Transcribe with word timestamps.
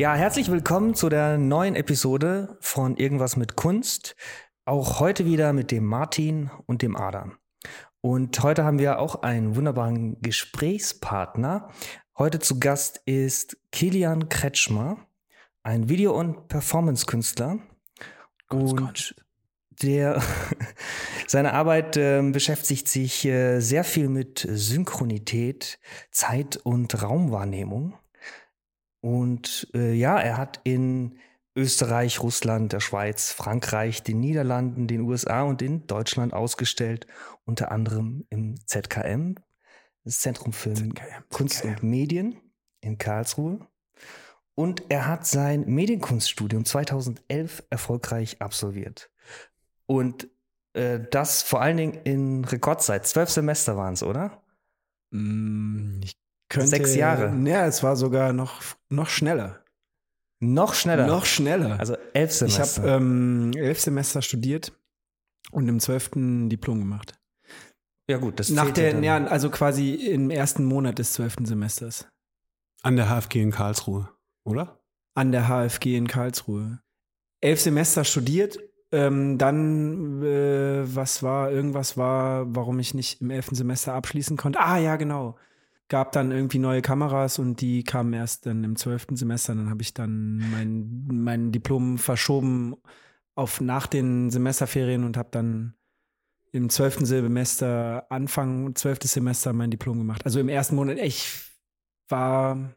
Ja, 0.00 0.14
herzlich 0.14 0.50
willkommen 0.50 0.94
zu 0.94 1.10
der 1.10 1.36
neuen 1.36 1.76
Episode 1.76 2.56
von 2.60 2.96
Irgendwas 2.96 3.36
mit 3.36 3.54
Kunst. 3.54 4.16
Auch 4.64 4.98
heute 4.98 5.26
wieder 5.26 5.52
mit 5.52 5.70
dem 5.70 5.84
Martin 5.84 6.50
und 6.64 6.80
dem 6.80 6.96
Adam. 6.96 7.36
Und 8.00 8.42
heute 8.42 8.64
haben 8.64 8.78
wir 8.78 8.98
auch 8.98 9.16
einen 9.16 9.56
wunderbaren 9.56 10.18
Gesprächspartner. 10.22 11.68
Heute 12.16 12.38
zu 12.38 12.58
Gast 12.58 13.02
ist 13.04 13.58
Kilian 13.72 14.30
Kretschmer, 14.30 14.96
ein 15.62 15.90
Video- 15.90 16.18
und 16.18 16.48
Performance-Künstler. 16.48 17.58
Und 18.48 19.14
der 19.82 20.22
seine 21.26 21.52
Arbeit 21.52 21.98
äh, 21.98 22.22
beschäftigt 22.22 22.88
sich 22.88 23.26
äh, 23.26 23.60
sehr 23.60 23.84
viel 23.84 24.08
mit 24.08 24.48
Synchronität, 24.50 25.78
Zeit- 26.10 26.56
und 26.56 27.02
Raumwahrnehmung. 27.02 27.99
Und 29.00 29.68
äh, 29.74 29.92
ja, 29.92 30.18
er 30.18 30.36
hat 30.36 30.60
in 30.64 31.18
Österreich, 31.56 32.22
Russland, 32.22 32.72
der 32.72 32.80
Schweiz, 32.80 33.32
Frankreich, 33.32 34.02
den 34.02 34.20
Niederlanden, 34.20 34.86
den 34.86 35.00
USA 35.00 35.42
und 35.42 35.62
in 35.62 35.86
Deutschland 35.86 36.32
ausgestellt, 36.32 37.06
unter 37.44 37.72
anderem 37.72 38.24
im 38.30 38.54
ZKM, 38.66 39.34
das 40.04 40.20
Zentrum 40.20 40.52
für 40.52 40.74
ZKM, 40.74 41.24
Kunst 41.30 41.58
ZKM. 41.58 41.68
und 41.68 41.82
Medien 41.82 42.36
in 42.80 42.98
Karlsruhe. 42.98 43.66
Und 44.54 44.84
er 44.90 45.06
hat 45.06 45.26
sein 45.26 45.64
Medienkunststudium 45.66 46.64
2011 46.64 47.64
erfolgreich 47.70 48.40
absolviert. 48.40 49.10
Und 49.86 50.28
äh, 50.74 51.00
das 51.10 51.42
vor 51.42 51.62
allen 51.62 51.76
Dingen 51.76 51.94
in 52.04 52.44
Rekordzeit. 52.44 53.06
Zwölf 53.06 53.30
Semester 53.30 53.76
waren 53.76 53.94
es, 53.94 54.02
oder? 54.02 54.42
Mm, 55.10 56.00
Ich 56.02 56.19
könnte, 56.50 56.68
Sechs 56.68 56.94
Jahre. 56.94 57.34
Ja, 57.48 57.64
es 57.66 57.82
war 57.82 57.96
sogar 57.96 58.34
noch, 58.34 58.60
noch 58.90 59.08
schneller. 59.08 59.64
Noch 60.40 60.74
schneller. 60.74 61.06
Noch 61.06 61.24
schneller. 61.24 61.78
also 61.78 61.96
elf 62.12 62.30
ich 62.30 62.36
Semester. 62.36 62.82
habe 62.82 62.92
ähm, 62.92 63.52
elf 63.54 63.80
Semester 63.80 64.20
studiert 64.20 64.72
und 65.52 65.68
im 65.68 65.80
zwölften 65.80 66.48
Diplom 66.50 66.80
gemacht. 66.80 67.14
ja 68.08 68.18
gut, 68.18 68.40
das 68.40 68.50
Nach 68.50 68.70
der, 68.70 68.92
dann. 68.92 69.02
ja, 69.02 69.24
also 69.24 69.50
quasi 69.50 69.94
im 69.94 70.30
ersten 70.30 70.64
Monat 70.64 70.98
des 70.98 71.12
zwölften 71.12 71.46
Semesters. 71.46 72.06
An 72.82 72.96
der 72.96 73.08
HFG 73.08 73.42
in 73.42 73.50
Karlsruhe, 73.50 74.08
oder? 74.44 74.80
An 75.14 75.32
der 75.32 75.48
HFG 75.48 75.96
in 75.96 76.08
Karlsruhe. 76.08 76.80
Elf 77.42 77.60
Semester 77.60 78.04
studiert, 78.04 78.58
ähm, 78.92 79.38
dann, 79.38 80.22
äh, 80.22 80.82
was 80.96 81.22
war, 81.22 81.50
irgendwas 81.50 81.96
war, 81.96 82.46
warum 82.54 82.78
ich 82.78 82.94
nicht 82.94 83.20
im 83.20 83.30
elften 83.30 83.54
Semester 83.54 83.92
abschließen 83.92 84.36
konnte. 84.36 84.58
Ah, 84.60 84.78
ja, 84.78 84.96
genau. 84.96 85.36
Gab 85.90 86.12
dann 86.12 86.30
irgendwie 86.30 86.60
neue 86.60 86.80
Kameras 86.82 87.38
und 87.38 87.60
die 87.60 87.84
kamen 87.84 88.12
erst 88.14 88.46
dann 88.46 88.64
im 88.64 88.76
zwölften 88.76 89.16
Semester. 89.16 89.54
Dann 89.54 89.68
habe 89.68 89.82
ich 89.82 89.92
dann 89.92 90.38
mein, 90.50 91.04
mein 91.10 91.52
Diplom 91.52 91.98
verschoben 91.98 92.76
auf 93.34 93.60
nach 93.60 93.86
den 93.86 94.30
Semesterferien 94.30 95.04
und 95.04 95.16
habe 95.16 95.28
dann 95.32 95.74
im 96.52 96.70
zwölften 96.70 97.06
Semester, 97.06 98.06
Anfang 98.08 98.74
zwölftes 98.76 99.12
Semester 99.12 99.52
mein 99.52 99.70
Diplom 99.70 99.98
gemacht. 99.98 100.24
Also 100.24 100.40
im 100.40 100.48
ersten 100.48 100.76
Monat, 100.76 100.98
ich 100.98 101.42
war 102.08 102.74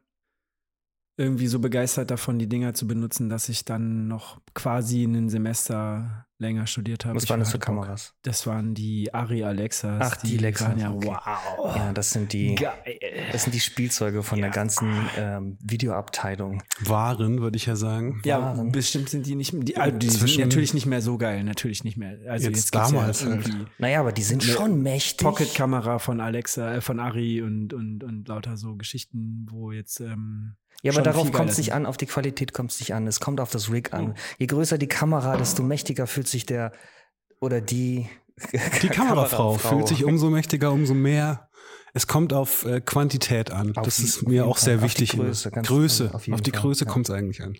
irgendwie 1.17 1.47
so 1.47 1.59
begeistert 1.59 2.09
davon, 2.09 2.39
die 2.39 2.49
Dinger 2.49 2.73
zu 2.73 2.87
benutzen, 2.87 3.29
dass 3.29 3.47
ich 3.47 3.65
dann 3.65 4.07
noch 4.07 4.41
quasi 4.55 5.03
ein 5.03 5.29
Semester 5.29 6.25
länger 6.43 6.67
studiert 6.67 7.05
habe. 7.05 7.15
Was 7.15 7.27
waren 7.29 7.39
das 7.39 7.51
für. 7.51 7.57
Kameras? 7.57 8.13
Das 8.21 8.45
waren 8.45 8.75
die 8.75 9.11
Ari 9.13 9.43
Alexas. 9.43 9.99
Ach, 9.99 10.15
die 10.17 10.37
Alexas, 10.37 10.67
Waren 10.67 10.79
ja, 10.79 10.91
okay. 10.91 11.07
wow. 11.07 11.75
Ja, 11.75 11.93
das 11.93 12.11
sind 12.11 12.31
die, 12.33 12.53
Geil. 12.55 12.73
das 13.31 13.43
sind 13.43 13.55
die 13.55 13.59
Spielzeuge 13.59 14.21
von 14.21 14.37
der 14.39 14.49
Ja. 14.49 14.53
ganzen 14.53 14.91
ähm, 15.17 15.57
Videoabteilung. 15.63 16.61
Waren, 16.81 17.41
würde 17.41 17.57
ich 17.57 17.65
ja 17.65 17.75
sagen. 17.75 18.21
Ja, 18.25 18.39
Waren. 18.41 18.71
bestimmt 18.71 19.09
sind 19.09 19.25
die 19.25 19.35
nicht 19.35 19.53
die, 19.55 19.77
also 19.77 19.97
die 19.97 20.09
sind 20.09 20.37
natürlich 20.39 20.73
nicht 20.75 20.85
mehr 20.85 21.01
so 21.01 21.17
geil, 21.17 21.43
natürlich 21.43 21.83
nicht 21.83 21.97
mehr. 21.97 22.17
Also 22.27 22.47
Jetzt 22.49 22.57
jetzt, 22.57 22.75
damals 22.75 23.21
ja 23.21 23.29
halt. 23.29 23.47
irgendwie 23.47 23.65
Naja, 23.79 23.99
aber 24.01 24.11
die 24.11 24.23
sind 24.23 24.43
schon 24.43 24.81
mächtig. 24.83 25.25
Pocket-Kamera 25.25 25.97
von 25.99 26.19
Alexa, 26.19 26.75
äh, 26.75 26.81
von 26.81 26.99
Ari 26.99 27.41
und, 27.41 27.73
und, 27.73 28.03
und 28.03 28.27
lauter 28.27 28.57
so 28.57 28.75
Geschichten, 28.75 29.47
wo 29.49 29.71
jetzt 29.71 29.99
ähm, 30.01 30.55
Ja, 30.83 30.91
aber 30.91 31.01
darauf 31.01 31.31
kommt 31.31 31.49
es 31.49 31.57
nicht 31.57 31.73
an, 31.73 31.85
auf 31.85 31.97
die 31.97 32.05
Qualität 32.05 32.53
kommt 32.53 32.71
es 32.71 32.79
nicht 32.79 32.93
an. 32.93 33.07
Es 33.07 33.19
kommt 33.19 33.39
auf 33.39 33.49
das 33.51 33.71
Rig 33.71 33.93
an. 33.93 34.11
Oh. 34.11 34.19
Je 34.37 34.47
größer 34.47 34.77
die 34.77 34.87
Kamera, 34.87 35.37
desto 35.37 35.63
mächtiger 35.63 36.05
fühlt 36.07 36.27
sich 36.27 36.45
der 36.45 36.71
oder 37.39 37.59
die 37.61 38.07
Die 38.81 38.87
Kamerafrau 38.89 39.57
fühlt 39.57 39.87
sich 39.87 40.03
umso 40.03 40.29
mächtiger, 40.29 40.71
umso 40.71 40.93
mehr. 40.93 41.49
Es 41.93 42.07
kommt 42.07 42.33
auf 42.33 42.65
äh, 42.65 42.81
Quantität 42.81 43.51
an. 43.51 43.75
Auf 43.77 43.85
das 43.85 43.97
die- 43.97 44.03
ist 44.03 44.27
mir 44.27 44.45
auch 44.45 44.57
Fall. 44.57 44.65
sehr 44.65 44.75
Auf 44.75 44.79
die 44.81 44.85
wichtig. 44.85 45.11
Größe, 45.19 45.51
ganz- 45.51 45.67
Größe. 45.67 46.05
auf 46.13 46.15
Auf, 46.27 46.41
die 46.41 46.51
Fall, 46.51 46.61
Größe 46.61 46.85
ja. 46.85 46.91
kommt 46.91 47.07
es 47.07 47.15
eigentlich 47.15 47.41
an. 47.43 47.55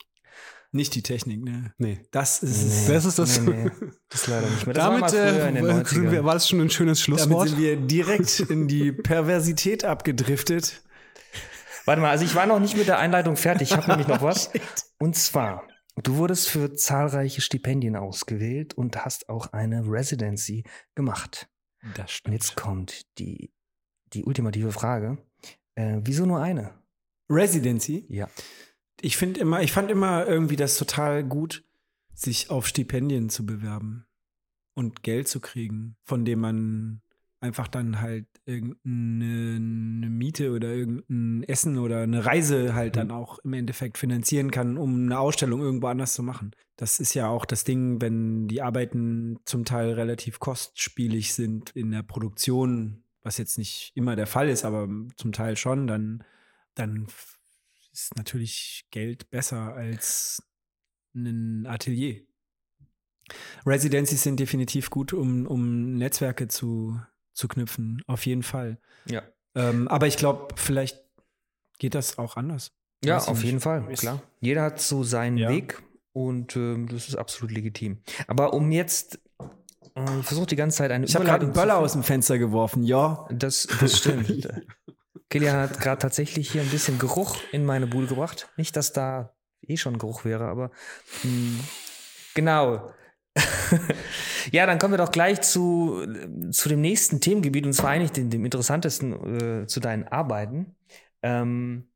nicht 0.72 0.96
die 0.96 1.04
Technik, 1.04 1.44
ne? 1.44 1.72
Nee. 1.78 2.02
Das 2.12 2.42
ist 2.44 2.88
Nee. 2.88 2.94
Das 2.94 3.06
ist 3.06 3.20
das. 3.20 3.40
Nee, 3.40 3.52
nee, 3.66 3.72
das 4.10 4.22
ist 4.22 4.28
leider 4.28 4.50
nicht 4.50 4.66
mehr. 4.66 4.74
Das 4.74 4.84
Damit 4.86 5.02
war 5.02 5.10
mal 5.10 5.10
früher 5.10 5.48
in 5.48 5.56
den 5.56 5.66
äh, 5.66 5.86
sind 5.86 6.08
90ern. 6.08 6.12
wir, 6.12 6.26
war 6.26 6.34
das 6.34 6.50
schon 6.50 6.60
ein 6.62 6.70
schönes 6.72 7.00
Damit 7.06 7.20
Schlusswort. 7.22 7.50
sind 7.50 7.60
wir 7.60 7.78
direkt 7.78 8.40
in 8.50 8.68
die 8.68 8.92
Perversität 8.92 9.86
abgedriftet. 9.86 10.82
Warte 11.86 12.02
mal, 12.02 12.12
also 12.12 12.26
ich 12.26 12.36
war 12.36 12.46
noch 12.46 12.60
nicht 12.60 12.78
mit 12.78 12.88
der 12.88 13.00
Einleitung 13.00 13.36
fertig. 13.36 13.72
Ich 13.72 13.78
habe 13.78 13.88
nämlich 13.90 14.08
noch 14.08 14.22
was. 14.22 14.52
Und 15.00 15.16
zwar, 15.16 15.68
du 16.02 16.16
wurdest 16.16 16.50
für 16.50 16.74
zahlreiche 16.74 17.42
Stipendien 17.42 17.96
ausgewählt 17.96 18.74
und 18.74 19.04
hast 19.06 19.30
auch 19.30 19.54
eine 19.54 19.84
Residency 19.86 20.64
gemacht. 20.96 21.50
Das 21.96 22.20
Und 22.26 22.34
jetzt 22.34 22.56
kommt 22.56 23.18
die, 23.20 23.52
die 24.14 24.24
ultimative 24.24 24.72
Frage. 24.72 25.18
Äh, 25.76 26.00
wieso 26.04 26.26
nur 26.26 26.42
eine? 26.42 26.74
Residency. 27.30 28.06
Ja. 28.10 28.30
Ich 29.02 29.18
finde 29.18 29.42
immer, 29.42 29.62
ich 29.62 29.72
fand 29.72 29.92
immer 29.92 30.26
irgendwie 30.26 30.56
das 30.56 30.78
total 30.78 31.24
gut, 31.24 31.66
sich 32.14 32.50
auf 32.50 32.68
Stipendien 32.68 33.30
zu 33.30 33.46
bewerben 33.46 34.06
und 34.76 35.04
Geld 35.04 35.28
zu 35.28 35.40
kriegen, 35.40 35.98
von 36.04 36.26
dem 36.26 36.40
man 36.40 37.02
einfach 37.44 37.68
dann 37.68 38.00
halt 38.02 38.26
irgendeine 38.46 39.56
eine 39.58 40.10
Miete 40.10 40.52
oder 40.52 40.70
irgendein 40.70 41.44
Essen 41.44 41.78
oder 41.78 42.02
eine 42.02 42.26
Reise 42.26 42.74
halt 42.74 42.96
dann 42.96 43.12
auch 43.12 43.40
im 43.40 43.54
Endeffekt 43.54 43.98
finanzieren 43.98 44.50
kann, 44.50 44.78
um 44.78 45.06
eine 45.06 45.20
Ausstellung 45.20 45.62
irgendwo 45.62 45.88
anders 45.88 46.14
zu 46.14 46.24
machen. 46.24 46.52
Das 46.78 47.00
ist 47.00 47.14
ja 47.14 47.28
auch 47.28 47.46
das 47.46 47.66
Ding, 47.66 48.02
wenn 48.02 48.48
die 48.48 48.62
Arbeiten 48.62 49.40
zum 49.46 49.66
Teil 49.66 49.92
relativ 49.92 50.40
kostspielig 50.40 51.34
sind 51.34 51.72
in 51.72 51.92
der 51.92 52.04
Produktion, 52.04 53.04
was 53.22 53.38
jetzt 53.38 53.58
nicht 53.58 53.92
immer 53.94 54.16
der 54.16 54.28
Fall 54.28 54.50
ist, 54.50 54.66
aber 54.66 54.88
zum 55.18 55.34
Teil 55.34 55.58
schon, 55.58 55.86
dann, 55.86 56.24
dann 56.76 57.08
ist 57.92 58.16
natürlich 58.16 58.86
Geld 58.90 59.30
besser 59.30 59.76
als 59.76 60.44
ein 61.14 61.68
Atelier. 61.68 62.22
Residencies 63.66 64.24
sind 64.24 64.40
definitiv 64.40 64.90
gut, 64.90 65.14
um, 65.14 65.46
um 65.46 65.94
Netzwerke 65.96 66.48
zu, 66.48 67.00
zu 67.34 67.48
knüpfen, 67.48 68.02
auf 68.08 68.26
jeden 68.26 68.44
Fall. 68.44 68.78
Ja. 69.06 69.24
Ähm, 69.56 69.88
aber 69.88 70.08
ich 70.08 70.18
glaube, 70.18 70.54
vielleicht 70.56 71.00
geht 71.80 71.96
das 71.96 72.18
auch 72.18 72.38
anders. 72.38 72.72
Ja, 73.04 73.18
Weiß 73.18 73.28
auf 73.28 73.38
nicht. 73.38 73.46
jeden 73.46 73.60
Fall, 73.60 73.92
Ist- 73.92 74.00
klar. 74.02 74.22
Jeder 74.40 74.62
hat 74.64 74.80
so 74.82 75.04
seinen 75.04 75.38
Ja. 75.38 75.50
Weg 75.50 75.82
und 76.14 76.56
ähm, 76.56 76.88
das 76.88 77.10
ist 77.10 77.16
absolut 77.16 77.52
legitim. 77.52 78.02
Aber 78.28 78.54
um 78.54 78.72
jetzt, 78.72 79.20
äh, 79.96 80.20
ich 80.20 80.26
versuche 80.26 80.46
die 80.48 80.56
ganze 80.56 80.78
Zeit 80.78 80.92
eine 80.92 81.06
Ich 81.06 81.16
habe 81.16 81.26
gerade 81.26 81.46
einen 81.46 81.54
Böller 81.54 81.78
aus 81.78 81.94
dem 81.94 82.04
Fenster 82.04 82.38
geworfen, 82.38 82.84
ja. 82.84 83.28
Das, 83.32 83.68
das 83.80 83.98
stimmt. 83.98 84.48
Kilian 85.30 85.58
hat 85.58 85.80
gerade 85.80 86.00
tatsächlich 86.00 86.52
hier 86.52 86.62
ein 86.62 86.70
bisschen 86.70 87.00
Geruch 87.00 87.38
in 87.52 87.66
meine 87.66 87.88
Bude 87.88 88.08
gebracht. 88.08 88.48
Nicht, 88.56 88.76
dass 88.76 88.94
da 88.94 89.34
eh 89.62 89.78
schon 89.78 89.98
Geruch 89.98 90.26
wäre, 90.26 90.46
aber 90.46 90.70
mh, 91.24 91.60
genau. 92.36 92.92
ja, 94.52 94.66
dann 94.66 94.78
kommen 94.80 94.94
wir 94.94 94.98
doch 94.98 95.12
gleich 95.12 95.42
zu, 95.42 96.06
zu 96.52 96.70
dem 96.70 96.82
nächsten 96.82 97.20
Themengebiet 97.20 97.66
und 97.66 97.74
zwar 97.74 97.92
eigentlich 97.92 98.12
dem, 98.12 98.30
dem 98.30 98.46
interessantesten 98.46 99.64
äh, 99.64 99.68
zu 99.68 99.80
deinen 99.80 100.08
Arbeiten. 100.08 100.76
Ähm, 101.22 101.88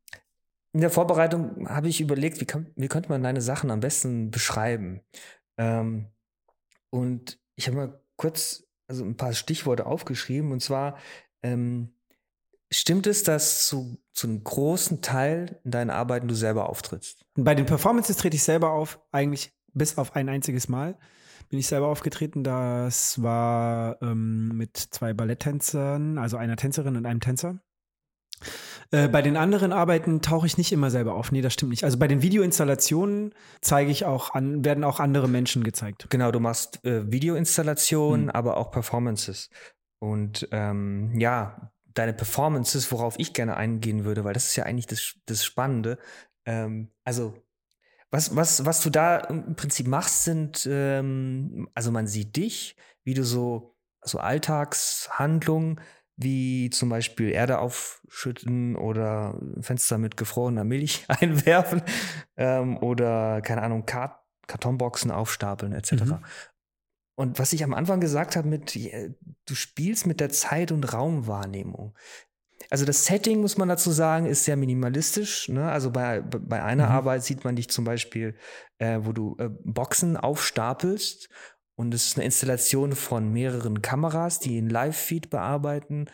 in 0.73 0.81
der 0.81 0.89
Vorbereitung 0.89 1.69
habe 1.69 1.87
ich 1.87 2.01
überlegt, 2.01 2.41
wie, 2.41 2.45
kann, 2.45 2.67
wie 2.75 2.87
könnte 2.87 3.09
man 3.09 3.23
deine 3.23 3.41
Sachen 3.41 3.71
am 3.71 3.79
besten 3.79 4.31
beschreiben. 4.31 5.01
Ähm, 5.57 6.07
und 6.89 7.39
ich 7.55 7.67
habe 7.67 7.77
mal 7.77 8.01
kurz 8.15 8.63
also 8.87 9.03
ein 9.03 9.17
paar 9.17 9.33
Stichworte 9.33 9.85
aufgeschrieben 9.85 10.51
und 10.51 10.61
zwar 10.61 10.97
ähm, 11.43 11.93
stimmt 12.71 13.07
es, 13.07 13.23
dass 13.23 13.67
zu, 13.67 13.97
zu 14.13 14.27
einem 14.27 14.43
großen 14.43 15.01
Teil 15.01 15.59
in 15.63 15.71
deinen 15.71 15.89
Arbeiten 15.89 16.27
du 16.27 16.35
selber 16.35 16.69
auftrittst? 16.69 17.25
Bei 17.35 17.55
den 17.55 17.65
Performances 17.65 18.17
trete 18.17 18.35
ich 18.35 18.43
selber 18.43 18.71
auf, 18.71 18.99
eigentlich 19.11 19.53
bis 19.73 19.97
auf 19.97 20.15
ein 20.15 20.29
einziges 20.29 20.67
Mal 20.67 20.97
bin 21.49 21.59
ich 21.59 21.67
selber 21.67 21.87
aufgetreten. 21.87 22.43
Das 22.43 23.21
war 23.21 24.01
ähm, 24.01 24.49
mit 24.49 24.77
zwei 24.77 25.13
Balletttänzern, 25.13 26.17
also 26.17 26.37
einer 26.37 26.55
Tänzerin 26.55 26.95
und 26.95 27.05
einem 27.05 27.19
Tänzer. 27.19 27.59
Äh, 28.91 29.07
bei 29.07 29.21
den 29.21 29.35
anderen 29.35 29.73
Arbeiten 29.73 30.21
tauche 30.21 30.45
ich 30.45 30.57
nicht 30.57 30.71
immer 30.71 30.89
selber 30.89 31.15
auf. 31.15 31.31
Nee, 31.31 31.41
das 31.41 31.53
stimmt 31.53 31.71
nicht. 31.71 31.83
Also 31.83 31.97
bei 31.97 32.07
den 32.07 32.21
Videoinstallationen 32.21 33.33
zeige 33.61 33.91
ich 33.91 34.05
auch 34.05 34.33
an, 34.33 34.63
werden 34.63 34.83
auch 34.83 34.99
andere 34.99 35.27
Menschen 35.27 35.63
gezeigt. 35.63 36.07
Genau, 36.09 36.31
du 36.31 36.39
machst 36.39 36.83
äh, 36.85 37.11
Videoinstallationen, 37.11 38.27
Hm. 38.27 38.35
aber 38.35 38.57
auch 38.57 38.71
Performances. 38.71 39.49
Und 39.99 40.47
ähm, 40.51 41.17
ja, 41.19 41.71
deine 41.93 42.13
Performances, 42.13 42.91
worauf 42.91 43.15
ich 43.17 43.33
gerne 43.33 43.57
eingehen 43.57 44.05
würde, 44.05 44.23
weil 44.23 44.33
das 44.33 44.45
ist 44.45 44.55
ja 44.55 44.63
eigentlich 44.65 44.85
das, 44.87 45.15
das 45.25 45.43
Spannende. 45.43 45.97
Ähm, 46.45 46.91
also 47.03 47.33
Was, 48.09 48.35
was, 48.35 48.65
was 48.65 48.81
du 48.81 48.89
da 48.89 49.17
im 49.17 49.55
Prinzip 49.55 49.87
machst, 49.87 50.23
sind, 50.23 50.67
ähm, 50.69 51.67
also 51.73 51.91
man 51.91 52.07
sieht 52.07 52.35
dich, 52.35 52.75
wie 53.03 53.13
du 53.13 53.23
so, 53.23 53.75
so 54.01 54.19
Alltagshandlungen, 54.19 55.81
wie 56.15 56.69
zum 56.69 56.89
Beispiel 56.89 57.29
Erde 57.29 57.59
aufschütten 57.59 58.75
oder 58.75 59.39
Fenster 59.59 59.97
mit 59.97 60.17
gefrorener 60.17 60.63
Milch 60.63 61.05
einwerfen 61.09 61.81
ähm, 62.37 62.77
oder, 62.77 63.41
keine 63.41 63.61
Ahnung, 63.61 63.85
Kart 63.85 64.19
Kartonboxen 64.47 65.11
aufstapeln 65.11 65.73
etc. 65.73 65.91
Mhm. 65.91 66.25
Und 67.19 67.39
was 67.39 67.51
ich 67.51 67.63
am 67.63 67.73
Anfang 67.73 67.99
gesagt 67.99 68.35
habe 68.35 68.47
mit, 68.47 68.75
du 68.75 69.55
spielst 69.55 70.07
mit 70.07 70.19
der 70.19 70.29
Zeit- 70.29 70.71
und 70.71 70.93
Raumwahrnehmung. 70.93 71.95
Also 72.69 72.85
das 72.85 73.05
Setting, 73.05 73.41
muss 73.41 73.57
man 73.57 73.69
dazu 73.69 73.91
sagen, 73.91 74.25
ist 74.25 74.43
sehr 74.43 74.57
minimalistisch. 74.57 75.49
Ne? 75.49 75.69
Also 75.69 75.91
bei, 75.91 76.21
bei 76.21 76.63
einer 76.63 76.87
mhm. 76.87 76.91
Arbeit 76.91 77.23
sieht 77.23 77.43
man 77.43 77.55
dich 77.55 77.69
zum 77.69 77.85
Beispiel, 77.85 78.35
äh, 78.79 78.99
wo 79.01 79.11
du 79.11 79.35
äh, 79.39 79.49
Boxen 79.63 80.17
aufstapelst 80.17 81.29
und 81.75 81.93
es 81.93 82.07
ist 82.07 82.17
eine 82.17 82.25
Installation 82.25 82.93
von 82.93 83.31
mehreren 83.31 83.81
Kameras, 83.81 84.39
die 84.39 84.57
einen 84.57 84.69
Live-Feed 84.69 85.29
bearbeiten. 85.29 86.09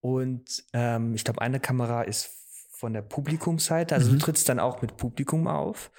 Und 0.00 0.64
ähm, 0.74 1.14
ich 1.14 1.24
glaube, 1.24 1.40
eine 1.40 1.58
Kamera 1.58 2.02
ist 2.02 2.30
von 2.70 2.92
der 2.92 3.02
Publikumsseite, 3.02 3.94
also 3.94 4.10
mhm. 4.10 4.18
du 4.18 4.24
trittst 4.24 4.48
dann 4.48 4.60
auch 4.60 4.82
mit 4.82 4.98
Publikum 4.98 5.48
auf. 5.48 5.90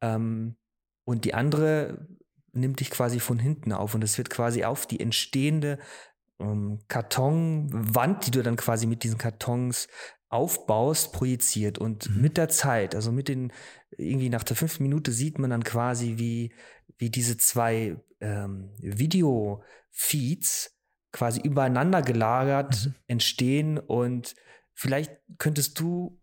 Ähm, 0.00 0.56
und 1.04 1.26
die 1.26 1.34
andere 1.34 2.08
nimmt 2.52 2.80
dich 2.80 2.90
quasi 2.90 3.20
von 3.20 3.38
hinten 3.38 3.72
auf 3.72 3.94
und 3.94 4.02
es 4.02 4.16
wird 4.16 4.30
quasi 4.30 4.64
auf 4.64 4.86
die 4.86 5.00
entstehende 5.00 5.78
ähm, 6.42 6.78
Kartonwand, 6.88 8.26
die 8.26 8.30
du 8.30 8.42
dann 8.42 8.56
quasi 8.56 8.86
mit 8.86 9.04
diesen 9.04 9.18
Kartons 9.18 9.88
aufbaust, 10.28 11.12
projiziert. 11.12 11.78
Und 11.78 12.10
mhm. 12.10 12.22
mit 12.22 12.36
der 12.36 12.48
Zeit, 12.48 12.94
also 12.94 13.12
mit 13.12 13.28
den, 13.28 13.52
irgendwie 13.96 14.30
nach 14.30 14.44
der 14.44 14.56
fünften 14.56 14.82
Minute 14.82 15.12
sieht 15.12 15.38
man 15.38 15.50
dann 15.50 15.64
quasi, 15.64 16.14
wie, 16.16 16.54
wie 16.98 17.10
diese 17.10 17.36
zwei 17.36 17.96
ähm, 18.20 18.70
Video-Feeds 18.78 20.76
quasi 21.12 21.40
übereinander 21.40 22.02
gelagert 22.02 22.86
mhm. 22.86 22.94
entstehen. 23.06 23.78
Und 23.78 24.34
vielleicht 24.74 25.12
könntest 25.38 25.78
du 25.78 26.18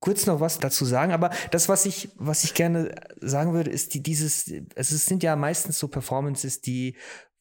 kurz 0.00 0.26
noch 0.26 0.40
was 0.40 0.58
dazu 0.58 0.84
sagen, 0.84 1.12
aber 1.12 1.30
das, 1.50 1.68
was 1.68 1.84
ich, 1.86 2.10
was 2.16 2.44
ich 2.44 2.54
gerne 2.54 2.94
sagen 3.20 3.52
würde, 3.52 3.70
ist 3.70 3.92
die, 3.94 4.02
dieses, 4.02 4.50
es 4.74 5.04
sind 5.04 5.22
ja 5.22 5.36
meistens 5.36 5.78
so 5.78 5.88
Performances, 5.88 6.60
die 6.60 6.96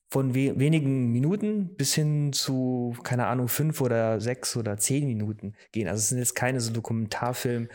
von 0.10 0.34
we 0.34 0.58
wenigen 0.60 1.12
Minuten 1.12 1.76
bis 1.76 1.94
hin 1.94 2.34
zu, 2.34 2.96
keine 3.04 3.28
Ahnung, 3.28 3.48
fünf 3.48 3.80
oder 3.82 4.20
sechs 4.20 4.58
oder 4.58 4.78
zehn 4.78 5.06
Minuten 5.06 5.54
gehen. 5.72 5.88
Also 5.88 6.00
es 6.00 6.10
sind 6.10 6.18
jetzt 6.18 6.36
keine 6.36 6.60
so 6.62 6.72
Dokumentarfilm- 6.72 7.70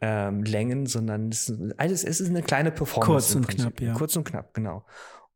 ähm, 0.00 0.42
Längen, 0.44 0.86
sondern 0.86 1.30
es 1.30 1.48
ist, 1.48 1.78
alles, 1.78 2.04
es 2.04 2.20
ist 2.20 2.28
eine 2.28 2.42
kleine 2.42 2.70
Performance. 2.70 3.32
Kurz 3.32 3.34
und 3.34 3.48
knapp, 3.48 3.80
ja. 3.80 3.94
Kurz 3.94 4.16
und 4.16 4.24
knapp, 4.24 4.54
genau. 4.54 4.84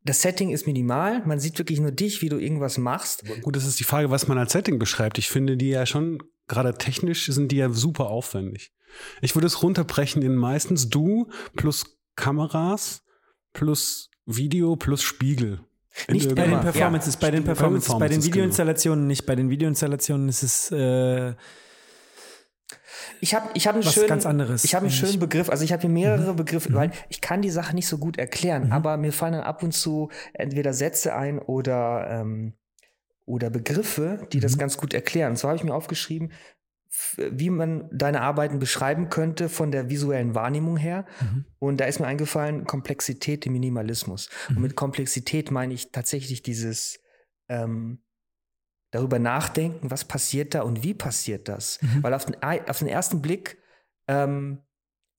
Das 0.05 0.21
Setting 0.23 0.51
ist 0.51 0.67
minimal, 0.67 1.25
man 1.27 1.39
sieht 1.39 1.59
wirklich 1.59 1.81
nur 1.81 1.93
dich, 1.93 2.23
wie 2.23 2.29
du 2.29 2.39
irgendwas 2.39 2.77
machst. 2.77 3.25
Gut, 3.43 3.55
das 3.55 3.67
ist 3.67 3.79
die 3.79 3.85
Frage, 3.85 4.11
was 4.11 4.27
man 4.27 4.37
als 4.37 4.53
Setting 4.53 4.79
beschreibt. 4.79 5.19
Ich 5.19 5.29
finde 5.29 5.57
die 5.57 5.71
ja 5.71 5.87
schon, 5.87 6.23
gerade 6.49 6.75
technisch 6.75 7.27
sind 7.27 7.53
die 7.53 7.57
ja 7.57 7.71
super 7.71 8.09
aufwendig. 8.09 8.73
Ich 9.21 9.35
würde 9.35 9.47
es 9.47 9.63
runterbrechen 9.63 10.23
in 10.23 10.35
meistens 10.35 10.89
du 10.89 11.31
plus 11.57 11.99
Kameras 12.17 13.05
plus 13.53 14.11
Video 14.27 14.77
plus 14.77 15.03
Spiegel. 15.03 15.61
Nicht 16.09 16.35
bei 16.35 16.47
den 16.47 16.61
Performances, 16.61 17.15
ja. 17.15 17.21
bei 17.21 17.31
den 17.31 17.45
Performances, 17.45 17.99
bei 17.99 18.09
den 18.09 18.21
genau. 18.21 18.27
Videoinstallationen 18.27 19.07
nicht. 19.07 19.27
Bei 19.27 19.37
den 19.37 19.51
Videoinstallationen 19.51 20.29
ist 20.29 20.43
es 20.43 20.71
äh, 20.73 21.35
ich 23.21 23.35
habe 23.35 23.51
ich 23.55 23.67
hab 23.67 23.75
einen, 23.75 23.85
schönen, 23.85 24.09
ganz 24.09 24.27
anderes, 24.27 24.65
ich 24.65 24.75
hab 24.75 24.83
einen 24.83 24.91
schönen 24.91 25.21
Begriff. 25.21 25.49
Also 25.49 25.65
ich 25.65 25.73
habe 25.73 25.83
hier 25.83 25.91
mehrere 25.91 26.33
mhm. 26.33 26.37
Begriffe, 26.37 26.71
mhm. 26.71 26.75
weil 26.75 26.91
ich 27.09 27.21
kann 27.21 27.41
die 27.43 27.51
Sache 27.51 27.75
nicht 27.75 27.87
so 27.87 27.99
gut 27.99 28.19
erklären, 28.19 28.67
mhm. 28.67 28.73
aber 28.73 28.97
mir 28.97 29.13
fallen 29.13 29.35
dann 29.35 29.43
ab 29.43 29.63
und 29.63 29.73
zu 29.73 30.11
entweder 30.35 30.73
Sätze 30.73 31.15
ein 31.15 31.39
oder, 31.39 32.09
ähm, 32.11 32.55
oder 33.25 33.51
Begriffe, 33.51 34.27
die 34.33 34.41
das 34.41 34.57
mhm. 34.57 34.61
ganz 34.61 34.77
gut 34.77 34.93
erklären. 34.93 35.33
Und 35.33 35.37
zwar 35.37 35.51
habe 35.51 35.59
ich 35.59 35.65
mir 35.65 35.75
aufgeschrieben, 35.75 36.33
wie 37.17 37.51
man 37.51 37.89
deine 37.91 38.21
Arbeiten 38.21 38.59
beschreiben 38.59 39.09
könnte 39.09 39.49
von 39.49 39.71
der 39.71 39.89
visuellen 39.89 40.35
Wahrnehmung 40.35 40.77
her. 40.77 41.07
Mhm. 41.21 41.45
Und 41.59 41.81
da 41.81 41.87
ist 41.87 42.01
mir 42.01 42.07
eingefallen, 42.07 42.65
Komplexität 42.65 43.47
im 43.47 43.53
Minimalismus. 43.53 44.29
Mhm. 44.49 44.57
Und 44.57 44.63
mit 44.63 44.77
Komplexität 44.77 45.51
meine 45.51 45.73
ich 45.73 45.91
tatsächlich 45.91 46.43
dieses 46.43 47.01
ähm, 47.49 48.03
darüber 48.91 49.19
nachdenken, 49.19 49.91
was 49.91 50.05
passiert 50.05 50.55
da 50.55 50.63
und 50.63 50.83
wie 50.83 50.95
passiert 50.95 51.49
das. 51.49 51.81
Mhm. 51.81 52.03
Weil 52.03 52.15
auf 52.15 52.27
den, 52.27 52.37
auf 52.43 52.79
den 52.79 52.89
ersten 52.89 53.23
Blick 53.23 53.59
ähm, 54.07 54.59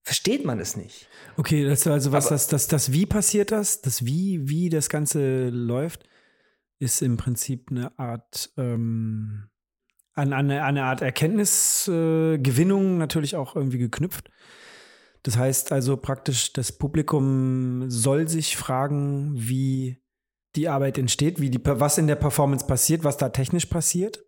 versteht 0.04 0.46
man 0.46 0.60
es 0.60 0.78
nicht. 0.78 1.10
Okay, 1.38 1.66
das 1.66 1.88
also 1.88 2.12
was 2.12 2.28
Aber, 2.28 2.36
das, 2.36 2.48
das, 2.48 2.68
das 2.68 2.92
Wie 2.92 3.08
passiert 3.08 3.52
das, 3.52 3.82
das 3.82 4.06
Wie, 4.06 4.48
wie 4.48 4.70
das 4.70 4.90
Ganze 4.90 5.50
läuft, 5.50 6.08
ist 6.78 7.02
im 7.02 7.18
Prinzip 7.18 7.72
eine 7.72 7.98
Art 7.98 8.52
ähm 8.58 9.50
an 10.14 10.34
eine, 10.34 10.64
eine 10.64 10.84
Art 10.84 11.02
Erkenntnisgewinnung 11.02 12.96
äh, 12.96 12.98
natürlich 12.98 13.36
auch 13.36 13.56
irgendwie 13.56 13.80
geknüpft. 13.80 14.30
Das 15.24 15.38
heißt 15.38 15.72
also 15.72 15.98
praktisch, 15.98 16.54
das 16.54 16.72
Publikum 16.72 17.90
soll 17.90 18.28
sich 18.28 18.58
fragen, 18.58 19.32
wie 19.36 20.02
die 20.56 20.68
Arbeit 20.68 20.98
entsteht, 20.98 21.40
wie 21.40 21.50
die, 21.50 21.60
was 21.64 21.98
in 21.98 22.08
der 22.08 22.16
Performance 22.16 22.68
passiert, 22.68 23.04
was 23.04 23.18
da 23.18 23.30
technisch 23.30 23.66
passiert. 23.66 24.24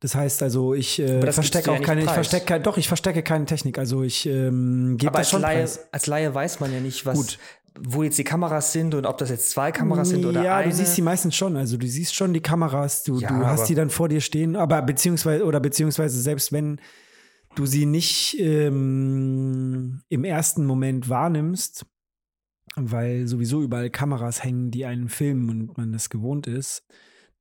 Das 0.00 0.14
heißt 0.14 0.42
also, 0.42 0.74
ich 0.74 0.98
äh, 0.98 1.32
verstecke 1.32 1.70
auch 1.72 1.76
ja 1.76 1.82
keine, 1.82 2.02
ich 2.04 2.10
verstecke 2.10 2.60
doch, 2.60 2.76
ich 2.76 2.88
verstecke 2.88 3.22
keine 3.22 3.46
Technik. 3.46 3.78
Also 3.78 4.02
ich 4.02 4.26
ähm, 4.26 4.96
gebe 4.98 5.12
das 5.12 5.30
schon 5.30 5.40
Laie, 5.42 5.60
preis. 5.60 5.88
als 5.92 6.06
Laie 6.06 6.34
weiß 6.34 6.60
man 6.60 6.72
ja 6.72 6.80
nicht, 6.80 7.06
was, 7.06 7.16
Gut 7.16 7.38
wo 7.80 8.02
jetzt 8.02 8.18
die 8.18 8.24
Kameras 8.24 8.72
sind 8.72 8.94
und 8.94 9.04
ob 9.04 9.18
das 9.18 9.30
jetzt 9.30 9.50
zwei 9.50 9.72
Kameras 9.72 10.10
sind 10.10 10.24
oder 10.24 10.42
ja, 10.42 10.56
eine. 10.56 10.66
Ja, 10.66 10.70
du 10.70 10.76
siehst 10.76 10.94
sie 10.94 11.02
meistens 11.02 11.34
schon. 11.34 11.56
Also 11.56 11.76
du 11.76 11.86
siehst 11.86 12.14
schon 12.14 12.32
die 12.32 12.40
Kameras, 12.40 13.02
du, 13.02 13.18
ja, 13.18 13.28
du 13.28 13.46
hast 13.46 13.68
die 13.68 13.74
dann 13.74 13.90
vor 13.90 14.08
dir 14.08 14.20
stehen, 14.20 14.54
aber 14.54 14.80
beziehungsweise 14.82 15.44
oder 15.44 15.60
beziehungsweise 15.60 16.20
selbst 16.20 16.52
wenn 16.52 16.80
du 17.56 17.66
sie 17.66 17.86
nicht 17.86 18.38
ähm, 18.38 20.02
im 20.08 20.24
ersten 20.24 20.66
Moment 20.66 21.08
wahrnimmst, 21.08 21.86
weil 22.76 23.26
sowieso 23.26 23.62
überall 23.62 23.90
Kameras 23.90 24.42
hängen, 24.42 24.70
die 24.70 24.84
einen 24.84 25.08
filmen 25.08 25.50
und 25.50 25.76
man 25.76 25.92
das 25.92 26.10
gewohnt 26.10 26.46
ist, 26.46 26.84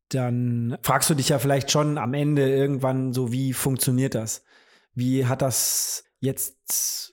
dann 0.10 0.78
fragst 0.82 1.10
du 1.10 1.16
dich 1.16 1.30
ja 1.30 1.40
vielleicht 1.40 1.72
schon 1.72 1.98
am 1.98 2.14
Ende 2.14 2.50
irgendwann 2.50 3.14
so, 3.14 3.32
wie 3.32 3.54
funktioniert 3.54 4.16
das? 4.16 4.44
Wie 4.94 5.26
hat 5.26 5.42
das 5.42 6.04
jetzt 6.20 7.13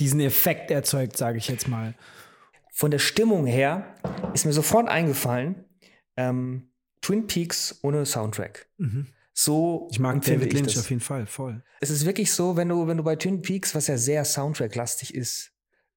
diesen 0.00 0.20
Effekt 0.20 0.70
erzeugt, 0.70 1.16
sage 1.16 1.38
ich 1.38 1.48
jetzt 1.48 1.68
mal. 1.68 1.94
Von 2.72 2.90
der 2.90 2.98
Stimmung 2.98 3.46
her 3.46 3.94
ist 4.34 4.46
mir 4.46 4.52
sofort 4.52 4.88
eingefallen, 4.88 5.64
ähm, 6.16 6.70
Twin 7.00 7.26
Peaks 7.26 7.78
ohne 7.82 8.06
Soundtrack. 8.06 8.68
Mhm. 8.78 9.08
So 9.32 9.88
ich 9.90 10.00
mag 10.00 10.20
David 10.22 10.52
Lynch 10.52 10.74
das. 10.74 10.78
auf 10.78 10.90
jeden 10.90 11.00
Fall, 11.00 11.26
voll. 11.26 11.62
Es 11.80 11.90
ist 11.90 12.04
wirklich 12.04 12.32
so, 12.32 12.56
wenn 12.56 12.68
du, 12.68 12.86
wenn 12.86 12.96
du 12.96 13.04
bei 13.04 13.16
Twin 13.16 13.40
Peaks, 13.40 13.74
was 13.74 13.86
ja 13.86 13.96
sehr 13.96 14.24
Soundtrack-lastig 14.24 15.14
ist, 15.14 15.52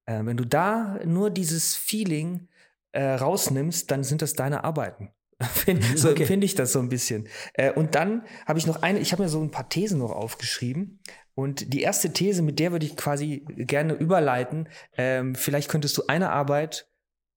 äh, 0.06 0.24
wenn 0.24 0.36
du 0.36 0.44
da 0.44 1.00
nur 1.04 1.30
dieses 1.30 1.74
Feeling 1.74 2.48
äh, 2.92 3.02
rausnimmst, 3.02 3.90
dann 3.90 4.04
sind 4.04 4.22
das 4.22 4.34
deine 4.34 4.64
Arbeiten. 4.64 5.10
so 5.96 6.10
okay. 6.10 6.20
empfinde 6.20 6.44
ich 6.44 6.54
das 6.54 6.72
so 6.72 6.78
ein 6.78 6.88
bisschen. 6.88 7.28
Äh, 7.54 7.72
und 7.72 7.94
dann 7.94 8.24
habe 8.46 8.58
ich 8.58 8.66
noch 8.66 8.82
eine, 8.82 9.00
ich 9.00 9.12
habe 9.12 9.22
mir 9.22 9.28
so 9.28 9.42
ein 9.42 9.50
paar 9.50 9.68
Thesen 9.68 9.98
noch 9.98 10.12
aufgeschrieben. 10.12 11.00
Und 11.34 11.72
die 11.72 11.82
erste 11.82 12.12
These, 12.12 12.42
mit 12.42 12.58
der 12.58 12.72
würde 12.72 12.86
ich 12.86 12.96
quasi 12.96 13.44
gerne 13.56 13.94
überleiten. 13.94 14.68
Ähm, 14.96 15.34
vielleicht 15.34 15.70
könntest 15.70 15.96
du 15.96 16.02
eine 16.06 16.30
Arbeit 16.30 16.88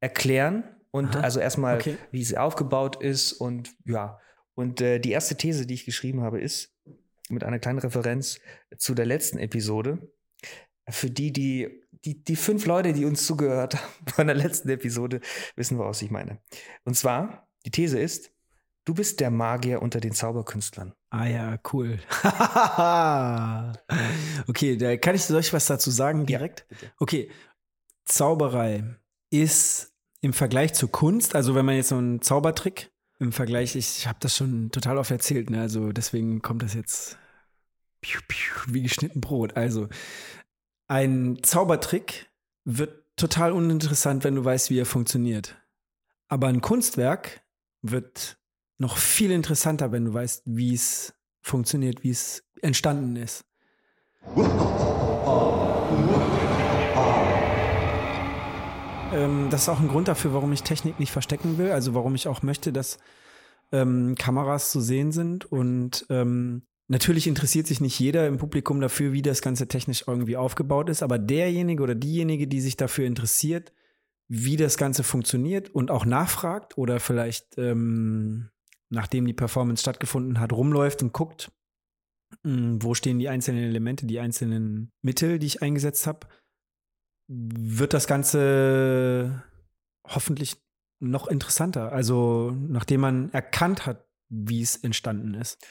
erklären 0.01 0.63
und 0.91 1.15
Aha. 1.15 1.21
also 1.21 1.39
erstmal, 1.39 1.75
okay. 1.75 1.97
wie 2.11 2.23
sie 2.23 2.37
aufgebaut 2.37 3.01
ist 3.01 3.33
und 3.33 3.75
ja. 3.85 4.19
Und 4.53 4.79
äh, 4.79 4.99
die 4.99 5.11
erste 5.11 5.35
These, 5.35 5.65
die 5.65 5.73
ich 5.73 5.85
geschrieben 5.85 6.21
habe, 6.21 6.39
ist 6.39 6.73
mit 7.29 7.43
einer 7.43 7.59
kleinen 7.59 7.79
Referenz 7.79 8.39
zu 8.77 8.95
der 8.95 9.05
letzten 9.05 9.37
Episode. 9.37 10.09
Für 10.87 11.09
die, 11.09 11.33
die, 11.33 11.83
die, 12.05 12.23
die 12.23 12.35
fünf 12.35 12.65
Leute, 12.65 12.93
die 12.93 13.05
uns 13.05 13.25
zugehört 13.25 13.75
haben 13.75 14.07
von 14.13 14.27
der 14.27 14.35
letzten 14.35 14.69
Episode, 14.69 15.21
wissen, 15.55 15.79
was 15.79 16.01
ich 16.01 16.11
meine. 16.11 16.39
Und 16.83 16.95
zwar, 16.95 17.49
die 17.65 17.71
These 17.71 17.99
ist, 17.99 18.31
du 18.85 18.93
bist 18.93 19.19
der 19.19 19.31
Magier 19.31 19.81
unter 19.81 19.99
den 19.99 20.13
Zauberkünstlern. 20.13 20.93
Ah 21.17 21.27
ja, 21.27 21.57
cool. 21.71 21.97
okay, 24.49 24.75
da 24.75 24.97
kann 24.97 25.15
ich 25.15 25.31
euch 25.31 25.53
was 25.53 25.65
dazu 25.65 25.89
sagen 25.89 26.25
direkt? 26.25 26.65
Ja, 26.69 26.89
okay, 26.99 27.31
Zauberei 28.03 28.83
ist 29.29 29.93
im 30.19 30.33
Vergleich 30.33 30.73
zur 30.73 30.91
Kunst, 30.91 31.33
also 31.33 31.55
wenn 31.55 31.65
man 31.65 31.75
jetzt 31.75 31.89
so 31.89 31.95
einen 31.95 32.21
Zaubertrick 32.21 32.91
im 33.19 33.31
Vergleich, 33.31 33.77
ich 33.77 34.07
habe 34.07 34.17
das 34.19 34.35
schon 34.35 34.71
total 34.71 34.97
oft 34.97 35.09
erzählt, 35.09 35.49
ne? 35.49 35.61
also 35.61 35.93
deswegen 35.93 36.41
kommt 36.41 36.63
das 36.63 36.73
jetzt 36.73 37.17
wie 38.67 38.81
geschnitten 38.81 39.21
Brot. 39.21 39.55
Also 39.55 39.87
ein 40.87 41.39
Zaubertrick 41.43 42.29
wird 42.65 43.05
total 43.15 43.53
uninteressant, 43.53 44.25
wenn 44.25 44.35
du 44.35 44.43
weißt, 44.43 44.69
wie 44.69 44.79
er 44.79 44.85
funktioniert. 44.85 45.55
Aber 46.27 46.47
ein 46.47 46.59
Kunstwerk 46.59 47.41
wird 47.81 48.37
noch 48.77 48.97
viel 48.97 49.31
interessanter, 49.31 49.91
wenn 49.91 50.05
du 50.05 50.13
weißt, 50.13 50.43
wie 50.45 50.73
es 50.73 51.13
funktioniert, 51.41 52.03
wie 52.03 52.11
es 52.11 52.43
entstanden 52.61 53.15
ist. 53.15 53.45
ähm, 59.15 59.47
das 59.49 59.63
ist 59.63 59.69
auch 59.69 59.79
ein 59.79 59.87
Grund 59.87 60.07
dafür, 60.07 60.33
warum 60.33 60.51
ich 60.53 60.63
Technik 60.63 60.99
nicht 60.99 61.11
verstecken 61.11 61.57
will. 61.57 61.71
Also 61.71 61.93
warum 61.93 62.15
ich 62.15 62.27
auch 62.27 62.43
möchte, 62.43 62.73
dass 62.73 62.99
ähm, 63.71 64.15
Kameras 64.17 64.71
zu 64.71 64.81
sehen 64.81 65.11
sind. 65.11 65.45
Und 65.45 66.05
ähm, 66.09 66.63
natürlich 66.87 67.27
interessiert 67.27 67.67
sich 67.67 67.81
nicht 67.81 67.99
jeder 67.99 68.27
im 68.27 68.37
Publikum 68.37 68.81
dafür, 68.81 69.13
wie 69.13 69.21
das 69.21 69.41
Ganze 69.41 69.67
technisch 69.67 70.03
irgendwie 70.07 70.37
aufgebaut 70.37 70.89
ist. 70.89 71.03
Aber 71.03 71.17
derjenige 71.17 71.81
oder 71.81 71.95
diejenige, 71.95 72.47
die 72.47 72.61
sich 72.61 72.77
dafür 72.77 73.05
interessiert, 73.05 73.73
wie 74.27 74.57
das 74.57 74.77
Ganze 74.77 75.03
funktioniert 75.03 75.69
und 75.69 75.91
auch 75.91 76.05
nachfragt 76.05 76.77
oder 76.77 76.99
vielleicht 76.99 77.57
ähm, 77.57 78.49
nachdem 78.95 79.27
die 79.27 79.33
Performance 79.33 79.81
stattgefunden 79.81 80.39
hat, 80.39 80.51
rumläuft 80.51 81.03
und 81.03 81.13
guckt, 81.13 81.51
mh, 82.43 82.77
wo 82.81 82.95
stehen 82.95 83.19
die 83.19 83.29
einzelnen 83.29 83.63
Elemente, 83.63 84.07
die 84.07 84.19
einzelnen 84.19 84.91
Mittel, 85.03 85.37
die 85.37 85.47
ich 85.47 85.61
eingesetzt 85.61 86.07
habe, 86.07 86.27
wird 87.27 87.93
das 87.93 88.07
Ganze 88.07 89.43
hoffentlich 90.07 90.57
noch 90.99 91.27
interessanter. 91.27 91.91
Also 91.91 92.51
nachdem 92.51 93.01
man 93.01 93.31
erkannt 93.31 93.85
hat, 93.85 94.07
wie 94.29 94.61
es 94.61 94.77
entstanden 94.77 95.33
ist. 95.35 95.65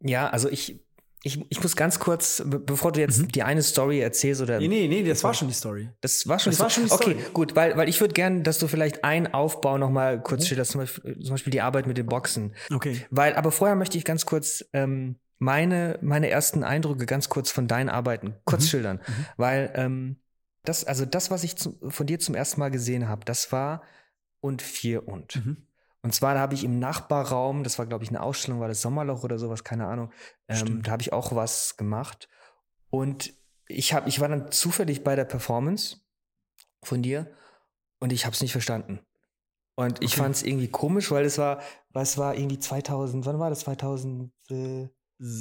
Ja, 0.00 0.28
also 0.28 0.48
ich, 0.48 0.84
ich, 1.24 1.40
ich 1.50 1.62
muss 1.62 1.76
ganz 1.76 1.98
kurz, 2.00 2.42
be- 2.44 2.58
bevor 2.58 2.90
du 2.92 3.00
jetzt 3.00 3.20
Mhm. 3.22 3.28
die 3.28 3.42
eine 3.42 3.62
Story 3.62 4.00
erzählst 4.00 4.40
oder. 4.40 4.58
Nee, 4.58 4.68
nee, 4.68 4.88
nee, 4.88 5.02
das 5.04 5.22
war 5.22 5.32
schon 5.34 5.48
die 5.48 5.54
Story. 5.54 5.88
Das 6.00 6.26
war 6.26 6.38
schon, 6.38 6.50
Das 6.50 6.56
die 6.58 6.62
war 6.62 6.70
Story. 6.70 6.88
schon 6.88 6.98
die 6.98 7.04
Okay, 7.04 7.20
Story. 7.20 7.32
gut, 7.32 7.54
weil, 7.56 7.76
weil 7.76 7.88
ich 7.88 8.00
würde 8.00 8.14
gerne, 8.14 8.42
dass 8.42 8.58
du 8.58 8.66
vielleicht 8.68 9.04
einen 9.04 9.28
Aufbau 9.32 9.78
nochmal 9.78 10.18
Mhm. 10.18 10.22
kurz 10.24 10.46
schilderst, 10.46 10.72
zum 10.72 10.80
Beispiel, 10.80 11.18
zum 11.20 11.30
Beispiel 11.34 11.50
die 11.52 11.60
Arbeit 11.60 11.86
mit 11.86 11.96
den 11.96 12.06
Boxen. 12.06 12.54
Okay. 12.74 13.04
Weil, 13.10 13.34
aber 13.36 13.52
vorher 13.52 13.76
möchte 13.76 13.96
ich 13.98 14.04
ganz 14.04 14.26
kurz 14.26 14.64
ähm, 14.72 15.16
meine, 15.38 15.98
meine 16.02 16.28
ersten 16.28 16.64
Eindrücke 16.64 17.06
ganz 17.06 17.28
kurz 17.28 17.50
von 17.50 17.66
deinen 17.68 17.88
Arbeiten 17.88 18.34
kurz 18.44 18.64
Mhm. 18.64 18.68
schildern. 18.68 19.00
Weil 19.36 19.72
ähm, 19.76 20.16
das, 20.64 20.84
also 20.84 21.04
das, 21.04 21.30
was 21.30 21.42
ich 21.44 21.56
zu, 21.56 21.76
von 21.88 22.06
dir 22.06 22.18
zum 22.20 22.34
ersten 22.34 22.60
Mal 22.60 22.70
gesehen 22.70 23.08
habe, 23.08 23.24
das 23.24 23.50
war 23.52 23.82
und 24.40 24.60
vier 24.62 25.06
und. 25.08 25.36
Mhm. 25.36 25.56
Und 26.04 26.12
zwar, 26.14 26.34
da 26.34 26.40
habe 26.40 26.54
ich 26.54 26.64
im 26.64 26.78
Nachbarraum, 26.80 27.62
das 27.62 27.78
war, 27.78 27.86
glaube 27.86 28.02
ich, 28.04 28.10
eine 28.10 28.20
Ausstellung, 28.22 28.60
war 28.60 28.68
das 28.68 28.82
Sommerloch 28.82 29.22
oder 29.22 29.38
sowas, 29.38 29.62
keine 29.62 29.86
Ahnung. 29.86 30.10
Ähm, 30.48 30.82
da 30.82 30.90
habe 30.92 31.02
ich 31.02 31.12
auch 31.12 31.34
was 31.34 31.76
gemacht. 31.76 32.28
Und 32.90 33.32
ich, 33.68 33.94
hab, 33.94 34.06
ich 34.08 34.20
war 34.20 34.28
dann 34.28 34.50
zufällig 34.50 35.04
bei 35.04 35.14
der 35.14 35.24
Performance 35.24 35.98
von 36.82 37.02
dir 37.02 37.30
und 38.00 38.12
ich 38.12 38.26
habe 38.26 38.34
es 38.34 38.42
nicht 38.42 38.52
verstanden. 38.52 39.00
Und 39.76 40.02
ich 40.02 40.12
Okay. 40.14 40.22
fand 40.22 40.34
es 40.34 40.42
irgendwie 40.42 40.68
komisch, 40.68 41.10
weil 41.12 41.24
es 41.24 41.38
war, 41.38 41.60
es 41.94 42.18
war 42.18 42.34
irgendwie 42.34 42.58
2000, 42.58 43.24
wann 43.24 43.38
war 43.38 43.48
das? 43.50 43.60
2008. 43.60 44.30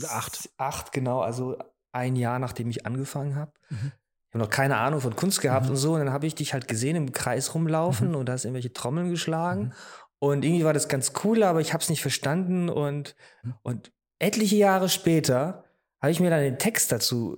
Acht. 0.08 0.50
Acht, 0.58 0.92
genau, 0.92 1.22
also 1.22 1.58
ein 1.92 2.16
Jahr, 2.16 2.38
nachdem 2.40 2.70
ich 2.70 2.86
angefangen 2.86 3.36
habe. 3.36 3.52
Mhm. 3.70 3.92
Ich 4.30 4.34
habe 4.36 4.46
noch 4.46 4.50
keine 4.50 4.78
Ahnung 4.78 5.02
von 5.02 5.16
Kunst 5.16 5.42
gehabt 5.42 5.66
Mhm. 5.66 5.72
und 5.72 5.78
so. 5.78 5.94
Und 5.96 6.00
dann 6.06 6.14
habe 6.14 6.26
ich 6.28 6.36
dich 6.36 6.54
halt 6.54 6.68
gesehen 6.70 6.96
im 6.96 7.12
Kreis 7.12 7.54
rumlaufen 7.54 8.10
Mhm. 8.10 8.16
und 8.16 8.26
da 8.28 8.34
hast 8.34 8.46
irgendwelche 8.46 8.72
Trommeln 8.72 9.10
geschlagen. 9.10 9.74
Und 10.24 10.46
irgendwie 10.46 10.64
war 10.64 10.74
das 10.74 10.88
ganz 10.88 11.14
cool, 11.24 11.42
aber 11.42 11.62
ich 11.62 11.74
habe 11.74 11.82
es 11.82 11.90
nicht 11.90 12.02
verstanden. 12.04 12.70
Und, 12.70 13.16
Mhm. 13.42 13.54
und 13.64 13.92
etliche 14.20 14.56
Jahre 14.56 14.88
später 14.88 15.64
habe 16.00 16.12
ich 16.12 16.20
mir 16.20 16.30
dann 16.30 16.42
den 16.42 16.60
Text 16.60 16.92
dazu 16.92 17.36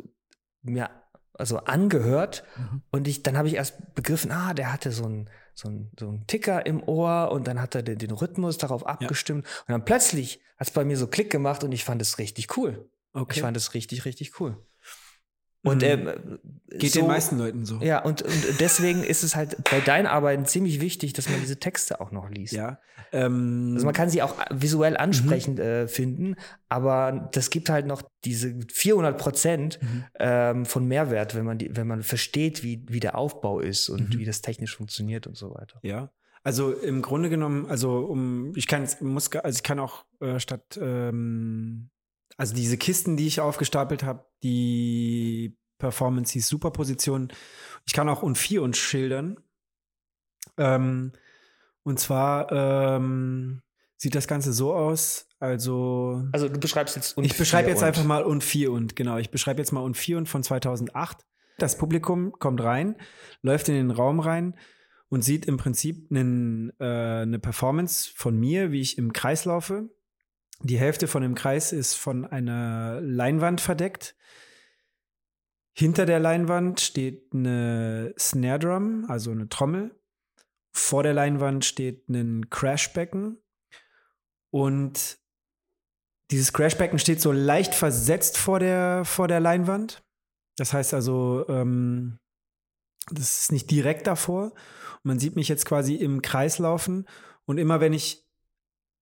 mir 0.62 0.90
also 1.34 1.58
angehört 1.60 2.44
Mhm. 2.58 2.82
und 2.92 3.08
ich, 3.08 3.24
dann 3.24 3.38
habe 3.38 3.48
ich 3.48 3.56
erst 3.56 3.96
begriffen, 3.96 4.32
ah, 4.32 4.54
der 4.54 4.72
hatte 4.74 4.92
so 4.92 5.06
einen 5.06 5.30
so 5.56 5.68
einen- 5.70 5.92
so 6.00 6.10
einen 6.10 6.26
Ticker 6.28 6.66
im 6.66 6.82
Ohr 6.84 7.32
und 7.32 7.48
dann 7.48 7.62
hat 7.62 7.76
er 7.76 7.84
den, 7.84 8.00
den 8.00 8.10
Rhythmus 8.12 8.58
darauf 8.58 8.86
abgestimmt. 8.88 9.46
Und 9.46 9.72
dann 9.72 9.86
plötzlich 9.86 10.42
hat 10.58 10.68
es 10.68 10.74
bei 10.74 10.84
mir 10.84 10.98
so 10.98 11.06
Klick 11.08 11.30
gemacht 11.32 11.64
und 11.64 11.72
ich 11.72 11.84
fand 11.86 12.02
es 12.02 12.18
richtig 12.18 12.58
cool. 12.58 12.90
Okay. 13.14 13.34
Ich 13.36 13.42
fand 13.42 13.56
es 13.56 13.76
richtig, 13.76 14.04
richtig 14.06 14.40
cool. 14.40 14.58
Und 15.64 15.82
Mhm. 15.82 15.88
ähm, 15.88 16.40
Geht 16.78 16.92
so, 16.92 17.00
den 17.00 17.08
meisten 17.08 17.38
Leuten 17.38 17.66
so. 17.66 17.80
Ja, 17.82 18.02
und, 18.04 18.22
und 18.24 18.60
deswegen 18.60 19.04
ist 19.04 19.24
es 19.24 19.36
halt 19.36 19.56
bei 19.70 19.80
deinen 19.80 20.08
Arbeiten 20.08 20.46
ziemlich 20.46 20.82
wichtig, 20.82 21.14
dass 21.14 21.30
man 21.30 21.40
diese 21.40 21.58
Texte 21.60 22.02
auch 22.02 22.12
noch 22.12 22.30
liest. 22.30 22.54
Ja. 22.54 22.80
Ähm, 23.12 23.72
Also 23.76 23.86
man 23.86 23.94
kann 23.94 24.10
sie 24.10 24.22
auch 24.24 24.36
visuell 24.52 24.92
Mhm. 24.92 24.98
ansprechend 24.98 25.60
äh, 25.60 25.88
finden, 25.88 26.36
aber 26.70 27.30
das 27.32 27.50
gibt 27.52 27.70
halt 27.70 27.86
noch 27.86 28.02
diese 28.26 28.56
400 28.74 29.18
Prozent 29.18 29.80
Mhm. 29.82 30.04
ähm, 30.20 30.66
von 30.66 30.86
Mehrwert, 30.88 31.36
wenn 31.36 31.46
man 31.46 31.58
die, 31.60 31.76
wenn 31.76 31.88
man 31.88 32.04
versteht, 32.04 32.64
wie, 32.64 32.84
wie 32.90 33.00
der 33.00 33.16
Aufbau 33.18 33.60
ist 33.60 33.88
und 33.90 34.16
Mhm. 34.16 34.20
wie 34.20 34.26
das 34.26 34.42
technisch 34.42 34.76
funktioniert 34.76 35.28
und 35.28 35.38
so 35.38 35.54
weiter. 35.54 35.80
Ja. 35.84 36.10
Also 36.46 36.74
im 36.74 37.02
Grunde 37.02 37.30
genommen, 37.30 37.68
also 37.68 38.00
um, 38.00 38.52
ich 38.58 38.68
kann 38.68 38.86
muss, 39.00 39.32
also 39.32 39.56
ich 39.56 39.64
kann 39.64 39.80
auch 39.80 40.04
äh, 40.20 40.40
statt, 40.42 40.78
ähm, 40.82 41.90
also 42.38 42.56
diese 42.56 42.78
Kisten, 42.78 43.18
die 43.18 43.28
ich 43.28 43.40
aufgestapelt 43.40 44.04
habe, 44.04 44.26
die 44.44 45.58
Performance 45.78 46.34
hieß 46.34 46.48
Superposition. 46.48 47.32
Ich 47.86 47.94
kann 47.94 48.10
auch 48.10 48.24
und 48.24 48.38
vier 48.38 48.64
und 48.64 48.78
schildern. 48.78 49.38
Ähm, 50.58 51.14
und 51.84 52.00
zwar 52.00 52.52
ähm, 52.52 53.62
sieht 53.98 54.16
das 54.16 54.28
Ganze 54.28 54.54
so 54.54 54.74
aus. 54.74 55.28
Also 55.40 56.24
Also 56.32 56.48
du 56.48 56.60
beschreibst 56.60 56.96
jetzt 56.96 57.18
und 57.18 57.26
ich 57.26 57.38
beschreibe 57.38 57.70
jetzt 57.70 57.82
und. 57.82 57.88
einfach 57.88 58.06
mal 58.06 58.24
und 58.24 58.44
vier 58.44 58.72
und 58.72 58.96
genau. 58.96 59.18
Ich 59.18 59.30
beschreibe 59.30 59.60
jetzt 59.60 59.72
mal 59.72 59.82
und 59.82 59.98
vier 59.98 60.18
und 60.18 60.30
von 60.30 60.44
2008. 60.44 61.26
Das 61.58 61.78
Publikum 61.78 62.32
kommt 62.40 62.64
rein, 62.64 62.96
läuft 63.42 63.70
in 63.70 63.76
den 63.76 63.92
Raum 63.92 64.20
rein 64.20 64.58
und 65.10 65.22
sieht 65.22 65.46
im 65.46 65.58
Prinzip 65.58 66.08
einen, 66.10 66.72
äh, 66.80 67.22
eine 67.22 67.40
Performance 67.40 68.12
von 68.16 68.40
mir, 68.40 68.72
wie 68.72 68.82
ich 68.82 68.98
im 68.98 69.14
Kreis 69.14 69.46
laufe. 69.46 69.90
Die 70.64 70.80
Hälfte 70.80 71.08
von 71.08 71.22
dem 71.22 71.36
Kreis 71.36 71.74
ist 71.74 71.96
von 71.96 72.26
einer 72.26 73.02
Leinwand 73.02 73.60
verdeckt. 73.60 74.16
Hinter 75.76 76.06
der 76.06 76.20
Leinwand 76.20 76.80
steht 76.80 77.34
eine 77.34 78.14
Snare 78.18 78.60
Drum, 78.60 79.06
also 79.10 79.32
eine 79.32 79.50
Trommel. 79.50 80.00
Vor 80.72 81.04
der 81.04 81.14
Leinwand 81.14 81.66
steht 81.66 82.08
ein 82.08 82.50
Crashbecken. 82.50 83.38
Und 84.52 85.20
dieses 86.32 86.54
Crashbecken 86.54 86.98
steht 86.98 87.20
so 87.20 87.34
leicht 87.34 87.76
versetzt 87.76 88.38
vor 88.38 88.60
der, 88.60 89.04
vor 89.04 89.28
der 89.28 89.42
Leinwand. 89.42 90.02
Das 90.56 90.72
heißt 90.72 90.94
also, 90.94 91.46
ähm, 91.50 92.20
das 93.12 93.42
ist 93.42 93.52
nicht 93.52 93.70
direkt 93.70 94.08
davor. 94.08 94.46
Und 94.46 95.04
man 95.04 95.20
sieht 95.20 95.36
mich 95.36 95.50
jetzt 95.50 95.66
quasi 95.66 95.96
im 95.96 96.22
Kreis 96.22 96.58
laufen. 96.58 97.06
Und 97.46 97.58
immer 97.58 97.82
wenn 97.82 97.92
ich 97.92 98.23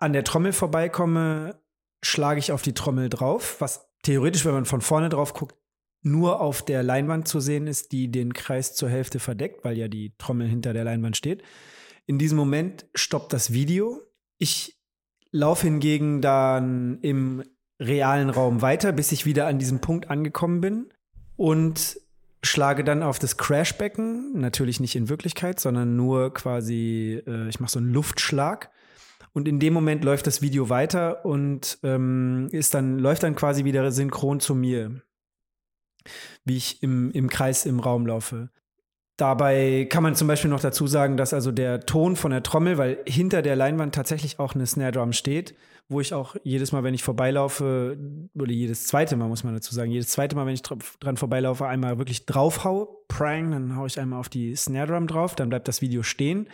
an 0.01 0.13
der 0.13 0.23
Trommel 0.23 0.53
vorbeikomme, 0.53 1.61
schlage 2.01 2.39
ich 2.39 2.51
auf 2.51 2.61
die 2.61 2.73
Trommel 2.73 3.09
drauf, 3.09 3.57
was 3.59 3.87
theoretisch, 4.03 4.45
wenn 4.45 4.53
man 4.53 4.65
von 4.65 4.81
vorne 4.81 5.09
drauf 5.09 5.33
guckt, 5.33 5.55
nur 6.01 6.41
auf 6.41 6.63
der 6.63 6.81
Leinwand 6.81 7.27
zu 7.27 7.39
sehen 7.39 7.67
ist, 7.67 7.91
die 7.91 8.11
den 8.11 8.33
Kreis 8.33 8.73
zur 8.73 8.89
Hälfte 8.89 9.19
verdeckt, 9.19 9.63
weil 9.63 9.77
ja 9.77 9.87
die 9.87 10.13
Trommel 10.17 10.47
hinter 10.47 10.73
der 10.73 10.83
Leinwand 10.83 11.15
steht. 11.15 11.43
In 12.07 12.17
diesem 12.17 12.37
Moment 12.37 12.87
stoppt 12.95 13.33
das 13.33 13.53
Video. 13.53 14.01
Ich 14.39 14.79
laufe 15.31 15.67
hingegen 15.67 16.21
dann 16.21 16.99
im 17.01 17.43
realen 17.79 18.31
Raum 18.31 18.61
weiter, 18.61 18.91
bis 18.91 19.11
ich 19.11 19.25
wieder 19.25 19.47
an 19.47 19.59
diesem 19.59 19.79
Punkt 19.79 20.09
angekommen 20.09 20.61
bin 20.61 20.89
und 21.35 21.99
schlage 22.43 22.83
dann 22.83 23.03
auf 23.03 23.19
das 23.19 23.37
Crashbecken, 23.37 24.39
natürlich 24.39 24.79
nicht 24.79 24.95
in 24.95 25.09
Wirklichkeit, 25.09 25.59
sondern 25.59 25.95
nur 25.95 26.33
quasi, 26.33 27.21
äh, 27.27 27.49
ich 27.49 27.59
mache 27.59 27.71
so 27.71 27.79
einen 27.79 27.93
Luftschlag. 27.93 28.71
Und 29.33 29.47
in 29.47 29.59
dem 29.59 29.73
Moment 29.73 30.03
läuft 30.03 30.27
das 30.27 30.41
Video 30.41 30.69
weiter 30.69 31.25
und 31.25 31.79
ähm, 31.83 32.49
ist 32.51 32.73
dann, 32.73 32.99
läuft 32.99 33.23
dann 33.23 33.35
quasi 33.35 33.63
wieder 33.63 33.89
synchron 33.91 34.39
zu 34.39 34.55
mir, 34.55 35.01
wie 36.43 36.57
ich 36.57 36.83
im, 36.83 37.11
im 37.11 37.29
Kreis 37.29 37.65
im 37.65 37.79
Raum 37.79 38.05
laufe. 38.05 38.49
Dabei 39.17 39.85
kann 39.89 40.03
man 40.03 40.15
zum 40.15 40.27
Beispiel 40.27 40.49
noch 40.49 40.61
dazu 40.61 40.87
sagen, 40.87 41.15
dass 41.15 41.33
also 41.33 41.51
der 41.51 41.81
Ton 41.81 42.15
von 42.15 42.31
der 42.31 42.43
Trommel, 42.43 42.77
weil 42.77 42.97
hinter 43.05 43.41
der 43.41 43.55
Leinwand 43.55 43.93
tatsächlich 43.93 44.39
auch 44.39 44.55
eine 44.55 44.65
Snare 44.65 44.93
Drum 44.93 45.13
steht, 45.13 45.55
wo 45.91 45.99
ich 45.99 46.13
auch 46.13 46.35
jedes 46.43 46.71
Mal, 46.71 46.83
wenn 46.83 46.93
ich 46.93 47.03
vorbeilaufe, 47.03 47.97
oder 48.33 48.51
jedes 48.51 48.87
zweite 48.87 49.15
Mal, 49.15 49.27
muss 49.27 49.43
man 49.43 49.53
dazu 49.53 49.75
sagen, 49.75 49.91
jedes 49.91 50.07
zweite 50.07 50.35
Mal, 50.35 50.45
wenn 50.45 50.53
ich 50.53 50.61
dra- 50.61 50.77
dran 50.99 51.17
vorbeilaufe, 51.17 51.67
einmal 51.67 51.97
wirklich 51.97 52.25
drauf 52.25 52.63
hau, 52.63 53.03
prang, 53.07 53.51
dann 53.51 53.75
hau 53.75 53.85
ich 53.85 53.99
einmal 53.99 54.19
auf 54.19 54.29
die 54.29 54.55
Snare 54.55 54.87
Drum 54.87 55.07
drauf, 55.07 55.35
dann 55.35 55.49
bleibt 55.49 55.67
das 55.67 55.81
Video 55.81 56.01
stehen, 56.01 56.47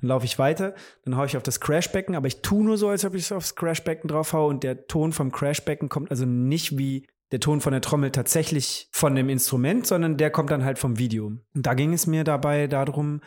dann 0.00 0.08
laufe 0.08 0.24
ich 0.24 0.38
weiter, 0.38 0.74
dann 1.04 1.16
hau 1.16 1.24
ich 1.24 1.36
auf 1.36 1.42
das 1.42 1.60
Crashbecken, 1.60 2.14
aber 2.14 2.26
ich 2.26 2.40
tue 2.40 2.64
nur 2.64 2.78
so, 2.78 2.88
als 2.88 3.04
ob 3.04 3.14
ich 3.14 3.32
aufs 3.32 3.54
Crashbecken 3.54 4.08
drauf 4.08 4.32
hau 4.32 4.48
und 4.48 4.62
der 4.64 4.86
Ton 4.86 5.12
vom 5.12 5.30
Crashbecken 5.30 5.88
kommt 5.88 6.10
also 6.10 6.24
nicht 6.24 6.78
wie 6.78 7.06
der 7.30 7.40
Ton 7.40 7.60
von 7.60 7.72
der 7.72 7.82
Trommel 7.82 8.10
tatsächlich 8.10 8.88
von 8.90 9.14
dem 9.14 9.28
Instrument, 9.28 9.86
sondern 9.86 10.16
der 10.16 10.30
kommt 10.30 10.50
dann 10.50 10.64
halt 10.64 10.78
vom 10.78 10.98
Video. 10.98 11.26
Und 11.26 11.42
da 11.54 11.74
ging 11.74 11.92
es 11.92 12.06
mir 12.06 12.24
dabei 12.24 12.66
darum, 12.68 13.20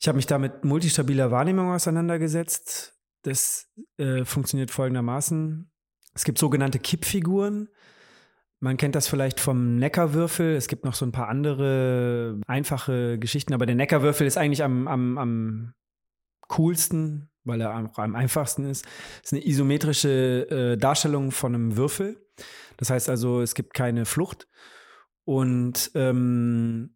ich 0.00 0.06
habe 0.06 0.16
mich 0.16 0.26
da 0.26 0.38
mit 0.38 0.64
multistabiler 0.64 1.30
Wahrnehmung 1.32 1.72
auseinandergesetzt. 1.72 2.93
Das 3.24 3.70
äh, 3.96 4.24
funktioniert 4.24 4.70
folgendermaßen. 4.70 5.70
Es 6.14 6.24
gibt 6.24 6.38
sogenannte 6.38 6.78
Kippfiguren. 6.78 7.68
Man 8.60 8.76
kennt 8.76 8.94
das 8.94 9.08
vielleicht 9.08 9.40
vom 9.40 9.76
Neckarwürfel. 9.76 10.54
Es 10.54 10.68
gibt 10.68 10.84
noch 10.84 10.94
so 10.94 11.04
ein 11.04 11.12
paar 11.12 11.28
andere 11.28 12.40
einfache 12.46 13.18
Geschichten, 13.18 13.52
aber 13.52 13.66
der 13.66 13.74
Neckarwürfel 13.74 14.26
ist 14.26 14.38
eigentlich 14.38 14.62
am, 14.62 14.86
am, 14.86 15.18
am 15.18 15.74
coolsten, 16.48 17.30
weil 17.44 17.62
er 17.62 17.74
auch 17.74 17.98
am 17.98 18.14
einfachsten 18.14 18.66
ist. 18.66 18.86
Es 19.22 19.32
ist 19.32 19.32
eine 19.32 19.46
isometrische 19.46 20.48
äh, 20.50 20.76
Darstellung 20.76 21.30
von 21.30 21.54
einem 21.54 21.76
Würfel. 21.76 22.26
Das 22.76 22.90
heißt 22.90 23.08
also, 23.08 23.40
es 23.40 23.54
gibt 23.54 23.72
keine 23.74 24.04
Flucht. 24.04 24.48
Und 25.24 25.90
ähm, 25.94 26.94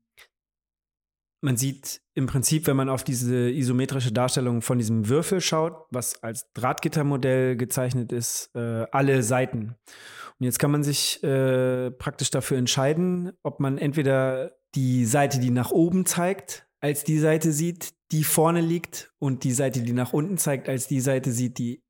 man 1.41 1.57
sieht 1.57 2.01
im 2.15 2.27
Prinzip, 2.27 2.67
wenn 2.67 2.77
man 2.77 2.89
auf 2.89 3.05
diese 3.05 3.51
isometrische 3.51 4.13
Darstellung 4.13 4.61
von 4.63 4.79
diesem 4.79 5.09
Würfel 5.09 5.41
schaut, 5.41 5.87
was 5.91 6.23
als 6.23 6.53
Drahtgittermodell 6.55 7.57
gezeichnet 7.57 8.13
ist, 8.13 8.51
äh, 8.55 8.87
alle 8.91 9.23
Seiten. 9.23 9.77
Und 10.39 10.45
jetzt 10.45 10.59
kann 10.59 10.71
man 10.71 10.83
sich 10.83 11.23
äh, 11.23 11.91
praktisch 11.91 12.31
dafür 12.31 12.59
entscheiden, 12.59 13.33
ob 13.43 13.61
man 13.61 13.79
entweder 13.79 14.53
die 14.75 15.05
Seite, 15.05 15.39
die 15.39 15.51
nach 15.51 15.71
oben 15.71 16.07
zeigt, 16.07 16.67
als 16.81 17.05
die 17.05 17.19
Seite 17.19 17.53
sieht, 17.53 17.95
die 18.13 18.25
vorne 18.25 18.61
liegt, 18.61 19.13
und 19.19 19.45
die 19.45 19.53
Seite, 19.53 19.81
die 19.81 19.93
nach 19.93 20.13
unten 20.13 20.39
zeigt, 20.39 20.69
als 20.69 20.87
die 20.89 21.01
Seite 21.01 21.33
sieht, 21.33 21.59
die 21.59 21.83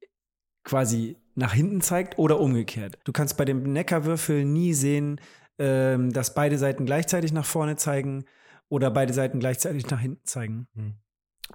quasi 0.64 1.16
nach 1.34 1.52
hinten 1.52 1.80
zeigt, 1.80 2.18
oder 2.18 2.40
umgekehrt. 2.40 2.98
Du 3.04 3.12
kannst 3.12 3.36
bei 3.36 3.44
dem 3.44 3.62
Neckarwürfel 3.62 4.44
nie 4.44 4.74
sehen, 4.74 5.20
ähm, 5.58 6.12
dass 6.12 6.34
beide 6.34 6.58
Seiten 6.58 6.86
gleichzeitig 6.86 7.32
nach 7.32 7.44
vorne 7.44 7.76
zeigen 7.76 8.24
oder 8.68 8.90
beide 8.90 9.12
Seiten 9.12 9.40
gleichzeitig 9.40 9.88
nach 9.90 10.00
hinten 10.00 10.24
zeigen. 10.24 10.68
Hm. 10.74 10.94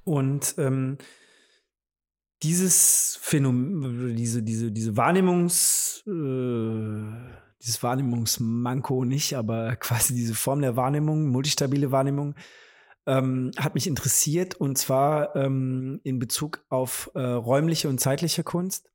Und 0.03 0.55
ähm, 0.57 0.97
dieses 2.41 3.17
Phänomen, 3.21 4.15
diese, 4.15 4.43
diese, 4.43 4.71
diese 4.71 4.97
Wahrnehmungs, 4.97 6.03
äh, 6.07 7.41
dieses 7.61 7.81
Wahrnehmungsmanko 7.81 9.05
nicht, 9.05 9.35
aber 9.35 9.75
quasi 9.79 10.13
diese 10.13 10.35
Form 10.35 10.61
der 10.61 10.75
Wahrnehmung, 10.75 11.29
multistabile 11.29 11.91
Wahrnehmung, 11.91 12.35
ähm, 13.05 13.51
hat 13.57 13.75
mich 13.75 13.87
interessiert 13.87 14.55
und 14.55 14.77
zwar 14.77 15.35
ähm, 15.35 15.99
in 16.03 16.19
Bezug 16.19 16.65
auf 16.69 17.11
äh, 17.15 17.21
räumliche 17.21 17.89
und 17.89 17.99
zeitliche 17.99 18.43
Kunst. 18.43 18.92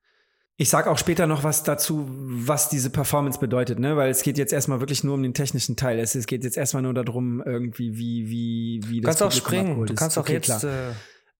Ich 0.60 0.70
sage 0.70 0.90
auch 0.90 0.98
später 0.98 1.28
noch 1.28 1.44
was 1.44 1.62
dazu, 1.62 2.04
was 2.10 2.68
diese 2.68 2.90
Performance 2.90 3.38
bedeutet, 3.38 3.78
ne? 3.78 3.96
Weil 3.96 4.10
es 4.10 4.22
geht 4.22 4.36
jetzt 4.38 4.52
erstmal 4.52 4.80
wirklich 4.80 5.04
nur 5.04 5.14
um 5.14 5.22
den 5.22 5.32
technischen 5.32 5.76
Teil. 5.76 6.00
Es, 6.00 6.16
es 6.16 6.26
geht 6.26 6.42
jetzt 6.42 6.56
erstmal 6.56 6.82
nur 6.82 6.94
darum, 6.94 7.40
irgendwie, 7.46 7.96
wie, 7.96 8.28
wie, 8.28 8.80
wie 8.88 9.00
Du 9.00 9.06
das 9.06 9.20
kannst 9.20 9.22
auch 9.22 9.36
springen. 9.38 9.86
Du 9.86 9.94
kannst 9.94 10.18
auch 10.18 10.22
Okay, 10.22 10.32
jetzt. 10.34 10.46
klar. 10.46 10.64
Äh, 10.64 10.92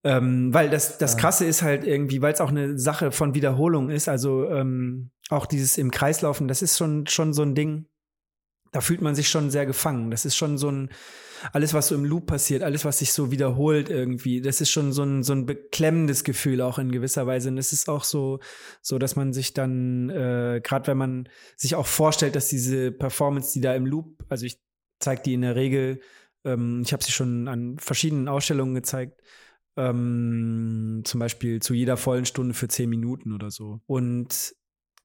Ähm, 0.04 0.54
weil 0.54 0.70
das, 0.70 0.98
das. 0.98 1.16
Krasse 1.16 1.44
ist 1.44 1.62
halt 1.62 1.82
irgendwie, 1.84 2.22
weil 2.22 2.32
es 2.32 2.40
auch 2.40 2.50
eine 2.50 2.78
Sache 2.78 3.10
von 3.10 3.34
Wiederholung 3.34 3.90
ist, 3.90 4.08
also 4.08 4.48
ähm, 4.48 5.10
auch 5.28 5.44
dieses 5.46 5.76
im 5.76 5.90
Kreislaufen, 5.90 6.46
das 6.46 6.62
ist 6.62 6.78
schon, 6.78 7.08
schon 7.08 7.32
so 7.32 7.42
ein 7.42 7.56
Ding, 7.56 7.86
da 8.72 8.80
fühlt 8.80 9.00
man 9.00 9.14
sich 9.14 9.28
schon 9.28 9.50
sehr 9.50 9.66
gefangen. 9.66 10.10
Das 10.10 10.24
ist 10.24 10.36
schon 10.36 10.58
so 10.58 10.70
ein, 10.70 10.90
alles, 11.52 11.74
was 11.74 11.88
so 11.88 11.94
im 11.94 12.04
Loop 12.04 12.26
passiert, 12.26 12.62
alles, 12.62 12.84
was 12.84 12.98
sich 12.98 13.12
so 13.12 13.30
wiederholt 13.30 13.90
irgendwie, 13.90 14.40
das 14.40 14.60
ist 14.60 14.70
schon 14.70 14.92
so 14.92 15.02
ein, 15.02 15.22
so 15.22 15.32
ein 15.32 15.46
beklemmendes 15.46 16.24
Gefühl 16.24 16.60
auch 16.60 16.78
in 16.78 16.92
gewisser 16.92 17.26
Weise. 17.26 17.48
Und 17.48 17.58
es 17.58 17.72
ist 17.72 17.88
auch 17.88 18.04
so, 18.04 18.40
so, 18.82 18.98
dass 18.98 19.16
man 19.16 19.32
sich 19.32 19.54
dann, 19.54 20.10
äh, 20.10 20.60
gerade 20.62 20.86
wenn 20.88 20.98
man 20.98 21.28
sich 21.56 21.74
auch 21.74 21.86
vorstellt, 21.86 22.36
dass 22.36 22.48
diese 22.48 22.92
Performance, 22.92 23.52
die 23.52 23.60
da 23.60 23.74
im 23.74 23.86
Loop, 23.86 24.24
also 24.28 24.46
ich 24.46 24.60
zeige 25.00 25.22
die 25.22 25.34
in 25.34 25.42
der 25.42 25.56
Regel, 25.56 26.00
ähm, 26.44 26.82
ich 26.84 26.92
habe 26.92 27.04
sie 27.04 27.12
schon 27.12 27.48
an 27.48 27.78
verschiedenen 27.78 28.28
Ausstellungen 28.28 28.74
gezeigt, 28.74 29.20
ähm, 29.76 31.02
zum 31.04 31.20
Beispiel 31.20 31.60
zu 31.62 31.74
jeder 31.74 31.96
vollen 31.96 32.24
Stunde 32.24 32.54
für 32.54 32.68
zehn 32.68 32.90
Minuten 32.90 33.32
oder 33.32 33.50
so. 33.50 33.80
Und 33.86 34.54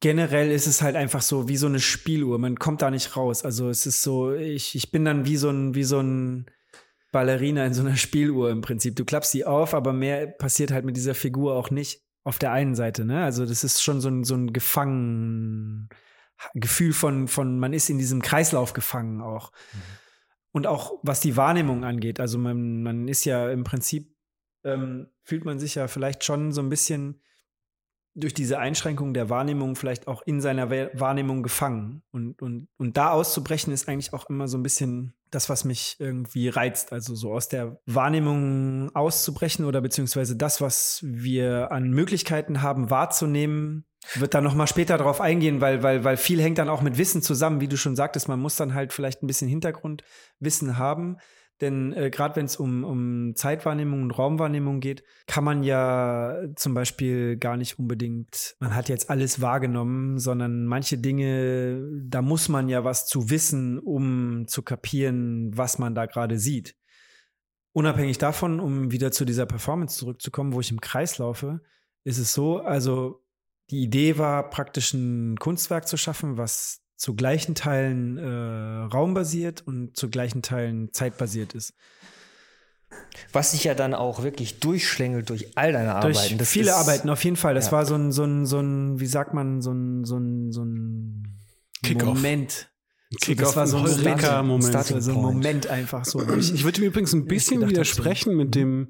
generell 0.03 0.51
ist 0.51 0.67
es 0.67 0.81
halt 0.81 0.97
einfach 0.97 1.21
so 1.21 1.47
wie 1.47 1.55
so 1.55 1.65
eine 1.65 1.79
Spieluhr. 1.79 2.37
Man 2.37 2.59
kommt 2.59 2.81
da 2.81 2.91
nicht 2.91 3.15
raus. 3.15 3.45
Also 3.45 3.69
es 3.69 3.85
ist 3.85 4.03
so, 4.03 4.33
ich, 4.33 4.75
ich 4.75 4.91
bin 4.91 5.05
dann 5.05 5.25
wie 5.25 5.37
so 5.37 5.49
ein, 5.49 5.75
wie 5.75 5.85
so 5.85 6.01
ein 6.01 6.45
Ballerina 7.13 7.65
in 7.65 7.73
so 7.73 7.83
einer 7.83 7.95
Spieluhr 7.95 8.51
im 8.51 8.59
Prinzip. 8.59 8.97
Du 8.97 9.05
klappst 9.05 9.31
sie 9.31 9.45
auf, 9.45 9.73
aber 9.73 9.93
mehr 9.93 10.27
passiert 10.27 10.71
halt 10.71 10.83
mit 10.83 10.97
dieser 10.97 11.15
Figur 11.15 11.55
auch 11.55 11.71
nicht 11.71 12.01
auf 12.25 12.37
der 12.37 12.51
einen 12.51 12.75
Seite, 12.75 13.05
ne? 13.05 13.23
Also 13.23 13.45
das 13.45 13.63
ist 13.63 13.81
schon 13.81 14.01
so 14.01 14.09
ein, 14.09 14.25
so 14.25 14.35
ein 14.35 14.51
gefangen 14.51 15.87
Gefühl 16.53 16.91
von, 16.91 17.29
von, 17.29 17.57
man 17.57 17.71
ist 17.71 17.89
in 17.89 17.97
diesem 17.97 18.21
Kreislauf 18.21 18.73
gefangen 18.73 19.21
auch. 19.21 19.53
Und 20.51 20.67
auch 20.67 20.99
was 21.01 21.21
die 21.21 21.37
Wahrnehmung 21.37 21.85
angeht. 21.85 22.19
Also 22.19 22.37
man, 22.37 22.83
man 22.83 23.07
ist 23.07 23.23
ja 23.23 23.49
im 23.49 23.63
Prinzip, 23.63 24.13
ähm, 24.65 25.07
fühlt 25.23 25.45
man 25.45 25.59
sich 25.59 25.75
ja 25.75 25.87
vielleicht 25.87 26.25
schon 26.25 26.51
so 26.51 26.61
ein 26.61 26.69
bisschen 26.69 27.21
durch 28.15 28.33
diese 28.33 28.59
Einschränkung 28.59 29.13
der 29.13 29.29
Wahrnehmung 29.29 29.75
vielleicht 29.75 30.07
auch 30.07 30.21
in 30.21 30.39
seiner 30.39 30.69
Wa- 30.69 30.89
Wahrnehmung 30.93 31.41
gefangen. 31.41 32.03
Und, 32.11 32.41
und, 32.41 32.67
und 32.77 32.95
da 32.97 33.11
auszubrechen 33.11 33.73
ist 33.73 33.87
eigentlich 33.87 34.13
auch 34.13 34.29
immer 34.29 34.47
so 34.47 34.57
ein 34.57 34.63
bisschen 34.63 35.13
das, 35.31 35.49
was 35.49 35.65
mich 35.65 35.95
irgendwie 35.97 36.49
reizt. 36.49 36.93
Also 36.93 37.15
so 37.15 37.33
aus 37.33 37.49
der 37.49 37.79
Wahrnehmung 37.87 38.95
auszubrechen 38.95 39.65
oder 39.65 39.81
beziehungsweise 39.81 40.35
das, 40.35 40.61
was 40.61 40.99
wir 41.03 41.71
an 41.71 41.89
Möglichkeiten 41.89 42.61
haben 42.61 42.91
wahrzunehmen, 42.91 43.85
wird 44.15 44.33
dann 44.33 44.43
noch 44.43 44.53
mal 44.53 44.67
später 44.67 44.97
darauf 44.97 45.21
eingehen, 45.21 45.61
weil, 45.61 45.81
weil, 45.81 46.03
weil 46.03 46.17
viel 46.17 46.41
hängt 46.41 46.57
dann 46.57 46.69
auch 46.69 46.81
mit 46.81 46.97
Wissen 46.97 47.21
zusammen, 47.21 47.61
wie 47.61 47.69
du 47.69 47.77
schon 47.77 47.95
sagtest. 47.95 48.27
Man 48.27 48.39
muss 48.39 48.57
dann 48.57 48.73
halt 48.73 48.93
vielleicht 48.93 49.23
ein 49.23 49.27
bisschen 49.27 49.47
Hintergrundwissen 49.47 50.77
haben. 50.77 51.17
Denn 51.63 51.93
äh, 51.93 52.09
gerade 52.09 52.35
wenn 52.35 52.45
es 52.45 52.57
um, 52.57 52.83
um 52.83 53.35
Zeitwahrnehmung 53.37 54.01
und 54.01 54.11
Raumwahrnehmung 54.11 54.81
geht, 54.81 55.05
kann 55.27 55.45
man 55.45 55.63
ja 55.63 56.35
zum 56.57 56.73
Beispiel 56.73 57.37
gar 57.37 57.55
nicht 57.55 57.79
unbedingt, 57.79 58.57
man 58.59 58.75
hat 58.75 58.89
jetzt 58.89 59.09
alles 59.09 59.39
wahrgenommen, 59.39 60.19
sondern 60.19 60.65
manche 60.65 60.97
Dinge, 60.97 61.81
da 62.03 62.21
muss 62.21 62.49
man 62.49 62.67
ja 62.67 62.83
was 62.83 63.07
zu 63.07 63.29
wissen, 63.29 63.79
um 63.79 64.45
zu 64.45 64.61
kapieren, 64.61 65.57
was 65.57 65.79
man 65.79 65.95
da 65.95 66.05
gerade 66.05 66.37
sieht. 66.37 66.75
Unabhängig 67.71 68.17
davon, 68.17 68.59
um 68.59 68.91
wieder 68.91 69.13
zu 69.13 69.23
dieser 69.23 69.45
Performance 69.45 69.97
zurückzukommen, 69.97 70.51
wo 70.51 70.59
ich 70.59 70.69
im 70.69 70.81
Kreis 70.81 71.17
laufe, 71.17 71.61
ist 72.03 72.17
es 72.17 72.33
so, 72.33 72.57
also 72.57 73.23
die 73.69 73.83
Idee 73.83 74.17
war 74.17 74.49
praktisch 74.49 74.93
ein 74.93 75.37
Kunstwerk 75.37 75.87
zu 75.87 75.95
schaffen, 75.95 76.37
was 76.37 76.82
zu 77.03 77.15
gleichen 77.15 77.53
Teilen 77.53 78.17
äh, 78.17 78.23
raumbasiert 78.95 79.61
und 79.67 79.97
zu 79.97 80.09
gleichen 80.09 80.41
Teilen 80.41 80.93
zeitbasiert 80.93 81.53
ist. 81.53 81.73
was 83.33 83.51
sich 83.51 83.65
ja 83.65 83.73
dann 83.75 83.93
auch 83.93 84.23
wirklich 84.23 84.61
durchschlängelt 84.61 85.29
durch 85.29 85.57
all 85.57 85.73
deine 85.73 85.99
Durch 85.99 86.17
Arbeiten. 86.17 86.37
Das 86.37 86.49
viele 86.49 86.69
ist, 86.69 86.75
Arbeiten, 86.77 87.09
auf 87.09 87.21
jeden 87.25 87.35
Fall. 87.35 87.55
Das 87.55 87.65
ja. 87.67 87.71
war 87.73 87.85
so 87.85 87.95
ein, 87.95 88.13
so 88.13 88.23
ein, 88.23 88.45
so 88.45 88.59
ein, 88.61 89.01
wie 89.01 89.05
sagt 89.05 89.33
man, 89.33 89.61
so 89.61 89.71
ein, 89.73 90.05
so 90.05 90.17
ein, 90.17 90.51
so 90.53 90.63
ein 90.63 91.39
Kickoff. 91.83 92.07
Moment. 92.15 92.69
Kickoff, 93.21 93.47
das 93.47 93.55
war 93.57 93.67
so 93.67 93.77
ein. 93.79 94.61
Starting 94.63 95.01
So 95.01 95.11
ein. 95.11 95.17
Moment 95.21 95.67
einfach 95.67 96.05
so. 96.05 96.25
ich- 96.37 96.53
Ich 96.53 96.63
würde 96.63 96.79
mir 96.79 96.87
übrigens 96.87 97.11
ein 97.13 97.25
bisschen 97.25 97.67
widersprechen 97.67 98.37
mit 98.37 98.55
dem, 98.55 98.87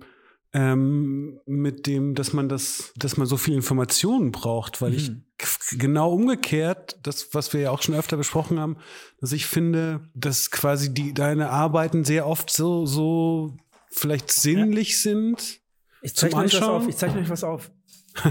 ähm, 0.53 1.39
mit 1.45 1.87
dem, 1.87 2.13
dass 2.15 2.31
man 2.33 2.47
das, 2.47 2.91
dass 2.95 3.17
man 3.17 3.25
so 3.27 3.37
viel 3.37 3.55
Informationen 3.55 4.31
braucht, 4.31 4.81
weil 4.81 4.93
ich 4.93 5.09
Mhm. 5.09 5.23
g- 5.37 5.77
genau 5.77 6.13
umgekehrt, 6.13 6.99
das, 7.03 7.33
was 7.33 7.53
wir 7.53 7.61
ja 7.61 7.71
auch 7.71 7.81
schon 7.81 7.95
öfter 7.95 8.17
besprochen 8.17 8.59
haben, 8.59 8.77
dass 9.19 9.31
ich 9.31 9.47
finde, 9.47 10.01
dass 10.13 10.51
quasi 10.51 10.93
die, 10.93 11.13
deine 11.13 11.49
Arbeiten 11.49 12.03
sehr 12.05 12.27
oft 12.27 12.51
so, 12.51 12.85
so 12.85 13.57
vielleicht 13.89 14.31
sinnlich 14.31 15.01
sind. 15.01 15.59
Ich 16.03 16.15
zeichne 16.15 16.41
euch 16.41 16.53
was 16.53 16.61
auf. 16.61 16.87
Ich 16.87 16.97
zeichne 16.97 17.21
euch 17.21 17.29
was 17.29 17.43
auf. 17.43 17.71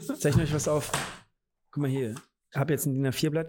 ich 0.00 0.20
zeichne 0.20 0.42
euch 0.44 0.52
was 0.54 0.68
auf. 0.68 0.92
Guck 1.72 1.82
mal 1.82 1.90
hier. 1.90 2.14
Ich 2.52 2.56
habe 2.58 2.72
jetzt 2.72 2.86
ein 2.86 2.94
DIN 2.94 3.06
A4-Blatt. 3.06 3.48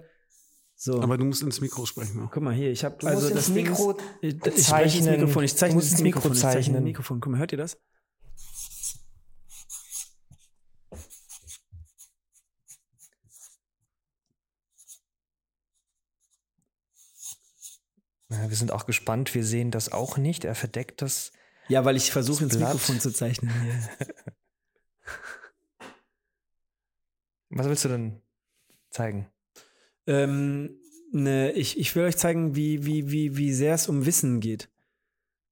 So. 0.76 1.02
Aber 1.02 1.18
du 1.18 1.26
musst 1.26 1.44
ins 1.44 1.60
Mikro 1.62 1.86
sprechen. 1.86 2.22
auch. 2.24 2.32
Guck 2.32 2.42
mal 2.42 2.54
hier, 2.54 2.72
ich 2.72 2.84
habe 2.86 3.06
also 3.06 3.30
das 3.30 3.50
Mikro 3.50 3.92
ist, 3.92 4.02
ich, 4.22 4.34
ich 4.34 4.40
spreche 4.40 4.54
ins 4.56 4.66
zeichnen. 5.06 5.12
Mikrofon, 5.20 5.44
ich 5.44 5.56
zeichne 5.58 5.80
ins 5.82 5.92
ins 5.92 6.02
Mikro 6.02 6.20
Mikrofon, 6.20 6.32
ich 6.32 6.40
zeichne 6.40 6.78
ins 6.78 6.84
Mikrofon. 6.86 7.20
Guck 7.20 7.32
mal, 7.34 7.38
hört 7.40 7.52
ihr 7.52 7.58
das? 7.58 7.78
Ja, 18.30 18.50
wir 18.50 18.56
sind 18.56 18.72
auch 18.72 18.86
gespannt. 18.86 19.34
Wir 19.36 19.44
sehen 19.44 19.72
das 19.72 19.92
auch 19.92 20.18
nicht. 20.18 20.46
Er 20.46 20.56
verdeckt 20.56 21.02
das. 21.02 21.32
Ja, 21.68 21.86
weil 21.86 21.96
ich 21.96 22.12
versuche 22.12 22.44
ins 22.44 22.58
Blatt. 22.58 22.74
Mikrofon 22.74 23.00
zu 23.00 23.12
zeichnen. 23.12 23.52
Was 27.50 27.68
willst 27.68 27.86
du 27.86 27.90
denn 27.90 28.22
zeigen? 28.92 29.28
ähm, 30.10 30.80
ne, 31.12 31.52
ich, 31.52 31.78
ich 31.80 31.96
will 31.96 32.04
euch 32.04 32.18
zeigen, 32.18 32.56
wie, 32.56 32.86
wie, 32.86 33.12
wie, 33.12 33.38
wie 33.38 33.54
sehr 33.54 33.76
es 33.76 33.88
um 33.88 34.06
Wissen 34.08 34.40
geht. 34.40 34.70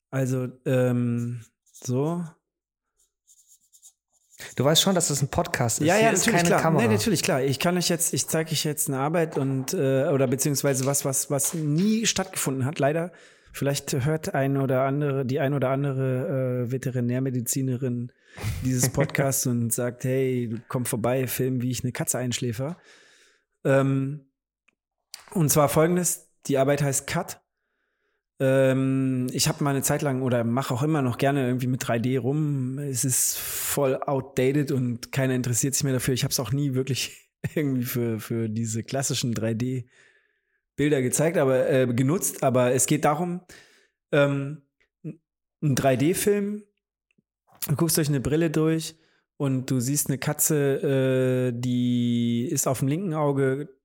Also, 0.10 0.48
ähm, 0.66 1.46
so. 1.72 2.24
Du 4.56 4.64
weißt 4.64 4.82
schon, 4.82 4.94
dass 4.94 5.08
das 5.08 5.22
ein 5.22 5.30
Podcast 5.30 5.80
ist. 5.80 5.88
Ja, 5.88 5.96
Hier 5.96 6.06
ja, 6.06 6.10
ist 6.12 6.20
natürlich, 6.20 6.38
keine 6.38 6.50
klar. 6.50 6.62
Kamera. 6.62 6.84
Nee, 6.84 6.94
natürlich, 6.94 7.24
klar. 7.24 7.42
Ich 7.42 7.60
kann 7.60 7.78
euch 7.78 7.90
jetzt, 7.90 8.14
ich 8.14 8.28
zeige 8.28 8.52
euch 8.52 8.64
jetzt 8.64 8.88
eine 8.88 9.00
Arbeit 9.00 9.38
und, 9.38 9.74
äh, 9.74 10.08
oder 10.10 10.28
beziehungsweise 10.28 10.86
was, 10.86 11.06
was, 11.06 11.32
was 11.32 11.54
nie 11.54 12.06
stattgefunden 12.06 12.66
hat, 12.66 12.80
leider. 12.80 13.12
Vielleicht 13.52 13.94
hört 14.06 14.36
ein 14.36 14.58
oder 14.58 14.84
andere, 14.84 15.26
die 15.26 15.40
ein 15.40 15.56
oder 15.56 15.70
andere 15.70 16.66
äh, 16.68 16.72
Veterinärmedizinerin 16.72 18.12
dieses 18.64 18.90
Podcasts 18.94 19.48
und 19.48 19.74
sagt, 19.74 20.04
hey, 20.04 20.56
komm 20.68 20.86
vorbei, 20.86 21.26
film, 21.26 21.64
wie 21.64 21.72
ich 21.72 21.84
eine 21.84 21.92
Katze 21.92 22.20
einschläfer. 22.20 22.78
Ähm, 23.66 24.28
und 25.32 25.50
zwar 25.50 25.70
folgendes, 25.70 26.30
die 26.46 26.60
Arbeit 26.60 26.84
heißt 26.84 27.08
Cut. 27.08 27.42
Ähm, 28.40 29.28
ich 29.32 29.48
habe 29.48 29.64
mal 29.64 29.72
eine 29.72 29.82
Zeit 29.82 30.02
lang 30.02 30.22
oder 30.22 30.44
mache 30.44 30.74
auch 30.74 30.84
immer 30.84 31.02
noch 31.02 31.18
gerne 31.18 31.48
irgendwie 31.48 31.68
mit 31.68 31.84
3D 31.84 32.20
rum. 32.20 32.78
Es 32.78 33.04
ist 33.04 33.38
voll 33.38 33.96
outdated 33.96 34.72
und 34.72 35.12
keiner 35.12 35.34
interessiert 35.34 35.74
sich 35.74 35.84
mehr 35.84 35.94
dafür. 35.94 36.14
Ich 36.14 36.24
habe 36.24 36.32
es 36.32 36.40
auch 36.40 36.52
nie 36.52 36.74
wirklich 36.74 37.30
irgendwie 37.56 37.84
für, 37.84 38.20
für 38.20 38.50
diese 38.50 38.84
klassischen 38.84 39.34
3D-Bilder 39.34 41.02
gezeigt, 41.02 41.38
aber 41.38 41.70
äh, 41.70 41.88
genutzt. 41.88 42.44
Aber 42.44 42.74
es 42.74 42.86
geht 42.86 43.06
darum, 43.06 43.42
ähm, 44.12 44.62
ein 45.04 45.76
3D-Film, 45.76 46.64
du 47.68 47.76
guckst 47.76 47.98
durch 47.98 48.10
eine 48.10 48.20
Brille 48.20 48.52
durch 48.52 48.96
und 49.38 49.72
du 49.72 49.80
siehst 49.80 50.10
eine 50.10 50.20
Katze, 50.20 51.50
äh, 51.50 51.60
die 51.60 52.48
ist 52.52 52.68
auf 52.68 52.80
dem 52.80 52.88
linken 52.88 53.16
Auge, 53.16 53.77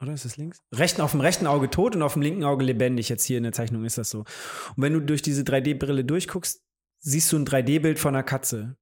oder 0.00 0.12
ist 0.12 0.24
es 0.24 0.36
links? 0.36 0.60
Rechten, 0.72 1.00
auf 1.00 1.12
dem 1.12 1.20
rechten 1.20 1.46
Auge 1.46 1.70
tot 1.70 1.96
und 1.96 2.02
auf 2.02 2.12
dem 2.12 2.22
linken 2.22 2.44
Auge 2.44 2.64
lebendig. 2.64 3.08
Jetzt 3.08 3.24
hier 3.24 3.38
in 3.38 3.44
der 3.44 3.52
Zeichnung 3.52 3.84
ist 3.84 3.98
das 3.98 4.10
so. 4.10 4.20
Und 4.20 4.26
wenn 4.76 4.92
du 4.92 5.00
durch 5.00 5.22
diese 5.22 5.42
3D-Brille 5.42 6.04
durchguckst, 6.04 6.62
siehst 7.00 7.32
du 7.32 7.36
ein 7.36 7.46
3D-Bild 7.46 7.98
von 7.98 8.14
einer 8.14 8.22
Katze. 8.22 8.76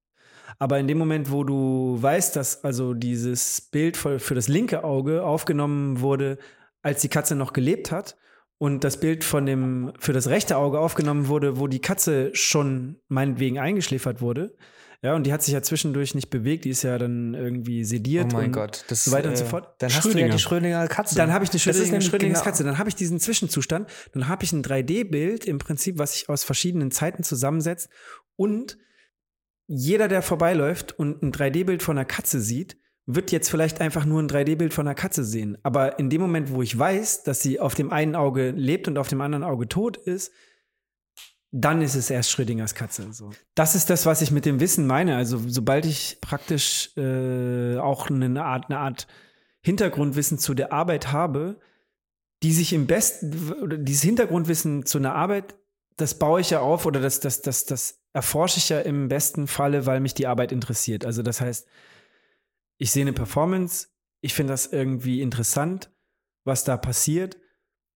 Aber 0.58 0.78
in 0.78 0.88
dem 0.88 0.98
Moment, 0.98 1.30
wo 1.30 1.44
du 1.44 1.98
weißt, 2.00 2.36
dass 2.36 2.64
also 2.64 2.94
dieses 2.94 3.60
Bild 3.60 3.96
für, 3.96 4.18
für 4.18 4.34
das 4.34 4.48
linke 4.48 4.84
Auge 4.84 5.24
aufgenommen 5.24 6.00
wurde, 6.00 6.38
als 6.82 7.02
die 7.02 7.08
Katze 7.08 7.34
noch 7.34 7.52
gelebt 7.52 7.90
hat, 7.90 8.16
und 8.58 8.84
das 8.84 8.98
Bild 9.00 9.24
von 9.24 9.44
dem 9.44 9.92
für 9.98 10.12
das 10.12 10.28
rechte 10.28 10.56
Auge 10.56 10.78
aufgenommen 10.78 11.28
wurde, 11.28 11.58
wo 11.58 11.66
die 11.66 11.80
Katze 11.80 12.30
schon 12.34 12.96
meinetwegen 13.08 13.58
eingeschläfert 13.58 14.20
wurde. 14.20 14.56
Ja, 15.02 15.14
und 15.14 15.26
die 15.26 15.32
hat 15.32 15.42
sich 15.42 15.52
ja 15.54 15.62
zwischendurch 15.62 16.14
nicht 16.14 16.30
bewegt, 16.30 16.64
die 16.64 16.70
ist 16.70 16.82
ja 16.82 16.98
dann 16.98 17.34
irgendwie 17.34 17.84
sediert. 17.84 18.32
Oh 18.32 18.36
mein 18.36 18.46
und 18.46 18.52
Gott, 18.52 18.84
das 18.88 19.04
so 19.04 19.12
weiter 19.12 19.28
und 19.28 19.36
so 19.36 19.44
äh, 19.44 19.48
fort. 19.48 19.74
Dann 19.78 19.90
hast 19.90 20.04
du 20.04 20.08
ja 20.08 20.12
Schrödinger. 20.12 20.32
die 20.34 20.38
Schrödinger 20.38 20.88
Katze. 20.88 21.14
Dann 21.14 21.32
habe 21.32 21.44
ich 21.44 21.50
eine 21.50 21.58
Schrödinger, 21.60 21.84
nämlich 21.84 22.06
Schrödingers 22.06 22.38
genau- 22.40 22.50
Katze. 22.50 22.64
Dann 22.64 22.78
habe 22.78 22.88
ich 22.88 22.94
diesen 22.94 23.20
Zwischenzustand. 23.20 23.88
Dann 24.12 24.28
habe 24.28 24.44
ich 24.44 24.52
ein 24.52 24.62
3D-Bild 24.62 25.44
im 25.44 25.58
Prinzip, 25.58 25.98
was 25.98 26.14
sich 26.14 26.28
aus 26.28 26.44
verschiedenen 26.44 26.90
Zeiten 26.90 27.22
zusammensetzt. 27.22 27.88
Und 28.36 28.78
jeder, 29.66 30.08
der 30.08 30.22
vorbeiläuft 30.22 30.98
und 30.98 31.22
ein 31.22 31.32
3D-Bild 31.32 31.82
von 31.82 31.98
einer 31.98 32.04
Katze 32.04 32.40
sieht, 32.40 32.76
wird 33.06 33.30
jetzt 33.30 33.50
vielleicht 33.50 33.80
einfach 33.80 34.04
nur 34.04 34.20
ein 34.20 34.28
3D-Bild 34.28 34.74
von 34.74 34.86
einer 34.86 34.94
Katze 34.94 35.24
sehen. 35.24 35.56
Aber 35.62 35.98
in 35.98 36.10
dem 36.10 36.20
Moment, 36.20 36.50
wo 36.52 36.62
ich 36.62 36.76
weiß, 36.76 37.22
dass 37.22 37.40
sie 37.40 37.60
auf 37.60 37.74
dem 37.74 37.92
einen 37.92 38.16
Auge 38.16 38.50
lebt 38.50 38.88
und 38.88 38.98
auf 38.98 39.08
dem 39.08 39.20
anderen 39.20 39.44
Auge 39.44 39.68
tot 39.68 39.96
ist, 39.96 40.32
dann 41.52 41.80
ist 41.80 41.94
es 41.94 42.10
erst 42.10 42.30
Schrödingers 42.30 42.74
Katze. 42.74 43.12
So. 43.12 43.30
Das 43.54 43.74
ist 43.74 43.88
das, 43.88 44.04
was 44.06 44.22
ich 44.22 44.30
mit 44.30 44.44
dem 44.44 44.60
Wissen 44.60 44.86
meine. 44.86 45.16
Also 45.16 45.40
sobald 45.46 45.86
ich 45.86 46.18
praktisch 46.20 46.96
äh, 46.96 47.78
auch 47.78 48.10
eine 48.10 48.44
Art, 48.44 48.66
eine 48.66 48.78
Art 48.78 49.06
Hintergrundwissen 49.62 50.38
zu 50.38 50.54
der 50.54 50.72
Arbeit 50.72 51.12
habe, 51.12 51.58
die 52.42 52.52
sich 52.52 52.72
im 52.72 52.86
besten, 52.86 53.52
oder 53.62 53.78
dieses 53.78 54.02
Hintergrundwissen 54.02 54.84
zu 54.84 54.98
einer 54.98 55.14
Arbeit, 55.14 55.56
das 55.96 56.18
baue 56.18 56.40
ich 56.40 56.50
ja 56.50 56.60
auf 56.60 56.84
oder 56.84 57.00
das, 57.00 57.20
das, 57.20 57.40
das, 57.42 57.64
das 57.64 58.00
erforsche 58.12 58.58
ich 58.58 58.68
ja 58.68 58.80
im 58.80 59.08
besten 59.08 59.46
Falle, 59.46 59.86
weil 59.86 60.00
mich 60.00 60.14
die 60.14 60.26
Arbeit 60.26 60.52
interessiert. 60.52 61.04
Also 61.04 61.22
das 61.22 61.40
heißt, 61.40 61.66
ich 62.78 62.90
sehe 62.90 63.02
eine 63.02 63.12
Performance, 63.12 63.88
ich 64.20 64.34
finde 64.34 64.52
das 64.52 64.66
irgendwie 64.66 65.22
interessant, 65.22 65.90
was 66.44 66.64
da 66.64 66.76
passiert. 66.76 67.38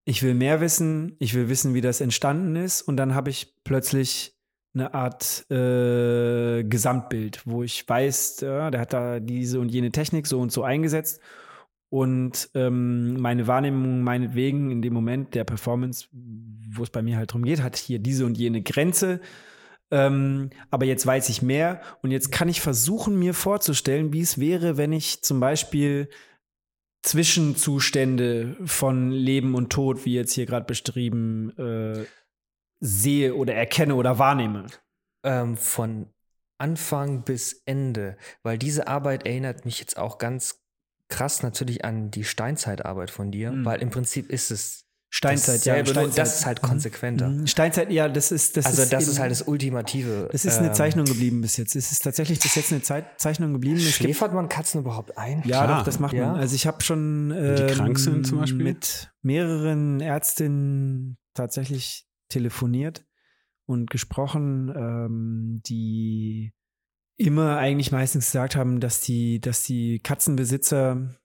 Ich 0.05 0.23
will 0.23 0.35
mehr 0.35 0.61
wissen, 0.61 1.17
ich 1.19 1.35
will 1.35 1.49
wissen, 1.49 1.75
wie 1.75 1.81
das 1.81 2.01
entstanden 2.01 2.57
ist. 2.57 2.83
Und 2.83 2.97
dann 2.97 3.15
habe 3.15 3.31
ich 3.31 3.55
plötzlich 3.65 4.37
eine 4.75 4.95
Art 4.95 5.51
äh, 5.51 6.63
Gesamtbild, 6.65 7.43
wo 7.45 7.63
ich 7.63 7.89
weiß, 7.89 8.41
ja, 8.41 8.71
der 8.71 8.81
hat 8.81 8.93
da 8.93 9.21
diese 9.21 9.61
und 9.61 9.69
jene 9.71 9.91
Technik 9.91 10.27
so 10.27 10.41
und 10.41 10.53
so 10.53 10.63
eingesetzt. 10.63 11.21
Und 11.91 12.51
ähm, 12.55 13.15
meine 13.21 13.49
Wahrnehmung 13.49 14.03
meinetwegen 14.03 14.71
in 14.71 14.81
dem 14.81 14.95
Moment 14.95 15.35
der 15.35 15.43
Performance, 15.43 16.07
wo 16.13 16.85
es 16.85 16.91
bei 16.91 17.03
mir 17.03 17.17
halt 17.17 17.33
drum 17.33 17.43
geht, 17.43 17.63
hat 17.63 17.77
hier 17.77 17.99
diese 17.99 18.25
und 18.27 18.39
jene 18.39 18.63
Grenze. 18.63 19.21
Ähm, 19.91 20.51
aber 20.71 20.87
jetzt 20.87 21.05
weiß 21.05 21.29
ich 21.31 21.43
mehr. 21.43 21.81
Und 22.01 22.13
jetzt 22.13 22.31
kann 22.31 22.49
ich 22.49 22.61
versuchen, 22.61 23.19
mir 23.19 23.35
vorzustellen, 23.35 24.13
wie 24.13 24.21
es 24.21 24.39
wäre, 24.39 24.77
wenn 24.77 24.93
ich 24.93 25.23
zum 25.23 25.41
Beispiel 25.41 26.09
Zwischenzustände 27.03 28.57
von 28.65 29.11
Leben 29.11 29.55
und 29.55 29.71
Tod, 29.71 30.05
wie 30.05 30.15
jetzt 30.15 30.33
hier 30.33 30.47
gerade 30.47 30.67
beschrieben, 30.67 31.51
äh, 31.59 32.05
sehe 32.81 33.35
oder 33.35 33.55
erkenne 33.55 33.95
oder 33.95 34.19
wahrnehme. 34.19 34.67
ähm, 35.23 35.57
von 35.59 36.07
Anfang 36.59 37.25
bis 37.25 37.63
Ende, 37.67 38.17
weil 38.43 38.57
diese 38.59 38.87
Arbeit 38.89 39.27
erinnert 39.27 39.67
mich 39.67 39.81
jetzt 39.81 39.99
auch 39.99 40.17
ganz 40.19 40.63
krass 41.09 41.43
natürlich 41.43 41.85
an 41.85 42.11
die 42.11 42.25
Steinzeitarbeit 42.25 43.11
von 43.11 43.31
dir, 43.31 43.53
Mhm. 43.53 43.65
weil 43.67 43.83
im 43.83 43.91
Prinzip 43.91 44.31
ist 44.31 44.51
es 44.51 44.87
Steinzeit, 45.13 45.65
ja. 45.65 45.85
Steinzeit. 45.85 46.17
das 46.19 46.39
ist 46.39 46.47
halt 46.47 46.63
konsequenter. 46.63 47.29
Mhm. 47.31 47.47
Steinzeit, 47.49 47.91
ja, 47.91 48.09
das 48.09 48.31
ist 48.31 48.57
das 48.57 48.67
also 48.67 48.83
ist 48.83 48.93
das 48.93 49.03
eben- 49.03 49.13
ist 49.13 49.19
halt 49.19 49.31
das 49.33 49.43
Ultimative. 49.43 50.29
Das 50.31 50.45
ist 50.45 50.59
eine 50.59 50.69
ähm, 50.69 50.75
Zeichnung 50.75 51.05
geblieben 51.05 51.41
bis 51.41 51.57
jetzt. 51.57 51.75
Es 51.75 51.91
ist 51.91 52.05
tatsächlich 52.05 52.39
bis 52.39 52.55
jetzt 52.55 52.73
eine 52.73 52.81
Zeit, 52.83 53.21
Zeichnung 53.21 53.53
geblieben. 53.53 53.77
Es 53.79 53.85
gibt, 53.87 53.95
Schläfert 53.97 54.33
man 54.33 54.49
Katzen 54.49 54.81
überhaupt 54.83 55.19
ein? 55.19 55.39
ja, 55.45 55.65
Klar. 55.65 55.79
doch, 55.79 55.85
das 55.85 55.99
macht 55.99 56.13
Ja. 56.15 56.29
man. 56.29 56.37
Also 56.41 56.55
ich 56.55 56.67
habe 56.67 56.81
schon 56.83 57.31
die 57.31 57.67
krank 57.75 57.99
sind 57.99 58.15
ähm, 58.19 58.25
zum 58.25 58.39
Beispiel? 58.39 58.63
mit 58.65 59.11
mehreren 59.23 60.01
Ärztinnen 60.01 61.19
tatsächlich 61.35 62.07
telefoniert 62.29 63.05
und 63.67 63.91
gesprochen, 63.91 64.73
ähm, 64.77 65.61
die 65.67 66.53
immer 67.17 67.57
eigentlich 67.59 67.91
meistens 67.93 68.27
gesagt 68.27 68.55
haben, 68.57 68.79
dass 68.81 69.01
die, 69.01 69.41
dass 69.41 69.65
die 69.65 69.99
Katzenbesitzer 69.99 71.17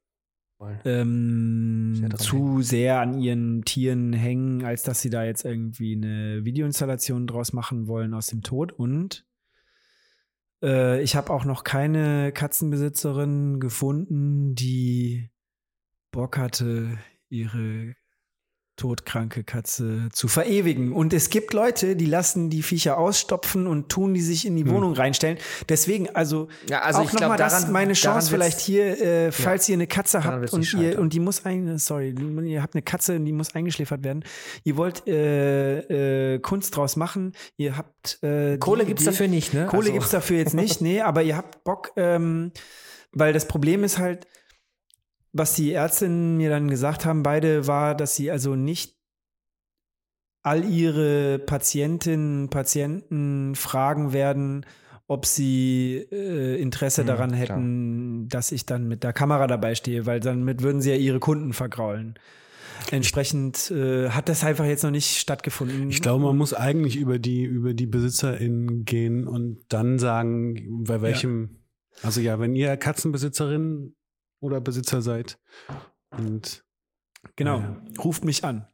ähm, 0.86 2.10
zu 2.18 2.62
sehr 2.62 3.00
an 3.00 3.20
ihren 3.20 3.64
Tieren 3.64 4.14
hängen, 4.14 4.64
als 4.64 4.84
dass 4.84 5.02
sie 5.02 5.10
da 5.10 5.24
jetzt 5.24 5.46
irgendwie 5.46 5.96
eine 5.96 6.46
Videoinstallation 6.46 7.28
draus 7.28 7.54
machen 7.54 7.88
wollen 7.88 8.14
aus 8.14 8.28
dem 8.28 8.42
Tod. 8.42 8.72
Und 8.72 9.26
äh, 10.64 11.02
ich 11.02 11.16
habe 11.16 11.32
auch 11.32 11.46
noch 11.46 11.64
keine 11.64 12.32
Katzenbesitzerin 12.32 13.60
gefunden, 13.60 14.56
die 14.56 15.30
Bock 16.12 16.38
hatte, 16.38 16.98
ihre 17.30 17.96
todkranke 18.76 19.44
Katze 19.44 20.10
zu 20.12 20.28
verewigen. 20.28 20.92
Und 20.92 21.14
es 21.14 21.30
gibt 21.30 21.54
Leute, 21.54 21.96
die 21.96 22.06
lassen 22.06 22.50
die 22.50 22.62
Viecher 22.62 22.98
ausstopfen 22.98 23.68
und 23.68 23.90
tun 23.90 24.14
die 24.14 24.22
sich 24.22 24.46
in 24.46 24.56
die 24.56 24.64
Hm. 24.66 24.72
Wohnung 24.72 24.94
reinstellen. 24.94 25.38
Deswegen, 25.70 26.10
also, 26.16 26.48
Ja, 26.70 26.82
also 26.82 27.00
auch 27.00 27.06
ich 27.06 27.14
noch 27.14 27.20
glaub, 27.20 27.30
mal 27.32 27.38
das 27.38 27.54
daran- 27.60 27.72
meine 27.72 27.94
Chance 27.94 28.30
vielleicht 28.30 28.60
hier, 28.60 29.02
äh, 29.02 29.32
falls 29.32 29.70
ihr 29.70 29.74
eine 29.76 29.88
Katze 29.88 30.24
habt 30.24 30.52
und 30.54 30.74
ihr 30.74 31.00
und 31.00 31.14
die 31.14 31.20
muss 31.20 31.46
ein, 31.46 31.78
sorry, 31.78 32.14
ihr 32.46 32.62
habt 32.62 32.76
eine 32.76 32.82
Katze 32.82 33.16
und 33.16 33.26
die 33.26 33.32
muss 33.34 33.56
eingeschläfert 33.56 34.04
werden. 34.04 34.24
Ihr 34.64 34.78
wollt 34.78 35.08
äh, 35.08 36.34
äh, 36.36 36.40
Kunst 36.40 36.76
draus 36.76 36.96
machen. 36.96 37.34
Ihr 37.58 37.78
habt 37.78 38.20
äh, 38.24 38.58
Kohle 38.58 38.84
die 38.84 38.88
gibt's 38.90 39.04
Idee- 39.04 39.12
dafür 39.12 39.28
nicht, 39.28 39.54
ne? 39.54 39.68
Kohle 39.68 39.84
Also- 39.84 39.94
gibt's 39.94 40.10
dafür 40.10 40.38
jetzt 40.38 40.54
nicht, 40.54 40.82
nee, 40.82 41.02
aber 41.02 41.24
ihr 41.24 41.38
habt 41.38 41.64
Bock, 41.64 41.92
ähm, 41.96 42.52
weil 43.14 43.32
das 43.34 43.48
Problem 43.48 43.84
ist 43.84 44.00
halt, 44.00 44.28
was 45.38 45.54
die 45.54 45.74
Ärztinnen 45.74 46.38
mir 46.38 46.50
dann 46.50 46.70
gesagt 46.70 47.06
haben, 47.06 47.22
beide, 47.22 47.68
war, 47.68 47.94
dass 47.94 48.16
sie 48.16 48.32
also 48.32 48.56
nicht 48.56 48.96
all 50.44 50.64
ihre 50.64 51.40
Patientinnen, 51.40 52.50
Patienten 52.50 53.54
fragen 53.56 54.14
werden, 54.14 54.66
ob 55.08 55.26
sie 55.26 56.08
äh, 56.10 56.62
Interesse 56.62 57.02
Mhm, 57.04 57.08
daran 57.08 57.30
klar. 57.32 57.40
hätten, 57.42 58.30
dass 58.30 58.54
ich 58.54 58.66
dann 58.66 58.88
mit 58.88 59.04
der 59.04 59.12
Kamera 59.12 59.46
dabei 59.48 59.76
stehe, 59.76 60.06
weil 60.06 60.22
damit 60.22 60.62
würden 60.64 60.82
sie 60.82 60.92
ja 60.92 60.96
ihre 60.96 61.20
Kunden 61.20 61.52
vergraulen. 61.52 62.16
Entsprechend 62.92 63.72
äh, 63.72 64.12
hat 64.12 64.30
das 64.30 64.46
einfach 64.46 64.66
jetzt 64.66 64.84
noch 64.84 64.92
nicht 64.92 65.18
stattgefunden. 65.18 65.90
Ich 65.90 66.02
glaube, 66.02 66.24
man 66.24 66.38
muss 66.38 66.54
eigentlich 66.54 66.96
über 66.96 67.20
die, 67.20 67.44
über 67.44 67.74
die 67.74 67.88
BesitzerInnen 67.88 68.86
gehen 68.86 69.28
und 69.28 69.66
dann 69.68 70.00
sagen, 70.00 70.84
bei 70.86 71.02
welchem, 71.02 71.58
also 72.04 72.22
ja, 72.22 72.40
wenn 72.40 72.56
ihr 72.56 72.78
Katzenbesitzerin 72.78 73.96
oder 74.40 74.62
Besitzer 74.62 75.02
seid 75.02 75.38
und 76.12 76.64
Genau, 77.36 77.60
Ja. 77.60 77.82
ruft 78.04 78.24
mich 78.24 78.44
an. 78.44 78.68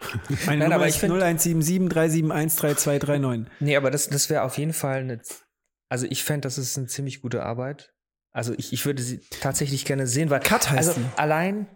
Meine 0.28 0.40
Nein, 0.46 0.58
Nummer 0.58 0.74
aber 0.74 0.86
ist 0.88 0.96
ich 0.96 1.00
find- 1.00 1.14
0177 1.14 1.88
371 1.88 2.60
3239. 2.60 3.52
Nee, 3.60 3.76
aber 3.76 3.90
das, 3.90 4.08
das 4.10 4.28
wäre 4.28 4.42
auf 4.42 4.58
jeden 4.58 4.74
Fall 4.74 4.98
eine. 4.98 5.20
Also 5.88 6.06
ich 6.10 6.22
fände, 6.24 6.42
das 6.42 6.58
ist 6.58 6.76
eine 6.76 6.86
ziemlich 6.88 7.22
gute 7.22 7.42
Arbeit. 7.42 7.94
Also 8.32 8.52
ich, 8.58 8.74
ich 8.74 8.84
würde 8.84 9.00
sie 9.02 9.20
tatsächlich 9.40 9.86
gerne 9.86 10.06
sehen, 10.06 10.28
weil 10.28 10.40
Cut 10.40 10.68
heißt 10.70 10.88
also 10.90 11.00
die. 11.00 11.06
allein 11.18 11.66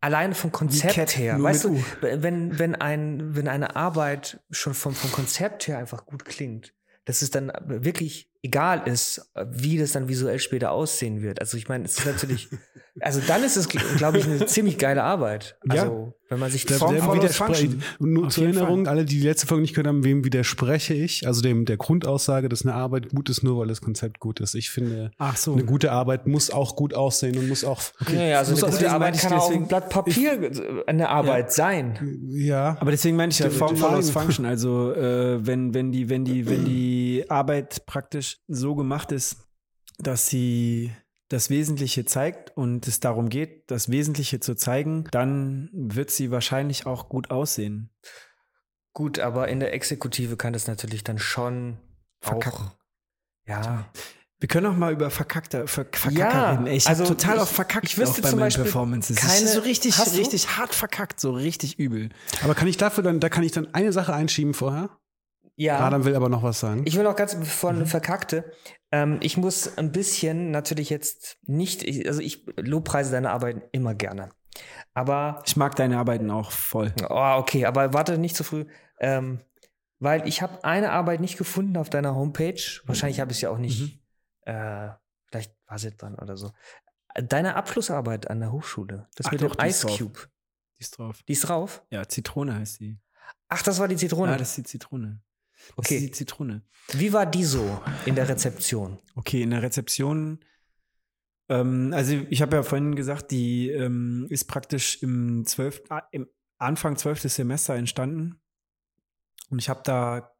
allein 0.00 0.32
vom 0.34 0.50
Konzept 0.50 0.94
Cat, 0.94 1.18
her, 1.18 1.40
weißt 1.40 1.64
du, 1.64 1.84
wenn 2.00 2.58
wenn 2.58 2.74
ein 2.74 3.36
wenn 3.36 3.46
eine 3.46 3.76
Arbeit 3.76 4.40
schon 4.50 4.72
vom 4.72 4.94
vom 4.94 5.12
Konzept 5.12 5.68
her 5.68 5.76
einfach 5.76 6.06
gut 6.06 6.24
klingt, 6.24 6.72
dass 7.04 7.20
es 7.20 7.30
dann 7.30 7.52
wirklich 7.66 8.31
egal 8.42 8.86
ist, 8.86 9.30
wie 9.50 9.78
das 9.78 9.92
dann 9.92 10.08
visuell 10.08 10.38
später 10.38 10.72
aussehen 10.72 11.22
wird. 11.22 11.40
Also 11.40 11.56
ich 11.56 11.68
meine, 11.68 11.84
es 11.84 11.98
ist 11.98 12.06
natürlich, 12.06 12.48
also 13.00 13.20
dann 13.26 13.44
ist 13.44 13.56
es, 13.56 13.68
glaube 13.68 14.18
ich, 14.18 14.26
eine 14.26 14.46
ziemlich 14.46 14.78
geile 14.78 15.02
Arbeit. 15.04 15.58
Ja. 15.64 15.82
Also 15.82 16.14
wenn 16.32 16.40
man 16.40 16.50
sich 16.50 16.64
Form 16.64 16.94
dem 16.94 17.28
function. 17.28 17.82
nur 18.00 18.26
Auf 18.26 18.32
zur 18.32 18.44
Erinnerung, 18.44 18.88
alle, 18.88 19.04
die 19.04 19.20
die 19.20 19.26
letzte 19.26 19.46
Folge 19.46 19.62
nicht 19.62 19.74
gehört 19.74 19.86
haben, 19.86 20.02
wem 20.04 20.24
widerspreche 20.24 20.94
ich? 20.94 21.26
Also 21.26 21.42
dem 21.42 21.64
der 21.64 21.76
Grundaussage, 21.76 22.48
dass 22.48 22.62
eine 22.62 22.74
Arbeit 22.74 23.10
gut 23.10 23.28
ist, 23.30 23.42
nur 23.42 23.58
weil 23.58 23.68
das 23.68 23.80
Konzept 23.80 24.18
gut 24.18 24.40
ist. 24.40 24.54
Ich 24.54 24.70
finde, 24.70 25.10
Ach 25.18 25.36
so. 25.36 25.52
eine 25.52 25.64
gute 25.64 25.92
Arbeit 25.92 26.26
muss 26.26 26.50
auch 26.50 26.74
gut 26.74 26.94
aussehen 26.94 27.36
und 27.38 27.48
muss 27.48 27.62
auch, 27.64 27.80
Ja, 28.12 28.22
ja, 28.22 28.38
also 28.38 28.52
Muss 28.52 28.64
eine 28.64 28.72
gute 28.72 28.90
Arbeit 28.90 29.16
ich 29.16 29.22
kann 29.22 29.32
auch 29.34 29.50
ein 29.50 29.68
Blatt 29.68 29.90
Papier 29.90 30.42
äh, 30.42 30.84
eine 30.86 31.08
Arbeit 31.08 31.52
sein. 31.52 32.18
ja. 32.30 32.76
Aber 32.80 32.90
deswegen 32.90 33.16
meine 33.16 33.30
ich 33.30 33.38
ja 33.38 33.46
Der- 33.48 33.54
Form 33.58 33.76
follows 33.76 34.10
function. 34.10 34.44
Also 34.46 34.92
äh, 34.94 35.46
wenn, 35.46 35.74
wenn, 35.74 35.92
die, 35.92 36.08
wenn, 36.08 36.24
die, 36.24 36.48
wenn 36.48 36.64
die 36.64 37.24
Arbeit 37.28 37.84
praktisch 37.86 38.38
so 38.48 38.74
gemacht 38.74 39.12
ist, 39.12 39.36
dass 39.98 40.26
sie 40.28 40.90
das 41.32 41.50
Wesentliche 41.50 42.04
zeigt 42.04 42.56
und 42.56 42.86
es 42.86 43.00
darum 43.00 43.28
geht, 43.28 43.70
das 43.70 43.88
Wesentliche 43.90 44.40
zu 44.40 44.54
zeigen, 44.54 45.04
dann 45.10 45.70
wird 45.72 46.10
sie 46.10 46.30
wahrscheinlich 46.30 46.86
auch 46.86 47.08
gut 47.08 47.30
aussehen. 47.30 47.90
Gut, 48.92 49.18
aber 49.18 49.48
in 49.48 49.60
der 49.60 49.72
Exekutive 49.72 50.36
kann 50.36 50.52
das 50.52 50.66
natürlich 50.66 51.02
dann 51.04 51.18
schon 51.18 51.78
Verkacken. 52.20 52.66
Auch, 52.66 52.76
ja. 53.46 53.86
Wir 54.38 54.48
können 54.48 54.66
auch 54.66 54.76
mal 54.76 54.92
über 54.92 55.08
Verkackter, 55.10 55.66
Ver 55.68 55.86
Verkacker 55.92 56.18
Ja, 56.18 56.50
reden. 56.50 56.66
Ey, 56.66 56.76
ich 56.76 56.86
also 56.88 57.04
total 57.06 57.36
ich- 57.36 57.42
auf 57.42 57.48
verkackt 57.50 57.86
ich 57.86 57.96
wüsste 57.96 58.18
auch 58.18 58.22
bei 58.22 58.30
zum 58.30 58.38
meinen 58.40 58.46
Beispiel 58.48 58.64
Performances. 58.64 59.16
Das 59.16 59.26
keine- 59.26 59.44
ist 59.44 59.52
so 59.54 59.60
richtig, 59.60 59.98
richtig 60.18 60.56
hart 60.58 60.74
verkackt, 60.74 61.20
so 61.20 61.30
richtig 61.32 61.78
übel. 61.78 62.10
Aber 62.42 62.54
kann 62.54 62.66
ich 62.68 62.76
dafür 62.76 63.04
dann, 63.04 63.20
da 63.20 63.28
kann 63.28 63.44
ich 63.44 63.52
dann 63.52 63.72
eine 63.72 63.92
Sache 63.92 64.12
einschieben 64.12 64.52
vorher? 64.52 64.90
Ja. 65.62 65.78
Adam 65.80 66.04
will 66.04 66.16
aber 66.16 66.28
noch 66.28 66.42
was 66.42 66.60
sagen. 66.60 66.82
Ich 66.86 66.96
will 66.96 67.04
noch 67.04 67.16
ganz 67.16 67.34
von 67.34 67.86
Verkackte. 67.86 68.52
Ähm, 68.90 69.18
ich 69.20 69.36
muss 69.36 69.78
ein 69.78 69.92
bisschen 69.92 70.50
natürlich 70.50 70.90
jetzt 70.90 71.38
nicht, 71.42 71.82
ich- 71.82 72.06
also 72.08 72.20
ich 72.20 72.44
lobpreise 72.56 73.10
deine 73.12 73.30
Arbeit 73.30 73.62
immer 73.72 73.94
gerne. 73.94 74.30
Aber, 74.94 75.42
Ich 75.46 75.56
mag 75.56 75.76
deine 75.76 75.98
Arbeiten 75.98 76.30
auch 76.30 76.50
voll. 76.50 76.92
oh, 77.08 77.34
okay, 77.38 77.64
aber 77.66 77.94
warte 77.94 78.18
nicht 78.18 78.36
zu 78.36 78.44
früh. 78.44 78.66
Ähm, 79.00 79.40
weil 79.98 80.26
ich 80.28 80.42
habe 80.42 80.62
eine 80.64 80.90
Arbeit 80.90 81.20
nicht 81.20 81.38
gefunden 81.38 81.76
auf 81.76 81.88
deiner 81.90 82.14
Homepage. 82.14 82.60
Wahrscheinlich 82.86 83.20
habe 83.20 83.30
ich 83.32 83.38
sie 83.38 83.46
auch 83.46 83.58
nicht. 83.58 84.00
Äh, 84.42 84.88
vielleicht 85.28 85.54
war 85.66 85.78
sie 85.78 85.96
dran 85.96 86.16
oder 86.16 86.36
so. 86.36 86.50
Deine 87.14 87.54
Abschlussarbeit 87.56 88.28
an 88.28 88.40
der 88.40 88.50
Hochschule, 88.52 89.08
das 89.14 89.26
Ach 89.26 89.32
mit 89.32 89.42
doch, 89.42 89.54
dem 89.54 89.66
Ice. 89.68 89.86
Cube, 89.86 90.18
Die 90.78 90.82
ist 90.82 90.98
drauf. 90.98 91.22
die 91.28 91.32
ist 91.32 91.48
drauf. 91.48 91.84
Ja, 91.90 92.06
Zitrone 92.08 92.54
heißt 92.56 92.80
die. 92.80 92.98
Ach, 93.48 93.62
das 93.62 93.78
war 93.78 93.86
die 93.86 93.96
Zitrone. 93.96 94.32
Ja, 94.32 94.38
das 94.38 94.48
ist 94.50 94.56
die 94.58 94.62
Zitrone. 94.64 95.22
Das 95.76 95.86
Okay. 95.86 95.96
ist 95.96 96.02
die 96.02 96.10
Zitrone. 96.10 96.62
Wie 96.92 97.12
war 97.12 97.26
die 97.26 97.44
so 97.44 97.80
in 98.06 98.14
der 98.14 98.28
Rezeption? 98.28 98.98
Okay, 99.14 99.42
in 99.42 99.50
der 99.50 99.62
Rezeption. 99.62 100.40
Ähm, 101.48 101.92
also 101.94 102.14
ich 102.30 102.42
habe 102.42 102.56
ja 102.56 102.62
vorhin 102.62 102.94
gesagt, 102.96 103.30
die 103.30 103.68
ähm, 103.70 104.26
ist 104.30 104.44
praktisch 104.44 105.02
im, 105.02 105.44
12, 105.44 105.82
ah, 105.90 106.02
im 106.12 106.28
Anfang 106.58 106.96
12. 106.96 107.22
Semester 107.30 107.74
entstanden. 107.74 108.40
Und 109.50 109.58
ich 109.58 109.68
habe 109.68 109.82
da 109.84 110.30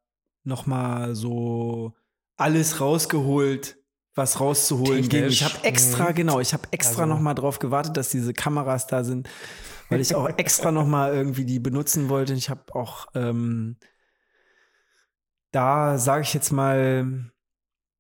noch 0.45 0.67
mal 0.67 1.15
so 1.15 1.95
alles 2.37 2.81
rausgeholt, 2.81 3.77
was 4.15 4.41
rauszuholen 4.41 5.09
ging. 5.09 5.25
Ich 5.27 5.43
habe 5.45 5.65
extra, 5.65 6.11
Mhm. 6.11 6.15
genau, 6.15 6.41
ich 6.41 6.53
habe 6.53 6.69
extra 6.71 7.03
Also- 7.03 7.15
noch 7.15 7.21
mal 7.21 7.35
drauf 7.35 7.59
gewartet, 7.59 7.97
dass 7.97 8.11
diese 8.11 8.33
Kameras 8.33 8.87
da 8.87 9.05
sind, 9.05 9.29
weil 9.89 10.01
ich 10.01 10.15
auch 10.15 10.29
extra 10.39 10.73
noch 10.73 10.87
mal 10.87 11.15
irgendwie 11.15 11.45
die 11.45 11.59
benutzen 11.61 12.09
wollte. 12.09 12.33
Ich 12.35 12.51
habe 12.51 12.75
auch 12.75 13.07
ähm, 13.15 13.77
da 15.53 15.99
sage 15.99 16.23
ich 16.23 16.35
jetzt 16.35 16.51
mal, 16.51 17.31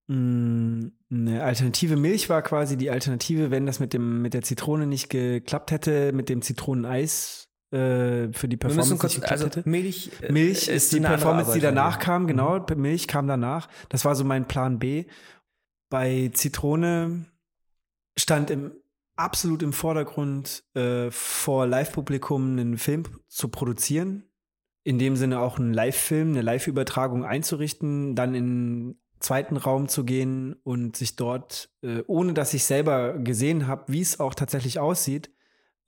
mh, 0.08 0.90
eine 1.10 1.44
alternative 1.44 1.96
Milch 1.96 2.28
war 2.28 2.42
quasi 2.42 2.76
die 2.76 2.90
Alternative, 2.90 3.50
wenn 3.50 3.66
das 3.66 3.80
mit 3.80 3.92
dem 3.92 4.22
mit 4.22 4.34
der 4.34 4.42
Zitrone 4.42 4.86
nicht 4.86 5.10
geklappt 5.10 5.70
hätte, 5.70 6.12
mit 6.12 6.28
dem 6.28 6.42
Zitroneneis 6.42 7.48
äh, 7.70 8.32
für 8.32 8.48
die 8.48 8.56
Performance 8.56 8.96
kurz, 8.96 9.12
nicht 9.12 9.22
geklappt 9.22 9.32
also 9.32 9.44
hätte. 9.46 9.68
Milch, 9.68 10.10
äh, 10.22 10.32
Milch 10.32 10.68
ist 10.68 10.92
die 10.92 10.96
eine 10.96 11.08
andere 11.08 11.20
Performance, 11.20 11.52
die 11.52 11.66
Arbeit, 11.66 11.76
danach 11.76 11.98
ja. 11.98 12.04
kam, 12.04 12.26
genau. 12.26 12.58
Mhm. 12.58 12.80
Milch 12.80 13.08
kam 13.08 13.26
danach. 13.26 13.68
Das 13.90 14.04
war 14.04 14.14
so 14.14 14.24
mein 14.24 14.48
Plan 14.48 14.78
B. 14.78 15.04
Bei 15.90 16.30
Zitrone 16.32 17.26
stand 18.18 18.50
im 18.50 18.72
absolut 19.16 19.62
im 19.62 19.72
Vordergrund, 19.72 20.64
äh, 20.74 21.10
vor 21.10 21.66
Live-Publikum 21.66 22.52
einen 22.52 22.78
Film 22.78 23.04
zu 23.28 23.48
produzieren. 23.48 24.24
In 24.84 24.98
dem 24.98 25.16
Sinne 25.16 25.40
auch 25.40 25.58
einen 25.58 25.72
Live-Film, 25.72 26.30
eine 26.30 26.42
Live-Übertragung 26.42 27.24
einzurichten, 27.24 28.14
dann 28.16 28.34
in 28.34 28.46
den 28.90 29.00
zweiten 29.20 29.56
Raum 29.56 29.86
zu 29.88 30.04
gehen 30.04 30.56
und 30.64 30.96
sich 30.96 31.14
dort, 31.14 31.70
äh, 31.82 32.02
ohne 32.08 32.32
dass 32.34 32.52
ich 32.54 32.64
selber 32.64 33.18
gesehen 33.18 33.68
habe, 33.68 33.84
wie 33.92 34.00
es 34.00 34.18
auch 34.18 34.34
tatsächlich 34.34 34.80
aussieht, 34.80 35.30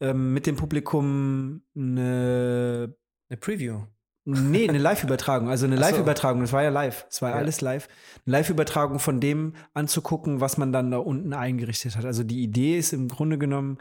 ähm, 0.00 0.33
mit 0.33 0.46
dem 0.46 0.57
Publikum 0.57 1.62
eine 1.76 2.94
Eine 3.28 3.37
Preview. 3.38 3.80
Nee, 4.26 4.68
eine 4.68 4.78
Live-Übertragung. 4.78 5.48
Also 5.50 5.66
eine. 5.66 5.76
Live-Übertragung. 5.76 6.40
Das 6.40 6.52
war 6.52 6.62
ja 6.62 6.70
live. 6.70 7.07
Es 7.11 7.20
war 7.20 7.30
ja 7.30 7.37
Ja. 7.37 7.42
alles 7.42 7.61
live. 7.61 7.88
Eine 8.24 8.37
Live-Übertragung 8.38 8.98
von 8.98 9.20
dem 9.20 9.54
anzugucken, 9.74 10.40
was 10.40 10.57
man 10.57 10.72
dann 10.72 10.90
da 10.90 10.98
unten 10.98 11.33
eingerichtet 11.35 11.96
hat. 11.96 12.04
Also 12.07 12.22
die 12.22 12.42
Idee 12.42 12.78
ist 12.78 12.92
im 12.92 13.09
Grunde 13.09 13.37
genommen 13.38 13.78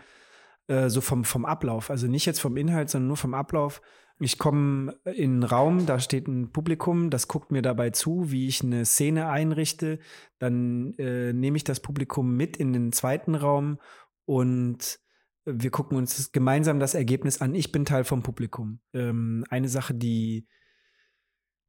äh, 0.68 0.90
so 0.90 1.00
vom, 1.02 1.24
vom 1.24 1.46
Ablauf. 1.46 1.90
Also 1.90 2.08
nicht 2.08 2.26
jetzt 2.26 2.42
vom 2.42 2.58
Inhalt, 2.58 2.90
sondern 2.90 3.08
nur 3.08 3.18
vom 3.18 3.34
Ablauf. 3.34 3.82
Ich 4.24 4.38
komme 4.38 4.98
in 5.06 5.32
einen 5.32 5.44
Raum, 5.44 5.86
da 5.86 6.00
steht 6.00 6.28
ein 6.28 6.52
Publikum, 6.52 7.10
das 7.10 7.28
guckt 7.28 7.52
mir 7.52 7.62
dabei 7.62 7.90
zu, 7.90 8.32
wie 8.32 8.48
ich 8.48 8.64
eine 8.64 8.86
Szene 8.86 9.28
einrichte. 9.28 10.00
Dann 10.40 10.94
äh, 10.94 11.34
nehme 11.34 11.58
ich 11.58 11.66
das 11.66 11.82
Publikum 11.82 12.38
mit 12.38 12.56
in 12.56 12.72
den 12.72 12.94
zweiten 12.94 13.36
Raum 13.36 13.80
und 14.26 15.00
wir 15.46 15.72
gucken 15.72 15.98
uns 15.98 16.32
gemeinsam 16.32 16.80
das 16.80 16.94
Ergebnis 16.96 17.42
an. 17.42 17.54
Ich 17.54 17.74
bin 17.74 17.84
Teil 17.84 18.06
vom 18.06 18.24
Publikum. 18.24 18.80
Ähm, 18.94 19.44
eine 19.50 19.68
Sache, 19.68 19.94
die, 19.94 20.48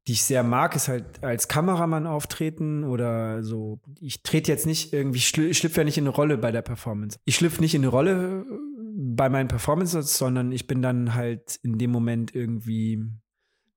die 0.06 0.12
ich 0.12 0.22
sehr 0.22 0.44
mag, 0.44 0.76
ist 0.76 0.86
halt 0.86 1.24
als 1.24 1.48
Kameramann 1.48 2.06
auftreten 2.06 2.84
oder 2.84 3.42
so. 3.42 3.80
Ich 3.98 4.22
trete 4.22 4.52
jetzt 4.52 4.66
nicht 4.66 4.92
irgendwie, 4.92 5.18
ich 5.18 5.26
schlü- 5.26 5.48
ich 5.48 5.58
schlüpfe 5.58 5.80
ja 5.80 5.84
nicht 5.84 5.98
in 5.98 6.04
eine 6.04 6.14
Rolle 6.14 6.38
bei 6.38 6.52
der 6.52 6.62
Performance. 6.62 7.18
Ich 7.24 7.34
schlüpfe 7.34 7.60
nicht 7.60 7.74
in 7.74 7.82
eine 7.82 7.90
Rolle 7.90 8.44
äh, 8.48 8.73
bei 8.96 9.28
meinen 9.28 9.48
Performances, 9.48 10.16
sondern 10.16 10.52
ich 10.52 10.66
bin 10.66 10.80
dann 10.82 11.14
halt 11.14 11.56
in 11.62 11.78
dem 11.78 11.90
Moment 11.90 12.34
irgendwie 12.34 13.02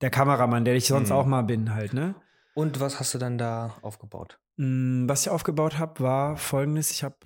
der 0.02 0.10
Kameramann, 0.12 0.64
der 0.66 0.76
ich 0.76 0.88
sonst 0.88 1.10
Mhm. 1.10 1.16
auch 1.16 1.26
mal 1.26 1.42
bin 1.44 1.74
halt, 1.74 1.94
ne? 1.94 2.16
Und 2.54 2.80
was 2.80 3.00
hast 3.00 3.14
du 3.14 3.18
dann 3.18 3.38
da 3.38 3.76
aufgebaut? 3.82 4.40
Mm, 4.58 5.08
Was 5.08 5.22
ich 5.22 5.30
aufgebaut 5.30 5.78
habe, 5.80 6.00
war 6.02 6.38
folgendes. 6.38 6.92
Ich 6.92 7.04
habe 7.04 7.18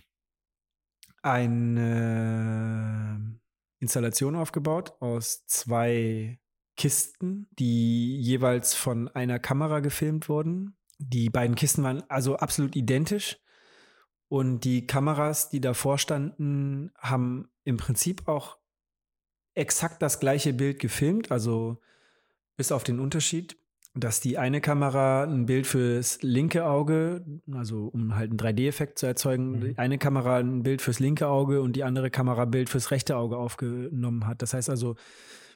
eine 2.01 3.39
Installation 3.79 4.35
aufgebaut 4.35 4.93
aus 4.99 5.45
zwei 5.47 6.39
Kisten, 6.77 7.47
die 7.59 8.17
jeweils 8.19 8.73
von 8.73 9.07
einer 9.09 9.39
Kamera 9.39 9.79
gefilmt 9.81 10.29
wurden. 10.29 10.77
Die 10.99 11.29
beiden 11.29 11.55
Kisten 11.55 11.83
waren 11.83 12.03
also 12.09 12.37
absolut 12.37 12.75
identisch. 12.75 13.37
Und 14.31 14.61
die 14.61 14.87
Kameras, 14.87 15.49
die 15.49 15.59
davor 15.59 15.97
standen, 15.97 16.91
haben 16.97 17.49
im 17.65 17.75
Prinzip 17.75 18.29
auch 18.29 18.57
exakt 19.55 20.01
das 20.01 20.21
gleiche 20.21 20.53
Bild 20.53 20.79
gefilmt, 20.79 21.33
also 21.33 21.81
bis 22.55 22.71
auf 22.71 22.85
den 22.85 23.01
Unterschied, 23.01 23.57
dass 23.93 24.21
die 24.21 24.37
eine 24.37 24.61
Kamera 24.61 25.23
ein 25.25 25.47
Bild 25.47 25.67
fürs 25.67 26.21
linke 26.21 26.65
Auge, 26.65 27.25
also 27.51 27.87
um 27.87 28.15
halt 28.15 28.29
einen 28.29 28.39
3D-Effekt 28.39 28.99
zu 28.99 29.05
erzeugen, 29.05 29.51
Mhm. 29.51 29.59
die 29.59 29.77
eine 29.77 29.97
Kamera 29.97 30.37
ein 30.37 30.63
Bild 30.63 30.81
fürs 30.81 31.01
linke 31.01 31.27
Auge 31.27 31.61
und 31.61 31.75
die 31.75 31.83
andere 31.83 32.09
Kamera 32.09 32.43
ein 32.43 32.51
Bild 32.51 32.69
fürs 32.69 32.89
rechte 32.91 33.17
Auge 33.17 33.35
aufgenommen 33.35 34.27
hat. 34.27 34.41
Das 34.41 34.53
heißt 34.53 34.69
also, 34.69 34.95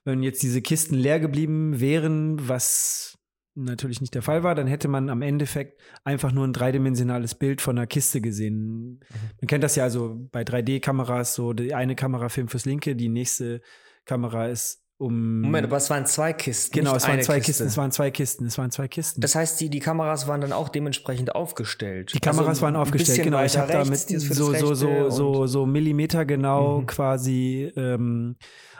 wenn 0.03 0.21
jetzt 0.21 0.43
diese 0.43 0.61
Kisten 0.61 0.95
leer 0.95 1.21
geblieben 1.21 1.79
wären, 1.79 2.45
was 2.49 3.17
natürlich 3.55 4.01
nicht 4.01 4.13
der 4.13 4.21
Fall 4.21 4.43
war, 4.43 4.53
dann 4.55 4.67
hätte 4.67 4.87
man 4.87 5.09
am 5.09 5.21
Endeffekt 5.21 5.79
einfach 6.03 6.31
nur 6.31 6.45
ein 6.45 6.53
dreidimensionales 6.53 7.35
Bild 7.35 7.61
von 7.61 7.77
einer 7.77 7.87
Kiste 7.87 8.21
gesehen. 8.21 8.99
Man 9.41 9.47
kennt 9.47 9.63
das 9.63 9.75
ja 9.75 9.83
also 9.83 10.17
bei 10.31 10.41
3D-Kameras, 10.43 11.33
so 11.35 11.53
die 11.53 11.73
eine 11.73 11.95
Kamera 11.95 12.29
filmt 12.29 12.51
fürs 12.51 12.65
linke, 12.65 12.95
die 12.95 13.09
nächste 13.09 13.61
Kamera 14.05 14.47
ist 14.47 14.81
um. 14.97 15.41
Moment, 15.41 15.65
aber 15.67 15.77
es 15.77 15.89
waren 15.89 16.05
zwei 16.05 16.31
Kisten. 16.33 16.73
Genau, 16.73 16.95
es 16.95 17.07
waren 17.07 17.21
zwei 17.21 17.39
Kiste. 17.39 17.51
Kisten, 17.63 17.67
es 17.67 17.77
waren 17.77 17.91
zwei 17.91 18.11
Kisten, 18.11 18.45
es 18.45 18.57
waren 18.57 18.71
zwei 18.71 18.87
Kisten. 18.87 19.19
Das 19.21 19.35
heißt, 19.35 19.59
die, 19.59 19.69
die 19.69 19.79
Kameras 19.79 20.27
waren 20.27 20.41
dann 20.41 20.53
auch 20.53 20.69
dementsprechend 20.69 21.35
aufgestellt. 21.35 22.13
die 22.13 22.19
Kameras 22.19 22.47
Also 22.47 22.61
waren 22.63 22.75
aufgestellt, 22.75 23.23
genau. 23.23 23.43
Ich 23.43 23.57
habe 23.57 23.71
da 23.71 23.79
mit 23.79 23.91
rechts, 23.91 24.05
dieses 24.05 24.27
für 24.27 24.33
so, 24.33 24.53
so, 24.53 24.73
so, 24.73 25.09
so, 25.09 25.47
so 25.47 25.65
Millimeter 25.65 26.25
genau 26.25 26.81
Mhm. 26.81 26.85
quasi 26.85 27.71
ähm, 27.75 28.35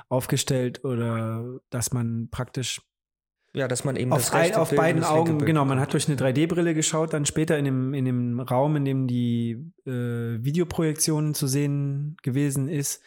aufgestellt 0.09 0.83
oder 0.85 1.59
dass 1.69 1.91
man 1.91 2.29
praktisch 2.31 2.81
Ja, 3.55 3.69
dass 3.69 3.85
man 3.85 3.95
eben 3.95 4.11
auf, 4.11 4.19
das 4.19 4.33
ein, 4.33 4.53
auf 4.55 4.71
beiden 4.71 5.03
Augen, 5.03 5.39
genau, 5.39 5.63
man 5.63 5.79
hat 5.79 5.93
durch 5.93 6.09
eine 6.09 6.17
3D-Brille 6.17 6.73
geschaut, 6.73 7.13
dann 7.13 7.25
später 7.25 7.57
in 7.57 7.65
dem, 7.65 7.93
in 7.93 8.05
dem 8.05 8.39
Raum, 8.41 8.75
in 8.75 8.85
dem 8.85 9.07
die 9.07 9.71
äh, 9.85 9.91
Videoprojektion 10.43 11.33
zu 11.33 11.47
sehen 11.47 12.17
gewesen 12.21 12.67
ist, 12.67 13.01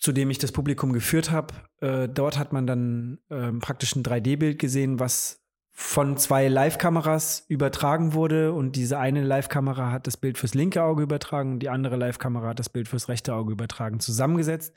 zu 0.00 0.12
dem 0.12 0.30
ich 0.30 0.38
das 0.38 0.52
Publikum 0.52 0.92
geführt 0.94 1.30
habe. 1.30 1.54
Äh, 1.80 2.08
dort 2.08 2.38
hat 2.38 2.52
man 2.52 2.66
dann 2.66 3.18
ähm, 3.30 3.60
praktisch 3.60 3.94
ein 3.94 4.02
3D-Bild 4.02 4.58
gesehen, 4.58 5.00
was 5.00 5.44
von 5.70 6.16
zwei 6.16 6.48
Live-Kameras 6.48 7.44
übertragen 7.46 8.12
wurde 8.12 8.52
und 8.52 8.74
diese 8.74 8.98
eine 8.98 9.22
Live-Kamera 9.22 9.92
hat 9.92 10.08
das 10.08 10.16
Bild 10.16 10.36
fürs 10.36 10.54
linke 10.54 10.82
Auge 10.82 11.04
übertragen 11.04 11.52
und 11.52 11.58
die 11.60 11.68
andere 11.68 11.94
Live-Kamera 11.96 12.48
hat 12.48 12.58
das 12.58 12.68
Bild 12.68 12.88
fürs 12.88 13.08
rechte 13.08 13.32
Auge 13.32 13.52
übertragen. 13.52 14.00
Zusammengesetzt 14.00 14.74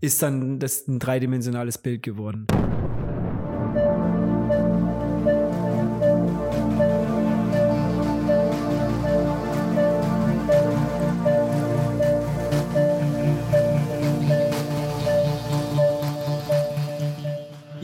ist 0.00 0.22
dann 0.22 0.60
das 0.60 0.86
ein 0.86 1.00
dreidimensionales 1.00 1.78
Bild 1.78 2.04
geworden. 2.04 2.46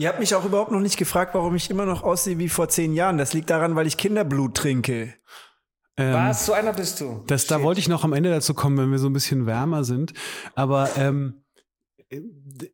Ihr 0.01 0.07
habt 0.09 0.19
mich 0.19 0.33
auch 0.33 0.43
überhaupt 0.45 0.71
noch 0.71 0.79
nicht 0.79 0.97
gefragt, 0.97 1.35
warum 1.35 1.53
ich 1.53 1.69
immer 1.69 1.85
noch 1.85 2.01
aussehe 2.01 2.39
wie 2.39 2.49
vor 2.49 2.67
zehn 2.69 2.93
Jahren. 2.95 3.19
Das 3.19 3.33
liegt 3.33 3.51
daran, 3.51 3.75
weil 3.75 3.85
ich 3.85 3.97
Kinderblut 3.97 4.57
trinke. 4.57 5.13
Ähm, 5.95 6.13
Was? 6.15 6.47
So 6.47 6.53
einer 6.53 6.73
bist 6.73 6.99
du. 7.01 7.23
Das, 7.27 7.45
da 7.45 7.61
wollte 7.61 7.79
ich 7.79 7.87
noch 7.87 8.03
am 8.03 8.13
Ende 8.13 8.31
dazu 8.31 8.55
kommen, 8.55 8.77
wenn 8.79 8.89
wir 8.91 8.97
so 8.97 9.07
ein 9.07 9.13
bisschen 9.13 9.45
wärmer 9.45 9.83
sind. 9.83 10.13
Aber 10.55 10.89
ähm, 10.97 11.43
d- 12.11 12.71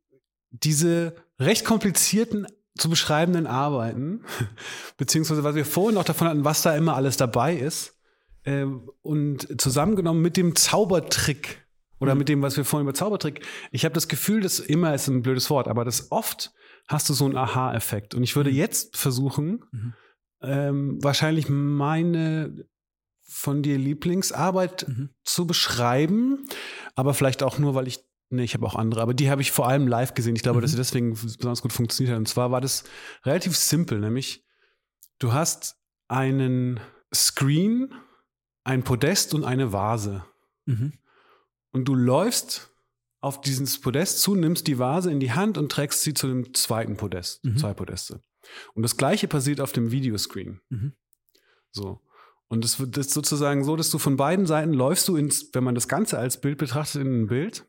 diese 0.51 1.15
recht 1.37 1.65
komplizierten 1.65 2.47
zu 2.77 2.89
beschreibenden 2.89 3.45
Arbeiten, 3.45 4.21
beziehungsweise 4.97 5.43
was 5.43 5.55
wir 5.55 5.65
vorhin 5.65 5.95
noch 5.95 6.05
davon 6.05 6.29
hatten, 6.29 6.45
was 6.45 6.61
da 6.61 6.77
immer 6.77 6.95
alles 6.95 7.17
dabei 7.17 7.57
ist, 7.57 7.97
äh, 8.43 8.65
und 9.01 9.59
zusammengenommen 9.61 10.21
mit 10.21 10.37
dem 10.37 10.55
Zaubertrick 10.55 11.67
oder 11.99 12.13
Mhm. 12.13 12.19
mit 12.19 12.29
dem, 12.29 12.41
was 12.41 12.55
wir 12.55 12.63
vorhin 12.63 12.85
über 12.87 12.93
Zaubertrick, 12.93 13.45
ich 13.71 13.83
habe 13.83 13.95
das 13.95 14.07
Gefühl, 14.07 14.39
dass 14.39 14.59
immer 14.59 14.93
ist 14.93 15.09
ein 15.09 15.23
blödes 15.23 15.49
Wort, 15.49 15.67
aber 15.67 15.83
das 15.83 16.09
oft 16.11 16.53
hast 16.87 17.09
du 17.09 17.13
so 17.13 17.25
einen 17.25 17.35
Aha-Effekt. 17.37 18.15
Und 18.15 18.23
ich 18.23 18.35
würde 18.35 18.49
jetzt 18.49 18.97
versuchen, 18.97 19.63
Mhm. 19.71 19.93
ähm, 20.41 21.03
wahrscheinlich 21.03 21.49
meine 21.49 22.65
von 23.29 23.61
dir 23.61 23.77
Lieblingsarbeit 23.77 24.87
Mhm. 24.87 25.09
zu 25.23 25.45
beschreiben, 25.45 26.47
aber 26.95 27.13
vielleicht 27.13 27.43
auch 27.43 27.57
nur, 27.59 27.75
weil 27.75 27.87
ich, 27.87 27.99
nee, 28.29 28.43
ich 28.43 28.53
habe 28.53 28.65
auch 28.65 28.75
andere, 28.75 29.01
aber 29.01 29.13
die 29.13 29.29
habe 29.29 29.41
ich 29.41 29.51
vor 29.51 29.67
allem 29.67 29.87
live 29.87 30.13
gesehen. 30.13 30.35
Ich 30.35 30.43
glaube, 30.43 30.59
Mhm. 30.59 30.61
dass 30.61 30.71
sie 30.71 30.77
deswegen 30.77 31.11
besonders 31.13 31.61
gut 31.61 31.73
funktioniert 31.73 32.13
hat. 32.13 32.19
Und 32.19 32.27
zwar 32.29 32.51
war 32.51 32.61
das 32.61 32.83
relativ 33.25 33.55
simpel, 33.57 33.99
nämlich 33.99 34.45
du 35.19 35.33
hast 35.33 35.75
einen 36.07 36.79
Screen, 37.13 37.93
ein 38.63 38.83
Podest 38.83 39.33
und 39.33 39.43
eine 39.43 39.73
Vase. 39.73 40.23
Mhm. 40.65 40.93
Und 41.71 41.85
du 41.85 41.95
läufst 41.95 42.69
auf 43.19 43.41
dieses 43.41 43.79
Podest 43.81 44.21
zu, 44.21 44.35
nimmst 44.35 44.67
die 44.67 44.77
Vase 44.79 45.11
in 45.11 45.19
die 45.19 45.31
Hand 45.31 45.57
und 45.57 45.71
trägst 45.71 46.01
sie 46.03 46.13
zu 46.13 46.27
dem 46.27 46.53
zweiten 46.53 46.97
Podest, 46.97 47.43
Mhm. 47.43 47.57
zwei 47.57 47.73
Podeste. 47.73 48.21
Und 48.73 48.83
das 48.83 48.95
gleiche 48.97 49.27
passiert 49.27 49.59
auf 49.59 49.71
dem 49.73 49.91
Videoscreen. 49.91 50.61
Mhm. 50.69 50.93
So. 51.71 52.01
Und 52.47 52.63
es 52.63 52.79
wird 52.79 52.95
das 52.95 53.09
sozusagen 53.11 53.63
so, 53.65 53.75
dass 53.75 53.89
du 53.89 53.97
von 53.97 54.15
beiden 54.15 54.45
Seiten 54.45 54.71
läufst 54.73 55.07
du 55.07 55.17
ins, 55.17 55.49
wenn 55.53 55.63
man 55.65 55.75
das 55.75 55.87
Ganze 55.89 56.17
als 56.17 56.39
Bild 56.39 56.57
betrachtet, 56.57 57.01
in 57.01 57.23
ein 57.23 57.27
Bild 57.27 57.65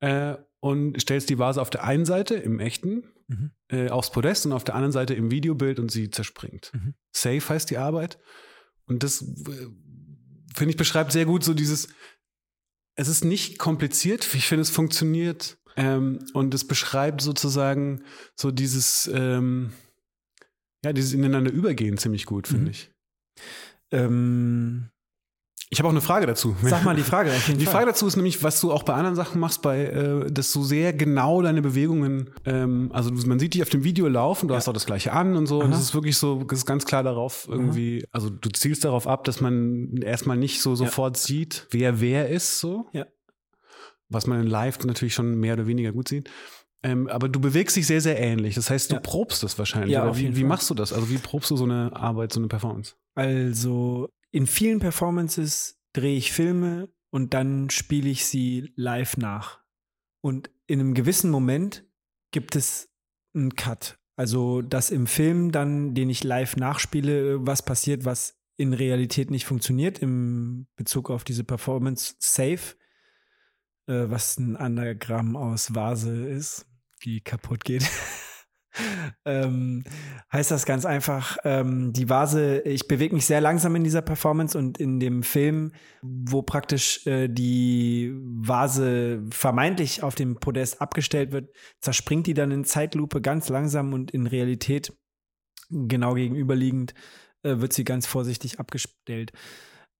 äh, 0.00 0.36
und 0.60 1.00
stellst 1.00 1.28
die 1.30 1.38
Vase 1.38 1.60
auf 1.60 1.70
der 1.70 1.82
einen 1.84 2.04
Seite 2.04 2.34
im 2.36 2.60
echten 2.60 3.04
Mhm. 3.28 3.50
äh, 3.68 3.88
aufs 3.88 4.10
Podest 4.12 4.44
und 4.46 4.52
auf 4.52 4.64
der 4.64 4.74
anderen 4.74 4.92
Seite 4.92 5.14
im 5.14 5.30
Videobild 5.30 5.78
und 5.80 5.90
sie 5.90 6.10
zerspringt. 6.10 6.70
Mhm. 6.74 6.94
Safe 7.12 7.40
heißt 7.48 7.70
die 7.70 7.78
Arbeit. 7.78 8.18
Und 8.86 9.02
das, 9.02 9.22
äh, 9.22 9.66
finde 10.54 10.70
ich, 10.70 10.76
beschreibt 10.76 11.12
sehr 11.12 11.24
gut 11.24 11.42
so 11.42 11.54
dieses, 11.54 11.88
es 12.94 13.08
ist 13.08 13.24
nicht 13.24 13.58
kompliziert, 13.58 14.34
ich 14.34 14.46
finde, 14.46 14.62
es 14.62 14.70
funktioniert. 14.70 15.58
Ähm, 15.74 16.18
und 16.34 16.52
es 16.52 16.66
beschreibt 16.66 17.22
sozusagen 17.22 18.02
so 18.36 18.50
dieses, 18.50 19.10
ähm, 19.12 19.72
ja, 20.84 20.92
dieses 20.92 21.14
ineinander 21.14 21.50
übergehen 21.50 21.96
ziemlich 21.96 22.26
gut, 22.26 22.46
finde 22.46 22.64
Mhm. 22.64 22.70
ich. 22.70 22.90
Ähm, 23.90 24.90
Ich 25.72 25.78
habe 25.78 25.88
auch 25.88 25.92
eine 25.92 26.02
Frage 26.02 26.26
dazu. 26.26 26.54
sag 26.62 26.84
mal 26.84 26.94
die 26.94 27.02
Frage. 27.02 27.30
Die. 27.56 27.64
Frage 27.64 27.86
dazu 27.86 28.06
ist 28.06 28.16
nämlich, 28.16 28.42
was 28.42 28.60
du 28.60 28.70
auch 28.70 28.82
bei 28.82 28.92
anderen 28.92 29.16
Sachen 29.16 29.40
machst, 29.40 29.62
bei, 29.62 29.84
äh, 29.86 30.30
dass 30.30 30.52
du 30.52 30.62
sehr 30.62 30.92
genau 30.92 31.40
deine 31.40 31.62
Bewegungen, 31.62 32.28
ähm, 32.44 32.90
also 32.92 33.10
man 33.10 33.38
sieht 33.38 33.54
dich 33.54 33.62
auf 33.62 33.70
dem 33.70 33.82
Video 33.82 34.06
laufen, 34.06 34.48
du 34.48 34.52
Ja. 34.54 34.58
hast 34.58 34.68
auch 34.68 34.74
das 34.74 34.84
gleiche 34.84 35.12
an 35.14 35.34
und 35.34 35.46
so. 35.46 35.60
Und 35.60 35.68
Aha. 35.72 35.76
es 35.78 35.80
ist 35.80 35.94
wirklich 35.94 36.18
so, 36.18 36.44
das 36.44 36.58
ist 36.58 36.66
ganz 36.66 36.84
klar 36.84 37.02
darauf 37.02 37.48
irgendwie, 37.48 38.04
also 38.12 38.28
du 38.28 38.50
zielst 38.50 38.84
darauf 38.84 39.06
ab, 39.06 39.24
dass 39.24 39.40
man 39.40 39.96
erstmal 40.02 40.36
nicht 40.36 40.60
so 40.60 40.74
sofort 40.74 41.16
sieht, 41.16 41.66
wer 41.70 42.02
wer 42.02 42.28
ist, 42.28 42.58
so. 42.60 42.84
Ja. 42.92 43.06
Was 44.10 44.26
man 44.26 44.42
in 44.42 44.48
Live 44.48 44.78
natürlich 44.84 45.14
schon 45.14 45.40
mehr 45.40 45.54
oder 45.54 45.66
weniger 45.66 45.92
gut 45.92 46.06
sieht. 46.06 46.28
Ähm, 46.82 47.08
aber 47.08 47.30
du 47.30 47.40
bewegst 47.40 47.76
dich 47.76 47.86
sehr, 47.86 48.02
sehr 48.02 48.18
ähnlich. 48.20 48.56
Das 48.56 48.68
heißt, 48.68 48.90
du 48.90 48.96
Ja. 48.96 49.00
probst 49.00 49.42
das 49.42 49.58
wahrscheinlich. 49.58 49.92
Ja, 49.92 50.14
wie, 50.18 50.36
wie 50.36 50.44
machst 50.44 50.68
du 50.68 50.74
das? 50.74 50.92
Also 50.92 51.08
wie 51.08 51.16
probst 51.16 51.50
du 51.50 51.56
so 51.56 51.64
eine 51.64 51.96
Arbeit, 51.96 52.30
so 52.30 52.40
eine 52.40 52.48
Performance? 52.48 52.92
Also 53.14 54.10
in 54.32 54.46
vielen 54.46 54.80
Performances 54.80 55.80
drehe 55.92 56.16
ich 56.16 56.32
Filme 56.32 56.88
und 57.10 57.34
dann 57.34 57.70
spiele 57.70 58.08
ich 58.08 58.26
sie 58.26 58.72
live 58.74 59.16
nach. 59.18 59.60
Und 60.22 60.50
in 60.66 60.80
einem 60.80 60.94
gewissen 60.94 61.30
Moment 61.30 61.84
gibt 62.32 62.56
es 62.56 62.88
einen 63.34 63.54
Cut. 63.54 63.98
Also, 64.16 64.62
dass 64.62 64.90
im 64.90 65.06
Film 65.06 65.52
dann, 65.52 65.94
den 65.94 66.10
ich 66.10 66.24
live 66.24 66.56
nachspiele, 66.56 67.46
was 67.46 67.62
passiert, 67.62 68.04
was 68.04 68.38
in 68.56 68.72
Realität 68.72 69.30
nicht 69.30 69.44
funktioniert, 69.44 69.98
im 70.00 70.66
Bezug 70.76 71.10
auf 71.10 71.24
diese 71.24 71.44
Performance 71.44 72.14
safe, 72.18 72.76
äh, 73.86 74.04
was 74.08 74.38
ein 74.38 74.56
Anagramm 74.56 75.36
aus 75.36 75.74
Vase 75.74 76.26
ist, 76.28 76.66
die 77.04 77.20
kaputt 77.20 77.64
geht. 77.64 77.84
ähm, 79.24 79.84
heißt 80.32 80.50
das 80.50 80.66
ganz 80.66 80.84
einfach, 80.84 81.38
ähm, 81.44 81.92
die 81.92 82.08
Vase, 82.08 82.60
ich 82.60 82.88
bewege 82.88 83.14
mich 83.14 83.26
sehr 83.26 83.40
langsam 83.40 83.76
in 83.76 83.84
dieser 83.84 84.02
Performance 84.02 84.56
und 84.56 84.78
in 84.78 85.00
dem 85.00 85.22
Film, 85.22 85.72
wo 86.02 86.42
praktisch 86.42 87.06
äh, 87.06 87.28
die 87.28 88.12
Vase 88.14 89.22
vermeintlich 89.30 90.02
auf 90.02 90.14
dem 90.14 90.36
Podest 90.36 90.80
abgestellt 90.80 91.32
wird, 91.32 91.50
zerspringt 91.80 92.26
die 92.26 92.34
dann 92.34 92.50
in 92.50 92.64
Zeitlupe 92.64 93.20
ganz 93.20 93.48
langsam 93.48 93.92
und 93.92 94.10
in 94.10 94.26
Realität 94.26 94.92
genau 95.70 96.14
gegenüberliegend 96.14 96.94
äh, 97.42 97.58
wird 97.58 97.72
sie 97.72 97.84
ganz 97.84 98.06
vorsichtig 98.06 98.60
abgestellt. 98.60 99.32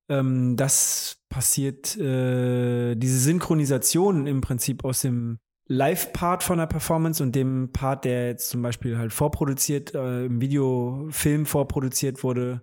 Ähm, 0.08 0.56
das 0.56 1.22
passiert, 1.28 1.96
äh, 1.96 2.94
diese 2.94 3.18
Synchronisation 3.18 4.26
im 4.26 4.40
Prinzip 4.40 4.84
aus 4.84 5.02
dem 5.02 5.38
Live-Part 5.68 6.42
von 6.42 6.58
der 6.58 6.66
Performance 6.66 7.22
und 7.22 7.34
dem 7.34 7.70
Part, 7.72 8.04
der 8.04 8.28
jetzt 8.28 8.50
zum 8.50 8.62
Beispiel 8.62 8.98
halt 8.98 9.12
vorproduziert, 9.12 9.94
äh, 9.94 10.26
im 10.26 10.40
Videofilm 10.40 11.46
vorproduziert 11.46 12.24
wurde, 12.24 12.62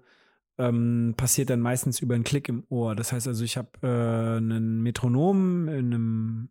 ähm, 0.57 1.13
passiert 1.15 1.49
dann 1.49 1.61
meistens 1.61 2.01
über 2.01 2.15
einen 2.15 2.25
Klick 2.25 2.49
im 2.49 2.65
Ohr. 2.69 2.95
Das 2.95 3.13
heißt 3.13 3.27
also, 3.27 3.43
ich 3.43 3.57
habe 3.57 3.69
äh, 3.81 4.37
einen 4.37 4.81
Metronom 4.81 5.69
in 5.69 5.93
einem, 5.93 6.49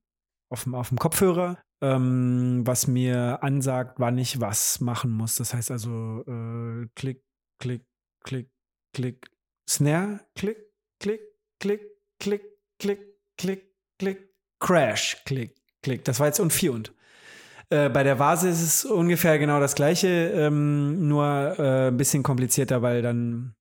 auf, 0.49 0.65
dem, 0.65 0.75
auf 0.75 0.89
dem 0.89 0.99
Kopfhörer, 0.99 1.59
ähm, 1.83 2.67
was 2.67 2.87
mir 2.87 3.43
ansagt, 3.43 4.01
wann 4.01 4.17
ich 4.17 4.41
was 4.41 4.81
machen 4.81 5.11
muss. 5.13 5.37
Das 5.37 5.53
heißt 5.53 5.71
also, 5.71 6.25
äh, 6.27 6.89
Klick, 6.95 7.23
Klick, 7.61 7.85
Klick, 8.25 8.51
Klick, 8.95 9.31
Snare, 9.69 10.21
Klick, 10.35 10.57
Klick, 10.99 11.21
Klick, 11.61 11.83
Klick, 12.19 12.43
Klick, 12.79 13.01
Klick, 13.37 13.75
Klick, 13.99 14.35
Crash, 14.59 15.23
Klick, 15.27 15.55
Klick. 15.83 16.05
Das 16.05 16.21
war 16.21 16.27
jetzt 16.27 16.41
und 16.41 16.53
vier 16.53 16.73
und. 16.73 16.93
Äh, 17.71 17.91
bei 17.91 18.03
der 18.03 18.19
Vase 18.19 18.49
ist 18.49 18.63
es 18.63 18.85
ungefähr 18.85 19.39
genau 19.39 19.61
das 19.61 19.75
gleiche, 19.75 20.09
ähm, 20.09 21.07
nur 21.07 21.57
äh, 21.59 21.89
ein 21.89 21.97
bisschen 21.97 22.23
komplizierter, 22.23 22.81
weil 22.81 23.03
dann 23.03 23.55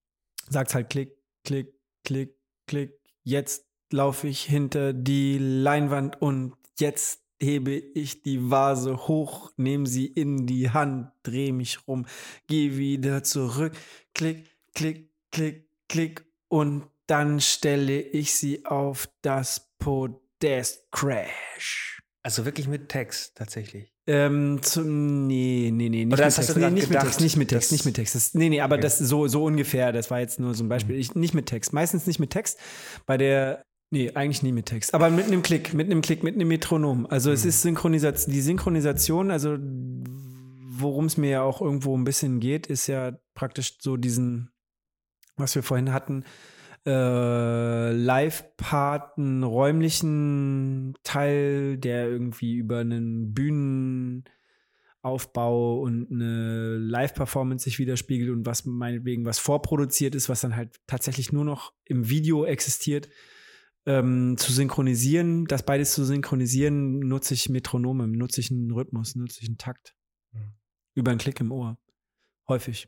sagt 0.49 0.69
es 0.69 0.75
halt 0.75 0.89
Klick, 0.89 1.17
Klick, 1.43 1.73
Klick, 2.03 2.35
Klick. 2.67 2.93
Jetzt 3.23 3.65
laufe 3.91 4.27
ich 4.27 4.43
hinter 4.43 4.93
die 4.93 5.37
Leinwand 5.37 6.21
und 6.21 6.53
jetzt 6.79 7.21
hebe 7.39 7.71
ich 7.71 8.23
die 8.23 8.49
Vase 8.49 9.07
hoch, 9.07 9.51
nehme 9.57 9.87
sie 9.87 10.07
in 10.07 10.47
die 10.47 10.71
Hand, 10.71 11.11
drehe 11.23 11.53
mich 11.53 11.87
rum, 11.87 12.05
gehe 12.47 12.77
wieder 12.77 13.23
zurück, 13.23 13.73
klick, 14.13 14.45
klick, 14.73 15.11
klick, 15.31 15.67
klick 15.87 16.25
und 16.47 16.87
dann 17.07 17.39
stelle 17.39 18.01
ich 18.01 18.33
sie 18.33 18.65
auf 18.65 19.07
das 19.21 19.69
Podest 19.79 20.91
Crash. 20.91 21.86
Also 22.27 22.43
wirklich 22.43 22.67
mit 22.67 22.89
Text 22.89 23.37
tatsächlich. 23.37 23.93
Ähm, 24.05 24.59
zum, 24.61 25.27
nee, 25.27 25.69
nee, 25.71 25.87
nee, 25.87 26.03
nicht 26.03 26.13
Oder 26.13 26.25
mit 26.25 26.35
Text. 26.35 26.57
Nee, 26.57 26.69
nicht 26.71 26.73
mit 26.73 26.87
gedacht, 26.89 27.05
Text, 27.05 27.21
nicht 27.21 27.37
mit 27.37 27.47
Text, 27.47 27.71
nicht 27.71 27.85
mit 27.85 27.95
Text. 27.95 28.15
Das, 28.15 28.33
nee, 28.33 28.49
nee, 28.49 28.59
aber 28.59 28.75
Okay. 28.75 28.81
das 28.81 28.97
so, 28.99 29.29
so 29.29 29.45
ungefähr, 29.45 29.93
das 29.93 30.11
war 30.11 30.19
jetzt 30.19 30.37
nur 30.37 30.53
so 30.53 30.65
ein 30.65 30.67
Beispiel. 30.67 30.97
Ich, 30.97 31.15
nicht 31.15 31.33
mit 31.33 31.45
Text, 31.45 31.71
meistens 31.71 32.05
nicht 32.05 32.19
mit 32.19 32.31
Text. 32.31 32.59
Bei 33.05 33.15
der, 33.15 33.63
nee, 33.91 34.11
eigentlich 34.13 34.43
nie 34.43 34.51
mit 34.51 34.65
Text. 34.65 34.93
Aber 34.93 35.09
mit 35.09 35.27
einem 35.27 35.41
Klick, 35.41 35.73
mit 35.73 35.89
einem 35.89 36.01
Klick, 36.01 36.21
mit 36.21 36.35
einem 36.35 36.49
Metronom. 36.49 37.05
Also 37.05 37.31
es 37.31 37.45
ist 37.45 37.61
Synchronisation, 37.61 38.33
die 38.33 38.41
Synchronisation, 38.41 39.31
also 39.31 39.57
worum 39.57 41.05
es 41.05 41.15
mir 41.15 41.29
ja 41.29 41.41
auch 41.43 41.61
irgendwo 41.61 41.97
ein 41.97 42.03
bisschen 42.03 42.41
geht, 42.41 42.67
ist 42.67 42.87
ja 42.87 43.13
praktisch 43.35 43.77
so 43.79 43.95
diesen, 43.95 44.51
was 45.37 45.55
wir 45.55 45.63
vorhin 45.63 45.93
hatten, 45.93 46.25
äh, 46.87 47.91
Live-Part, 47.91 49.17
einen 49.17 49.43
räumlichen 49.43 50.95
Teil, 51.03 51.77
der 51.77 52.07
irgendwie 52.07 52.55
über 52.55 52.79
einen 52.79 53.33
Bühnenaufbau 53.33 55.81
und 55.81 56.09
eine 56.09 56.77
Live-Performance 56.77 57.65
sich 57.65 57.77
widerspiegelt 57.77 58.29
und 58.29 58.45
was 58.45 58.65
meinetwegen 58.65 59.25
was 59.25 59.37
vorproduziert 59.37 60.15
ist, 60.15 60.29
was 60.29 60.39
dann 60.39 60.55
halt 60.55 60.79
tatsächlich 60.87 61.33
nur 61.33 61.43
noch 61.43 61.73
im 61.83 62.09
Video 62.09 62.45
existiert, 62.45 63.09
ähm, 63.85 64.37
zu 64.37 64.53
synchronisieren. 64.53 65.45
Das 65.45 65.63
beides 65.63 65.91
zu 65.91 66.05
synchronisieren, 66.05 66.99
nutze 66.99 67.33
ich 67.33 67.49
Metronome, 67.49 68.07
nutze 68.07 68.39
ich 68.39 68.49
einen 68.49 68.71
Rhythmus, 68.71 69.15
nutze 69.15 69.41
ich 69.41 69.49
einen 69.49 69.57
Takt. 69.57 69.93
Mhm. 70.31 70.53
Über 70.95 71.11
einen 71.11 71.19
Klick 71.19 71.41
im 71.41 71.51
Ohr. 71.51 71.77
Häufig. 72.47 72.87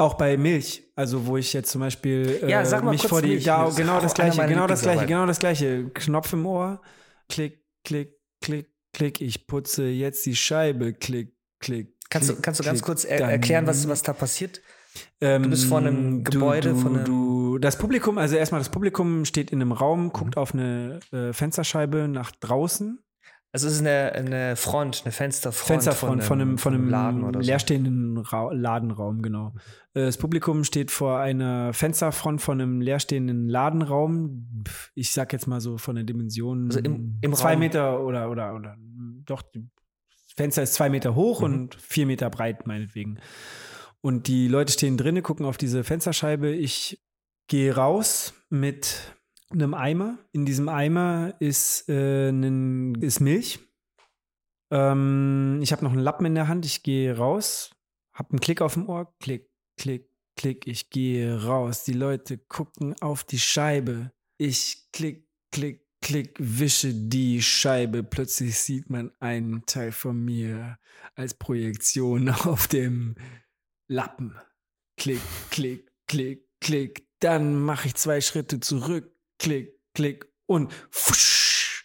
Auch 0.00 0.14
bei 0.14 0.36
Milch, 0.36 0.82
also 0.96 1.26
wo 1.26 1.36
ich 1.36 1.52
jetzt 1.52 1.70
zum 1.70 1.80
Beispiel 1.82 2.40
äh, 2.42 2.50
Ja, 2.50 2.64
sag 2.64 2.82
mal 2.84 2.92
mich 2.92 3.06
vor 3.06 3.20
die, 3.22 3.28
Milch. 3.28 3.46
ist 3.46 3.76
genau 3.76 3.96
auch 3.98 4.02
das 4.02 4.14
gleiche, 4.14 4.46
genau 4.46 4.66
das 4.66 4.82
gleiche, 4.82 5.06
genau 5.06 5.26
das 5.26 5.38
gleiche. 5.38 5.90
Knopf 5.94 6.32
im 6.32 6.46
Ohr, 6.46 6.80
klick, 7.28 7.62
klick, 7.84 8.14
klick, 8.40 8.68
klick. 8.92 9.20
Ich 9.20 9.46
putze 9.46 9.84
jetzt 9.84 10.24
die 10.26 10.34
Scheibe, 10.36 10.92
klick, 10.94 11.34
klick. 11.60 11.94
Kannst, 12.08 12.28
du, 12.30 12.36
kannst 12.40 12.60
du 12.60 12.64
ganz 12.64 12.78
klick. 12.80 12.86
kurz 12.86 13.04
er 13.04 13.20
erklären, 13.30 13.66
was, 13.66 13.86
was 13.88 14.02
da 14.02 14.12
passiert? 14.12 14.60
ähm, 15.20 15.50
bist 15.50 15.66
vor 15.66 15.78
einem 15.78 16.24
Gebäude, 16.24 16.70
du, 16.70 16.76
von 16.76 16.96
einem- 16.96 17.04
du, 17.04 17.58
das 17.58 17.78
Publikum, 17.78 18.18
also 18.18 18.34
erstmal 18.34 18.60
das 18.60 18.70
Publikum 18.70 19.24
steht 19.24 19.52
in 19.52 19.60
einem 19.62 19.70
Raum, 19.70 20.06
Mhm. 20.06 20.12
guckt 20.12 20.36
auf 20.36 20.52
eine 20.52 20.98
äh, 21.12 21.32
Fensterscheibe 21.32 22.08
nach 22.08 22.32
draußen. 22.32 22.98
Also 23.52 23.66
es 23.66 23.74
ist 23.74 23.80
eine, 23.80 24.12
eine 24.12 24.54
Front, 24.56 25.02
eine 25.04 25.10
Fensterfront. 25.12 25.66
Fensterfront 25.66 26.22
von 26.22 26.40
einem, 26.40 26.56
von 26.58 26.72
einem 26.72 26.88
Laden 26.88 27.24
oder 27.24 27.42
so. 27.42 27.46
leerstehenden 27.48 28.18
Ra 28.18 28.52
Ladenraum, 28.52 29.22
genau. 29.22 29.54
Äh, 29.94 30.04
Das 30.06 30.18
Publikum 30.18 30.62
steht 30.62 30.90
vor 30.92 31.18
einer 31.18 31.72
Fensterfront 31.72 32.40
von 32.40 32.60
einem 32.60 32.80
leerstehenden 32.80 33.48
Ladenraum. 33.48 34.62
Ich 34.94 35.12
sag 35.12 35.32
jetzt 35.32 35.48
mal 35.48 35.60
so 35.60 35.78
von 35.78 35.96
der 35.96 36.04
Dimension 36.04 36.66
Also 36.66 36.78
im- 36.78 37.18
im 37.22 37.34
zwei 37.34 37.52
Raum. 37.52 37.58
Meter 37.58 38.04
oder, 38.04 38.30
oder, 38.30 38.54
oder 38.54 38.76
doch, 39.24 39.42
das 39.52 39.62
Fenster 40.36 40.62
ist 40.62 40.74
zwei 40.74 40.88
Meter 40.88 41.16
hoch 41.16 41.40
Mhm. 41.40 41.44
und 41.46 41.74
vier 41.74 42.06
Meter 42.06 42.30
breit, 42.30 42.68
meinetwegen. 42.68 43.18
Und 44.00 44.28
die 44.28 44.46
Leute 44.46 44.72
stehen 44.72 44.96
drinnen, 44.96 45.22
gucken 45.24 45.44
auf 45.44 45.56
diese 45.58 45.82
Fensterscheibe. 45.82 46.50
Ich 46.52 47.02
gehe 47.48 47.74
raus 47.74 48.32
mit 48.48 49.16
einem 49.50 49.74
Eimer. 49.74 50.18
In 50.32 50.46
diesem 50.46 50.68
Eimer 50.68 51.34
ist, 51.40 51.88
äh, 51.88 52.30
ein, 52.30 52.94
ist 52.96 53.20
Milch. 53.20 53.58
Ähm, 54.70 55.58
ich 55.62 55.72
habe 55.72 55.84
noch 55.84 55.92
einen 55.92 56.02
Lappen 56.02 56.26
in 56.26 56.34
der 56.34 56.48
Hand. 56.48 56.64
Ich 56.64 56.82
gehe 56.82 57.16
raus, 57.16 57.70
habe 58.12 58.30
einen 58.30 58.40
Klick 58.40 58.60
auf 58.60 58.74
dem 58.74 58.88
Ohr. 58.88 59.12
Klick, 59.18 59.50
klick, 59.76 60.08
klick. 60.36 60.66
Ich 60.66 60.90
gehe 60.90 61.44
raus. 61.44 61.84
Die 61.84 61.92
Leute 61.92 62.38
gucken 62.38 62.94
auf 63.00 63.24
die 63.24 63.40
Scheibe. 63.40 64.12
Ich 64.38 64.88
klick, 64.92 65.28
klick, 65.50 65.86
klick, 66.00 66.36
wische 66.38 66.94
die 66.94 67.42
Scheibe. 67.42 68.02
Plötzlich 68.02 68.58
sieht 68.58 68.88
man 68.88 69.12
einen 69.18 69.66
Teil 69.66 69.92
von 69.92 70.24
mir 70.24 70.78
als 71.14 71.34
Projektion 71.34 72.28
auf 72.28 72.68
dem 72.68 73.16
Lappen. 73.88 74.36
Klick, 74.96 75.20
klick, 75.50 75.90
klick, 76.06 76.48
klick. 76.60 77.08
Dann 77.20 77.60
mache 77.60 77.88
ich 77.88 77.94
zwei 77.96 78.20
Schritte 78.20 78.60
zurück. 78.60 79.14
Klick, 79.40 79.80
klick 79.94 80.26
und 80.46 80.72
fusch, 80.90 81.84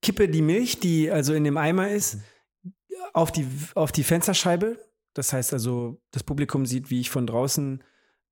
kippe 0.00 0.28
die 0.28 0.42
Milch, 0.42 0.78
die 0.78 1.10
also 1.10 1.34
in 1.34 1.44
dem 1.44 1.56
Eimer 1.56 1.90
ist, 1.90 2.18
auf 3.12 3.32
die, 3.32 3.46
auf 3.74 3.90
die 3.92 4.04
Fensterscheibe. 4.04 4.78
Das 5.14 5.32
heißt 5.32 5.52
also, 5.52 6.00
das 6.12 6.22
Publikum 6.22 6.64
sieht, 6.64 6.90
wie 6.90 7.00
ich 7.00 7.10
von 7.10 7.26
draußen 7.26 7.82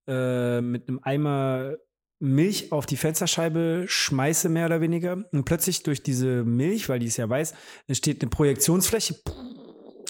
äh, 0.06 0.60
mit 0.60 0.88
einem 0.88 1.00
Eimer 1.02 1.76
Milch 2.20 2.70
auf 2.70 2.86
die 2.86 2.96
Fensterscheibe 2.96 3.84
schmeiße, 3.88 4.48
mehr 4.48 4.66
oder 4.66 4.80
weniger. 4.80 5.24
Und 5.32 5.44
plötzlich 5.44 5.82
durch 5.82 6.02
diese 6.02 6.44
Milch, 6.44 6.88
weil 6.88 6.98
die 6.98 7.06
ist 7.06 7.16
ja 7.16 7.28
weiß, 7.28 7.54
entsteht 7.86 8.22
eine 8.22 8.30
Projektionsfläche. 8.30 9.16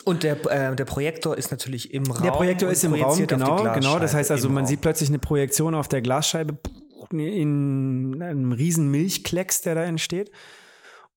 Und 0.05 0.23
der, 0.23 0.45
äh, 0.51 0.75
der 0.75 0.85
Projektor 0.85 1.37
ist 1.37 1.51
natürlich 1.51 1.95
im 1.95 2.05
Raum. 2.05 2.23
Der 2.23 2.33
Projektor 2.33 2.71
ist 2.71 2.85
im 2.85 2.95
Raum, 2.95 3.27
genau, 3.27 3.73
genau. 3.75 3.99
Das 3.99 4.15
heißt 4.15 4.31
also, 4.31 4.49
man 4.49 4.65
Raum. 4.65 4.67
sieht 4.67 4.81
plötzlich 4.81 5.09
eine 5.09 5.19
Projektion 5.19 5.75
auf 5.75 5.89
der 5.89 6.03
Glasscheibe 6.03 6.59
in 7.13 8.23
einem 8.23 8.53
riesen 8.53 8.91
Milchklecks, 8.91 9.63
der 9.63 9.75
da 9.75 9.85
entsteht. 9.85 10.31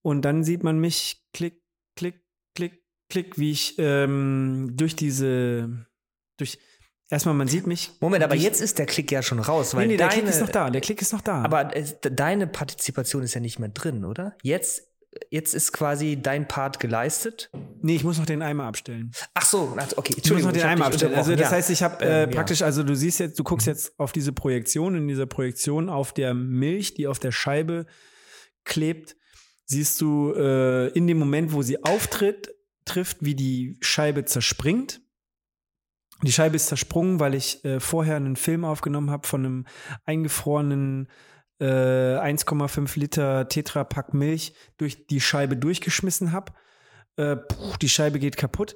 Und 0.02 0.24
dann 0.24 0.44
sieht 0.44 0.64
man 0.64 0.80
mich 0.80 1.24
klick, 1.34 1.62
klick, 1.96 2.24
klick, 2.56 2.84
klick, 3.10 3.38
wie 3.38 3.52
ich 3.52 3.76
ähm, 3.78 4.72
durch 4.74 4.96
diese, 4.96 5.88
durch, 6.38 6.60
erstmal 7.10 7.36
man 7.36 7.48
sieht 7.48 7.68
mich. 7.68 7.92
Moment, 8.02 8.24
aber 8.24 8.36
jetzt 8.36 8.62
ist 8.62 8.80
der 8.80 8.86
Klick 8.86 9.12
ja 9.12 9.22
schon 9.22 9.40
raus, 9.40 9.74
weil 9.74 9.88
Nee, 9.88 9.94
nee, 9.94 9.98
der 9.98 10.10
deine, 10.10 10.22
Klick 10.22 10.34
ist 10.34 10.42
noch 10.42 10.50
da, 10.50 10.70
der 10.70 10.82
Klick 10.82 11.02
ist 11.02 11.14
noch 11.14 11.22
da. 11.22 11.42
Aber 11.44 11.76
äh, 11.76 11.86
deine 12.02 12.48
Partizipation 12.48 13.24
ist 13.24 13.34
ja 13.34 13.42
nicht 13.42 13.60
mehr 13.60 13.70
drin, 13.70 14.04
oder? 14.04 14.36
Jetzt, 14.42 14.93
jetzt 15.30 15.54
ist 15.54 15.72
quasi 15.72 16.20
dein 16.22 16.48
Part 16.48 16.80
geleistet. 16.80 17.50
nee, 17.82 17.96
ich 17.96 18.04
muss 18.04 18.18
noch 18.18 18.26
den 18.26 18.42
Eimer 18.42 18.66
abstellen. 18.66 19.12
Ach 19.34 19.46
so, 19.46 19.76
okay, 19.96 20.16
Ich 20.18 20.32
muss 20.32 20.44
noch 20.44 20.52
den 20.52 20.64
Eimer 20.64 20.86
abstellen. 20.86 21.14
Also 21.14 21.32
das 21.32 21.40
unterbrochen, 21.40 21.56
heißt, 21.58 21.70
ich 21.70 21.84
habe 21.84 22.04
Ähm, 22.04 22.10
äh, 22.10 22.20
ja. 22.22 22.28
praktisch, 22.28 22.62
also 22.62 22.84
du 22.84 22.96
siehst 22.96 23.20
jetzt, 23.20 23.38
du 23.40 23.44
guckst 23.44 23.68
jetzt 23.68 23.98
auf 24.00 24.12
diese 24.12 24.32
Projektion, 24.34 24.96
in 24.96 25.08
dieser 25.08 25.26
Projektion 25.26 25.90
auf 25.90 26.14
der 26.14 26.34
Milch, 26.34 26.94
die 26.94 27.08
auf 27.08 27.20
der 27.20 27.32
Scheibe 27.32 27.86
klebt, 28.64 29.16
siehst 29.66 30.00
du 30.02 30.34
äh, 30.34 30.88
in 30.90 31.08
dem 31.08 31.18
Moment, 31.18 31.54
wo 31.54 31.62
sie 31.62 31.84
auftritt, 31.84 32.54
trifft, 32.86 33.18
wie 33.22 33.36
die 33.36 33.78
Scheibe 33.82 34.26
zerspringt. 34.26 35.02
Die 36.22 36.32
Scheibe 36.32 36.56
ist 36.56 36.68
zersprungen, 36.68 37.20
weil 37.20 37.34
ich 37.36 37.64
äh, 37.66 37.80
vorher 37.80 38.16
einen 38.16 38.36
Film 38.36 38.64
aufgenommen 38.66 39.12
habe 39.12 39.28
von 39.28 39.46
einem 39.46 39.66
eingefrorenen 40.06 41.10
äh, 41.64 42.20
1,5 42.20 43.00
Liter 43.00 43.48
Tetrapack 43.48 44.14
Milch 44.14 44.54
durch 44.78 45.08
die 45.08 45.22
Scheibe 45.22 45.56
durchgeschmissen 45.56 46.34
habe. 46.34 46.54
Äh, 47.16 47.38
puh, 47.38 47.78
die 47.82 47.90
Scheibe 47.90 48.20
geht 48.20 48.36
kaputt. 48.36 48.76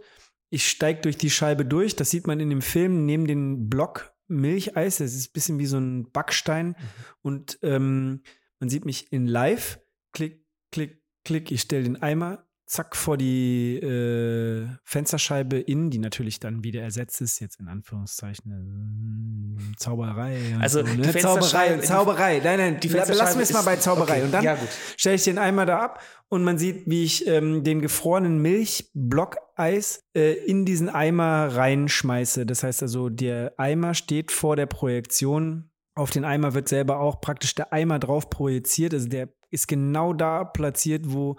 Ich 0.49 0.69
steige 0.69 1.01
durch 1.01 1.17
die 1.17 1.29
Scheibe 1.29 1.65
durch. 1.65 1.97
Das 1.97 2.09
sieht 2.09 2.27
man 2.27 2.39
in 2.39 2.49
dem 2.49 2.61
Film 2.61 3.05
neben 3.05 3.27
den 3.27 3.69
Block 3.69 4.13
Milcheis. 4.27 4.97
Das 4.97 5.13
ist 5.13 5.29
ein 5.29 5.33
bisschen 5.33 5.59
wie 5.59 5.65
so 5.65 5.77
ein 5.77 6.11
Backstein. 6.11 6.75
Und 7.21 7.59
ähm, 7.61 8.21
man 8.59 8.69
sieht 8.69 8.85
mich 8.85 9.11
in 9.11 9.27
live. 9.27 9.79
Klick, 10.13 10.45
klick, 10.71 11.03
klick. 11.25 11.51
Ich 11.51 11.61
stelle 11.61 11.83
den 11.83 12.01
Eimer 12.01 12.46
zack 12.67 12.97
vor 12.97 13.17
die 13.17 13.77
äh, 13.77 14.67
Fensterscheibe 14.83 15.57
in, 15.57 15.89
die 15.89 15.99
natürlich 15.99 16.39
dann 16.41 16.63
wieder 16.65 16.81
ersetzt 16.81 17.21
ist, 17.21 17.39
jetzt 17.39 17.59
in 17.61 17.69
Anführungszeichen 17.69 19.55
äh, 19.71 19.77
Zauberei. 19.77 20.37
Also 20.59 20.79
so, 20.79 20.85
die 20.85 20.97
ne? 20.97 21.13
Zauberei, 21.13 21.39
Fensterscheibe- 21.39 21.81
Zauberei. 21.81 22.41
Nein, 22.43 22.59
nein, 22.59 22.79
Die 22.79 22.87
die 22.89 22.93
lassen 22.93 23.07
Fensterscheibe 23.07 23.37
wir 23.39 23.43
es 23.43 23.53
mal 23.53 23.61
bei 23.63 23.77
Zauberei. 23.77 24.15
okay, 24.17 24.23
Und 24.25 24.31
dann 24.33 24.43
ja, 24.43 24.57
stelle 24.97 25.15
ich 25.15 25.23
den 25.23 25.37
Eimer 25.37 25.65
da 25.65 25.79
ab 25.79 26.01
und 26.27 26.43
man 26.43 26.57
sieht, 26.57 26.83
wie 26.87 27.03
ich 27.05 27.25
ähm, 27.25 27.63
den 27.63 27.81
gefrorenen 27.81 28.39
Milchblockeis 28.41 30.03
äh, 30.13 30.33
in 30.45 30.65
diesen 30.65 30.89
Eimer 30.89 31.55
reinschmeiße. 31.55 32.45
Das 32.45 32.63
heißt 32.63 32.81
also, 32.83 33.09
der 33.09 33.53
Eimer 33.57 33.93
steht 33.93 34.31
vor 34.31 34.55
der 34.57 34.65
Projektion. 34.65 35.69
Auf 35.95 36.11
den 36.11 36.25
Eimer 36.25 36.53
wird 36.53 36.67
selber 36.67 36.99
auch 36.99 37.21
praktisch 37.21 37.55
der 37.55 37.71
Eimer 37.71 37.97
drauf 37.99 38.29
projiziert. 38.29 38.93
Also 38.93 39.07
der 39.07 39.29
ist 39.49 39.67
genau 39.69 40.13
da 40.13 40.43
platziert, 40.43 41.05
wo 41.07 41.37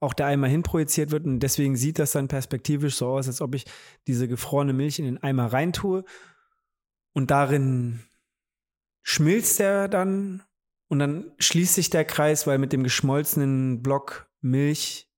auch 0.00 0.14
der 0.14 0.26
Eimer 0.26 0.46
hinprojiziert 0.46 1.10
wird. 1.10 1.24
Und 1.24 1.40
deswegen 1.40 1.76
sieht 1.76 1.98
das 1.98 2.12
dann 2.12 2.28
perspektivisch 2.28 2.96
so 2.96 3.08
aus, 3.08 3.26
als 3.26 3.40
ob 3.40 3.54
ich 3.54 3.64
diese 4.06 4.28
gefrorene 4.28 4.72
Milch 4.72 4.98
in 4.98 5.04
den 5.04 5.22
Eimer 5.22 5.52
reintue. 5.52 6.04
Und 7.12 7.30
darin 7.30 8.00
schmilzt 9.02 9.60
er 9.60 9.88
dann 9.88 10.42
und 10.88 10.98
dann 10.98 11.32
schließt 11.38 11.74
sich 11.74 11.90
der 11.90 12.04
Kreis, 12.04 12.46
weil 12.46 12.58
mit 12.58 12.72
dem 12.72 12.82
geschmolzenen 12.82 13.82
Block 13.82 14.28
Milch 14.40 15.08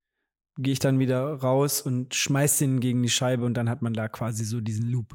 gehe 0.58 0.72
ich 0.72 0.78
dann 0.78 0.98
wieder 0.98 1.34
raus 1.34 1.80
und 1.82 2.14
schmeiß 2.14 2.58
den 2.58 2.80
gegen 2.80 3.02
die 3.02 3.10
Scheibe 3.10 3.44
und 3.44 3.54
dann 3.54 3.68
hat 3.68 3.82
man 3.82 3.92
da 3.92 4.08
quasi 4.08 4.44
so 4.44 4.60
diesen 4.60 4.88
Loop. 4.88 5.14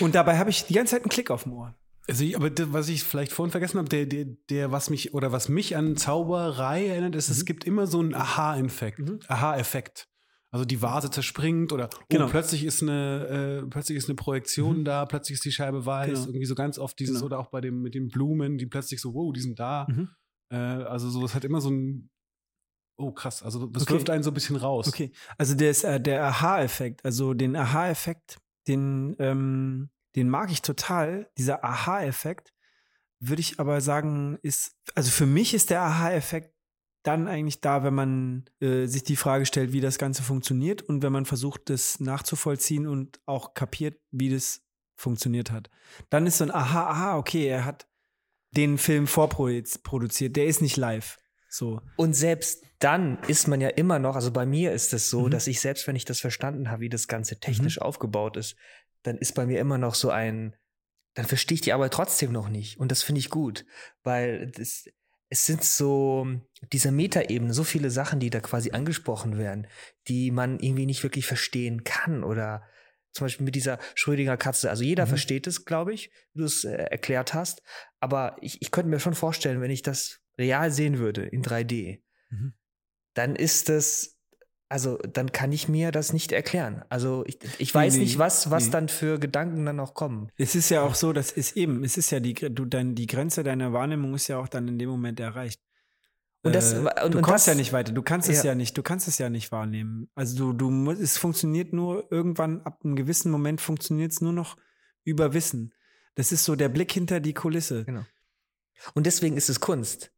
Und 0.00 0.14
dabei 0.14 0.38
habe 0.38 0.50
ich 0.50 0.66
die 0.66 0.74
ganze 0.74 0.92
Zeit 0.92 1.02
einen 1.02 1.10
Klick 1.10 1.30
auf 1.30 1.44
dem 1.44 1.54
Ohr. 1.54 1.74
Also, 2.08 2.24
ich- 2.24 2.36
aber 2.36 2.48
das, 2.50 2.72
was 2.72 2.88
ich 2.88 3.04
vielleicht 3.04 3.32
vorhin 3.32 3.50
vergessen 3.50 3.78
habe, 3.78 3.88
der, 3.88 4.06
der, 4.06 4.24
der, 4.50 4.72
was 4.72 4.88
mich 4.90 5.12
oder 5.14 5.30
was 5.30 5.48
mich 5.48 5.76
an 5.76 5.96
Zauberei 5.96 6.86
erinnert, 6.86 7.14
ist, 7.14 7.28
Mhm. 7.28 7.32
es 7.32 7.44
gibt 7.44 7.64
immer 7.64 7.86
so 7.86 8.00
einen 8.00 8.14
Aha-Effekt. 8.14 9.00
Aha-Effekt. 9.28 10.08
Also 10.50 10.64
die 10.64 10.80
Vase 10.80 11.10
zerspringt 11.10 11.72
oder 11.72 11.90
Genau. 12.08 12.24
oh, 12.24 12.28
plötzlich 12.30 12.64
ist 12.64 12.82
eine, 12.82 13.60
äh, 13.64 13.66
plötzlich 13.68 13.98
ist 13.98 14.08
eine 14.08 14.14
Projektion 14.16 14.82
da, 14.86 15.04
plötzlich 15.04 15.34
ist 15.34 15.44
die 15.44 15.52
Scheibe 15.52 15.84
weiß, 15.84 16.08
Genau. 16.10 16.26
irgendwie 16.28 16.46
so 16.46 16.54
ganz 16.54 16.78
oft 16.78 16.98
dieses 16.98 17.16
Genau. 17.16 17.26
oder 17.26 17.38
auch 17.38 17.50
bei 17.50 17.60
dem 17.60 17.82
mit 17.82 17.94
den 17.94 18.08
Blumen, 18.08 18.56
die 18.56 18.64
plötzlich 18.64 19.02
so, 19.02 19.12
wow, 19.12 19.30
die 19.32 19.40
sind 19.42 19.58
da. 19.58 19.86
Mhm. 19.90 20.08
Äh, 20.50 20.56
also 20.56 21.10
so, 21.10 21.22
es 21.26 21.34
hat 21.34 21.44
immer 21.44 21.60
so 21.60 21.68
ein, 21.70 22.08
oh 22.98 23.12
krass, 23.12 23.42
also 23.42 23.66
das 23.66 23.82
Okay. 23.82 23.92
wirft 23.92 24.08
einen 24.08 24.22
so 24.22 24.30
ein 24.30 24.34
bisschen 24.34 24.56
raus. 24.56 24.88
Okay, 24.88 25.12
also 25.36 25.54
der, 25.54 25.70
ist, 25.70 25.84
äh, 25.84 26.00
der 26.00 26.24
Aha-Effekt, 26.24 27.04
also 27.04 27.34
den 27.34 27.54
Aha-Effekt, 27.54 28.38
den, 28.66 29.14
ähm, 29.18 29.90
den 30.16 30.28
mag 30.28 30.50
ich 30.50 30.62
total. 30.62 31.30
Dieser 31.38 31.64
Aha-Effekt, 31.64 32.52
würde 33.20 33.40
ich 33.40 33.58
aber 33.60 33.80
sagen, 33.80 34.38
ist, 34.42 34.76
also 34.94 35.10
für 35.10 35.26
mich 35.26 35.54
ist 35.54 35.70
der 35.70 35.82
Aha-Effekt 35.82 36.54
dann 37.02 37.28
eigentlich 37.28 37.60
da, 37.60 37.84
wenn 37.84 37.94
man 37.94 38.44
äh, 38.60 38.86
sich 38.86 39.02
die 39.04 39.16
Frage 39.16 39.46
stellt, 39.46 39.72
wie 39.72 39.80
das 39.80 39.98
Ganze 39.98 40.22
funktioniert 40.22 40.82
und 40.82 41.02
wenn 41.02 41.12
man 41.12 41.24
versucht, 41.24 41.70
das 41.70 42.00
nachzuvollziehen 42.00 42.86
und 42.86 43.20
auch 43.24 43.54
kapiert, 43.54 43.98
wie 44.10 44.30
das 44.30 44.62
funktioniert 44.96 45.50
hat. 45.50 45.70
Dann 46.10 46.26
ist 46.26 46.38
so 46.38 46.44
ein 46.44 46.50
Aha, 46.50 46.90
aha, 46.90 47.16
okay, 47.16 47.46
er 47.46 47.64
hat 47.64 47.88
den 48.50 48.78
Film 48.78 49.06
vorproduziert, 49.06 50.36
der 50.36 50.46
ist 50.46 50.60
nicht 50.60 50.76
live. 50.76 51.18
So. 51.48 51.80
Und 51.96 52.14
selbst 52.14 52.64
dann 52.78 53.18
ist 53.26 53.48
man 53.48 53.60
ja 53.60 53.68
immer 53.68 53.98
noch, 53.98 54.14
also 54.16 54.30
bei 54.30 54.44
mir 54.44 54.72
ist 54.72 54.92
es 54.92 55.08
so, 55.08 55.22
Mhm. 55.22 55.30
dass 55.30 55.46
ich 55.46 55.60
selbst, 55.60 55.86
wenn 55.86 55.96
ich 55.96 56.04
das 56.04 56.20
verstanden 56.20 56.70
habe, 56.70 56.82
wie 56.82 56.88
das 56.88 57.08
Ganze 57.08 57.40
technisch 57.40 57.80
aufgebaut 57.80 58.36
ist, 58.36 58.56
dann 59.02 59.18
ist 59.18 59.34
bei 59.34 59.46
mir 59.46 59.60
immer 59.60 59.78
noch 59.78 59.94
so 59.94 60.10
ein, 60.10 60.54
dann 61.14 61.26
verstehe 61.26 61.56
ich 61.56 61.60
die 61.60 61.72
Arbeit 61.72 61.92
trotzdem 61.92 62.32
noch 62.32 62.48
nicht. 62.48 62.78
Und 62.78 62.90
das 62.90 63.02
finde 63.02 63.20
ich 63.20 63.30
gut, 63.30 63.64
weil 64.02 64.50
das, 64.50 64.84
es 65.30 65.46
sind 65.46 65.64
so 65.64 66.26
diese 66.72 66.90
Metaebene, 66.90 67.52
so 67.52 67.64
viele 67.64 67.90
Sachen, 67.90 68.20
die 68.20 68.30
da 68.30 68.40
quasi 68.40 68.70
angesprochen 68.70 69.36
werden, 69.38 69.66
die 70.06 70.30
man 70.30 70.58
irgendwie 70.60 70.86
nicht 70.86 71.02
wirklich 71.02 71.26
verstehen 71.26 71.84
kann 71.84 72.24
oder 72.24 72.62
zum 73.12 73.24
Beispiel 73.24 73.44
mit 73.44 73.54
dieser 73.54 73.78
Schrödinger 73.94 74.36
Katze. 74.36 74.70
Also 74.70 74.84
jeder 74.84 75.06
Mhm. 75.06 75.10
versteht 75.10 75.46
es, 75.46 75.64
glaube 75.64 75.92
ich, 75.92 76.10
wie 76.34 76.40
du 76.40 76.44
es 76.44 76.64
äh, 76.64 76.72
erklärt 76.74 77.34
hast. 77.34 77.62
Aber 78.00 78.36
ich, 78.40 78.62
ich 78.62 78.70
könnte 78.70 78.90
mir 78.90 79.00
schon 79.00 79.14
vorstellen, 79.14 79.60
wenn 79.60 79.70
ich 79.70 79.82
das 79.82 80.20
real 80.38 80.70
sehen 80.70 80.98
würde 80.98 81.24
in 81.24 81.42
3D, 81.42 82.02
Mhm. 82.30 82.52
dann 83.14 83.34
ist 83.34 83.68
das, 83.70 84.17
also 84.68 84.98
dann 84.98 85.32
kann 85.32 85.50
ich 85.52 85.68
mir 85.68 85.90
das 85.92 86.12
nicht 86.12 86.30
erklären. 86.32 86.84
Also 86.90 87.24
ich, 87.26 87.38
ich 87.58 87.74
weiß 87.74 87.94
nee, 87.94 88.00
nicht, 88.00 88.18
was, 88.18 88.50
was 88.50 88.66
nee. 88.66 88.70
dann 88.72 88.88
für 88.88 89.18
Gedanken 89.18 89.64
dann 89.64 89.76
noch 89.76 89.94
kommen. 89.94 90.30
Es 90.36 90.54
ist 90.54 90.68
ja 90.68 90.82
auch 90.82 90.94
so, 90.94 91.12
das 91.12 91.30
ist 91.30 91.56
eben, 91.56 91.84
es 91.84 91.96
ist 91.96 92.10
ja 92.10 92.20
die, 92.20 92.34
du, 92.34 92.64
dein, 92.66 92.94
die 92.94 93.06
Grenze 93.06 93.42
deiner 93.42 93.72
Wahrnehmung 93.72 94.14
ist 94.14 94.28
ja 94.28 94.38
auch 94.38 94.48
dann 94.48 94.68
in 94.68 94.78
dem 94.78 94.90
Moment 94.90 95.20
erreicht. 95.20 95.60
Und 96.42 96.54
das- 96.54 96.72
äh, 96.74 96.76
und- 96.76 97.14
du 97.14 97.18
und 97.18 97.22
kommst 97.24 97.46
das- 97.46 97.46
ja 97.46 97.54
nicht 97.54 97.72
weiter. 97.72 97.92
Du 97.92 98.02
kannst 98.02 98.28
es 98.28 98.38
Ja. 98.38 98.50
ja 98.50 98.54
nicht. 98.54 98.76
Du 98.76 98.82
kannst 98.82 99.08
es 99.08 99.18
ja 99.18 99.30
nicht 99.30 99.50
wahrnehmen. 99.52 100.08
Also 100.14 100.36
du, 100.36 100.52
du 100.52 100.70
musst, 100.70 101.00
es 101.00 101.16
funktioniert 101.18 101.72
nur 101.72 102.10
irgendwann 102.12 102.60
ab 102.62 102.80
einem 102.84 102.94
gewissen 102.94 103.32
Moment 103.32 103.60
funktioniert 103.60 104.12
es 104.12 104.20
nur 104.20 104.32
noch 104.32 104.56
über 105.04 105.32
Wissen. 105.34 105.72
Das 106.14 106.30
ist 106.30 106.44
so 106.44 106.56
der 106.56 106.68
Blick 106.68 106.92
hinter 106.92 107.20
die 107.20 107.32
Kulisse. 107.34 107.84
Genau. 107.84 108.04
Und 108.94 109.06
deswegen 109.06 109.36
ist 109.36 109.48
es 109.48 109.60
Kunst. 109.60 110.12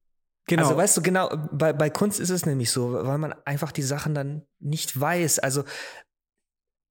Genau. 0.47 0.63
Also 0.63 0.77
weißt 0.77 0.97
du, 0.97 1.03
genau, 1.03 1.31
bei, 1.53 1.73
bei 1.73 1.91
Kunst 1.91 2.19
ist 2.19 2.31
es 2.31 2.47
nämlich 2.47 2.71
so, 2.71 2.93
weil 2.93 3.19
man 3.19 3.35
einfach 3.45 3.73
die 3.73 3.83
Sachen 3.83 4.15
dann 4.15 4.43
nicht 4.59 4.99
weiß. 4.99 5.39
Also 5.39 5.65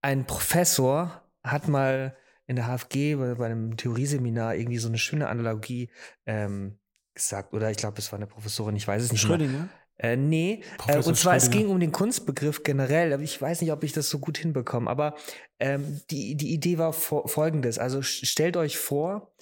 ein 0.02 0.26
Professor 0.26 1.24
hat 1.44 1.68
mal 1.68 2.16
in 2.48 2.56
der 2.56 2.66
HFG 2.66 3.16
bei, 3.16 3.36
bei 3.36 3.46
einem 3.46 3.78
Theorieseminar 3.78 4.56
irgendwie 4.56 4.78
so 4.78 4.88
eine 4.88 4.98
schöne 4.98 5.28
Analogie 5.28 5.90
ähm, 6.26 6.80
gesagt. 7.14 7.54
Oder 7.54 7.70
ich 7.70 7.78
glaube, 7.78 8.00
es 8.00 8.12
war 8.12 8.18
eine 8.18 8.28
Professorin, 8.28 8.76
ich 8.76 8.88
weiß 8.88 9.04
es 9.04 9.12
nicht. 9.12 9.22
Schrödinger. 9.22 9.70
Äh, 9.98 10.16
nee, 10.16 10.64
äh, 10.88 10.98
und 10.98 11.18
zwar 11.18 11.36
es 11.36 11.52
ging 11.52 11.68
um 11.68 11.80
den 11.80 11.92
Kunstbegriff 11.92 12.64
generell, 12.64 13.12
aber 13.12 13.22
ich 13.22 13.40
weiß 13.40 13.60
nicht, 13.60 13.74
ob 13.74 13.84
ich 13.84 13.92
das 13.92 14.10
so 14.10 14.20
gut 14.20 14.38
hinbekomme. 14.38 14.90
Aber 14.90 15.16
ähm, 15.60 16.00
die, 16.10 16.36
die 16.36 16.54
Idee 16.54 16.78
war 16.78 16.94
fo 16.94 17.28
folgendes. 17.28 17.78
Also 17.78 18.02
stellt 18.02 18.56
euch 18.56 18.78
vor, 18.78 19.34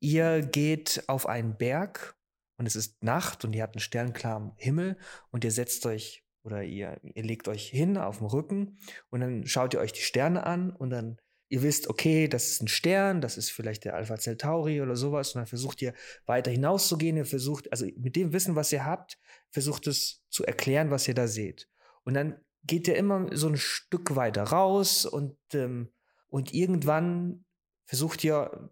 ihr 0.00 0.40
geht 0.40 1.04
auf 1.06 1.28
einen 1.28 1.56
Berg 1.56 2.15
und 2.58 2.66
es 2.66 2.76
ist 2.76 3.02
Nacht 3.02 3.44
und 3.44 3.54
ihr 3.54 3.62
habt 3.62 3.76
einen 3.76 3.80
sternklaren 3.80 4.52
Himmel 4.56 4.96
und 5.30 5.44
ihr 5.44 5.50
setzt 5.50 5.86
euch 5.86 6.24
oder 6.42 6.62
ihr, 6.62 7.00
ihr 7.02 7.24
legt 7.24 7.48
euch 7.48 7.68
hin 7.68 7.96
auf 7.96 8.18
dem 8.18 8.26
Rücken 8.26 8.78
und 9.10 9.20
dann 9.20 9.46
schaut 9.46 9.74
ihr 9.74 9.80
euch 9.80 9.92
die 9.92 10.00
Sterne 10.00 10.44
an 10.44 10.70
und 10.70 10.90
dann 10.90 11.18
ihr 11.48 11.62
wisst, 11.62 11.88
okay, 11.88 12.28
das 12.28 12.48
ist 12.48 12.62
ein 12.62 12.68
Stern, 12.68 13.20
das 13.20 13.36
ist 13.36 13.50
vielleicht 13.50 13.84
der 13.84 13.94
Alpha 13.94 14.16
Centauri 14.16 14.80
oder 14.80 14.96
sowas 14.96 15.34
und 15.34 15.40
dann 15.40 15.46
versucht 15.46 15.80
ihr 15.82 15.94
weiter 16.24 16.50
hinauszugehen, 16.50 17.16
ihr 17.16 17.26
versucht, 17.26 17.70
also 17.70 17.86
mit 17.96 18.16
dem 18.16 18.32
Wissen, 18.32 18.56
was 18.56 18.72
ihr 18.72 18.84
habt, 18.84 19.18
versucht 19.50 19.86
es 19.86 20.24
zu 20.28 20.44
erklären, 20.44 20.90
was 20.90 21.06
ihr 21.06 21.14
da 21.14 21.28
seht. 21.28 21.68
Und 22.04 22.14
dann 22.14 22.40
geht 22.64 22.88
ihr 22.88 22.96
immer 22.96 23.28
so 23.36 23.48
ein 23.48 23.56
Stück 23.56 24.16
weiter 24.16 24.42
raus 24.44 25.04
und, 25.06 25.36
ähm, 25.52 25.92
und 26.28 26.52
irgendwann 26.52 27.44
versucht 27.84 28.24
ihr 28.24 28.70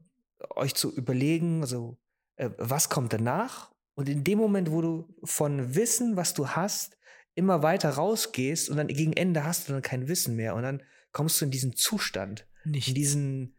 euch 0.51 0.75
zu 0.75 0.93
überlegen, 0.93 1.61
also 1.63 1.97
was 2.37 2.89
kommt 2.89 3.13
danach? 3.13 3.74
Und 3.95 4.09
in 4.09 4.25
dem 4.25 4.39
Moment, 4.39 4.71
wo 4.71 4.83
du 4.83 5.15
von 5.23 5.75
Wissen, 5.75 6.17
was 6.17 6.35
du 6.35 6.49
hast, 6.49 6.97
immer 7.35 7.63
weiter 7.63 7.91
rausgehst 7.91 8.69
und 8.69 8.77
dann 8.77 8.89
gegen 8.89 9.13
Ende 9.13 9.45
hast 9.45 9.69
du 9.69 9.73
dann 9.73 9.83
kein 9.83 10.09
Wissen 10.09 10.37
mehr 10.37 10.55
und 10.55 10.63
dann 10.63 10.83
kommst 11.13 11.41
du 11.41 11.45
in 11.45 11.51
diesen 11.51 11.75
Zustand, 11.75 12.47
Nicht. 12.65 12.89
in 12.89 12.95
diesen, 12.95 13.57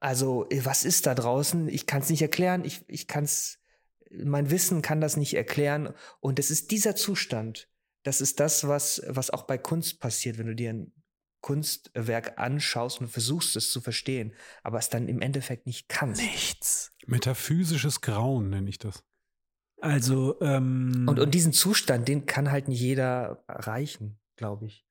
also 0.00 0.48
äh, 0.50 0.64
was 0.64 0.84
ist 0.84 1.06
da 1.06 1.14
draußen? 1.14 1.68
Ich 1.68 1.86
kann 1.86 2.02
es 2.02 2.10
nicht 2.10 2.22
erklären, 2.22 2.64
ich, 2.64 2.84
ich 2.88 3.06
kann 3.06 3.24
es, 3.24 3.58
mein 4.10 4.50
Wissen 4.50 4.82
kann 4.82 5.00
das 5.00 5.16
nicht 5.16 5.34
erklären 5.34 5.94
und 6.20 6.38
es 6.38 6.50
ist 6.50 6.70
dieser 6.70 6.96
Zustand, 6.96 7.68
das 8.02 8.20
ist 8.20 8.40
das, 8.40 8.66
was, 8.66 9.02
was 9.06 9.30
auch 9.30 9.44
bei 9.44 9.58
Kunst 9.58 10.00
passiert, 10.00 10.38
wenn 10.38 10.46
du 10.46 10.54
dir 10.54 10.70
ein 10.70 10.92
Kunstwerk 11.40 12.38
anschaust 12.38 13.00
und 13.00 13.08
versuchst 13.08 13.56
es 13.56 13.70
zu 13.70 13.80
verstehen, 13.80 14.34
aber 14.62 14.78
es 14.78 14.88
dann 14.88 15.08
im 15.08 15.20
Endeffekt 15.20 15.66
nicht 15.66 15.88
kannst. 15.88 16.22
Nichts. 16.22 16.92
Metaphysisches 17.06 18.00
Grauen 18.00 18.50
nenne 18.50 18.70
ich 18.70 18.78
das. 18.78 19.02
Also, 19.82 20.40
ähm, 20.40 21.06
Und, 21.08 21.18
und 21.18 21.34
diesen 21.34 21.52
Zustand, 21.52 22.06
den 22.06 22.24
kann 22.24 22.52
halt 22.52 22.68
nicht 22.68 22.80
jeder 22.80 23.42
erreichen, 23.48 24.20
glaube 24.36 24.66
ich. 24.66 24.86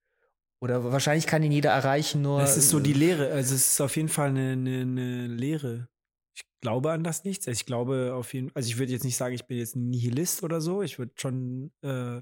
Oder 0.60 0.92
wahrscheinlich 0.92 1.28
kann 1.28 1.42
ihn 1.44 1.52
jeder 1.54 1.72
erreichen, 1.72 2.22
nur. 2.22 2.42
es 2.42 2.58
ist 2.58 2.70
so 2.70 2.80
die 2.80 2.94
Lehre. 2.94 3.32
Also 3.32 3.56
es 3.56 3.72
ist 3.72 3.82
auf 3.82 3.96
jeden 3.96 4.10
Fall 4.10 4.30
eine, 4.30 4.52
eine, 4.52 4.82
eine 4.82 5.28
Lehre. 5.28 5.88
Ich 6.36 6.44
glaube 6.60 6.92
an 6.92 7.04
das 7.04 7.24
nichts. 7.24 7.48
Ich 7.48 7.66
glaube 7.66 8.14
auf 8.14 8.34
jeden 8.34 8.52
also 8.54 8.68
ich 8.68 8.78
würde 8.78 8.92
jetzt 8.92 9.06
nicht 9.06 9.18
sagen, 9.18 9.34
ich 9.34 9.46
bin 9.46 9.58
jetzt 9.58 9.76
ein 9.76 9.90
Nihilist 9.90 10.44
oder 10.44 10.62
so. 10.62 10.84
Ich 10.84 11.00
würde 11.00 11.14
schon 11.16 11.72
äh, 11.82 12.22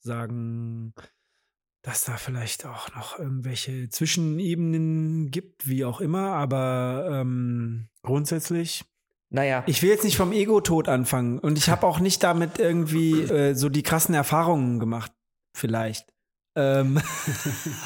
sagen, 0.00 0.94
dass 1.82 2.04
da 2.04 2.16
vielleicht 2.16 2.66
auch 2.66 2.94
noch 2.94 3.18
irgendwelche 3.18 3.88
Zwischenebenen 3.88 5.30
gibt, 5.30 5.68
wie 5.68 5.84
auch 5.84 6.00
immer, 6.00 6.32
aber 6.32 7.08
ähm, 7.10 7.88
grundsätzlich 8.02 8.84
Naja, 9.30 9.62
ich 9.66 9.82
will 9.82 9.90
jetzt 9.90 10.04
nicht 10.04 10.16
vom 10.16 10.32
Ego-Tod 10.32 10.88
anfangen 10.88 11.38
und 11.38 11.56
ich 11.56 11.70
habe 11.70 11.86
auch 11.86 12.00
nicht 12.00 12.22
damit 12.24 12.58
irgendwie 12.58 13.22
äh, 13.22 13.54
so 13.54 13.68
die 13.68 13.84
krassen 13.84 14.14
Erfahrungen 14.14 14.80
gemacht, 14.80 15.12
vielleicht. 15.56 16.12
Ähm 16.56 17.00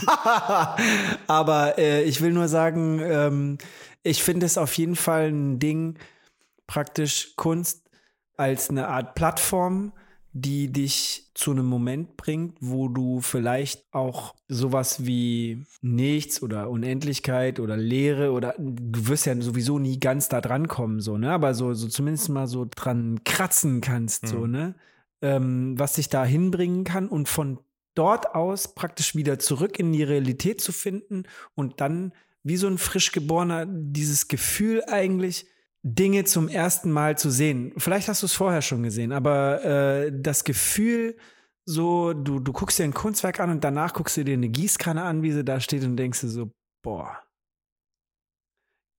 Aber 1.27 1.79
äh, 1.79 2.03
ich 2.05 2.23
will 2.23 2.33
nur 2.33 2.49
sagen, 2.49 2.99
ähm, 3.03 3.59
ich 4.03 4.23
finde 4.23 4.47
es 4.47 4.57
auf 4.57 4.73
jeden 4.79 4.97
Fall 4.97 5.29
ein 5.29 5.59
Ding, 5.59 5.99
praktisch 6.67 7.37
Kunst 7.37 7.91
als 8.39 8.71
eine 8.71 8.89
Art 8.89 9.15
Plattform, 9.15 9.93
die 10.37 10.73
dich 10.73 11.31
zu 11.35 11.53
einem 11.53 11.67
Moment 11.67 12.17
bringt, 12.17 12.57
wo 12.61 12.89
du 12.89 13.21
vielleicht 13.21 13.85
auch 13.93 14.35
sowas 14.49 15.07
wie 15.07 15.65
nichts 15.81 16.43
oder 16.43 16.69
Unendlichkeit 16.71 17.61
oder 17.61 17.77
Leere 17.77 18.33
oder 18.33 18.55
du 18.59 19.07
wirst 19.07 19.27
ja 19.27 19.41
sowieso 19.41 19.79
nie 19.79 20.01
ganz 20.01 20.29
da 20.29 20.41
dran 20.41 20.67
kommen, 20.67 21.01
so, 21.01 21.17
ne? 21.19 21.31
Aber 21.31 21.55
so, 21.55 21.73
so 21.73 21.87
zumindest 21.87 22.29
mal 22.31 22.49
so 22.49 22.67
dran 22.69 23.21
kratzen 23.25 23.81
kannst, 23.81 24.27
so, 24.27 24.41
Mhm. 24.41 24.51
ne? 24.51 24.75
Ähm, 25.23 25.79
was 25.79 25.95
dich 25.95 26.09
da 26.09 26.25
hinbringen 26.25 26.83
kann 26.83 27.09
und 27.09 27.29
von 27.29 27.61
dort 27.95 28.35
aus 28.35 28.75
praktisch 28.75 29.15
wieder 29.15 29.39
zurück 29.39 29.79
in 29.79 29.93
die 29.93 30.03
Realität 30.03 30.61
zu 30.61 30.73
finden 30.73 31.23
und 31.55 31.81
dann 31.81 32.13
wie 32.43 32.57
so 32.57 32.67
ein 32.67 32.77
frisch 32.79 33.13
geborener 33.13 33.67
dieses 33.67 34.27
Gefühl 34.27 34.83
eigentlich 34.89 35.47
Dinge 35.85 36.25
zum 36.25 36.49
ersten 36.49 36.91
Mal 36.91 37.19
zu 37.19 37.31
sehen. 37.31 37.75
Vielleicht 37.77 38.09
hast 38.09 38.23
du 38.23 38.27
es 38.27 38.33
vorher 38.33 38.63
schon 38.63 38.83
gesehen, 38.83 39.13
aber 39.13 39.63
äh, 39.63 40.13
das 40.15 40.45
Gefühl, 40.45 41.17
so 41.67 42.15
du 42.15 42.41
du 42.41 42.53
guckst 42.53 42.79
dir 42.79 42.85
ein 42.85 42.95
Kunstwerk 42.95 43.39
an 43.39 43.51
und 43.51 43.63
danach 43.63 43.93
guckst 43.93 44.17
du 44.17 44.25
dir 44.25 44.33
eine 44.33 44.49
Gießkanne 44.49 45.03
an, 45.03 45.23
wie 45.23 45.33
sie 45.33 45.45
da 45.45 45.61
steht 45.61 45.85
und 45.85 45.97
denkst 45.97 46.23
du 46.23 46.29
so, 46.29 46.51
boah. 46.83 47.23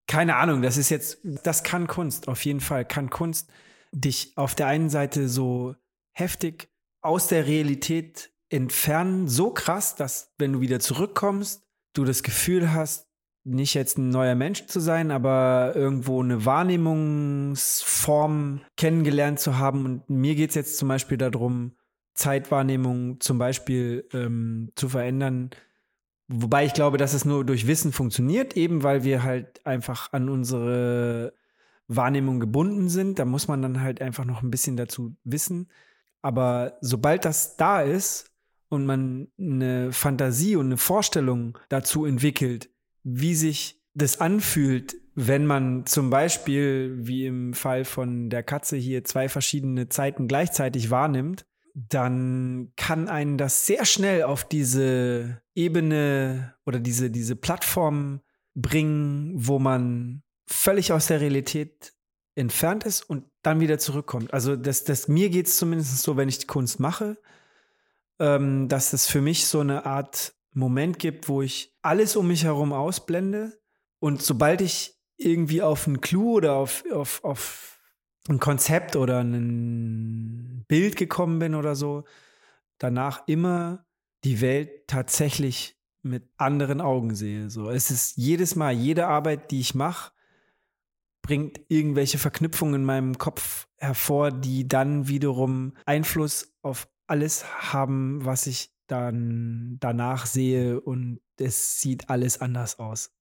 Keine 0.08 0.36
Ahnung, 0.36 0.62
das 0.62 0.78
ist 0.78 0.90
jetzt, 0.90 1.20
das 1.24 1.64
kann 1.64 1.88
Kunst, 1.88 2.28
auf 2.28 2.46
jeden 2.46 2.60
Fall 2.60 2.86
kann 2.86 3.10
Kunst 3.10 3.50
dich 3.92 4.38
auf 4.38 4.54
der 4.54 4.68
einen 4.68 4.92
Seite 4.92 5.28
so 5.28 5.76
heftig 6.14 6.70
aus 7.02 7.28
der 7.28 7.48
Realität 7.48 8.32
entfernen, 8.50 9.28
so 9.28 9.52
krass, 9.52 9.96
dass 9.96 10.34
wenn 10.38 10.54
du 10.54 10.62
wieder 10.62 10.80
zurückkommst, 10.80 11.64
du 11.94 12.04
das 12.04 12.22
Gefühl 12.22 12.74
hast, 12.74 13.08
nicht 13.46 13.74
jetzt 13.76 13.98
ein 13.98 14.10
neuer 14.10 14.36
Mensch 14.36 14.66
zu 14.66 14.82
sein, 14.82 15.12
aber 15.12 15.72
irgendwo 15.76 16.22
eine 16.22 16.44
Wahrnehmungsform 16.46 18.60
kennengelernt 18.76 19.40
zu 19.40 19.58
haben. 19.60 19.86
Und 19.86 20.10
mir 20.10 20.36
geht 20.36 20.50
es 20.50 20.56
jetzt 20.56 20.78
zum 20.78 20.90
Beispiel 20.90 21.18
darum, 21.18 21.72
Zeitwahrnehmung 22.16 23.22
zum 23.22 23.38
Beispiel 23.38 24.10
ähm, 24.14 24.72
zu 24.76 24.90
verändern. 24.90 25.52
Wobei 26.28 26.66
ich 26.66 26.74
glaube, 26.74 26.98
dass 26.98 27.14
es 27.14 27.24
nur 27.24 27.46
durch 27.46 27.68
Wissen 27.68 27.92
funktioniert, 27.92 28.58
eben 28.58 28.82
weil 28.82 29.04
wir 29.04 29.22
halt 29.22 29.64
einfach 29.66 30.12
an 30.12 30.28
unsere 30.28 31.36
Wahrnehmung 31.88 32.40
gebunden 32.40 32.90
sind. 32.90 33.20
Da 33.20 33.26
muss 33.26 33.48
man 33.48 33.62
dann 33.62 33.82
halt 33.82 34.02
einfach 34.02 34.26
noch 34.26 34.42
ein 34.42 34.50
bisschen 34.50 34.76
dazu 34.76 35.16
wissen. 35.24 35.70
Aber 36.24 36.80
sobald 36.82 37.26
das 37.26 37.58
da 37.58 37.82
ist 37.82 38.32
und 38.70 38.88
man 38.88 39.28
eine 39.38 39.92
Fantasie 39.92 40.56
und 40.56 40.66
eine 40.66 40.78
Vorstellung 40.78 41.60
dazu 41.70 42.06
entwickelt, 42.06 42.72
wie 43.06 43.36
sich 43.36 43.82
das 43.94 44.20
anfühlt, 44.20 44.96
wenn 45.14 45.46
man 45.46 45.86
zum 45.86 46.10
Beispiel, 46.10 46.98
wie 46.98 47.28
im 47.28 47.54
Fall 47.54 47.86
von 47.86 48.30
der 48.30 48.44
Katze 48.44 48.76
hier, 48.76 49.06
zwei 49.06 49.30
verschiedene 49.30 49.88
Zeiten 49.88 50.28
gleichzeitig 50.28 50.90
wahrnimmt, 50.90 51.46
dann 51.74 52.74
kann 52.76 53.08
einen 53.08 53.38
das 53.38 53.66
sehr 53.66 53.86
schnell 53.86 54.24
auf 54.24 54.44
diese 54.44 55.42
Ebene 55.54 56.56
oder 56.66 56.80
diese, 56.80 57.10
diese 57.12 57.36
Plattform 57.36 58.22
bringen, 58.56 59.32
wo 59.36 59.60
man 59.60 60.24
völlig 60.48 60.92
aus 60.92 61.08
der 61.08 61.22
Realität 61.22 61.94
entfernt 62.34 62.86
ist 62.86 63.04
und 63.04 63.26
dann 63.44 63.60
wieder 63.60 63.78
zurückkommt. 63.78 64.34
Also 64.34 64.56
das, 64.56 64.84
das 64.84 65.08
mir 65.08 65.30
geht 65.30 65.48
es 65.48 65.58
zumindest 65.58 66.02
so, 66.02 66.18
wenn 66.18 66.30
ich 66.30 66.40
die 66.40 66.48
Kunst 66.48 66.80
mache, 66.80 67.18
ähm, 68.20 68.68
dass 68.68 68.94
es 68.94 69.08
für 69.08 69.22
mich 69.22 69.48
so 69.48 69.60
eine 69.60 69.86
Art 69.86 70.35
Moment 70.56 71.00
gibt, 71.00 71.28
wo 71.28 71.42
ich 71.42 71.76
alles 71.82 72.16
um 72.16 72.28
mich 72.28 72.44
herum 72.44 72.74
ausblende 72.74 73.60
und 74.00 74.22
sobald 74.22 74.62
ich 74.62 74.96
irgendwie 75.18 75.62
auf 75.62 75.88
einen 75.88 76.02
Clou 76.02 76.34
oder 76.36 76.54
auf, 76.56 76.84
auf, 76.92 77.24
auf 77.24 77.80
ein 78.28 78.40
Konzept 78.40 78.96
oder 78.96 79.22
ein 79.22 80.66
Bild 80.68 80.96
gekommen 80.96 81.40
bin 81.40 81.56
oder 81.56 81.76
so, 81.76 82.04
danach 82.78 83.28
immer 83.28 83.86
die 84.24 84.42
Welt 84.42 84.88
tatsächlich 84.88 85.78
mit 86.02 86.30
anderen 86.38 86.82
Augen 86.82 87.16
sehe. 87.16 87.50
So, 87.50 87.70
es 87.70 87.92
ist 87.92 88.18
jedes 88.18 88.56
Mal, 88.56 88.74
jede 88.74 89.08
Arbeit, 89.08 89.52
die 89.52 89.60
ich 89.60 89.76
mache, 89.76 90.12
bringt 91.22 91.60
irgendwelche 91.68 92.18
Verknüpfungen 92.18 92.76
in 92.76 92.86
meinem 92.86 93.18
Kopf 93.18 93.68
hervor, 93.78 94.32
die 94.32 94.68
dann 94.68 95.08
wiederum 95.08 95.74
Einfluss 95.86 96.56
auf 96.62 96.88
alles 97.08 97.46
haben, 97.74 98.24
was 98.24 98.48
ich 98.48 98.75
dann 98.88 99.78
danach 99.80 100.26
sehe 100.26 100.80
und 100.80 101.20
es 101.40 101.80
sieht 101.82 102.10
alles 102.10 102.40
anders 102.42 102.80
aus. 102.80 103.12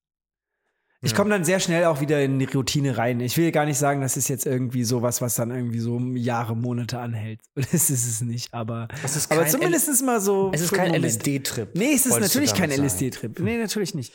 Ich 1.03 1.11
Ja. 1.11 1.17
komme 1.19 1.31
dann 1.31 1.45
sehr 1.45 1.61
schnell 1.61 1.85
auch 1.85 2.01
wieder 2.01 2.23
in 2.25 2.39
die 2.39 2.47
Routine 2.47 2.97
rein. 2.97 3.21
Ich 3.21 3.37
will 3.37 3.53
gar 3.53 3.67
nicht 3.67 3.77
sagen, 3.79 4.01
das 4.01 4.17
ist 4.17 4.29
jetzt 4.29 4.47
irgendwie 4.47 4.85
sowas, 4.85 5.21
was 5.21 5.35
dann 5.35 5.51
irgendwie 5.51 5.79
so 5.81 5.99
Jahre, 5.99 6.57
Monate 6.57 6.99
anhält. 6.99 7.41
Das 7.57 7.91
ist 7.91 8.07
es 8.07 8.21
nicht, 8.23 8.55
aber, 8.55 8.89
Es 9.03 9.15
ist 9.17 9.31
aber 9.31 9.47
zumindest 9.47 10.03
mal 10.03 10.21
so. 10.21 10.51
Es 10.55 10.63
ist 10.63 10.73
kein. 10.73 10.95
LSD-Trip. 10.95 11.75
Nee, 11.75 11.93
es 11.95 12.07
ist 12.07 12.19
natürlich 12.19 12.55
kein. 12.55 12.71
LSD-Trip. 12.71 13.39
Nee, 13.41 13.59
natürlich 13.59 13.95
nicht. 13.95 14.15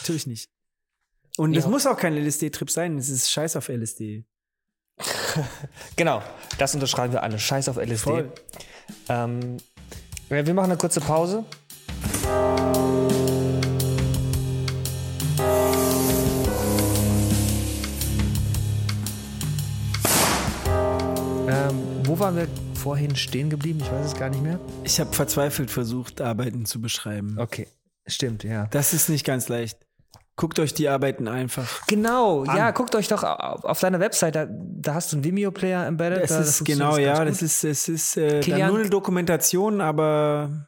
Natürlich 0.00 0.26
nicht. 0.26 0.50
Und 1.36 1.54
es 1.56 1.64
Ja. 1.64 1.70
muss 1.70 1.86
auch 1.86 1.96
kein 1.98 2.14
LSD-Trip 2.16 2.70
sein. 2.70 2.96
Es 2.96 3.08
ist 3.10 3.30
scheiß 3.30 3.56
auf 3.56 3.68
LSD. 3.68 4.24
Genau, 5.96 6.22
das 6.58 6.74
unterschreiben 6.74 7.12
wir 7.12 7.22
alle. 7.22 7.38
Scheiß 7.38 7.68
auf 7.68 7.76
LSD. 7.76 8.24
Ähm, 9.08 9.56
wir 10.42 10.54
machen 10.54 10.70
eine 10.70 10.76
kurze 10.76 11.00
Pause. 11.00 11.44
Ähm, 21.46 21.82
wo 22.04 22.18
waren 22.18 22.36
wir 22.36 22.48
vorhin 22.74 23.14
stehen 23.14 23.48
geblieben? 23.48 23.78
Ich 23.80 23.92
weiß 23.92 24.06
es 24.06 24.14
gar 24.14 24.28
nicht 24.28 24.42
mehr. 24.42 24.58
Ich 24.82 24.98
habe 24.98 25.12
verzweifelt 25.12 25.70
versucht, 25.70 26.20
Arbeiten 26.20 26.66
zu 26.66 26.80
beschreiben. 26.80 27.36
Okay, 27.38 27.68
stimmt, 28.06 28.42
ja. 28.42 28.66
Das 28.72 28.92
ist 28.92 29.08
nicht 29.08 29.24
ganz 29.24 29.48
leicht. 29.48 29.83
Guckt 30.36 30.58
euch 30.58 30.74
die 30.74 30.88
Arbeiten 30.88 31.28
einfach. 31.28 31.86
Genau, 31.86 32.42
An. 32.42 32.56
ja, 32.56 32.72
guckt 32.72 32.96
euch 32.96 33.06
doch 33.06 33.22
auf, 33.22 33.64
auf 33.64 33.78
deiner 33.78 34.00
Website, 34.00 34.34
da, 34.34 34.48
da 34.50 34.94
hast 34.94 35.12
du 35.12 35.16
einen 35.16 35.24
Vimeo-Player 35.24 35.86
embedded. 35.86 36.24
Es 36.24 36.30
da 36.30 36.40
ist 36.40 36.64
genau, 36.64 36.96
ja, 36.96 37.18
gut. 37.18 37.28
das 37.28 37.40
ist, 37.40 37.62
es 37.62 37.88
ist 37.88 38.16
äh, 38.16 38.40
nur 38.66 38.80
eine 38.80 38.90
Dokumentation, 38.90 39.80
aber 39.80 40.66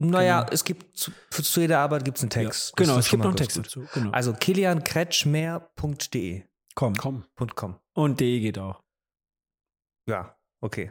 Naja, 0.00 0.40
genau. 0.40 0.52
es 0.52 0.64
gibt 0.64 0.96
zu, 0.96 1.12
zu 1.30 1.60
jeder 1.60 1.78
Arbeit 1.78 2.04
gibt 2.04 2.16
es 2.16 2.24
einen 2.24 2.30
Text. 2.30 2.72
Das 2.72 2.86
genau, 2.86 2.98
es 2.98 3.08
gibt 3.08 3.22
noch 3.22 3.30
einen 3.30 3.36
Text 3.36 3.58
dazu. 3.58 3.86
Genau. 3.94 4.10
Also 4.10 4.32
kiliankretschmer.de. 4.32 6.42
komm. 6.74 6.94
Komm. 6.94 7.26
.com. 7.54 7.76
Und 7.94 8.18
de 8.18 8.40
geht 8.40 8.58
auch. 8.58 8.82
Ja, 10.08 10.36
okay. 10.60 10.90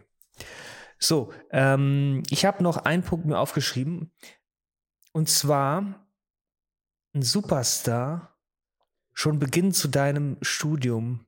So, 0.99 1.34
ähm, 1.51 2.24
ich 2.30 2.45
habe 2.45 2.63
noch 2.63 2.78
einen 2.78 3.03
Punkt 3.03 3.26
mir 3.26 3.39
aufgeschrieben. 3.39 4.13
Und 5.11 5.30
zwar 5.30 6.07
ein 7.18 7.24
Superstar 7.24 8.36
schon 9.13 9.39
Beginn 9.39 9.74
zu 9.74 9.88
deinem 9.88 10.38
Studium. 10.41 11.26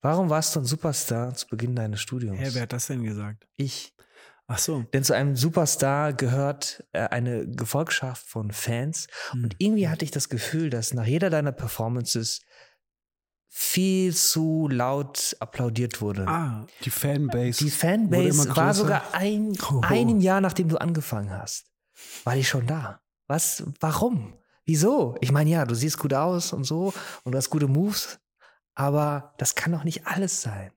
Warum 0.00 0.30
warst 0.30 0.56
du 0.56 0.60
ein 0.60 0.64
Superstar 0.64 1.34
zu 1.34 1.46
Beginn 1.46 1.76
deines 1.76 2.00
Studiums? 2.00 2.40
Hä, 2.40 2.48
wer 2.52 2.62
hat 2.62 2.72
das 2.72 2.86
denn 2.86 3.04
gesagt? 3.04 3.46
ich. 3.56 3.94
Ach 4.48 4.58
so. 4.58 4.82
Denn 4.92 5.04
zu 5.04 5.14
einem 5.14 5.36
Superstar 5.36 6.12
gehört 6.12 6.84
äh, 6.92 7.08
eine 7.08 7.46
Gefolgschaft 7.46 8.26
von 8.26 8.50
Fans. 8.50 9.06
Hm. 9.30 9.44
Und 9.44 9.56
irgendwie 9.58 9.88
hatte 9.88 10.04
ich 10.04 10.10
das 10.10 10.28
Gefühl, 10.28 10.68
dass 10.68 10.92
nach 10.94 11.06
jeder 11.06 11.30
deiner 11.30 11.52
Performances 11.52 12.40
viel 13.48 14.14
zu 14.14 14.68
laut 14.68 15.36
applaudiert 15.38 16.00
wurde. 16.00 16.26
Ah, 16.26 16.66
Die 16.84 16.90
Fanbase. 16.90 17.58
Die 17.58 17.64
wurde 17.66 17.76
Fanbase 17.76 18.42
immer 18.48 18.56
war 18.56 18.74
sogar 18.74 19.14
ein, 19.14 19.52
Hoho. 19.70 19.80
ein 19.82 20.20
Jahr, 20.20 20.40
nachdem 20.40 20.68
du 20.68 20.78
angefangen 20.78 21.30
hast. 21.30 21.66
War 22.24 22.34
die 22.34 22.44
schon 22.44 22.66
da? 22.66 23.00
Was? 23.28 23.62
Warum? 23.78 24.34
Wieso? 24.64 25.16
Ich 25.20 25.32
meine, 25.32 25.50
ja, 25.50 25.64
du 25.64 25.74
siehst 25.74 25.98
gut 25.98 26.14
aus 26.14 26.52
und 26.52 26.64
so 26.64 26.92
und 27.24 27.32
du 27.32 27.38
hast 27.38 27.50
gute 27.50 27.66
Moves, 27.68 28.20
aber 28.74 29.34
das 29.38 29.54
kann 29.54 29.72
doch 29.72 29.84
nicht 29.84 30.06
alles 30.06 30.40
sein. 30.42 30.72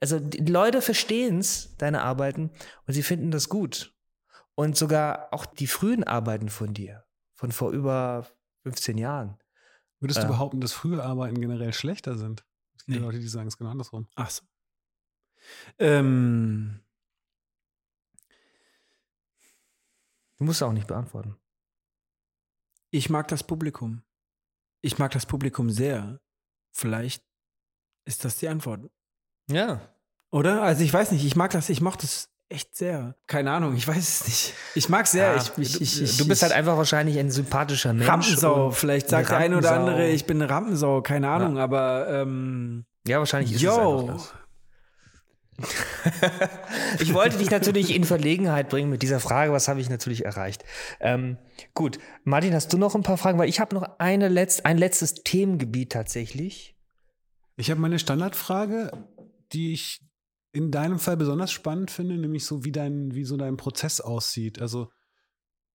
Also 0.00 0.18
die 0.20 0.44
Leute 0.50 0.82
verstehen 0.82 1.38
es, 1.38 1.76
deine 1.76 2.02
Arbeiten, 2.02 2.50
und 2.86 2.94
sie 2.94 3.02
finden 3.02 3.30
das 3.30 3.48
gut. 3.48 3.94
Und 4.54 4.76
sogar 4.76 5.28
auch 5.32 5.46
die 5.46 5.66
frühen 5.66 6.04
Arbeiten 6.04 6.48
von 6.48 6.74
dir, 6.74 7.04
von 7.34 7.52
vor 7.52 7.70
über 7.72 8.26
15 8.62 8.98
Jahren. 8.98 9.38
Würdest 10.00 10.18
du 10.18 10.22
Ja. 10.24 10.28
behaupten, 10.28 10.60
dass 10.60 10.72
frühe 10.72 11.02
Arbeiten 11.02 11.40
generell 11.40 11.72
schlechter 11.72 12.16
sind? 12.18 12.44
Es 12.76 12.84
gibt 12.84 12.98
Nee. 13.00 13.04
Leute, 13.04 13.18
die 13.18 13.28
sagen 13.28 13.48
es 13.48 13.56
genau 13.56 13.70
andersrum. 13.70 14.08
ach 14.16 14.30
so. 14.30 14.42
Ähm, 15.78 16.80
Du 20.36 20.44
musst 20.44 20.62
auch 20.62 20.72
nicht 20.72 20.88
beantworten. 20.88 21.36
Ich 22.94 23.10
mag 23.10 23.26
das 23.26 23.42
Publikum. 23.42 24.02
Ich 24.80 24.98
mag 24.98 25.10
das 25.10 25.26
Publikum 25.26 25.68
sehr. 25.68 26.20
Vielleicht 26.72 27.24
ist 28.04 28.24
das 28.24 28.36
die 28.36 28.48
Antwort. 28.48 28.88
Ja. 29.50 29.80
Oder? 30.30 30.62
Also 30.62 30.84
ich 30.84 30.92
weiß 30.92 31.10
nicht, 31.10 31.24
ich 31.24 31.34
mag 31.34 31.50
das, 31.50 31.70
ich 31.70 31.80
mochte 31.80 32.06
es 32.06 32.30
echt 32.48 32.76
sehr. 32.76 33.16
Keine 33.26 33.50
Ahnung, 33.50 33.74
ich 33.74 33.88
weiß 33.88 33.96
es 33.96 34.26
nicht. 34.28 34.54
Ich 34.76 34.88
mag 34.88 35.08
sehr. 35.08 35.34
Ja, 35.34 35.36
ich, 35.36 35.58
ich, 35.58 35.80
ich, 35.80 35.98
du, 35.98 36.04
ich, 36.04 36.16
du 36.18 36.28
bist 36.28 36.42
halt 36.42 36.52
einfach 36.52 36.76
wahrscheinlich 36.76 37.18
ein 37.18 37.32
sympathischer 37.32 37.92
Mensch. 37.92 38.08
Rampensau. 38.08 38.70
Vielleicht 38.70 39.08
sagt 39.08 39.30
der 39.30 39.38
eine 39.38 39.46
eine 39.46 39.58
oder 39.58 39.72
andere, 39.72 40.08
ich 40.10 40.24
bin 40.24 40.40
eine 40.40 40.48
Rampensau, 40.48 41.02
keine 41.02 41.28
Ahnung, 41.30 41.58
aber 41.58 42.06
ähm, 42.08 42.84
Ja, 43.08 43.18
wahrscheinlich 43.18 43.50
ist 43.52 43.56
es 43.56 43.62
yo. 43.62 44.00
einfach 44.02 44.14
das. 44.14 44.34
Ich 47.00 47.14
wollte 47.14 47.38
dich 47.38 47.50
natürlich 47.50 47.94
in 47.94 48.04
Verlegenheit 48.04 48.68
bringen 48.68 48.90
mit 48.90 49.02
dieser 49.02 49.20
Frage, 49.20 49.52
was 49.52 49.68
habe 49.68 49.80
ich 49.80 49.88
natürlich 49.88 50.24
erreicht. 50.24 50.64
Ähm, 51.00 51.38
gut, 51.74 51.98
Martin, 52.24 52.54
hast 52.54 52.72
du 52.72 52.78
noch 52.78 52.94
ein 52.94 53.02
paar 53.02 53.18
Fragen? 53.18 53.38
Weil 53.38 53.48
ich 53.48 53.60
habe 53.60 53.74
noch 53.74 53.98
eine 53.98 54.28
letzt, 54.28 54.66
ein 54.66 54.78
letztes 54.78 55.14
Themengebiet 55.14 55.92
tatsächlich. 55.92 56.76
Ich 57.56 57.70
habe 57.70 57.80
meine 57.80 57.98
Standardfrage, 57.98 58.90
die 59.52 59.72
ich 59.72 60.00
in 60.52 60.70
deinem 60.70 60.98
Fall 60.98 61.16
besonders 61.16 61.50
spannend 61.50 61.90
finde, 61.90 62.16
nämlich 62.16 62.44
so, 62.44 62.64
wie 62.64 62.72
dein, 62.72 63.14
wie 63.14 63.24
so 63.24 63.36
dein 63.36 63.56
Prozess 63.56 64.00
aussieht. 64.00 64.60
Also 64.60 64.88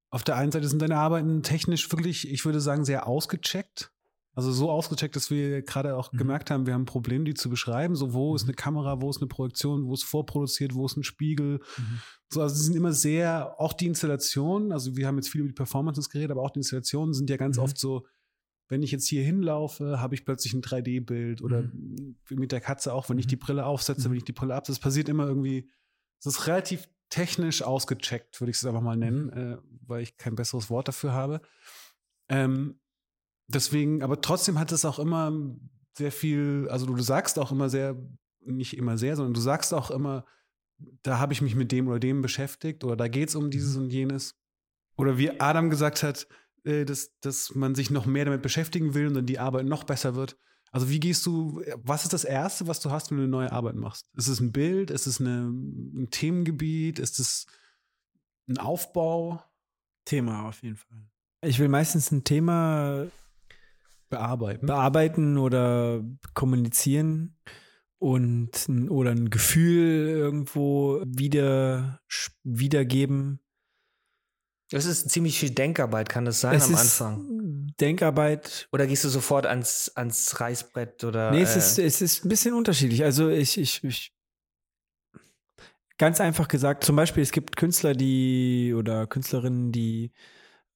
auf 0.09 0.23
der 0.23 0.37
einen 0.37 0.51
Seite 0.51 0.67
sind 0.67 0.81
deine 0.81 0.97
Arbeiten 0.97 1.43
technisch 1.43 1.91
wirklich, 1.91 2.29
ich 2.29 2.45
würde 2.45 2.61
sagen, 2.61 2.85
sehr 2.85 3.07
ausgecheckt. 3.07 3.91
Also 4.39 4.51
so 4.53 4.71
ausgecheckt, 4.71 5.15
dass 5.15 5.29
wir 5.29 5.61
gerade 5.63 5.95
auch 5.97 6.13
Mhm. 6.13 6.17
gemerkt 6.17 6.49
haben, 6.49 6.65
wir 6.65 6.73
haben 6.73 6.83
ein 6.83 6.85
Problem, 6.85 7.25
die 7.25 7.33
zu 7.33 7.49
beschreiben. 7.49 7.95
So, 7.95 8.13
wo 8.13 8.35
ist 8.35 8.43
eine 8.43 8.53
Kamera, 8.53 9.01
wo 9.01 9.09
ist 9.09 9.17
eine 9.17 9.27
Projektion, 9.27 9.85
wo 9.85 9.93
ist 9.93 10.03
vorproduziert, 10.03 10.73
wo 10.73 10.85
ist 10.85 10.95
ein 10.97 11.03
Spiegel. 11.03 11.59
Mhm. 11.77 11.99
So, 12.29 12.41
also 12.41 12.55
sie 12.55 12.63
sind 12.63 12.75
immer 12.75 12.93
sehr, 12.93 13.59
auch 13.59 13.73
die 13.73 13.87
Installationen, 13.87 14.71
also 14.71 14.95
wir 14.95 15.07
haben 15.07 15.17
jetzt 15.17 15.29
viel 15.29 15.41
über 15.41 15.49
die 15.49 15.53
Performances 15.55 16.09
geredet, 16.09 16.31
aber 16.31 16.41
auch 16.43 16.51
die 16.51 16.59
Installationen 16.59 17.13
sind 17.13 17.29
ja 17.29 17.37
ganz 17.37 17.57
Mhm. 17.57 17.63
oft 17.63 17.77
so, 17.77 18.05
wenn 18.69 18.83
ich 18.83 18.91
jetzt 18.91 19.07
hier 19.07 19.23
hinlaufe, 19.23 19.99
habe 19.99 20.13
ich 20.15 20.23
plötzlich 20.25 20.53
ein 20.53 20.61
3D-Bild 20.61 21.41
oder 21.41 21.63
Mhm. 21.63 22.17
wie 22.27 22.35
mit 22.35 22.51
der 22.51 22.61
Katze 22.61 22.93
auch, 22.93 23.09
wenn 23.09 23.17
ich 23.17 23.27
die 23.27 23.35
Brille 23.35 23.65
aufsetze, 23.65 24.07
Mhm. 24.07 24.11
wenn 24.11 24.17
ich 24.19 24.25
die 24.25 24.31
Brille 24.31 24.55
absetze, 24.55 24.77
das 24.77 24.83
passiert 24.83 25.09
immer 25.09 25.25
irgendwie, 25.27 25.69
es 26.19 26.27
ist 26.27 26.47
relativ 26.47 26.87
technisch 27.09 27.63
ausgecheckt, 27.63 28.39
würde 28.39 28.51
ich 28.51 28.57
es 28.57 28.65
einfach 28.65 28.81
mal 28.81 28.95
nennen, 28.95 29.25
Mhm. 29.25 29.31
äh, 29.53 29.57
weil 29.87 30.03
ich 30.03 30.15
kein 30.17 30.35
besseres 30.35 30.69
Wort 30.69 30.87
dafür 30.87 31.13
habe. 31.13 31.41
Ähm, 32.29 32.79
deswegen, 33.49 34.01
aber 34.01 34.21
trotzdem 34.21 34.59
hat 34.59 34.71
es 34.71 34.85
auch 34.85 34.99
immer 34.99 35.31
sehr 35.97 36.11
viel, 36.11 36.67
also 36.69 36.85
du, 36.85 36.95
du 36.95 37.03
sagst 37.03 37.37
auch 37.37 37.51
immer 37.51 37.69
sehr, 37.69 37.95
nicht 38.45 38.77
immer 38.77 38.97
sehr, 38.97 39.15
sondern 39.15 39.33
du 39.33 39.41
sagst 39.41 39.73
auch 39.73 39.91
immer, 39.91 40.25
da 41.01 41.19
habe 41.19 41.33
ich 41.33 41.41
mich 41.41 41.55
mit 41.55 41.71
dem 41.71 41.87
oder 41.87 41.99
dem 41.99 42.21
beschäftigt 42.21 42.83
oder 42.83 42.95
da 42.95 43.07
geht 43.07 43.29
es 43.29 43.35
um 43.35 43.51
dieses 43.51 43.75
und 43.75 43.91
jenes. 43.91 44.35
Oder 44.95 45.17
wie 45.17 45.39
Adam 45.39 45.69
gesagt 45.69 46.03
hat, 46.03 46.27
äh, 46.63 46.85
dass, 46.85 47.19
dass 47.19 47.53
man 47.55 47.75
sich 47.75 47.89
noch 47.89 48.05
mehr 48.05 48.25
damit 48.25 48.41
beschäftigen 48.41 48.93
will 48.93 49.07
und 49.07 49.13
dann 49.15 49.25
die 49.25 49.39
Arbeit 49.39 49.65
noch 49.65 49.83
besser 49.83 50.15
wird. 50.15 50.37
Also 50.71 50.89
wie 50.89 50.99
gehst 50.99 51.25
du, 51.25 51.61
was 51.77 52.03
ist 52.03 52.13
das 52.13 52.23
Erste, 52.23 52.67
was 52.67 52.79
du 52.79 52.91
hast, 52.91 53.09
wenn 53.09 53.17
du 53.17 53.23
eine 53.23 53.31
neue 53.31 53.51
Arbeit 53.51 53.75
machst? 53.75 54.09
Ist 54.15 54.27
es 54.27 54.39
ein 54.39 54.51
Bild? 54.51 54.91
Ist 54.91 55.07
es 55.07 55.19
eine, 55.19 55.49
ein 55.49 56.09
Themengebiet? 56.11 56.99
Ist 56.99 57.19
es 57.19 57.47
ein 58.47 58.59
Aufbau? 58.59 59.43
Thema 60.05 60.47
auf 60.47 60.61
jeden 60.63 60.75
Fall. 60.75 61.09
Ich 61.41 61.59
will 61.59 61.69
meistens 61.69 62.11
ein 62.11 62.23
Thema 62.23 63.07
Bearbeiten? 64.09 64.65
bearbeiten 64.65 65.37
oder 65.37 66.03
kommunizieren 66.33 67.37
und 67.99 68.67
ein- 68.67 68.89
oder 68.89 69.11
ein 69.11 69.29
Gefühl 69.29 70.07
irgendwo 70.07 71.03
wieder 71.05 72.01
wiedergeben. 72.43 73.39
Das 74.71 74.85
ist 74.85 75.09
ziemlich 75.09 75.39
viel 75.39 75.49
Denkarbeit, 75.49 76.09
kann 76.09 76.25
das 76.25 76.41
sein 76.41 76.61
am 76.61 76.73
ist 76.73 77.01
Anfang? 77.01 77.73
Denkarbeit. 77.79 78.67
Oder 78.71 78.85
gehst 78.87 79.03
du 79.03 79.09
sofort 79.09 79.45
ans, 79.45 79.91
ans 79.95 80.39
Reißbrett 80.39 81.03
oder? 81.03 81.31
Nee, 81.31 81.41
es 81.41 81.55
äh, 81.55 81.59
ist, 81.59 81.79
es 81.79 82.01
ist 82.01 82.25
ein 82.25 82.29
bisschen 82.29 82.53
unterschiedlich. 82.53 83.03
Also 83.03 83.29
ich, 83.29 83.57
ich, 83.57 83.83
ich 83.83 84.13
ganz 85.97 86.21
einfach 86.21 86.47
gesagt, 86.47 86.83
zum 86.83 86.95
Beispiel, 86.95 87.23
es 87.23 87.31
gibt 87.31 87.55
Künstler, 87.57 87.93
die 87.93 88.73
oder 88.75 89.07
Künstlerinnen, 89.07 89.71
die 89.71 90.11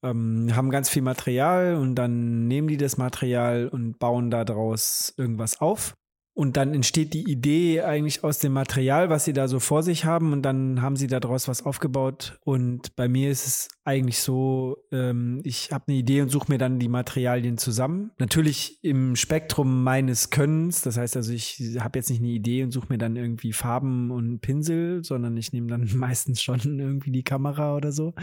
ähm, 0.03 0.55
haben 0.55 0.69
ganz 0.69 0.89
viel 0.89 1.01
Material 1.01 1.75
und 1.75 1.95
dann 1.95 2.47
nehmen 2.47 2.67
die 2.67 2.77
das 2.77 2.97
Material 2.97 3.67
und 3.67 3.99
bauen 3.99 4.29
daraus 4.29 5.13
irgendwas 5.17 5.61
auf. 5.61 5.95
Und 6.35 6.57
dann 6.57 6.73
entsteht 6.73 7.13
die 7.13 7.29
Idee 7.31 7.81
eigentlich 7.81 8.23
aus 8.23 8.39
dem 8.39 8.53
Material, 8.53 9.11
was 9.11 9.23
sie 9.23 9.33
da 9.33 9.47
so 9.47 9.59
vor 9.59 9.83
sich 9.83 10.05
haben, 10.05 10.33
und 10.33 10.41
dann 10.41 10.81
haben 10.81 10.95
sie 10.95 11.05
daraus 11.05 11.47
was 11.47 11.63
aufgebaut. 11.63 12.39
Und 12.41 12.95
bei 12.95 13.07
mir 13.07 13.29
ist 13.29 13.45
es 13.45 13.67
eigentlich 13.83 14.19
so, 14.19 14.77
ähm, 14.91 15.41
ich 15.43 15.71
habe 15.71 15.85
eine 15.87 15.97
Idee 15.97 16.21
und 16.21 16.29
suche 16.29 16.51
mir 16.51 16.57
dann 16.57 16.79
die 16.79 16.87
Materialien 16.87 17.59
zusammen. 17.59 18.11
Natürlich 18.17 18.83
im 18.83 19.15
Spektrum 19.15 19.83
meines 19.83 20.31
Könnens. 20.31 20.81
Das 20.81 20.97
heißt 20.97 21.15
also, 21.17 21.31
ich 21.31 21.77
habe 21.79 21.99
jetzt 21.99 22.09
nicht 22.09 22.21
eine 22.21 22.29
Idee 22.29 22.63
und 22.63 22.71
suche 22.71 22.87
mir 22.89 22.97
dann 22.97 23.15
irgendwie 23.15 23.53
Farben 23.53 24.09
und 24.09 24.39
Pinsel, 24.39 25.03
sondern 25.03 25.37
ich 25.37 25.53
nehme 25.53 25.67
dann 25.67 25.87
meistens 25.95 26.41
schon 26.41 26.79
irgendwie 26.79 27.11
die 27.11 27.23
Kamera 27.23 27.75
oder 27.75 27.91
so. 27.91 28.13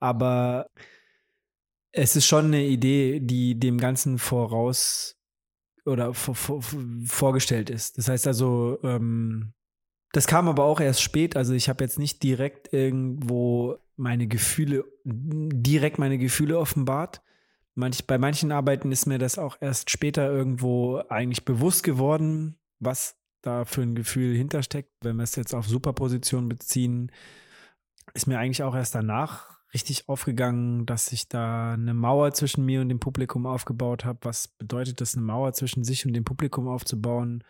Aber 0.00 0.66
es 1.94 2.16
ist 2.16 2.26
schon 2.26 2.46
eine 2.46 2.64
Idee, 2.64 3.20
die 3.20 3.58
dem 3.58 3.78
Ganzen 3.78 4.18
voraus 4.18 5.16
oder 5.86 6.12
vor, 6.12 6.34
vor, 6.34 6.60
vorgestellt 7.06 7.70
ist. 7.70 7.98
Das 7.98 8.08
heißt 8.08 8.26
also, 8.26 8.78
ähm, 8.82 9.52
das 10.12 10.26
kam 10.26 10.48
aber 10.48 10.64
auch 10.64 10.80
erst 10.80 11.02
spät. 11.02 11.36
Also 11.36 11.54
ich 11.54 11.68
habe 11.68 11.84
jetzt 11.84 11.98
nicht 11.98 12.22
direkt 12.22 12.72
irgendwo 12.72 13.76
meine 13.96 14.26
Gefühle, 14.26 14.84
direkt 15.04 15.98
meine 15.98 16.18
Gefühle 16.18 16.58
offenbart. 16.58 17.22
Manch, 17.76 18.06
bei 18.06 18.18
manchen 18.18 18.50
Arbeiten 18.50 18.90
ist 18.90 19.06
mir 19.06 19.18
das 19.18 19.38
auch 19.38 19.56
erst 19.60 19.90
später 19.90 20.30
irgendwo 20.30 20.98
eigentlich 21.08 21.44
bewusst 21.44 21.84
geworden, 21.84 22.58
was 22.80 23.16
da 23.40 23.64
für 23.64 23.82
ein 23.82 23.94
Gefühl 23.94 24.36
hintersteckt. 24.36 24.90
Wenn 25.00 25.16
wir 25.16 25.24
es 25.24 25.36
jetzt 25.36 25.54
auf 25.54 25.68
Superposition 25.68 26.48
beziehen, 26.48 27.12
ist 28.14 28.26
mir 28.26 28.38
eigentlich 28.38 28.62
auch 28.64 28.74
erst 28.74 28.96
danach 28.96 29.53
richtig 29.74 30.08
aufgegangen, 30.08 30.86
dass 30.86 31.12
ich 31.12 31.28
da 31.28 31.74
eine 31.74 31.94
Mauer 31.94 32.32
zwischen 32.32 32.64
mir 32.64 32.80
und 32.80 32.88
dem 32.88 33.00
Publikum 33.00 33.44
aufgebaut 33.46 34.04
habe. 34.04 34.20
Was 34.22 34.48
bedeutet 34.48 35.00
das, 35.00 35.14
eine 35.14 35.24
Mauer 35.24 35.52
zwischen 35.52 35.84
sich 35.84 36.06
und 36.06 36.14
dem 36.14 36.24
Publikum 36.24 36.68
aufzubauen? 36.68 37.44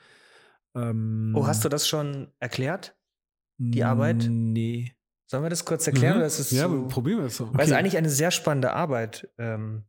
Ähm, 0.75 1.35
oh, 1.37 1.47
hast 1.47 1.65
du 1.65 1.69
das 1.69 1.87
schon 1.87 2.33
erklärt? 2.41 2.97
Die 3.59 3.85
Arbeit? 3.85 4.27
Nee. 4.29 4.95
Sollen 5.27 5.43
wir 5.43 5.51
das 5.51 5.65
kurz 5.65 5.87
erklären? 5.87 6.15
Mhm. 6.15 6.19
Oder 6.19 6.27
ist 6.27 6.39
es 6.39 6.51
ja, 6.51 6.67
zu, 6.67 6.89
probieren 6.89 7.19
wir 7.19 7.27
es 7.27 7.37
so. 7.37 7.53
Weil 7.53 7.63
es 7.63 7.69
ist 7.69 7.77
eigentlich 7.77 7.97
eine 7.97 8.11
sehr 8.11 8.31
spannende 8.31 8.73
Arbeit, 8.73 9.31
ähm, 9.39 9.85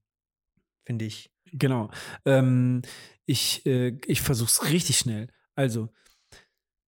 finde 0.85 1.05
ich. 1.05 1.33
Genau. 1.51 1.89
Ähm, 2.25 2.83
ich 3.25 3.65
äh, 3.65 3.97
ich 4.05 4.21
versuche 4.21 4.49
es 4.49 4.71
richtig 4.71 4.97
schnell. 4.97 5.29
Also, 5.55 5.89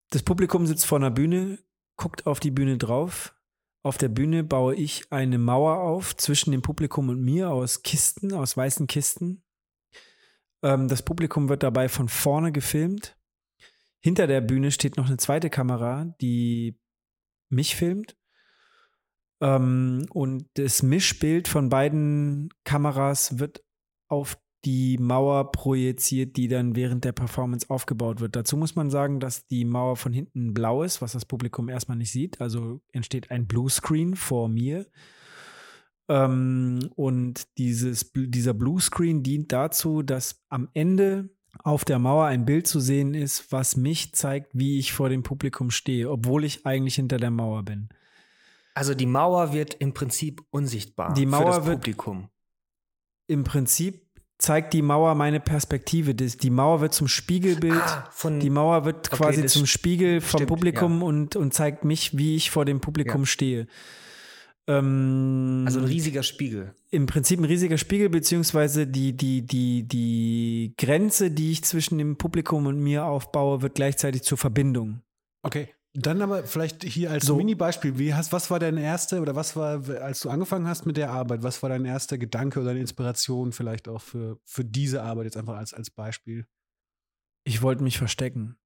das 0.10 0.24
Publikum 0.24 0.68
sitzt 0.68 0.86
vor 0.86 0.98
einer 0.98 1.12
Bühne, 1.12 1.60
guckt 1.95 2.28
auf 2.28 2.39
die 2.39 2.52
Bühne 2.52 2.78
drauf. 2.78 3.37
Auf 3.88 3.98
der 3.98 4.10
Bühne 4.10 4.44
baue 4.44 4.76
ich 4.76 5.10
eine 5.14 5.38
Mauer 5.38 5.78
auf 5.78 6.14
zwischen 6.18 6.52
dem 6.52 6.62
Publikum 6.62 7.08
und 7.08 7.22
mir 7.22 7.52
aus 7.52 7.84
Kisten, 7.84 8.34
aus 8.34 8.58
weißen 8.58 8.86
Kisten. 8.86 9.46
Ähm, 10.62 10.90
das 10.90 11.04
Publikum 11.04 11.48
wird 11.48 11.64
dabei 11.64 11.88
von 11.88 12.10
vorne 12.10 12.52
gefilmt. 12.52 13.18
Hinter 14.02 14.28
der 14.28 14.42
Bühne 14.42 14.72
steht 14.72 14.98
noch 14.98 15.08
eine 15.08 15.16
zweite 15.16 15.50
Kamera, 15.50 16.14
die 16.20 16.78
mich 17.48 17.78
filmt. 17.78 18.18
Ähm, 19.40 20.06
und 20.10 20.50
das 20.56 20.84
Mischbild 20.84 21.48
von 21.48 21.70
beiden 21.70 22.50
Kameras 22.66 23.40
wird 23.40 23.64
auf 24.10 24.38
die 24.66 24.97
Mauer 24.97 25.51
projiziert, 25.51 26.36
die 26.36 26.47
dann 26.47 26.76
während 26.76 27.03
der 27.05 27.12
Performance 27.12 27.70
aufgebaut 27.70 28.20
wird. 28.20 28.36
Dazu 28.36 28.58
muss 28.58 28.76
man 28.76 28.89
sagen, 28.89 29.20
dass 29.20 29.45
die 29.45 29.66
Mauer 29.66 29.95
von 29.95 30.14
hinten 30.14 30.53
blau 30.53 30.84
ist, 30.84 31.01
was 31.01 31.14
das 31.14 31.26
Publikum 31.26 31.70
erstmal 31.70 31.97
nicht 31.97 32.12
sieht. 32.12 32.41
Also 32.41 32.82
entsteht 32.91 33.32
ein 33.32 33.47
Bluescreen 33.47 34.16
vor 34.16 34.49
mir. 34.49 34.86
Ähm, 36.10 36.89
und 36.95 37.47
dieses, 37.58 38.12
dieser 38.16 38.53
Bluescreen 38.53 39.24
dient 39.24 39.51
dazu, 39.51 40.01
dass 40.01 40.43
am 40.49 40.70
Ende 40.74 41.30
auf 41.64 41.86
der 41.86 41.99
Mauer 41.99 42.26
ein 42.26 42.45
Bild 42.45 42.68
zu 42.68 42.80
sehen 42.80 43.14
ist, 43.14 43.51
was 43.51 43.76
mich 43.78 44.14
zeigt, 44.14 44.51
wie 44.53 44.80
ich 44.80 44.93
vor 44.93 45.10
dem 45.10 45.24
Publikum 45.24 45.72
stehe, 45.72 46.10
obwohl 46.10 46.43
ich 46.45 46.66
eigentlich 46.66 46.95
hinter 46.95 47.18
der 47.18 47.32
Mauer 47.32 47.64
bin. 47.64 47.89
Also 48.74 48.93
die 48.93 49.08
Mauer 49.08 49.53
wird 49.53 49.74
im 49.76 49.93
Prinzip 49.93 50.43
unsichtbar 50.51 51.14
Die 51.14 51.26
Mauer 51.26 51.41
für 51.53 51.58
das 51.60 51.66
wird- 51.66 51.76
Publikum. 51.82 52.30
Im 53.28 53.43
Prinzip 53.43 54.07
zeigt 54.38 54.74
die 54.74 54.82
Mauer 54.82 55.16
meine 55.16 55.40
Perspektive. 55.40 56.14
Die 56.14 56.50
Mauer 56.50 56.82
wird 56.82 56.94
zum 56.94 57.08
Spiegelbild. 57.08 57.82
Ah, 57.82 58.08
von, 58.12 58.40
Die 58.40 58.50
Mauer 58.50 58.86
wird 58.86 59.08
Okay, 59.08 59.18
quasi 59.18 59.46
zum 59.46 59.66
Spiegel 59.66 60.22
vom 60.22 60.40
stimmt, 60.40 60.50
Publikum 60.50 61.04
und, 61.04 61.36
und 61.36 61.54
zeigt 61.54 61.86
mich, 61.86 62.18
wie 62.18 62.36
ich 62.36 62.52
vor 62.52 62.66
dem 62.66 62.80
Publikum 62.80 63.26
stehe. 63.26 63.68
Ähm, 64.68 65.64
also 65.66 65.80
ein 65.80 65.86
riesiger 65.86 66.24
Spiegel. 66.24 66.76
Im 66.92 67.06
Prinzip 67.06 67.40
ein 67.40 67.46
riesiger 67.46 67.78
Spiegel, 67.78 68.10
beziehungsweise 68.10 68.86
die, 68.86 69.16
die, 69.16 69.46
die, 69.46 69.88
die 69.88 70.74
Grenze, 70.78 71.32
die 71.32 71.52
ich 71.52 71.64
zwischen 71.64 71.98
dem 71.98 72.18
Publikum 72.18 72.66
und 72.66 72.80
mir 72.80 73.06
aufbaue, 73.06 73.62
wird 73.62 73.76
gleichzeitig 73.76 74.24
zur 74.24 74.38
Verbindung. 74.38 75.02
Okay. 75.42 75.70
Dann 76.00 76.22
aber 76.22 76.43
vielleicht 76.43 76.84
hier 76.84 77.10
als 77.10 77.26
So. 77.26 77.38
Mini-Beispiel, 77.38 77.98
wie 77.98 78.14
hast, 78.14 78.32
was 78.32 78.52
war 78.52 78.60
dein 78.60 78.78
erster 78.78 79.20
oder 79.20 79.36
was 79.36 79.56
war, 79.56 79.89
als 80.00 80.20
du 80.20 80.30
angefangen 80.30 80.68
hast 80.68 80.86
mit 80.86 80.95
der 80.95 81.10
Arbeit, 81.10 81.41
was 81.41 81.64
war 81.64 81.70
dein 81.70 81.86
erster 81.86 82.20
Gedanke 82.20 82.60
oder 82.60 82.70
eine 82.70 82.80
Inspiration 82.82 83.52
vielleicht 83.52 83.88
auch 83.88 84.02
für, 84.02 84.39
für 84.43 84.64
diese 84.64 85.02
Arbeit 85.02 85.26
jetzt 85.26 85.38
einfach 85.38 85.58
als, 85.58 85.74
als 85.74 85.89
Beispiel? 85.89 86.45
Ich 87.45 87.64
wollte 87.64 87.82
mich 87.82 87.98
verstecken. 87.98 88.60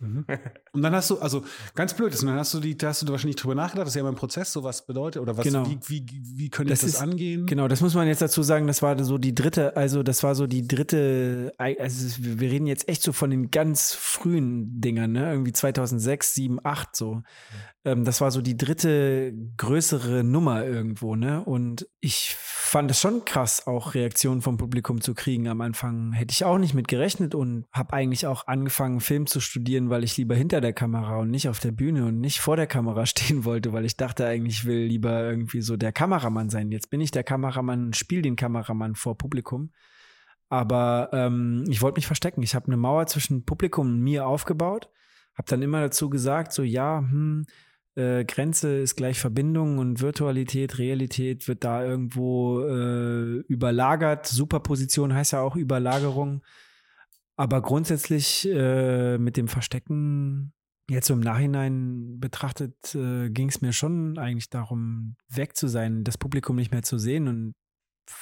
Mhm. 0.00 0.24
Und 0.72 0.82
dann 0.82 0.94
hast 0.94 1.10
du, 1.10 1.18
also 1.18 1.44
ganz 1.74 1.94
blöd 1.94 2.12
ist, 2.14 2.22
und 2.22 2.28
dann 2.28 2.38
hast 2.38 2.54
du 2.54 2.60
die, 2.60 2.76
da 2.78 2.88
hast 2.88 3.02
du 3.02 3.08
wahrscheinlich 3.12 3.36
drüber 3.36 3.54
nachgedacht, 3.54 3.82
das 3.86 3.90
ist 3.92 3.96
ja 3.96 4.00
immer 4.00 4.10
ein 4.10 4.16
Prozess, 4.16 4.50
so 4.52 4.62
was 4.64 4.86
bedeutet 4.86 5.20
oder 5.20 5.36
was, 5.36 5.44
Genau. 5.44 5.66
wie, 5.68 5.78
wie, 5.86 6.06
wie 6.36 6.48
könnte 6.50 6.72
ich 6.72 6.80
Das 6.80 6.86
das, 6.86 6.94
ist- 6.96 7.00
angehen? 7.02 7.44
Genau, 7.46 7.68
das 7.68 7.80
muss 7.82 7.94
man 7.94 8.06
jetzt 8.08 8.22
dazu 8.22 8.42
sagen, 8.42 8.66
das 8.66 8.80
war 8.80 9.02
so 9.04 9.18
die 9.18 9.34
dritte, 9.34 9.76
also 9.76 10.02
das 10.02 10.22
war 10.22 10.34
so 10.34 10.46
die 10.46 10.66
dritte, 10.66 11.52
also 11.58 12.16
wir 12.20 12.50
reden 12.50 12.66
jetzt 12.66 12.88
echt 12.88 13.02
so 13.02 13.12
von 13.12 13.30
den 13.30 13.50
ganz 13.50 13.92
frühen 13.92 14.80
Dingern, 14.80 15.12
ne? 15.12 15.30
Irgendwie 15.30 15.52
2006, 15.52 16.34
7, 16.34 16.58
8 16.64 16.96
so. 16.96 17.22
Ähm, 17.84 18.04
das 18.04 18.20
war 18.20 18.30
so 18.30 18.40
die 18.40 18.56
dritte 18.56 19.34
größere 19.58 20.24
Nummer 20.24 20.64
irgendwo, 20.64 21.16
ne? 21.16 21.44
Und 21.44 21.86
ich 22.00 22.34
fand 22.38 22.90
es 22.90 23.00
schon 23.00 23.24
krass, 23.26 23.66
auch 23.66 23.94
Reaktionen 23.94 24.40
vom 24.40 24.56
Publikum 24.56 25.00
zu 25.00 25.14
kriegen. 25.14 25.48
Am 25.48 25.60
Anfang 25.60 26.12
hätte 26.12 26.32
ich 26.32 26.44
auch 26.44 26.58
nicht 26.58 26.74
mit 26.74 26.88
gerechnet 26.88 27.34
und 27.34 27.66
habe 27.72 27.92
eigentlich 27.92 28.26
auch 28.26 28.46
angefangen, 28.46 29.00
Film 29.00 29.26
zu 29.26 29.40
studieren, 29.40 29.61
weil 29.90 30.04
ich 30.04 30.16
lieber 30.16 30.34
hinter 30.34 30.60
der 30.60 30.72
Kamera 30.72 31.16
und 31.18 31.30
nicht 31.30 31.48
auf 31.48 31.60
der 31.60 31.72
Bühne 31.72 32.06
und 32.06 32.20
nicht 32.20 32.40
vor 32.40 32.56
der 32.56 32.66
Kamera 32.66 33.06
stehen 33.06 33.44
wollte, 33.44 33.72
weil 33.72 33.84
ich 33.84 33.96
dachte 33.96 34.26
eigentlich, 34.26 34.60
ich 34.60 34.64
will 34.64 34.84
lieber 34.84 35.22
irgendwie 35.22 35.60
so 35.62 35.76
der 35.76 35.92
Kameramann 35.92 36.50
sein. 36.50 36.70
Jetzt 36.70 36.90
bin 36.90 37.00
ich 37.00 37.10
der 37.10 37.24
Kameramann 37.24 37.86
und 37.86 37.96
spiele 37.96 38.22
den 38.22 38.36
Kameramann 38.36 38.94
vor 38.94 39.16
Publikum. 39.16 39.70
Aber 40.48 41.08
ähm, 41.12 41.64
ich 41.68 41.80
wollte 41.80 41.96
mich 41.96 42.06
verstecken. 42.06 42.42
Ich 42.42 42.54
habe 42.54 42.66
eine 42.66 42.76
Mauer 42.76 43.06
zwischen 43.06 43.44
Publikum 43.44 43.86
und 43.86 44.00
mir 44.00 44.26
aufgebaut, 44.26 44.90
habe 45.34 45.48
dann 45.48 45.62
immer 45.62 45.80
dazu 45.80 46.10
gesagt, 46.10 46.52
so 46.52 46.62
ja, 46.62 46.98
hm, 46.98 47.46
äh, 47.94 48.24
Grenze 48.24 48.78
ist 48.78 48.96
gleich 48.96 49.18
Verbindung 49.18 49.78
und 49.78 50.00
Virtualität, 50.00 50.78
Realität 50.78 51.48
wird 51.48 51.64
da 51.64 51.84
irgendwo 51.84 52.60
äh, 52.60 53.38
überlagert. 53.48 54.26
Superposition 54.26 55.14
heißt 55.14 55.32
ja 55.32 55.40
auch 55.40 55.56
Überlagerung. 55.56 56.42
Aber 57.36 57.62
grundsätzlich 57.62 58.48
äh, 58.48 59.18
mit 59.18 59.36
dem 59.36 59.48
Verstecken, 59.48 60.52
jetzt 60.90 61.06
so 61.06 61.14
im 61.14 61.20
Nachhinein 61.20 62.18
betrachtet, 62.20 62.94
äh, 62.94 63.30
ging 63.30 63.48
es 63.48 63.60
mir 63.62 63.72
schon 63.72 64.18
eigentlich 64.18 64.50
darum, 64.50 65.16
weg 65.28 65.56
zu 65.56 65.68
sein, 65.68 66.04
das 66.04 66.18
Publikum 66.18 66.56
nicht 66.56 66.72
mehr 66.72 66.82
zu 66.82 66.98
sehen 66.98 67.28
und 67.28 67.52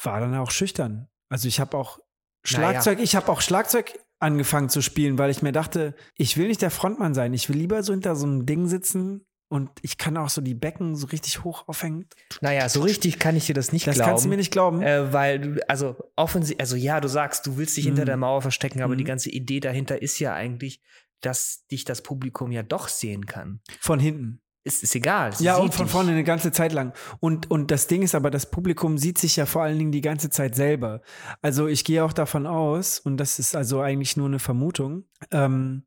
war 0.05 0.21
dann 0.21 0.35
auch 0.35 0.51
schüchtern. 0.51 1.09
Also 1.29 1.49
ich 1.49 1.61
habe 1.61 1.77
auch 1.77 1.99
Naja. 1.99 2.05
Schlagzeug, 2.45 3.01
ich 3.01 3.17
habe 3.17 3.31
auch 3.31 3.41
Schlagzeug 3.41 3.99
angefangen 4.21 4.69
zu 4.69 4.83
spielen, 4.83 5.19
weil 5.19 5.31
ich 5.31 5.43
mir 5.43 5.53
dachte, 5.53 5.95
ich 6.15 6.37
will 6.37 6.49
nicht 6.49 6.63
der 6.63 6.71
Frontmann 6.71 7.15
sein, 7.15 7.33
ich 7.33 7.49
will 7.49 7.57
lieber 7.57 7.83
so 7.83 7.93
hinter 7.93 8.15
so 8.17 8.27
einem 8.27 8.47
Ding 8.47 8.67
sitzen 8.67 9.27
und 9.51 9.69
ich 9.83 9.99
kann 9.99 10.17
auch 10.17 10.31
so 10.31 10.41
die 10.41 10.55
Becken 10.55 10.97
so 10.97 11.07
richtig 11.09 11.45
hoch 11.45 11.69
aufhängen. 11.69 12.07
Naja, 12.41 12.69
so 12.69 12.81
richtig 12.81 13.19
kann 13.19 13.37
ich 13.37 13.47
dir 13.47 13.55
das 13.55 13.73
nicht 13.73 13.87
Das 13.87 13.97
glauben. 13.97 14.09
kannst 14.11 14.25
du 14.25 14.29
mir 14.31 14.37
nicht 14.39 14.53
glauben. 14.53 14.81
Äh, 14.81 15.13
weil 15.13 15.39
du, 15.41 15.69
also 15.69 15.97
offensiv, 16.17 16.57
also 16.59 16.77
ja, 16.77 17.01
du 17.01 17.09
sagst, 17.09 17.47
du 17.47 17.57
willst 17.59 17.77
dich 17.77 17.85
hinter 17.85 18.03
Mhm. 18.03 18.07
der 18.07 18.17
Mauer 18.17 18.41
verstecken, 18.43 18.81
aber 18.81 18.95
Mhm. 18.95 18.99
die 18.99 19.05
ganze 19.05 19.29
Idee 19.31 19.61
dahinter 19.61 20.01
ist 20.01 20.19
ja 20.21 20.33
eigentlich, 20.33 20.81
dass 21.21 21.67
dich 21.71 21.85
das 21.85 22.01
Publikum 22.03 22.51
ja 22.53 22.63
doch 22.63 22.89
sehen 22.89 23.27
kann. 23.27 23.61
Von 23.81 23.99
hinten. 24.01 24.41
Ist, 24.63 24.83
ist 24.83 24.95
egal. 24.95 25.35
sie 25.35 25.45
Ja, 25.45 25.57
und 25.57 25.75
von 25.75 25.87
dich. 25.87 25.93
vorne 25.93 26.13
eine 26.13 26.23
ganze 26.23 26.53
Zeit 26.53 26.73
lang. 26.75 26.93
Und, 27.19 27.51
und 27.51 27.71
das 27.71 27.87
Ding 27.87 28.03
ist 28.03 28.15
aber, 28.15 28.31
das 28.31 28.51
Publikum 28.51 28.99
sieht 28.99 29.17
sich 29.19 29.37
ja 29.37 29.47
vor 29.47 29.63
allen 29.63 29.79
Dingen 29.79 29.91
die 29.91 30.03
ganze 30.03 30.29
Zeit 30.31 30.55
selber. 30.55 31.01
Also 31.41 31.67
ich 31.67 31.83
gehe 31.85 32.05
auch 32.05 32.13
davon 32.13 32.47
aus, 32.47 32.99
und 33.01 33.17
das 33.17 33.39
ist 33.39 33.57
also 33.57 33.81
eigentlich 33.81 34.19
nur 34.19 34.27
eine 34.27 34.39
Vermutung, 34.39 35.05
ähm, 35.31 35.85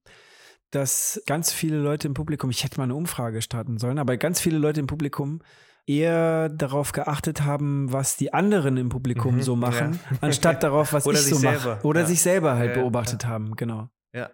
dass 0.74 1.22
ganz 1.26 1.52
viele 1.52 1.78
Leute 1.78 2.08
im 2.08 2.14
Publikum, 2.14 2.50
ich 2.50 2.64
hätte 2.64 2.78
mal 2.78 2.86
eine 2.86 2.96
Umfrage 2.96 3.42
starten 3.42 3.78
sollen, 3.78 4.00
aber 4.00 4.18
ganz 4.18 4.40
viele 4.42 4.58
Leute 4.58 4.80
im 4.80 4.88
Publikum 4.88 5.42
eher 5.86 6.50
darauf 6.50 6.94
geachtet 6.94 7.42
haben, 7.44 7.92
was 7.92 8.16
die 8.18 8.34
anderen 8.34 8.78
im 8.78 8.90
Publikum 8.90 9.36
Mhm, 9.36 9.42
so 9.42 9.56
machen, 9.56 10.00
ja. 10.12 10.18
anstatt 10.22 10.64
darauf, 10.64 10.94
was 10.94 11.06
Oder 11.06 11.20
ich 11.20 11.26
so 11.26 11.40
mache. 11.40 11.80
Oder 11.84 12.02
ja. 12.02 12.08
sich 12.08 12.22
selber 12.22 12.56
halt 12.56 12.72
Ja, 12.72 12.76
ja, 12.76 12.82
beobachtet 12.82 13.26
haben, 13.26 13.56
genau. 13.56 13.90
Ja. 14.14 14.32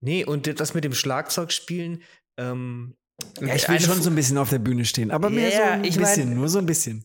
Nee, 0.00 0.24
und 0.24 0.60
das 0.60 0.74
mit 0.74 0.84
dem 0.84 0.92
Schlagzeugspielen, 0.94 2.02
ähm, 2.38 2.94
Ja, 3.40 3.54
ich 3.54 3.68
will 3.68 3.76
eine 3.76 3.84
schon 3.84 4.00
so 4.02 4.10
ein 4.10 4.14
bisschen 4.16 4.38
auf 4.38 4.50
der 4.50 4.58
Bühne 4.58 4.84
stehen, 4.84 5.10
aber 5.10 5.30
mehr 5.30 5.50
Ja, 5.50 5.56
so 5.56 5.62
ein 5.72 5.84
ich 5.84 5.96
bisschen, 5.96 6.28
mein- 6.30 6.36
nur 6.38 6.48
so 6.48 6.58
ein 6.58 6.66
bisschen. 6.66 7.04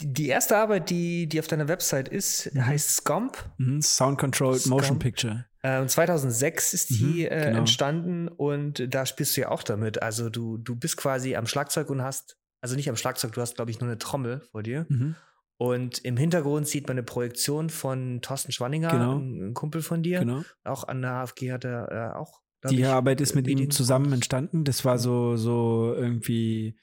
Die 0.00 0.28
erste 0.28 0.56
Arbeit, 0.58 0.90
die, 0.90 1.26
die 1.26 1.38
auf 1.40 1.46
deiner 1.46 1.68
Website 1.68 2.08
ist, 2.08 2.54
Mhm. 2.54 2.66
heißt 2.66 2.96
Scomp. 2.96 3.38
Mhm, 3.58 3.80
Sound 3.82 4.18
Controlled 4.18 4.60
Scum. 4.60 4.70
Motion 4.70 4.98
Picture. 4.98 5.46
Äh, 5.62 5.80
und 5.80 5.90
2006 5.90 6.74
ist 6.74 6.90
die 6.90 7.24
Mhm, 7.24 7.32
äh, 7.32 7.44
genau. 7.46 7.58
entstanden 7.60 8.28
und 8.28 8.92
da 8.94 9.06
spielst 9.06 9.36
du 9.36 9.40
ja 9.42 9.48
auch 9.50 9.62
damit. 9.62 10.02
Also 10.02 10.28
du, 10.28 10.58
du 10.58 10.76
bist 10.76 10.96
quasi 10.96 11.34
am 11.34 11.46
Schlagzeug 11.46 11.88
und 11.90 12.02
hast, 12.02 12.36
also 12.60 12.76
nicht 12.76 12.88
am 12.90 12.96
Schlagzeug, 12.96 13.32
du 13.32 13.40
hast, 13.40 13.56
glaube 13.56 13.70
ich, 13.70 13.80
nur 13.80 13.88
eine 13.88 13.98
Trommel 13.98 14.40
vor 14.52 14.62
dir. 14.62 14.84
Mhm. 14.88 15.14
Und 15.58 16.04
im 16.04 16.18
Hintergrund 16.18 16.68
sieht 16.68 16.86
man 16.86 16.96
eine 16.96 17.02
Projektion 17.02 17.70
von 17.70 18.20
Thorsten 18.20 18.52
Schwanninger, 18.52 18.90
Genau. 18.90 19.16
ein, 19.18 19.54
Kumpel 19.54 19.80
von 19.80 20.02
dir. 20.02 20.18
Genau. 20.20 20.42
Auch 20.64 20.84
an 20.86 21.00
der 21.00 21.12
HFG 21.26 21.50
hat 21.52 21.64
er 21.64 22.12
äh, 22.12 22.16
auch. 22.18 22.42
Die 22.68 22.80
ich, 22.80 22.86
Arbeit 22.86 23.20
ist 23.22 23.34
mit 23.34 23.46
ihm 23.46 23.54
Medien- 23.54 23.70
zusammen 23.70 24.12
entstanden. 24.12 24.64
Das 24.64 24.84
war 24.84 24.98
so, 24.98 25.36
so 25.36 25.94
irgendwie 25.96 26.76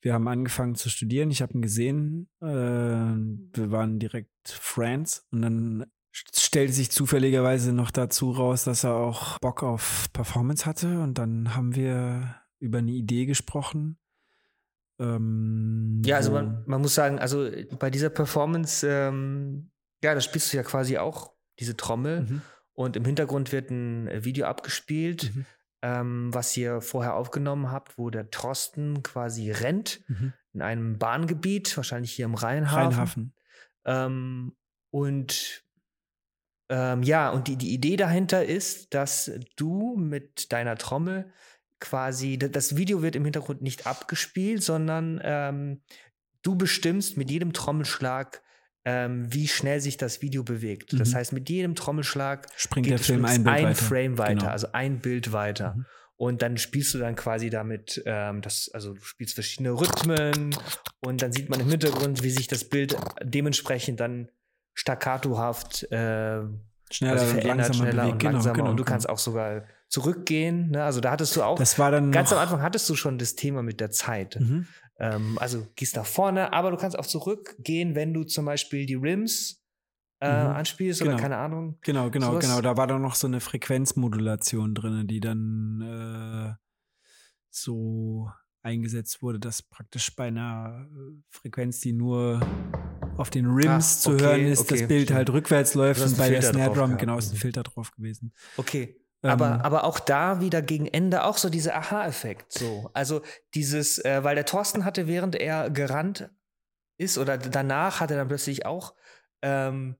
Wir 0.00 0.14
haben 0.14 0.28
angefangen 0.28 0.74
zu 0.74 0.88
studieren. 0.88 1.30
Ich 1.30 1.42
habe 1.42 1.54
ihn 1.54 1.62
gesehen. 1.62 2.28
Äh, 2.40 2.46
wir 2.46 3.70
waren 3.70 3.98
direkt 3.98 4.30
Friends. 4.48 5.26
Und 5.30 5.42
dann 5.42 5.86
stellte 6.12 6.72
sich 6.72 6.90
zufälligerweise 6.90 7.72
noch 7.72 7.90
dazu 7.90 8.30
raus, 8.30 8.64
dass 8.64 8.84
er 8.84 8.94
auch 8.94 9.38
Bock 9.38 9.62
auf 9.62 10.08
Performance 10.12 10.66
hatte. 10.66 11.00
Und 11.00 11.18
dann 11.18 11.54
haben 11.54 11.74
wir 11.74 12.36
über 12.58 12.78
eine 12.78 12.92
Idee 12.92 13.26
gesprochen. 13.26 13.98
Ähm, 14.98 16.02
ja, 16.04 16.16
also 16.16 16.32
man, 16.32 16.62
man, 16.66 16.80
muss 16.80 16.94
sagen, 16.94 17.18
also 17.18 17.50
bei 17.78 17.90
dieser 17.90 18.08
Performance, 18.08 18.86
ähm, 18.88 19.70
ja, 20.02 20.14
da 20.14 20.20
spielst 20.20 20.52
du 20.52 20.56
ja 20.56 20.62
quasi 20.62 20.98
auch 20.98 21.32
diese 21.58 21.76
Trommel. 21.76 22.22
Mhm. 22.22 22.42
Und 22.72 22.96
im 22.96 23.04
Hintergrund 23.04 23.52
wird 23.52 23.70
ein 23.70 24.24
Video 24.24 24.46
abgespielt. 24.46 25.34
Mhm 25.34 25.46
ähm, 25.86 26.34
was 26.34 26.56
ihr 26.56 26.80
vorher 26.80 27.14
aufgenommen 27.14 27.70
habt, 27.70 27.96
wo 27.96 28.10
der 28.10 28.30
Thorsten 28.30 29.04
quasi 29.04 29.52
rennt 29.52 30.00
mhm. 30.08 30.32
in 30.52 30.62
einem 30.62 30.98
Bahngebiet, 30.98 31.76
wahrscheinlich 31.76 32.12
hier 32.12 32.24
im 32.24 32.34
Rheinhafen. 32.34 32.76
Rheinhafen. 32.76 33.34
Ähm, 33.84 34.56
und 34.90 35.62
ähm, 36.68 37.04
ja, 37.04 37.30
und 37.30 37.46
die, 37.46 37.56
die 37.56 37.72
Idee 37.72 37.96
dahinter 37.96 38.44
ist, 38.44 38.94
dass 38.94 39.30
du 39.54 39.96
mit 39.96 40.50
deiner 40.50 40.76
Trommel 40.76 41.32
quasi, 41.78 42.36
das 42.36 42.76
Video 42.76 43.02
wird 43.02 43.14
im 43.14 43.24
Hintergrund 43.24 43.62
nicht 43.62 43.86
abgespielt, 43.86 44.64
sondern 44.64 45.20
ähm, 45.22 45.82
du 46.42 46.56
bestimmst 46.56 47.16
mit 47.16 47.30
jedem 47.30 47.52
Trommelschlag, 47.52 48.42
ähm, 48.86 49.26
wie 49.34 49.48
schnell 49.48 49.80
sich 49.80 49.96
das 49.96 50.22
Video 50.22 50.44
bewegt. 50.44 50.92
Mhm. 50.92 50.98
Das 50.98 51.12
heißt, 51.12 51.32
mit 51.32 51.50
jedem 51.50 51.74
Trommelschlag 51.74 52.46
springt 52.56 52.88
der 52.88 53.00
Film 53.00 53.24
ein, 53.24 53.42
Bild 53.42 53.56
ein 53.56 53.64
weiter. 53.64 53.74
Frame 53.74 54.16
weiter, 54.18 54.34
genau. 54.34 54.50
also 54.50 54.68
ein 54.72 55.00
Bild 55.00 55.32
weiter. 55.32 55.74
Mhm. 55.74 55.86
Und 56.18 56.40
dann 56.40 56.56
spielst 56.56 56.94
du 56.94 56.98
dann 56.98 57.16
quasi 57.16 57.50
damit, 57.50 58.02
ähm, 58.06 58.40
das, 58.42 58.70
also 58.72 58.94
du 58.94 59.00
spielst 59.02 59.34
verschiedene 59.34 59.72
Rhythmen 59.72 60.56
und 61.00 61.20
dann 61.20 61.32
sieht 61.32 61.50
man 61.50 61.60
im 61.60 61.68
Hintergrund, 61.68 62.22
wie 62.22 62.30
sich 62.30 62.46
das 62.46 62.64
Bild 62.64 62.96
dementsprechend 63.22 63.98
dann 63.98 64.30
staccatohaft 64.72 65.82
äh, 65.90 66.42
schneller 66.90 67.20
also 67.20 67.26
verändert, 67.26 67.74
schneller 67.74 67.90
bewegt. 67.90 68.12
und 68.12 68.18
genau, 68.20 68.32
langsamer. 68.32 68.54
Genau, 68.54 68.70
und 68.70 68.76
du 68.76 68.84
genau. 68.84 68.92
kannst 68.92 69.08
auch 69.08 69.18
sogar 69.18 69.64
zurückgehen. 69.88 70.70
Ne? 70.70 70.84
Also 70.84 71.00
da 71.00 71.10
hattest 71.10 71.34
du 71.34 71.42
auch. 71.42 71.58
Das 71.58 71.76
war 71.78 71.90
dann 71.90 72.12
ganz 72.12 72.32
am 72.32 72.38
Anfang 72.38 72.62
hattest 72.62 72.88
du 72.88 72.94
schon 72.94 73.18
das 73.18 73.34
Thema 73.34 73.62
mit 73.62 73.80
der 73.80 73.90
Zeit. 73.90 74.38
Mhm. 74.38 74.68
Ähm, 74.98 75.38
also 75.38 75.66
gehst 75.76 75.96
nach 75.96 76.06
vorne, 76.06 76.52
aber 76.52 76.70
du 76.70 76.76
kannst 76.76 76.98
auch 76.98 77.06
zurückgehen, 77.06 77.94
wenn 77.94 78.14
du 78.14 78.24
zum 78.24 78.46
Beispiel 78.46 78.86
die 78.86 78.94
Rims 78.94 79.62
äh, 80.20 80.28
mhm. 80.28 80.50
anspielst 80.50 81.00
genau. 81.00 81.14
oder 81.14 81.22
keine 81.22 81.36
Ahnung. 81.36 81.78
Genau, 81.82 82.10
genau, 82.10 82.30
sowas. 82.30 82.44
genau. 82.44 82.60
Da 82.62 82.76
war 82.76 82.86
dann 82.86 83.02
noch 83.02 83.14
so 83.14 83.26
eine 83.26 83.40
Frequenzmodulation 83.40 84.74
drin, 84.74 85.06
die 85.06 85.20
dann 85.20 85.82
äh, 85.82 86.54
so 87.50 88.30
eingesetzt 88.62 89.22
wurde, 89.22 89.38
dass 89.38 89.62
praktisch 89.62 90.14
bei 90.16 90.28
einer 90.28 90.88
äh, 90.90 91.22
Frequenz, 91.30 91.80
die 91.80 91.92
nur 91.92 92.40
auf 93.16 93.30
den 93.30 93.46
Rims 93.46 93.98
Ach, 93.98 94.02
zu 94.02 94.12
okay, 94.14 94.24
hören 94.24 94.46
ist, 94.46 94.60
okay, 94.60 94.80
das 94.80 94.88
Bild 94.88 95.02
stimmt. 95.04 95.16
halt 95.16 95.30
rückwärts 95.30 95.74
läuft 95.74 96.00
und 96.00 96.16
bei 96.18 96.30
der 96.30 96.42
Snare 96.42 96.74
Drum 96.74 96.96
genau 96.96 97.18
ist 97.18 97.32
ein 97.32 97.36
Filter 97.36 97.62
drauf 97.62 97.92
gewesen. 97.92 98.32
Okay. 98.56 98.96
Aber, 99.22 99.46
ähm, 99.46 99.60
aber 99.62 99.84
auch 99.84 99.98
da 99.98 100.40
wieder 100.40 100.62
gegen 100.62 100.86
Ende 100.86 101.24
auch 101.24 101.38
so 101.38 101.48
dieser 101.48 101.76
Aha-Effekt. 101.76 102.52
So. 102.52 102.90
Also 102.92 103.22
dieses, 103.54 103.98
äh, 104.04 104.22
weil 104.22 104.34
der 104.34 104.44
Thorsten 104.44 104.84
hatte, 104.84 105.06
während 105.06 105.34
er 105.34 105.70
gerannt 105.70 106.30
ist 106.98 107.18
oder 107.18 107.38
danach 107.38 108.00
hat 108.00 108.10
er 108.10 108.16
dann 108.16 108.28
plötzlich 108.28 108.66
auch 108.66 108.94
ähm, 109.42 109.96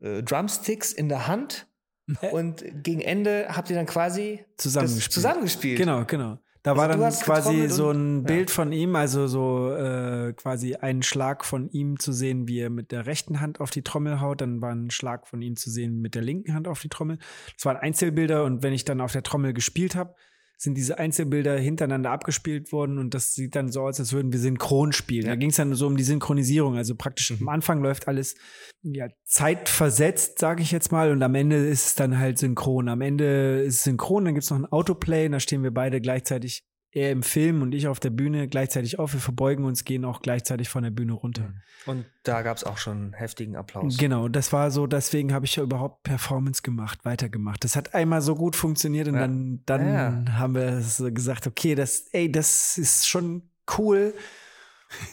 äh, 0.00 0.22
Drumsticks 0.22 0.92
in 0.92 1.08
der 1.08 1.26
Hand 1.26 1.66
und 2.32 2.64
gegen 2.82 3.00
Ende 3.00 3.48
habt 3.50 3.70
ihr 3.70 3.76
dann 3.76 3.86
quasi 3.86 4.44
zusammengespielt. 4.56 5.12
zusammengespielt. 5.12 5.78
Genau, 5.78 6.04
genau. 6.04 6.38
Da 6.62 6.72
also 6.72 6.80
war 6.80 6.88
dann 6.88 7.12
quasi 7.12 7.68
so 7.68 7.90
ein 7.90 8.24
Bild 8.24 8.50
ja. 8.50 8.54
von 8.54 8.72
ihm, 8.72 8.94
also 8.94 9.26
so 9.26 9.72
äh, 9.72 10.34
quasi 10.34 10.74
ein 10.74 11.02
Schlag 11.02 11.44
von 11.44 11.70
ihm 11.70 11.98
zu 11.98 12.12
sehen, 12.12 12.48
wie 12.48 12.58
er 12.58 12.70
mit 12.70 12.92
der 12.92 13.06
rechten 13.06 13.40
Hand 13.40 13.60
auf 13.60 13.70
die 13.70 13.82
Trommel 13.82 14.20
haut. 14.20 14.42
Dann 14.42 14.60
war 14.60 14.72
ein 14.72 14.90
Schlag 14.90 15.26
von 15.26 15.40
ihm 15.40 15.56
zu 15.56 15.70
sehen 15.70 16.00
mit 16.00 16.14
der 16.14 16.22
linken 16.22 16.54
Hand 16.54 16.68
auf 16.68 16.80
die 16.80 16.90
Trommel. 16.90 17.18
Das 17.56 17.64
waren 17.64 17.76
Einzelbilder 17.76 18.44
und 18.44 18.62
wenn 18.62 18.74
ich 18.74 18.84
dann 18.84 19.00
auf 19.00 19.12
der 19.12 19.22
Trommel 19.22 19.54
gespielt 19.54 19.94
habe, 19.94 20.14
sind 20.62 20.74
diese 20.74 20.98
Einzelbilder 20.98 21.58
hintereinander 21.58 22.10
abgespielt 22.10 22.70
worden 22.70 22.98
und 22.98 23.14
das 23.14 23.32
sieht 23.32 23.56
dann 23.56 23.72
so 23.72 23.80
aus, 23.80 23.98
als 23.98 24.12
würden 24.12 24.30
wir 24.30 24.38
synchron 24.38 24.92
spielen. 24.92 25.24
Ja. 25.24 25.30
Da 25.32 25.36
ging 25.36 25.48
es 25.48 25.56
dann 25.56 25.74
so 25.74 25.86
um 25.86 25.96
die 25.96 26.04
Synchronisierung. 26.04 26.76
Also 26.76 26.94
praktisch 26.94 27.30
mhm. 27.30 27.48
am 27.48 27.48
Anfang 27.48 27.80
läuft 27.80 28.08
alles 28.08 28.34
ja, 28.82 29.08
zeitversetzt, 29.24 30.38
sage 30.38 30.62
ich 30.62 30.70
jetzt 30.70 30.92
mal, 30.92 31.12
und 31.12 31.22
am 31.22 31.34
Ende 31.34 31.56
ist 31.56 31.86
es 31.86 31.94
dann 31.94 32.18
halt 32.18 32.36
synchron. 32.36 32.90
Am 32.90 33.00
Ende 33.00 33.62
ist 33.62 33.76
es 33.76 33.84
synchron, 33.84 34.26
dann 34.26 34.34
gibt 34.34 34.44
es 34.44 34.50
noch 34.50 34.58
ein 34.58 34.66
Autoplay 34.66 35.24
und 35.24 35.32
da 35.32 35.40
stehen 35.40 35.62
wir 35.62 35.72
beide 35.72 35.98
gleichzeitig 36.02 36.62
er 36.92 37.12
im 37.12 37.22
Film 37.22 37.62
und 37.62 37.72
ich 37.72 37.86
auf 37.86 38.00
der 38.00 38.10
Bühne 38.10 38.48
gleichzeitig 38.48 38.98
auf. 38.98 39.12
Wir 39.12 39.20
verbeugen 39.20 39.64
uns, 39.64 39.84
gehen 39.84 40.04
auch 40.04 40.22
gleichzeitig 40.22 40.68
von 40.68 40.82
der 40.82 40.90
Bühne 40.90 41.12
runter. 41.12 41.48
Mhm. 41.48 41.60
Und 41.86 42.06
da 42.24 42.42
gab 42.42 42.56
es 42.56 42.64
auch 42.64 42.78
schon 42.78 43.12
heftigen 43.12 43.56
Applaus. 43.56 43.96
Genau, 43.96 44.28
das 44.28 44.52
war 44.52 44.70
so, 44.70 44.86
deswegen 44.86 45.32
habe 45.32 45.46
ich 45.46 45.56
ja 45.56 45.62
überhaupt 45.62 46.02
Performance 46.02 46.62
gemacht, 46.62 47.04
weitergemacht. 47.04 47.62
Das 47.62 47.76
hat 47.76 47.94
einmal 47.94 48.22
so 48.22 48.34
gut 48.34 48.56
funktioniert 48.56 49.06
und 49.08 49.14
ja. 49.14 49.20
dann, 49.20 49.62
dann 49.66 49.86
ja. 49.86 50.32
haben 50.32 50.54
wir 50.54 50.80
so 50.80 51.10
gesagt, 51.12 51.46
okay, 51.46 51.74
das, 51.74 52.08
ey, 52.12 52.30
das 52.30 52.76
ist 52.76 53.08
schon 53.08 53.50
cool. 53.78 54.12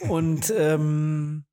und 0.08 0.52
ähm, 0.56 1.44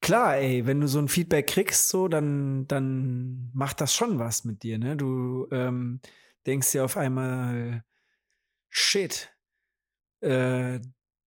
klar, 0.00 0.38
ey, 0.38 0.66
wenn 0.66 0.80
du 0.80 0.88
so 0.88 0.98
ein 0.98 1.08
Feedback 1.08 1.46
kriegst, 1.46 1.88
so, 1.88 2.08
dann, 2.08 2.66
dann 2.66 3.50
macht 3.52 3.80
das 3.80 3.94
schon 3.94 4.18
was 4.18 4.44
mit 4.44 4.64
dir, 4.64 4.78
ne? 4.78 4.96
Du 4.96 5.46
ähm, 5.52 6.00
denkst 6.46 6.72
dir 6.72 6.84
auf 6.84 6.96
einmal, 6.96 7.84
shit, 8.70 9.30
äh, 10.20 10.80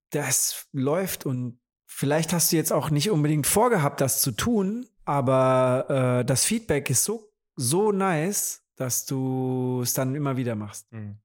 das 0.09 0.67
läuft 0.71 1.25
und 1.25 1.59
vielleicht 1.85 2.33
hast 2.33 2.51
du 2.51 2.55
jetzt 2.55 2.73
auch 2.73 2.89
nicht 2.89 3.11
unbedingt 3.11 3.47
vorgehabt, 3.47 4.01
das 4.01 4.21
zu 4.21 4.31
tun, 4.31 4.87
aber 5.05 6.21
äh, 6.21 6.25
das 6.25 6.45
Feedback 6.45 6.89
ist 6.89 7.03
so, 7.03 7.31
so 7.55 7.91
nice, 7.91 8.63
dass 8.75 9.05
du 9.05 9.81
es 9.83 9.93
dann 9.93 10.15
immer 10.15 10.37
wieder 10.37 10.55
machst. 10.55 10.91
Mhm 10.91 11.19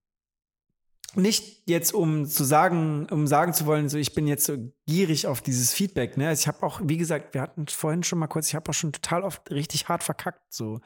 nicht 1.15 1.63
jetzt 1.67 1.95
um 1.95 2.27
zu 2.27 2.45
sagen, 2.45 3.07
um 3.11 3.27
sagen 3.27 3.55
zu 3.55 3.67
wollen, 3.67 3.89
so 3.89 3.99
ich 3.99 4.15
bin 4.15 4.27
jetzt 4.27 4.45
so 4.45 4.57
gierig 4.87 5.27
auf 5.27 5.41
dieses 5.41 5.73
Feedback. 5.73 6.17
Ne? 6.17 6.29
Also 6.29 6.43
ich 6.43 6.49
habe 6.49 6.63
auch, 6.63 6.81
wie 6.85 6.99
gesagt, 6.99 7.35
wir 7.35 7.41
hatten 7.41 7.67
vorhin 7.67 8.03
schon 8.03 8.19
mal 8.19 8.27
kurz, 8.27 8.49
ich 8.49 8.55
habe 8.55 8.69
auch 8.71 8.75
schon 8.75 8.93
total 8.93 9.23
oft 9.23 9.51
richtig 9.51 9.89
hart 9.89 10.03
verkackt, 10.03 10.53
so 10.53 10.81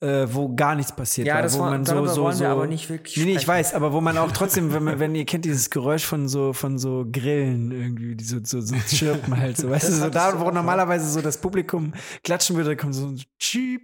äh, 0.00 0.26
wo 0.30 0.54
gar 0.54 0.74
nichts 0.74 0.94
passiert 0.94 1.26
ja, 1.26 1.36
war, 1.36 1.42
das 1.42 1.54
wo 1.56 1.62
war, 1.62 1.70
man 1.70 1.84
so 1.84 2.06
so 2.06 2.30
so. 2.30 2.44
aber 2.44 2.66
nicht 2.66 2.88
wirklich. 2.88 3.16
Nee, 3.16 3.24
nee, 3.24 3.36
ich 3.36 3.46
weiß, 3.46 3.74
aber 3.74 3.92
wo 3.92 4.00
man 4.00 4.18
auch 4.18 4.32
trotzdem, 4.32 4.72
wenn 4.72 4.84
man, 4.84 4.98
wenn 4.98 5.14
ihr 5.14 5.24
kennt 5.24 5.44
dieses 5.44 5.70
Geräusch 5.70 6.04
von 6.04 6.28
so 6.28 6.52
von 6.52 6.78
so 6.78 7.06
Grillen 7.10 7.70
irgendwie, 7.70 8.16
die 8.16 8.24
so 8.24 8.38
so, 8.42 8.60
so 8.60 8.74
chirpen 8.74 9.36
halt, 9.36 9.56
so 9.56 9.70
weißt 9.70 9.88
du, 9.88 9.92
so 9.92 10.10
da, 10.10 10.38
wo 10.40 10.50
normalerweise 10.50 11.08
so 11.08 11.20
das 11.20 11.40
Publikum 11.40 11.94
klatschen 12.24 12.56
würde, 12.56 12.76
kommt 12.76 12.94
so 12.94 13.06
ein 13.06 13.22
Cheep, 13.38 13.82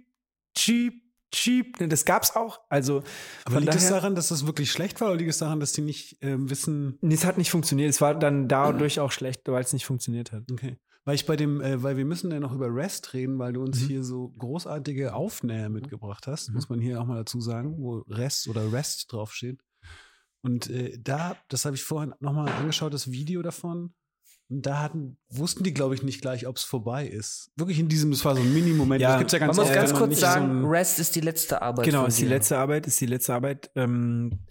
Cheep 0.57 1.05
cheap. 1.35 1.79
Ne, 1.79 1.87
das 1.87 2.05
gab's 2.05 2.35
auch. 2.35 2.61
Also, 2.69 3.03
Aber 3.45 3.59
liegt 3.59 3.75
es 3.75 3.89
daran, 3.89 4.15
dass 4.15 4.29
das 4.29 4.47
wirklich 4.47 4.71
schlecht 4.71 5.01
war 5.01 5.09
oder 5.09 5.17
liegt 5.17 5.29
es 5.29 5.37
daran, 5.37 5.59
dass 5.59 5.73
die 5.73 5.81
nicht 5.81 6.21
äh, 6.23 6.35
wissen? 6.37 6.97
Nee, 7.01 7.15
es 7.15 7.25
hat 7.25 7.37
nicht 7.37 7.51
funktioniert. 7.51 7.89
Es 7.89 8.01
war 8.01 8.15
dann 8.15 8.47
dadurch 8.47 8.99
auch 8.99 9.11
schlecht, 9.11 9.41
weil 9.45 9.63
es 9.63 9.73
nicht 9.73 9.85
funktioniert 9.85 10.31
hat. 10.31 10.43
Okay. 10.51 10.77
Weil 11.05 11.15
ich 11.15 11.27
bei 11.27 11.35
dem, 11.35 11.61
äh, 11.61 11.81
weil 11.83 11.97
wir 11.97 12.05
müssen 12.05 12.31
ja 12.31 12.39
noch 12.39 12.51
über 12.51 12.67
REST 12.67 13.13
reden, 13.13 13.37
weil 13.37 13.53
du 13.53 13.61
uns 13.61 13.81
mhm. 13.81 13.87
hier 13.87 14.03
so 14.03 14.33
großartige 14.39 15.13
Aufnäher 15.13 15.69
mitgebracht 15.69 16.25
hast, 16.25 16.49
mhm. 16.49 16.55
muss 16.55 16.69
man 16.69 16.79
hier 16.79 16.99
auch 16.99 17.05
mal 17.05 17.17
dazu 17.17 17.39
sagen, 17.39 17.77
wo 17.77 17.99
REST 18.09 18.47
oder 18.47 18.73
REST 18.73 19.13
draufsteht. 19.13 19.61
Und 20.41 20.69
äh, 20.69 20.97
da, 20.99 21.37
das 21.47 21.65
habe 21.65 21.75
ich 21.75 21.83
vorhin 21.83 22.13
nochmal 22.19 22.49
angeschaut, 22.49 22.93
das 22.93 23.11
Video 23.11 23.43
davon. 23.43 23.93
Und 24.47 24.65
da 24.65 24.81
hatten, 24.81 25.17
wussten 25.29 25.63
die, 25.63 25.73
glaube 25.73 25.95
ich, 25.95 26.03
nicht 26.03 26.21
gleich, 26.21 26.45
ob 26.45 26.57
es 26.57 26.63
vorbei 26.63 27.07
ist. 27.07 27.51
Wirklich 27.55 27.79
in 27.79 27.87
diesem, 27.87 28.11
das 28.11 28.23
war 28.25 28.35
so 28.35 28.41
ein 28.41 28.53
Mini-Moment. 28.53 29.01
Ja, 29.01 29.19
ja 29.19 29.39
man 29.47 29.55
muss 29.55 29.71
ganz 29.71 29.93
kurz 29.93 30.19
sagen, 30.19 30.61
so 30.61 30.67
Rest 30.67 30.99
ist 30.99 31.15
die 31.15 31.21
letzte 31.21 31.61
Arbeit. 31.61 31.85
Genau, 31.85 32.05
ist 32.05 32.19
die 32.19 32.25
letzte 32.25 32.57
Arbeit, 32.57 32.85
ist 32.85 33.01
die 33.01 33.07
letzte 33.07 33.33
Arbeit, 33.33 33.71
ähm, 33.75 34.45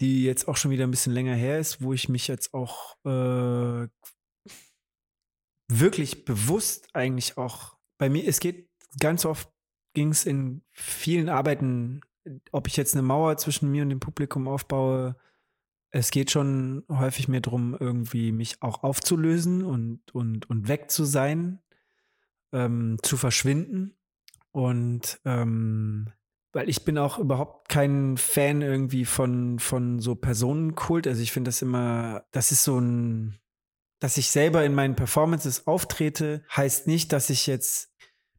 die 0.00 0.24
jetzt 0.24 0.48
auch 0.48 0.56
schon 0.56 0.70
wieder 0.70 0.84
ein 0.84 0.90
bisschen 0.90 1.12
länger 1.12 1.34
her 1.34 1.58
ist, 1.58 1.82
wo 1.82 1.92
ich 1.92 2.08
mich 2.08 2.28
jetzt 2.28 2.54
auch 2.54 2.96
äh, 3.04 3.86
wirklich 5.80 6.24
bewusst 6.24 6.88
eigentlich 6.94 7.38
auch 7.38 7.76
bei 7.98 8.08
mir, 8.08 8.26
es 8.26 8.40
geht 8.40 8.68
ganz 9.00 9.24
oft, 9.24 9.48
ging 9.94 10.10
es 10.10 10.26
in 10.26 10.62
vielen 10.70 11.28
Arbeiten, 11.28 12.00
ob 12.52 12.66
ich 12.66 12.76
jetzt 12.76 12.94
eine 12.94 13.02
Mauer 13.02 13.36
zwischen 13.36 13.70
mir 13.70 13.82
und 13.82 13.90
dem 13.90 14.00
Publikum 14.00 14.48
aufbaue, 14.48 15.16
es 15.90 16.10
geht 16.10 16.32
schon 16.32 16.82
häufig 16.88 17.28
mehr 17.28 17.40
darum, 17.40 17.76
irgendwie 17.78 18.32
mich 18.32 18.60
auch 18.62 18.82
aufzulösen 18.82 19.62
und, 19.64 20.00
und, 20.12 20.50
und 20.50 20.66
weg 20.66 20.90
zu 20.90 21.04
sein, 21.04 21.60
ähm, 22.52 22.98
zu 23.02 23.16
verschwinden. 23.16 23.96
Und 24.50 25.20
ähm, 25.24 26.08
weil 26.52 26.68
ich 26.68 26.84
bin 26.84 26.98
auch 26.98 27.18
überhaupt 27.18 27.68
kein 27.68 28.16
Fan 28.16 28.60
irgendwie 28.60 29.04
von, 29.04 29.60
von 29.60 30.00
so 30.00 30.16
Personenkult. 30.16 31.06
Also 31.06 31.22
ich 31.22 31.30
finde 31.30 31.48
das 31.48 31.62
immer, 31.62 32.24
das 32.32 32.50
ist 32.50 32.64
so 32.64 32.78
ein, 32.80 33.38
dass 34.00 34.16
ich 34.16 34.30
selber 34.30 34.64
in 34.64 34.74
meinen 34.74 34.96
Performances 34.96 35.66
auftrete, 35.66 36.42
heißt 36.54 36.86
nicht, 36.86 37.12
dass 37.12 37.30
ich 37.30 37.46
jetzt 37.46 37.94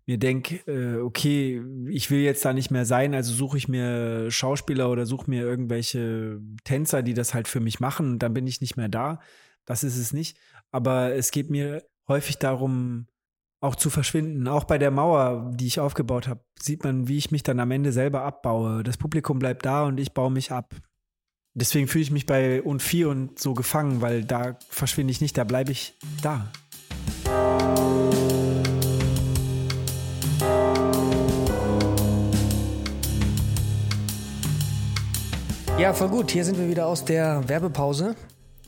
mir 0.05 0.19
denke, 0.19 0.57
äh, 0.67 1.01
okay, 1.01 1.63
ich 1.89 2.11
will 2.11 2.19
jetzt 2.19 2.45
da 2.45 2.53
nicht 2.53 2.69
mehr 2.69 2.85
sein, 2.85 3.15
also 3.15 3.33
suche 3.33 3.57
ich 3.57 3.67
mir 3.67 4.29
Schauspieler 4.29 4.89
oder 4.91 5.05
suche 5.05 5.29
mir 5.29 5.41
irgendwelche 5.41 6.39
Tänzer, 6.63 7.01
die 7.01 7.15
das 7.15 7.33
halt 7.33 7.47
für 7.47 7.59
mich 7.59 7.79
machen 7.79 8.11
und 8.11 8.19
dann 8.19 8.33
bin 8.33 8.45
ich 8.45 8.61
nicht 8.61 8.77
mehr 8.77 8.89
da. 8.89 9.19
das 9.65 9.83
ist 9.83 9.97
es 9.97 10.13
nicht. 10.13 10.37
Aber 10.71 11.13
es 11.13 11.31
geht 11.31 11.49
mir 11.49 11.83
häufig 12.07 12.37
darum, 12.37 13.07
auch 13.61 13.75
zu 13.75 13.89
verschwinden. 13.89 14.47
Auch 14.47 14.65
bei 14.65 14.77
der 14.77 14.91
Mauer, 14.91 15.51
die 15.55 15.67
ich 15.67 15.79
aufgebaut 15.79 16.27
habe, 16.27 16.43
sieht 16.59 16.83
man, 16.83 17.07
wie 17.07 17.17
ich 17.17 17.31
mich 17.31 17.43
dann 17.43 17.59
am 17.59 17.71
Ende 17.71 17.91
selber 17.91 18.23
abbaue. 18.23 18.83
Das 18.83 18.97
Publikum 18.97 19.39
bleibt 19.39 19.65
da 19.65 19.85
und 19.85 19.99
ich 19.99 20.13
baue 20.13 20.31
mich 20.31 20.51
ab. 20.51 20.75
Deswegen 21.57 21.87
fühle 21.87 22.01
ich 22.01 22.11
mich 22.11 22.25
bei 22.25 22.61
und 22.61 22.81
4 22.81 23.07
und 23.07 23.39
so 23.39 23.53
gefangen, 23.53 24.01
weil 24.01 24.25
da 24.25 24.57
verschwinde 24.69 25.11
ich 25.11 25.21
nicht, 25.21 25.37
da 25.37 25.45
bleibe 25.45 25.71
ich 25.71 25.93
da. 26.21 26.51
Ja, 35.79 35.93
voll 35.93 36.09
gut. 36.09 36.29
Hier 36.31 36.43
sind 36.43 36.57
wir 36.59 36.67
wieder 36.67 36.87
aus 36.87 37.05
der 37.05 37.47
Werbepause. 37.47 38.17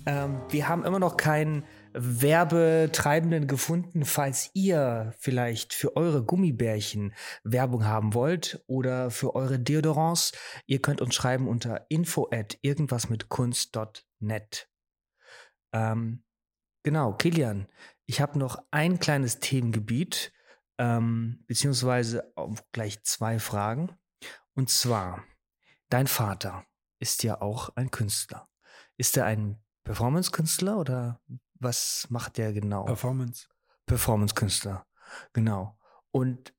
Ähm, 0.06 0.38
wir 0.50 0.70
haben 0.70 0.86
immer 0.86 1.00
noch 1.00 1.18
keinen 1.18 1.64
Werbetreibenden 2.00 3.48
gefunden, 3.48 4.06
falls 4.06 4.52
ihr 4.54 5.16
vielleicht 5.18 5.74
für 5.74 5.98
eure 5.98 6.24
Gummibärchen 6.24 7.16
Werbung 7.44 7.86
haben 7.86 8.14
wollt 8.14 8.64
oder 8.68 9.10
für 9.10 9.34
eure 9.36 9.58
Deodorants. 9.60 10.34
Ihr 10.68 10.80
könnt 10.82 11.02
uns 11.02 11.16
schreiben 11.16 11.48
unter 11.48 11.88
info 11.90 12.30
at 12.32 12.60
irgendwasmitkunst.net. 12.62 14.70
Ähm, 15.74 16.24
genau, 16.84 17.14
Kilian, 17.14 17.68
ich 18.06 18.22
habe 18.22 18.38
noch 18.38 18.64
ein 18.70 19.00
kleines 19.00 19.40
Themengebiet, 19.40 20.32
ähm, 20.78 21.44
beziehungsweise 21.48 22.32
gleich 22.72 23.02
zwei 23.04 23.40
Fragen. 23.40 23.98
Und 24.54 24.70
zwar, 24.70 25.24
dein 25.90 26.06
Vater 26.08 26.66
ist 27.00 27.24
ja 27.24 27.42
auch 27.42 27.76
ein 27.76 27.92
Künstler. 27.92 28.48
Ist 28.98 29.18
er 29.18 29.26
ein 29.26 29.62
Performance-Künstler 29.84 30.78
oder 30.78 31.22
was 31.60 32.08
macht 32.10 32.38
der 32.38 32.54
genau? 32.54 32.86
Performance. 32.86 33.48
Performance-Künstler, 33.86 34.86
genau. 35.34 35.78
Und 36.12 36.54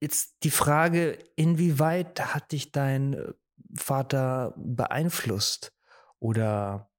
jetzt 0.00 0.36
die 0.42 0.50
Frage, 0.50 1.12
inwieweit 1.36 2.34
hat 2.34 2.52
dich 2.52 2.72
dein 2.72 3.14
äh, 3.14 3.32
Vater 3.74 4.54
beeinflusst? 4.56 5.72
Oder 6.18 6.90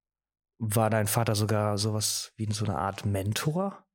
war 0.58 0.90
dein 0.90 1.06
Vater 1.06 1.34
sogar 1.34 1.78
sowas 1.78 2.32
wie 2.36 2.50
so 2.52 2.64
eine 2.64 2.78
Art 2.78 3.04
Mentor? 3.06 3.86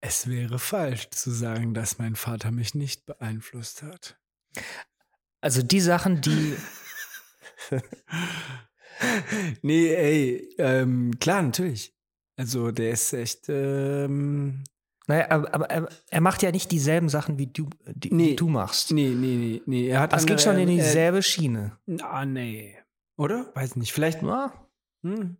Es 0.00 0.26
wäre 0.28 0.58
falsch 0.58 1.10
zu 1.10 1.30
sagen, 1.30 1.74
dass 1.74 1.98
mein 1.98 2.16
Vater 2.16 2.50
mich 2.50 2.74
nicht 2.74 3.04
beeinflusst 3.04 3.82
hat. 3.82 4.18
Also 5.40 5.62
die 5.62 5.80
Sachen, 5.80 6.20
die. 6.20 6.56
nee, 9.62 9.94
ey, 9.94 10.54
ähm, 10.58 11.18
klar, 11.20 11.42
natürlich. 11.42 11.94
Also 12.36 12.70
der 12.70 12.90
ist 12.92 13.12
echt. 13.12 13.46
Ähm, 13.48 14.62
naja, 15.06 15.30
aber, 15.30 15.54
aber 15.54 15.70
er, 15.70 15.88
er 16.10 16.20
macht 16.20 16.42
ja 16.42 16.50
nicht 16.52 16.70
dieselben 16.70 17.08
Sachen, 17.08 17.38
wie 17.38 17.46
du, 17.46 17.68
die, 17.86 18.12
Nee. 18.12 18.36
du 18.36 18.48
machst. 18.48 18.92
nee, 18.92 19.08
nee, 19.08 19.36
nee, 19.36 19.62
nee. 19.66 19.88
Er 19.88 20.00
hat 20.00 20.12
Das 20.12 20.22
andere- 20.22 20.38
schon 20.38 20.58
in 20.58 20.68
äh, 20.68 20.74
dieselbe 20.76 21.22
Schiene. 21.22 21.78
Ah, 22.02 22.24
nee. 22.26 22.76
Oder? 23.16 23.50
Weiß 23.54 23.76
nicht. 23.76 23.92
Vielleicht. 23.92 24.22
Ja. 24.22 24.52
Hm. 25.02 25.36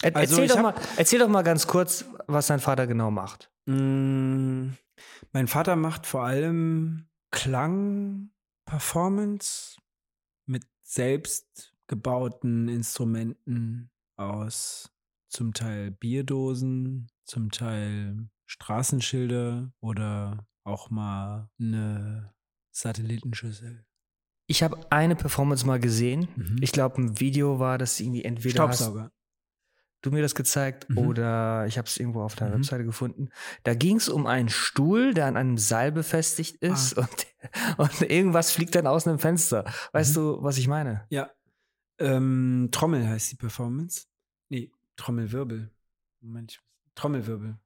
Er, 0.00 0.16
Also 0.16 0.40
erzähl, 0.40 0.48
doch 0.48 0.62
mal, 0.62 0.74
erzähl 0.96 1.18
doch 1.18 1.28
mal 1.28 1.42
ganz 1.42 1.66
kurz, 1.66 2.06
was 2.26 2.46
dein 2.46 2.60
Vater 2.60 2.86
genau 2.86 3.10
macht. 3.10 3.50
Mm, 3.66 4.68
Mein 5.32 5.48
Vater 5.48 5.76
macht 5.76 6.06
vor 6.06 6.24
allem 6.24 7.04
Klang-Performance 7.30 9.76
mit 10.46 10.64
selbst 10.92 11.74
gebauten 11.86 12.68
Instrumenten 12.68 13.90
aus 14.16 14.92
zum 15.28 15.54
Teil 15.54 15.90
Bierdosen, 15.90 17.08
zum 17.24 17.50
Teil 17.50 18.28
Straßenschilder 18.46 19.72
oder 19.80 20.46
auch 20.64 20.90
mal 20.90 21.48
eine 21.58 22.34
Satellitenschüssel. 22.72 23.86
Ich 24.46 24.62
habe 24.62 24.78
eine 24.90 25.16
Performance 25.16 25.66
mal 25.66 25.80
gesehen. 25.80 26.28
Mhm. 26.36 26.58
Ich 26.60 26.72
glaube, 26.72 27.00
ein 27.00 27.18
Video 27.18 27.58
war 27.58 27.78
das 27.78 27.98
irgendwie 27.98 28.24
entweder 28.24 28.52
Staubsauger. 28.52 29.10
Du 30.02 30.10
mir 30.10 30.20
das 30.22 30.34
gezeigt 30.34 30.88
Mhm. 30.90 30.98
oder 30.98 31.66
ich 31.66 31.78
habe 31.78 31.86
es 31.88 31.96
irgendwo 31.96 32.22
auf 32.22 32.34
deiner 32.34 32.50
Mhm. 32.56 32.58
Webseite 32.60 32.84
gefunden. 32.84 33.28
Da 33.64 33.74
ging 33.74 33.96
es 33.96 34.08
um 34.08 34.26
einen 34.26 34.48
Stuhl, 34.48 35.14
der 35.14 35.26
an 35.26 35.36
einem 35.36 35.58
Seil 35.58 35.90
befestigt 35.92 36.58
Ah. 36.62 36.66
ist 36.72 36.94
und, 36.98 37.26
und 37.78 38.02
irgendwas 38.10 38.52
fliegt 38.52 38.74
dann 38.74 38.86
aus 38.86 39.06
einem 39.06 39.18
Fenster. 39.18 39.64
Weißt 39.92 40.10
Mhm. 40.16 40.20
du, 40.20 40.42
was 40.42 40.58
ich 40.58 40.68
meine? 40.68 41.06
Ja. 41.10 41.30
Ähm, 41.98 42.68
Trommel 42.72 43.06
heißt 43.08 43.32
die 43.32 43.36
Performance. 43.36 44.06
Nee, 44.48 44.70
Trommelwirbel. 44.96 45.70
Moment. 46.20 46.60
Trommelwirbel. 46.94 47.56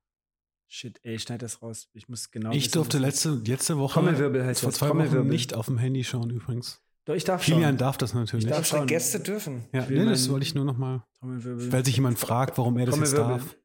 Shit, 0.68 0.98
ey, 1.04 1.18
schneid 1.18 1.42
das 1.42 1.62
raus. 1.62 1.88
Ich 1.94 2.08
muss 2.08 2.30
genau. 2.30 2.50
Ich 2.50 2.64
wissen, 2.64 2.72
durfte 2.72 2.98
letzte, 2.98 3.30
letzte 3.46 3.78
Woche, 3.78 3.94
Trommelwirbel 3.94 4.44
heißt 4.44 4.62
vor 4.62 4.72
zwei 4.72 4.88
Wochen 4.88 4.98
Trommelwirbel. 4.98 5.30
nicht 5.30 5.54
auf 5.54 5.66
dem 5.66 5.78
Handy 5.78 6.02
schauen 6.04 6.30
übrigens. 6.30 6.82
Doch, 7.06 7.14
ich 7.14 7.24
darf 7.24 7.44
Kilian 7.44 7.70
schon. 7.70 7.78
darf 7.78 7.96
das 7.98 8.14
natürlich. 8.14 8.46
Ich 8.46 8.50
darf 8.50 8.66
schauen. 8.66 8.86
Gäste 8.86 9.20
dürfen. 9.20 9.64
ja, 9.72 9.86
nee, 9.88 10.04
das 10.04 10.28
wollte 10.28 10.44
ich 10.44 10.54
nur 10.54 10.64
noch 10.64 10.76
mal, 10.76 11.04
Trommelwirbel. 11.20 11.72
weil 11.72 11.84
sich 11.84 11.96
jemand 11.96 12.18
fragt, 12.18 12.58
warum 12.58 12.76
er 12.78 12.86
das 12.86 12.98
jetzt 12.98 13.16
darf. 13.16 13.56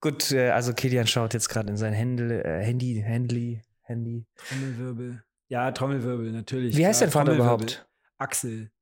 Gut, 0.00 0.32
äh, 0.32 0.50
also 0.50 0.74
Kilian 0.74 1.06
schaut 1.06 1.34
jetzt 1.34 1.48
gerade 1.48 1.70
in 1.70 1.76
sein 1.76 1.92
Händel, 1.92 2.32
äh, 2.32 2.64
Handy, 2.64 3.00
Handy, 3.04 3.62
Handy. 3.82 4.26
Trommelwirbel. 4.48 5.22
Ja, 5.48 5.70
Trommelwirbel, 5.70 6.32
natürlich. 6.32 6.76
Wie 6.76 6.84
heißt 6.84 6.98
klar, 6.98 7.06
dein 7.06 7.12
Vater 7.12 7.34
überhaupt? 7.36 7.86
Axel. 8.18 8.72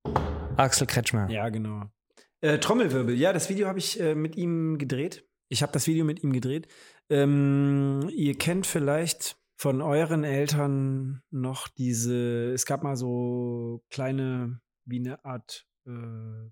Axel 0.56 0.86
Kretschmer. 0.86 1.28
Ja, 1.30 1.50
genau. 1.50 1.84
Äh, 2.40 2.58
Trommelwirbel. 2.58 3.14
Ja, 3.14 3.34
das 3.34 3.50
Video 3.50 3.68
habe 3.68 3.78
ich 3.78 4.00
äh, 4.00 4.14
mit 4.14 4.36
ihm 4.36 4.78
gedreht. 4.78 5.26
Ich 5.50 5.62
habe 5.62 5.72
das 5.72 5.86
Video 5.86 6.06
mit 6.06 6.22
ihm 6.22 6.32
gedreht. 6.32 6.68
Ähm, 7.10 8.08
ihr 8.14 8.38
kennt 8.38 8.66
vielleicht 8.66 9.36
von 9.60 9.82
euren 9.82 10.24
Eltern 10.24 11.22
noch 11.30 11.68
diese, 11.68 12.50
es 12.54 12.64
gab 12.64 12.82
mal 12.82 12.96
so 12.96 13.84
kleine, 13.90 14.58
wie 14.86 15.00
eine 15.00 15.22
Art 15.22 15.66
äh, 15.86 16.48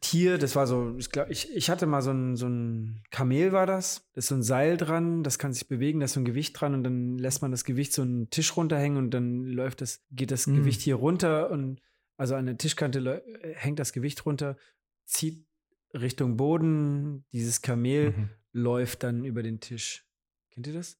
Tier, 0.00 0.36
das 0.36 0.54
war 0.54 0.66
so, 0.66 0.94
ich 0.98 1.08
glaube, 1.08 1.32
ich, 1.32 1.50
ich 1.56 1.70
hatte 1.70 1.86
mal 1.86 2.02
so 2.02 2.10
ein, 2.10 2.36
so 2.36 2.46
ein 2.46 3.02
Kamel 3.10 3.52
war 3.52 3.64
das, 3.64 4.06
da 4.12 4.18
ist 4.18 4.26
so 4.26 4.34
ein 4.34 4.42
Seil 4.42 4.76
dran, 4.76 5.22
das 5.22 5.38
kann 5.38 5.54
sich 5.54 5.66
bewegen, 5.66 6.00
da 6.00 6.04
ist 6.04 6.12
so 6.12 6.20
ein 6.20 6.26
Gewicht 6.26 6.60
dran 6.60 6.74
und 6.74 6.84
dann 6.84 7.16
lässt 7.16 7.40
man 7.40 7.50
das 7.52 7.64
Gewicht 7.64 7.94
so 7.94 8.02
einen 8.02 8.28
Tisch 8.28 8.54
runterhängen 8.54 8.98
und 8.98 9.10
dann 9.12 9.44
läuft 9.46 9.80
das, 9.80 10.04
geht 10.10 10.30
das 10.30 10.46
Mm. 10.46 10.56
Gewicht 10.56 10.82
hier 10.82 10.96
runter 10.96 11.50
und 11.50 11.80
also 12.18 12.34
an 12.34 12.44
der 12.44 12.58
Tischkante 12.58 13.24
äh, 13.24 13.54
hängt 13.54 13.78
das 13.78 13.94
Gewicht 13.94 14.26
runter, 14.26 14.58
zieht 15.06 15.46
Richtung 15.94 16.36
Boden, 16.36 17.24
dieses 17.32 17.62
Kamel 17.62 18.10
Mhm. 18.10 18.28
läuft 18.52 19.04
dann 19.04 19.24
über 19.24 19.42
den 19.42 19.60
Tisch. 19.60 20.06
Kennt 20.50 20.66
ihr 20.66 20.74
das? 20.74 20.98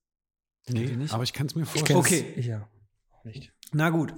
Nee, 0.69 0.97
nicht? 0.97 1.13
aber 1.13 1.23
ich 1.23 1.33
kann 1.33 1.47
es 1.47 1.55
mir 1.55 1.63
Ich 1.63 1.69
vorstellen. 1.69 1.99
Okay. 1.99 2.41
Ja. 2.41 2.69
Auch 3.13 3.25
nicht. 3.25 3.53
Na 3.73 3.91
gut. 3.91 4.15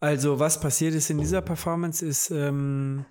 Also, 0.00 0.38
was 0.38 0.60
passiert 0.60 0.94
ist 0.94 1.08
in 1.10 1.18
dieser 1.18 1.40
Performance, 1.40 2.04
ist, 2.04 2.30
ähm, 2.30 3.06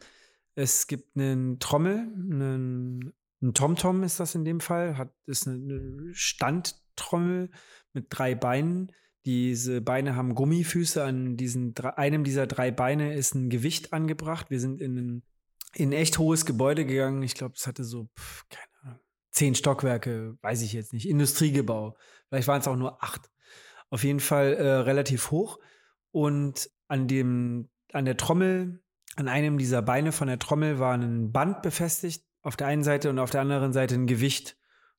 es 0.54 0.88
gibt 0.88 1.18
einen 1.18 1.60
Trommel, 1.60 1.98
einen, 1.98 3.14
ein 3.42 3.54
TomTom 3.54 4.04
ist 4.04 4.20
das 4.20 4.36
in 4.36 4.46
dem 4.46 4.60
Fall, 4.60 4.98
hat, 4.98 5.14
ist 5.26 5.48
eine, 5.48 6.14
Standtrommel 6.14 7.50
mit 7.94 8.08
drei 8.10 8.36
Beinen. 8.36 8.92
Diese 9.26 9.82
Beine 9.82 10.16
haben 10.16 10.36
Gummifüße. 10.36 11.04
An 11.04 11.36
diesen 11.36 11.76
einem 11.78 12.24
dieser 12.24 12.46
drei 12.46 12.70
Beine 12.72 13.16
ist 13.16 13.34
ein 13.34 13.50
Gewicht 13.50 13.92
angebracht. 13.92 14.52
Wir 14.52 14.60
sind 14.60 14.80
in 14.82 14.98
ein, 14.98 15.24
in 15.74 15.90
ein 15.90 15.94
echt 15.94 16.20
hohes 16.20 16.46
Gebäude 16.46 16.86
gegangen. 16.86 17.24
Ich 17.24 17.34
glaube, 17.34 17.56
es 17.58 17.66
hatte 17.66 17.84
so, 17.84 18.10
pf, 18.18 18.44
keine 18.50 18.68
Ahnung, 18.84 19.00
zehn 19.32 19.56
Stockwerke, 19.56 20.38
weiß 20.42 20.62
ich 20.62 20.74
jetzt 20.74 20.94
nicht. 20.94 21.10
Industriegebau. 21.10 21.98
Vielleicht 22.30 22.48
waren 22.48 22.62
es 22.62 22.68
auch 22.68 22.76
nur 22.76 23.04
acht. 23.04 23.30
Auf 23.90 24.04
jeden 24.04 24.20
Fall 24.20 24.54
äh, 24.54 24.68
relativ 24.68 25.32
hoch. 25.32 25.60
Und 26.12 26.70
an 26.88 27.08
dem, 27.08 27.70
an 27.94 28.06
der 28.06 28.18
Trommel, 28.18 28.82
an 29.16 29.28
einem 29.28 29.58
dieser 29.58 29.82
Beine 29.82 30.12
von 30.12 30.28
der 30.28 30.40
Trommel 30.40 30.80
war 30.80 30.94
ein 30.94 31.32
Band 31.32 31.62
befestigt 31.62 32.26
auf 32.42 32.56
der 32.56 32.68
einen 32.68 32.84
Seite 32.84 33.10
und 33.10 33.20
auf 33.20 33.32
der 33.32 33.42
anderen 33.42 33.74
Seite 33.74 33.96
ein 33.96 34.08
Gewicht. 34.08 34.58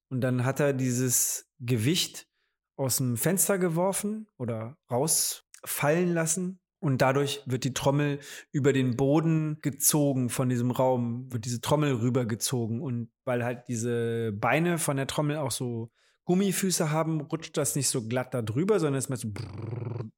Und 0.09 0.21
dann 0.21 0.45
hat 0.45 0.61
er 0.61 0.73
dieses 0.73 1.51
Gewicht 1.61 2.29
aus 2.77 2.97
dem 2.99 3.17
Fenster 3.17 3.59
geworfen 3.59 4.27
oder 4.37 4.77
rausfallen 4.91 6.13
lassen. 6.13 6.61
Und 6.79 7.03
dadurch 7.03 7.43
wird 7.47 7.65
die 7.65 7.73
Trommel 7.73 8.21
über 8.53 8.73
den 8.73 8.97
Boden 8.97 9.59
gezogen 9.63 10.29
von 10.29 10.49
diesem 10.49 10.71
Raum, 10.71 11.33
wird 11.33 11.45
diese 11.45 11.61
Trommel 11.61 11.95
rübergezogen. 11.95 12.81
Und 12.81 13.11
weil 13.25 13.45
halt 13.45 13.69
diese 13.69 14.33
Beine 14.33 14.79
von 14.79 14.97
der 14.97 15.07
Trommel 15.07 15.39
auch 15.39 15.51
so 15.51 15.91
Gummifüße 16.27 16.91
haben, 16.91 17.23
rutscht 17.23 17.57
das 17.57 17.75
nicht 17.77 17.89
so 17.89 18.07
glatt 18.07 18.35
da 18.35 18.43
drüber, 18.43 18.79
sondern 18.79 18.99
es 18.99 19.09
ist 19.09 19.21
so. 19.23 19.31
brrrr. 19.33 20.11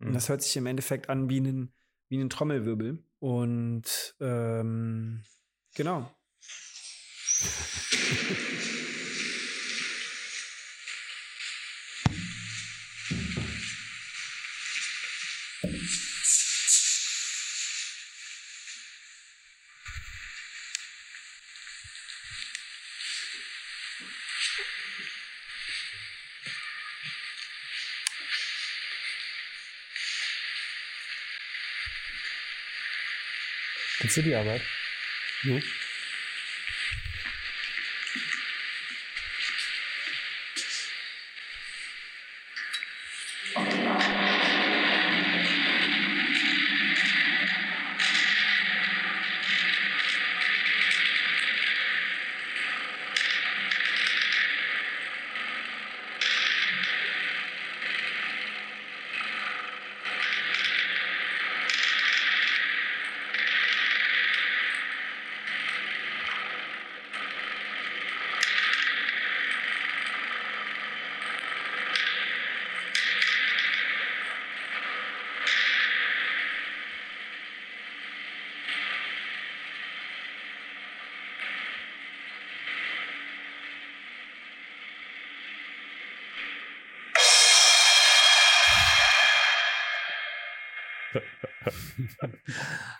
Und 0.00 0.12
das 0.12 0.28
hört 0.28 0.42
sich 0.42 0.56
im 0.56 0.66
Endeffekt 0.66 1.08
an 1.08 1.28
wie 1.30 1.40
ein, 1.40 1.72
wie 2.08 2.18
ein 2.18 2.30
Trommelwirbel. 2.30 3.02
Und 3.18 4.14
ähm, 4.20 5.22
genau. 5.74 6.10
Kennst 34.04 34.18
du 34.18 34.22
die 34.22 34.34
Arbeit? 34.34 34.60
Ja. 35.44 35.58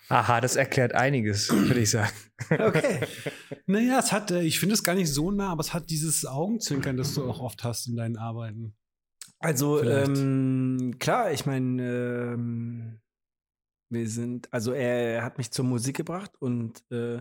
Aha, 0.08 0.40
das 0.40 0.56
erklärt 0.56 0.94
einiges, 0.94 1.50
würde 1.50 1.80
ich 1.80 1.90
sagen. 1.90 2.12
Okay. 2.50 3.00
Naja, 3.66 3.98
es 3.98 4.12
hat, 4.12 4.30
äh, 4.30 4.42
ich 4.42 4.58
finde 4.60 4.74
es 4.74 4.84
gar 4.84 4.94
nicht 4.94 5.12
so 5.12 5.30
nah, 5.30 5.50
aber 5.50 5.60
es 5.60 5.72
hat 5.72 5.90
dieses 5.90 6.26
Augenzwinkern, 6.26 6.96
das 6.96 7.14
du 7.14 7.24
auch 7.28 7.40
oft 7.40 7.64
hast 7.64 7.86
in 7.86 7.96
deinen 7.96 8.16
Arbeiten. 8.16 8.76
Also, 9.38 9.82
ähm, 9.82 10.96
klar, 10.98 11.32
ich 11.32 11.46
meine, 11.46 11.82
ähm, 12.34 13.00
wir 13.90 14.08
sind, 14.08 14.52
also 14.52 14.72
er, 14.72 15.22
hat 15.22 15.38
mich 15.38 15.50
zur 15.50 15.64
Musik 15.64 15.96
gebracht 15.96 16.32
und 16.40 16.82
äh, 16.90 17.20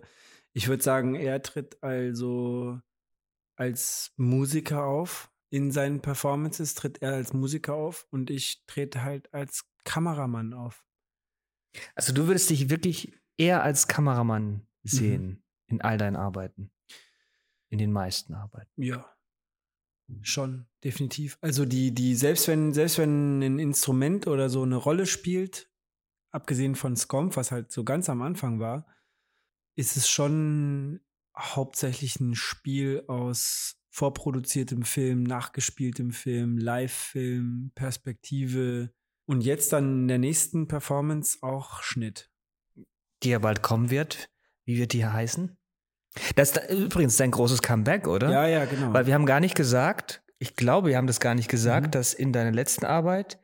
ich 0.53 0.67
würde 0.67 0.83
sagen, 0.83 1.15
er 1.15 1.41
tritt 1.41 1.81
also 1.81 2.79
als 3.55 4.13
Musiker 4.17 4.85
auf. 4.85 5.32
In 5.54 5.70
seinen 5.70 6.01
Performances 6.01 6.74
tritt 6.74 7.04
er 7.04 7.14
als 7.14 7.32
Musiker 7.32 7.76
auf 7.76 8.08
und 8.10 8.32
ich 8.32 8.64
trete 8.66 9.04
halt 9.04 9.32
als 9.36 9.70
Kameramann 9.84 10.51
auf. 10.51 10.84
Also 11.93 12.12
du 12.12 12.26
würdest 12.26 12.49
dich 12.49 12.72
wirklich 12.72 13.14
eher 13.38 13.62
als 13.62 13.88
Kameramann 13.88 14.66
sehen 14.82 15.43
in 15.68 15.80
all 15.82 15.99
deinen 15.99 16.16
Arbeiten. 16.16 16.72
In 17.70 17.78
den 17.78 17.91
meisten 17.91 18.34
Arbeiten. 18.34 18.82
Ja. 18.82 19.16
Schon, 20.24 20.66
definitiv. 20.84 21.38
Also 21.41 21.66
die, 21.66 21.93
die, 21.93 22.16
selbst 22.16 22.47
wenn, 22.47 22.74
selbst 22.74 22.97
wenn 22.97 23.43
ein 23.43 23.60
Instrument 23.60 24.26
oder 24.26 24.49
so 24.49 24.64
eine 24.64 24.78
Rolle 24.78 25.06
spielt, 25.06 25.72
abgesehen 26.32 26.74
von 26.74 26.95
Scomp, 26.95 27.36
was 27.36 27.51
halt 27.51 27.72
so 27.72 27.84
ganz 27.84 28.10
am 28.10 28.24
Anfang 28.24 28.60
war, 28.60 28.88
ist 29.76 29.97
es 29.97 30.10
schon 30.10 30.99
hauptsächlich 31.38 32.20
ein 32.20 32.34
Spiel 32.34 33.04
aus 33.08 33.82
vorproduziertem 33.93 34.81
Film, 34.83 35.21
nachgespieltem 35.23 36.11
Film, 36.11 36.57
Live-Film, 36.57 37.71
Perspektive 37.75 38.91
und 39.25 39.41
jetzt 39.41 39.71
dann 39.71 40.01
in 40.01 40.07
der 40.07 40.17
nächsten 40.17 40.67
Performance 40.67 41.37
auch 41.41 41.83
Schnitt. 41.83 42.31
Die 43.21 43.29
ja 43.29 43.37
bald 43.39 43.61
kommen 43.61 43.91
wird. 43.91 44.29
Wie 44.65 44.77
wird 44.79 44.93
die 44.93 44.97
hier 44.97 45.13
heißen? 45.13 45.55
Das 46.35 46.49
ist 46.49 46.57
da- 46.57 46.67
übrigens 46.73 47.17
dein 47.17 47.29
großes 47.31 47.61
Comeback, 47.61 48.07
oder? 48.07 48.31
Ja, 48.31 48.47
ja, 48.47 48.65
genau. 48.65 48.93
Weil 48.93 49.05
wir 49.05 49.13
haben 49.13 49.25
gar 49.27 49.39
nicht 49.39 49.55
gesagt, 49.55 50.23
ich 50.39 50.55
glaube, 50.55 50.89
wir 50.89 50.97
haben 50.97 51.07
das 51.07 51.19
gar 51.19 51.35
nicht 51.35 51.49
gesagt, 51.49 51.87
Mhm. 51.87 51.91
dass 51.91 52.13
in 52.15 52.33
deiner 52.33 52.51
letzten 52.51 52.85
Arbeit 52.85 53.39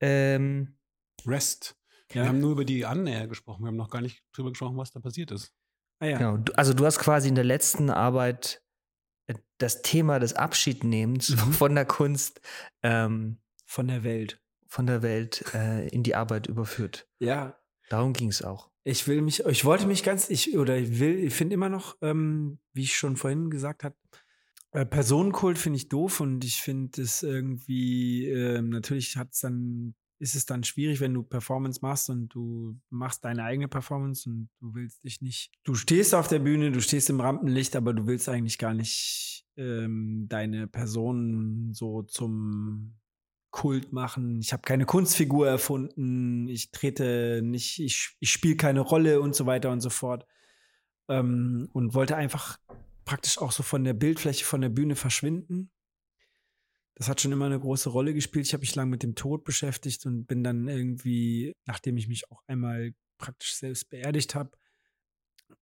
ähm, 0.00 0.78
Rest. 1.26 1.76
Ja. 2.12 2.22
Wir 2.22 2.28
haben 2.28 2.40
nur 2.40 2.52
über 2.52 2.64
die 2.64 2.86
Annäher 2.86 3.28
gesprochen. 3.28 3.62
Wir 3.64 3.68
haben 3.68 3.76
noch 3.76 3.90
gar 3.90 4.00
nicht 4.00 4.24
drüber 4.32 4.48
gesprochen, 4.48 4.76
was 4.78 4.90
da 4.92 5.00
passiert 5.00 5.30
ist. 5.30 5.52
ah, 6.00 6.06
ja. 6.06 6.16
Genau, 6.18 6.38
also 6.56 6.72
du 6.72 6.86
hast 6.86 6.98
quasi 6.98 7.28
in 7.28 7.34
der 7.34 7.44
letzten 7.44 7.90
Arbeit 7.90 8.62
äh, 8.64 8.69
das 9.58 9.82
Thema 9.82 10.18
des 10.18 10.34
Abschiednehmens 10.34 11.30
Mhm. 11.30 11.52
von 11.52 11.74
der 11.74 11.84
Kunst, 11.84 12.40
ähm, 12.82 13.38
Von 13.66 13.88
der 13.88 14.02
Welt. 14.04 14.40
von 14.66 14.86
der 14.86 15.02
Welt 15.02 15.44
äh, 15.54 15.88
in 15.88 16.02
die 16.02 16.14
Arbeit 16.14 16.46
überführt. 16.46 17.08
Ja, 17.18 17.56
Darum 17.88 18.12
ging 18.12 18.28
es 18.28 18.42
auch. 18.42 18.70
Ich 18.84 19.08
will 19.08 19.20
mich, 19.20 19.44
ich 19.46 19.64
wollte 19.64 19.86
mich 19.86 20.04
ganz, 20.04 20.30
ich 20.30 20.56
oder 20.56 20.76
ich 20.78 21.00
will, 21.00 21.18
ich 21.24 21.34
finde 21.34 21.54
immer 21.54 21.68
noch, 21.68 21.96
ähm, 22.02 22.58
wie 22.72 22.82
ich 22.84 22.96
schon 22.96 23.16
vorhin 23.16 23.50
gesagt 23.50 23.82
habe, 23.84 23.96
äh, 24.70 24.86
Personenkult 24.86 25.58
finde 25.58 25.76
ich 25.78 25.88
doof 25.88 26.20
und 26.20 26.44
ich 26.44 26.62
finde 26.62 27.02
es 27.02 27.22
irgendwie, 27.24 28.28
ähm, 28.28 28.68
natürlich 28.70 29.16
hat 29.16 29.32
es 29.32 29.40
dann, 29.40 29.94
ist 30.20 30.34
es 30.34 30.44
dann 30.44 30.62
schwierig, 30.64 31.00
wenn 31.00 31.14
du 31.14 31.22
Performance 31.22 31.80
machst 31.82 32.10
und 32.10 32.28
du 32.28 32.78
machst 32.90 33.24
deine 33.24 33.42
eigene 33.42 33.68
Performance 33.68 34.28
und 34.28 34.50
du 34.60 34.74
willst 34.74 35.02
dich 35.02 35.22
nicht, 35.22 35.50
du 35.64 35.74
stehst 35.74 36.14
auf 36.14 36.28
der 36.28 36.40
Bühne, 36.40 36.70
du 36.70 36.80
stehst 36.80 37.08
im 37.08 37.20
Rampenlicht, 37.20 37.74
aber 37.74 37.94
du 37.94 38.06
willst 38.06 38.28
eigentlich 38.28 38.58
gar 38.58 38.74
nicht 38.74 39.46
ähm, 39.56 40.26
deine 40.28 40.66
Person 40.66 41.72
so 41.72 42.02
zum 42.02 43.00
Kult 43.50 43.92
machen. 43.92 44.40
Ich 44.40 44.52
habe 44.52 44.62
keine 44.62 44.84
Kunstfigur 44.84 45.48
erfunden. 45.48 46.46
Ich 46.48 46.70
trete 46.70 47.40
nicht, 47.42 47.80
ich, 47.80 48.16
ich 48.20 48.30
spiele 48.30 48.56
keine 48.56 48.80
Rolle 48.80 49.20
und 49.20 49.34
so 49.34 49.46
weiter 49.46 49.70
und 49.70 49.80
so 49.80 49.90
fort. 49.90 50.26
Ähm, 51.08 51.68
und 51.72 51.94
wollte 51.94 52.16
einfach 52.16 52.58
praktisch 53.04 53.38
auch 53.38 53.52
so 53.52 53.62
von 53.62 53.84
der 53.84 53.94
Bildfläche, 53.94 54.44
von 54.44 54.60
der 54.60 54.68
Bühne 54.68 54.96
verschwinden. 54.96 55.70
Das 57.00 57.08
hat 57.08 57.18
schon 57.18 57.32
immer 57.32 57.46
eine 57.46 57.58
große 57.58 57.88
Rolle 57.88 58.12
gespielt. 58.12 58.44
Ich 58.46 58.52
habe 58.52 58.60
mich 58.60 58.74
lange 58.74 58.90
mit 58.90 59.02
dem 59.02 59.14
Tod 59.14 59.42
beschäftigt 59.44 60.04
und 60.04 60.26
bin 60.26 60.44
dann 60.44 60.68
irgendwie, 60.68 61.56
nachdem 61.64 61.96
ich 61.96 62.08
mich 62.08 62.30
auch 62.30 62.42
einmal 62.46 62.92
praktisch 63.16 63.54
selbst 63.54 63.88
beerdigt 63.88 64.34
habe, 64.34 64.50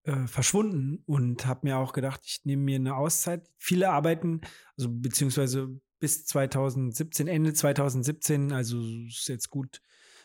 äh, 0.02 0.26
verschwunden 0.26 1.04
und 1.06 1.46
habe 1.46 1.60
mir 1.62 1.78
auch 1.78 1.92
gedacht, 1.92 2.22
ich 2.24 2.40
nehme 2.44 2.64
mir 2.64 2.74
eine 2.74 2.96
Auszeit. 2.96 3.48
Viele 3.56 3.90
arbeiten, 3.90 4.40
also 4.76 4.88
beziehungsweise 4.90 5.80
bis 6.00 6.26
2017, 6.26 7.28
Ende 7.28 7.52
2017, 7.52 8.50
also 8.50 8.82
ist 9.06 9.28
jetzt 9.28 9.48
gut 9.48 9.80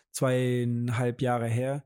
zweieinhalb 0.09 1.21
Jahre 1.21 1.47
her, 1.47 1.85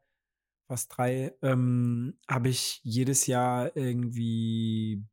fast 0.70 0.96
drei, 0.96 1.34
ähm, 1.42 2.18
habe 2.30 2.48
ich 2.48 2.80
jedes 2.82 3.28
Jahr 3.28 3.76
irgendwie 3.76 5.04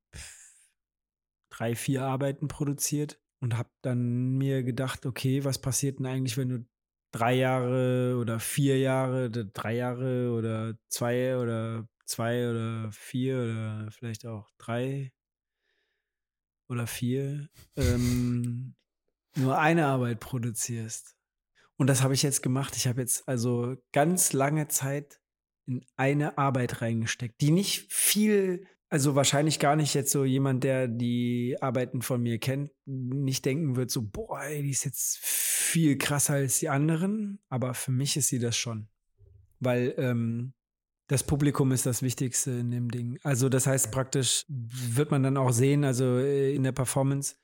drei, 1.51 1.75
vier 1.75 2.05
Arbeiten 2.05 2.47
produziert 2.47 3.19
und 3.45 3.59
habe 3.59 3.69
dann 3.83 4.39
mir 4.39 4.63
gedacht, 4.63 5.05
okay, 5.05 5.45
was 5.45 5.61
passiert 5.61 5.99
denn 5.99 6.07
eigentlich, 6.07 6.39
wenn 6.39 6.49
du 6.49 6.67
drei 7.13 7.35
Jahre 7.35 8.17
oder 8.19 8.41
vier 8.41 8.79
Jahre 8.79 9.27
oder 9.27 9.45
drei 9.45 9.77
Jahre 9.77 10.33
oder 10.33 10.79
zwei 10.89 11.37
oder 11.37 11.87
zwei 12.07 12.49
oder 12.49 12.91
vier 12.91 13.37
oder 13.43 13.91
vielleicht 13.91 14.25
auch 14.25 14.49
drei 14.57 15.13
oder 16.71 16.87
vier 16.87 17.51
ähm, 17.77 18.77
nur 19.37 19.59
eine 19.59 19.89
Arbeit 19.89 20.21
produzierst. 20.21 21.15
Und 21.77 21.89
das 21.89 22.03
habe 22.03 22.15
ich 22.15 22.23
jetzt 22.23 22.43
gemacht. 22.43 22.77
Ich 22.77 22.87
habe 22.87 23.03
jetzt 23.03 23.29
also 23.29 23.77
ganz 23.93 24.33
lange 24.33 24.69
Zeit 24.69 25.21
in 25.67 25.85
eine 25.97 26.39
Arbeit 26.39 26.81
reingesteckt, 26.81 27.43
die 27.43 27.51
nicht 27.51 27.93
viel, 27.93 28.67
also 28.95 29.17
wahrscheinlich 29.17 29.59
gar 29.59 29.75
nicht 29.75 29.93
jetzt 29.93 30.13
so 30.13 30.25
jemand, 30.25 30.63
der 30.63 30.87
die 30.87 31.57
Arbeiten 31.61 32.01
von 32.01 32.23
mir 32.23 32.39
kennt, 32.39 32.71
nicht 32.87 33.45
denken 33.45 33.75
wird, 33.75 33.91
so, 33.91 34.03
boah, 34.03 34.45
ey, 34.45 34.63
die 34.63 34.71
ist 34.71 34.85
jetzt 34.85 35.19
viel 35.19 35.99
krasser 35.99 36.35
als 36.35 36.61
die 36.61 36.69
anderen. 36.69 37.41
Aber 37.49 37.75
für 37.75 37.91
mich 37.91 38.17
ist 38.17 38.29
sie 38.29 38.39
das 38.39 38.57
schon. 38.57 38.87
Weil 39.59 39.97
ähm, 39.99 40.53
das 41.09 41.25
Publikum 41.25 41.73
ist 41.73 41.87
das 41.87 42.03
Wichtigste 42.03 42.53
in 42.53 42.71
dem 42.71 42.89
Ding. 42.89 43.19
Also 43.25 43.49
das 43.49 43.67
heißt 43.67 43.91
praktisch, 43.91 44.45
wird 44.47 45.11
man 45.11 45.25
dann 45.25 45.39
auch 45.39 45.51
sehen, 45.51 45.83
also 45.83 46.19
äh, 46.19 46.55
in 46.55 46.63
der 46.63 46.71
Performance 46.71 47.35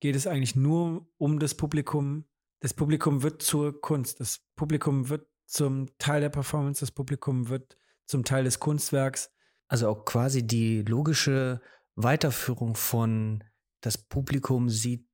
geht 0.00 0.16
es 0.16 0.26
eigentlich 0.26 0.56
nur 0.56 1.08
um 1.18 1.38
das 1.38 1.54
Publikum. 1.54 2.24
Das 2.58 2.74
Publikum 2.74 3.22
wird 3.22 3.42
zur 3.42 3.80
Kunst. 3.80 4.18
Das 4.18 4.40
Publikum 4.56 5.08
wird 5.08 5.28
zum 5.44 5.86
Teil 5.98 6.20
der 6.20 6.30
Performance. 6.30 6.80
Das 6.80 6.90
Publikum 6.90 7.48
wird 7.48 7.76
zum 8.06 8.24
Teil 8.24 8.42
des 8.42 8.58
Kunstwerks. 8.58 9.30
Also 9.68 9.88
auch 9.88 10.04
quasi 10.04 10.46
die 10.46 10.82
logische 10.82 11.60
Weiterführung 11.96 12.76
von 12.76 13.42
das 13.80 13.98
Publikum 13.98 14.68
sieht 14.68 15.06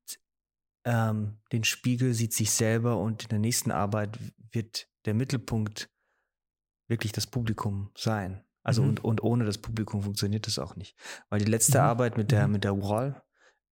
ähm, 0.85 1.39
den 1.53 1.65
Spiegel, 1.65 2.12
sieht 2.15 2.35
sich 2.35 2.51
selber 2.51 2.99
und 2.99 3.23
in 3.24 3.29
der 3.29 3.39
nächsten 3.39 3.70
Arbeit 3.70 4.19
wird 4.51 4.89
der 5.05 5.15
Mittelpunkt 5.15 5.91
wirklich 6.89 7.12
das 7.12 7.27
Publikum 7.27 7.91
sein. 7.97 8.45
Also 8.65 8.83
Mhm. 8.83 8.89
und, 8.89 9.05
und 9.05 9.23
ohne 9.23 9.45
das 9.45 9.59
Publikum 9.59 10.03
funktioniert 10.03 10.47
das 10.47 10.59
auch 10.59 10.77
nicht. 10.77 10.97
Weil 11.31 11.39
die 11.41 11.51
letzte 11.51 11.79
Mhm. 11.79 11.85
Arbeit 11.85 12.16
mit 12.16 12.31
der, 12.31 12.47
Mhm. 12.47 12.53
mit 12.53 12.65
der 12.65 12.81
Wall, 12.83 13.23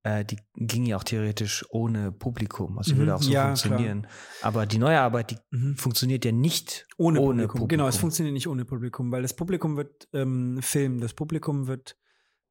äh, 0.02 0.24
die 0.24 0.38
ging 0.56 0.86
ja 0.86 0.96
auch 0.96 1.04
theoretisch 1.04 1.64
ohne 1.70 2.10
Publikum. 2.12 2.78
Also 2.78 2.94
Mhm, 2.94 2.98
würde 2.98 3.14
auch 3.16 3.22
so 3.22 3.30
ja, 3.30 3.46
funktionieren. 3.46 4.06
Aber 4.42 4.66
die 4.66 4.78
neue 4.78 4.98
Arbeit, 4.98 5.32
die 5.32 5.38
Mhm. 5.50 5.76
funktioniert 5.76 6.24
ja 6.24 6.32
nicht 6.32 6.86
Ohne, 6.96 7.20
ohne, 7.20 7.42
Publikum. 7.42 7.68
Genau, 7.68 7.86
es 7.88 7.96
funktioniert 7.96 8.32
nicht 8.32 8.48
ohne 8.48 8.64
Publikum, 8.64 9.12
weil 9.12 9.22
das 9.22 9.34
Publikum 9.34 9.76
wird 9.76 10.08
ähm, 10.12 10.58
filmen, 10.62 11.00
das 11.00 11.14
Publikum 11.14 11.66
wird 11.66 11.96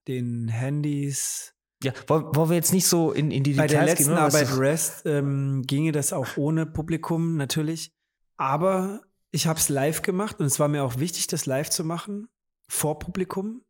den 0.08 0.48
Handys. 0.48 1.54
Ja, 1.82 1.94
wollen, 2.08 2.26
wollen 2.36 2.50
wir 2.50 2.56
jetzt 2.56 2.74
nicht 2.74 2.88
so 2.88 3.12
in, 3.12 3.32
in 3.32 3.44
die 3.44 3.54
Bei 3.54 3.68
der 3.68 3.80
Details 3.80 4.00
letzten 4.00 4.14
gehen? 4.16 4.24
Arbeit 4.24 4.58
Rest 4.58 5.06
ähm, 5.06 5.64
ginge 5.66 5.92
das 5.92 6.14
auch 6.14 6.38
ohne 6.38 6.66
Publikum 6.66 7.38
natürlich. 7.38 7.94
Aber 8.38 9.02
ich 9.32 9.48
habe 9.48 9.60
es 9.60 9.70
live 9.70 10.02
gemacht 10.02 10.40
und 10.40 10.46
es 10.46 10.60
war 10.60 10.68
mir 10.68 10.84
auch 10.84 11.00
wichtig, 11.00 11.28
das 11.28 11.46
live 11.46 11.70
zu 11.70 11.84
machen 11.84 12.28
vor 12.68 13.00
Publikum, 13.00 13.64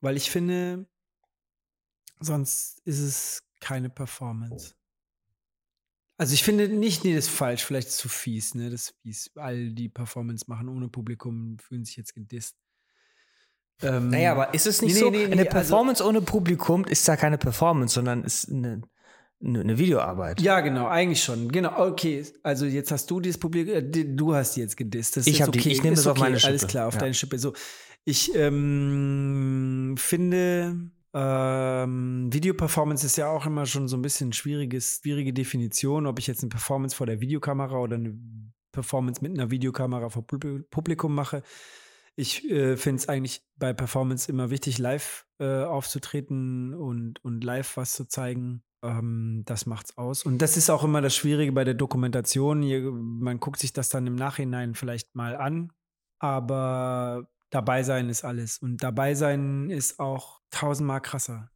weil 0.00 0.16
ich 0.16 0.30
finde, 0.30 0.86
sonst 2.24 2.80
ist 2.84 3.00
es 3.00 3.42
keine 3.60 3.88
Performance. 3.90 4.74
Also 6.18 6.34
ich 6.34 6.44
finde 6.44 6.68
nicht, 6.68 7.04
nee, 7.04 7.14
das 7.16 7.24
ist 7.26 7.30
falsch, 7.34 7.64
vielleicht 7.64 7.90
zu 7.90 8.08
fies, 8.08 8.54
ne? 8.54 8.70
Das 8.70 8.82
ist 8.90 8.94
fies. 9.02 9.30
All 9.36 9.70
die 9.70 9.88
Performance 9.88 10.44
machen 10.48 10.68
ohne 10.68 10.88
Publikum, 10.88 11.58
fühlen 11.58 11.84
sich 11.84 11.96
jetzt 11.96 12.14
gedisst. 12.14 12.56
Ähm, 13.80 14.08
Naja, 14.10 14.32
aber 14.32 14.54
ist 14.54 14.66
es 14.66 14.82
nicht 14.82 14.94
Nee, 14.94 15.00
so, 15.00 15.10
nee, 15.10 15.18
nee, 15.18 15.24
eine 15.24 15.34
nee, 15.36 15.40
also- 15.42 15.50
Performance 15.50 16.04
ohne 16.04 16.20
Publikum 16.20 16.84
ist 16.84 17.08
ja 17.08 17.16
keine 17.16 17.38
Performance, 17.38 17.94
sondern 17.94 18.22
ist 18.22 18.48
eine, 18.50 18.82
eine, 19.42 19.78
Videoarbeit. 19.78 20.40
Ja, 20.40 20.60
genau, 20.60 20.86
eigentlich 20.86 21.24
schon. 21.24 21.50
Genau, 21.50 21.88
okay. 21.88 22.24
Also 22.44 22.66
jetzt 22.66 22.92
hast 22.92 23.10
du 23.10 23.18
dieses 23.18 23.38
Publikum, 23.38 23.74
äh, 23.74 23.82
du 23.82 24.34
hast 24.34 24.54
die 24.54 24.60
jetzt 24.60 24.76
gedisst. 24.76 25.16
Das 25.16 25.26
Ich 25.26 25.36
ist 25.36 25.40
hab 25.40 25.50
die- 25.50 25.58
okay. 25.58 25.70
ich 25.70 25.82
nehme 25.82 25.94
ist 25.94 26.00
das 26.00 26.06
auf 26.06 26.12
okay. 26.18 26.30
meine 26.30 26.44
Alles 26.44 26.60
Schippe. 26.60 26.66
klar, 26.70 26.86
auf 26.86 26.94
Ja. 26.94 27.00
deine 27.00 27.14
Schippe. 27.14 27.38
So, 27.40 27.52
ich 28.04 28.32
ähm, 28.36 29.96
finde, 29.98 30.90
ähm, 31.14 32.32
Videoperformance 32.32 33.04
ist 33.04 33.16
ja 33.16 33.28
auch 33.28 33.46
immer 33.46 33.66
schon 33.66 33.88
so 33.88 33.96
ein 33.96 34.02
bisschen 34.02 34.32
schwieriges, 34.32 35.00
schwierige 35.02 35.32
Definition, 35.32 36.06
ob 36.06 36.18
ich 36.18 36.26
jetzt 36.26 36.42
eine 36.42 36.50
Performance 36.50 36.96
vor 36.96 37.06
der 37.06 37.20
Videokamera 37.20 37.78
oder 37.78 37.96
eine 37.96 38.18
Performance 38.72 39.22
mit 39.22 39.32
einer 39.32 39.50
Videokamera 39.50 40.08
vor 40.08 40.26
Pub- 40.26 40.64
Publikum 40.70 41.14
mache. 41.14 41.42
Ich 42.14 42.48
äh, 42.50 42.76
finde 42.76 43.00
es 43.00 43.08
eigentlich 43.08 43.42
bei 43.56 43.72
Performance 43.72 44.30
immer 44.30 44.50
wichtig, 44.50 44.78
live 44.78 45.26
äh, 45.38 45.64
aufzutreten 45.64 46.74
und, 46.74 47.24
und 47.24 47.42
live 47.42 47.76
was 47.76 47.92
zu 47.92 48.06
zeigen. 48.06 48.62
Ähm, 48.82 49.42
das 49.46 49.64
macht's 49.66 49.96
aus. 49.96 50.24
Und 50.24 50.38
das 50.38 50.56
ist 50.56 50.68
auch 50.68 50.84
immer 50.84 51.00
das 51.00 51.16
Schwierige 51.16 51.52
bei 51.52 51.64
der 51.64 51.74
Dokumentation. 51.74 52.62
Hier, 52.62 52.90
man 52.90 53.40
guckt 53.40 53.60
sich 53.60 53.72
das 53.72 53.88
dann 53.88 54.06
im 54.06 54.14
Nachhinein 54.14 54.74
vielleicht 54.74 55.14
mal 55.14 55.36
an, 55.36 55.72
aber 56.18 57.30
dabei 57.52 57.82
sein 57.84 58.08
ist 58.08 58.24
alles. 58.24 58.58
Und 58.58 58.82
dabei 58.82 59.14
sein 59.14 59.70
ist 59.70 60.00
auch 60.00 60.40
tausendmal 60.50 61.00
krasser, 61.00 61.50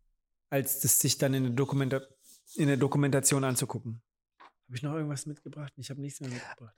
als 0.51 0.81
das 0.81 1.01
sich 1.01 1.19
dann 1.19 1.35
in 1.35 1.43
der, 1.43 1.53
Dokumenta 1.53 2.03
in 2.55 2.69
der 2.69 2.77
Dokumentation 2.77 3.43
anzugucken. 3.43 4.03
Habe 4.39 4.77
ich 4.77 4.83
noch 4.83 4.95
irgendwas 4.95 5.27
mitgebracht? 5.27 5.73
Ich 5.77 5.91
habe 5.91 6.01
nichts 6.01 6.21
mehr 6.21 6.31
mitgebracht. 6.31 6.77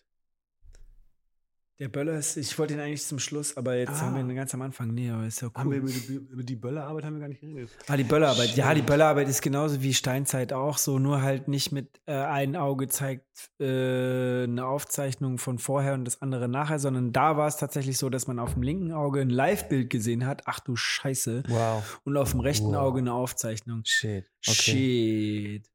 Der 1.81 1.89
Böller 1.89 2.19
ist, 2.19 2.37
ich 2.37 2.59
wollte 2.59 2.75
ihn 2.75 2.81
eigentlich 2.81 3.05
zum 3.05 3.21
Schluss, 3.21 3.57
aber 3.57 3.77
jetzt 3.77 3.91
Ah. 3.93 4.01
haben 4.01 4.15
wir 4.17 4.21
ihn 4.23 4.35
ganz 4.35 4.53
am 4.53 4.63
Anfang. 4.63 4.93
Nee, 4.93 5.11
aber 5.11 5.27
ist 5.27 5.41
ja 5.43 5.49
Haben 5.55 5.71
wir 5.71 5.79
cool. 5.81 5.89
über 5.89 5.93
die, 6.01 6.15
über 6.33 6.43
die 6.43 6.57
Böllerarbeit 6.57 7.05
haben 7.05 7.15
wir 7.15 7.21
gar 7.21 7.29
nicht 7.29 7.41
geredet. 7.41 7.71
Ah, 7.87 7.97
die 7.97 8.03
Böllerarbeit. 8.03 8.57
Ja, 8.57 8.75
die. 8.75 8.83
Böllerarbeit 8.83 9.29
ist 9.29 9.43
genauso 9.43 9.81
wie 9.81 9.95
Steinzeit 9.95 10.53
auch 10.53 10.77
so, 10.77 10.99
nur 10.99 11.23
halt 11.23 11.47
nicht 11.47 11.71
mit 11.71 12.01
äh, 12.07 12.15
ein 12.15 12.57
Auge 12.57 12.89
zeigt 12.89 13.27
äh, 13.61 14.43
eine 14.43 14.67
Aufzeichnung 14.67 15.39
von 15.39 15.61
vorher 15.61 15.95
und 15.95 16.05
das 16.05 16.21
andere 16.21 16.49
nachher, 16.49 16.81
sondern 16.81 17.13
da 17.13 17.37
war 17.37 17.47
es 17.47 17.59
tatsächlich 17.59 17.97
so, 17.97 18.11
dass 18.11 18.27
man 18.27 18.41
auf 18.41 18.55
dem 18.55 18.63
linken 18.63 18.91
Auge 18.91 19.21
ein 19.21 19.31
Live-Bild 19.31 19.89
gesehen 19.89 20.27
hat. 20.27 20.43
Ach 20.47 20.59
du 20.59 20.75
Scheiße. 20.75 21.45
Wow. 21.47 22.01
Und 22.03 22.17
auf 22.17 22.33
dem 22.33 22.41
rechten 22.41 22.67
Wow. 22.73 22.77
Auge 22.77 22.99
eine 22.99 23.13
Aufzeichnung. 23.13 23.83
Shit. 23.85 24.29
Okay. 24.45 25.63
Shit. 25.63 25.71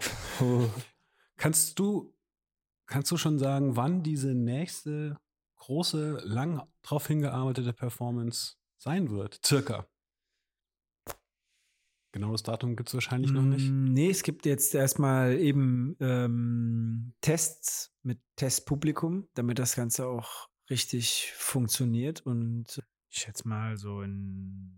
Kannst 1.36 1.78
du, 1.78 2.12
kannst 2.88 3.10
du 3.12 3.16
schon 3.16 3.38
sagen, 3.38 3.76
wann 3.76 4.02
diese 4.02 4.34
nächste 4.34 5.18
große, 5.56 6.18
lang 6.24 6.66
drauf 6.82 7.06
hingearbeitete 7.06 7.72
Performance 7.72 8.56
sein 8.78 9.10
wird? 9.10 9.40
Circa. 9.44 9.86
Genau 12.12 12.32
das 12.32 12.42
Datum 12.42 12.74
gibt 12.74 12.88
es 12.88 12.94
wahrscheinlich 12.94 13.30
noch 13.30 13.42
nicht. 13.42 13.70
Mm, 13.70 13.92
Nee, 13.92 14.10
es 14.10 14.22
gibt 14.22 14.46
jetzt 14.46 14.74
erstmal 14.74 15.38
eben 15.38 15.94
ähm, 16.00 17.12
Tests 17.20 17.94
mit 18.02 18.20
Testpublikum, 18.36 19.28
damit 19.34 19.58
das 19.58 19.76
Ganze 19.76 20.06
auch 20.06 20.48
richtig 20.70 21.32
funktioniert. 21.36 22.22
Und 22.22 22.82
ich 23.10 23.18
schätze 23.18 23.46
mal, 23.46 23.76
so 23.76 24.00
in 24.00 24.74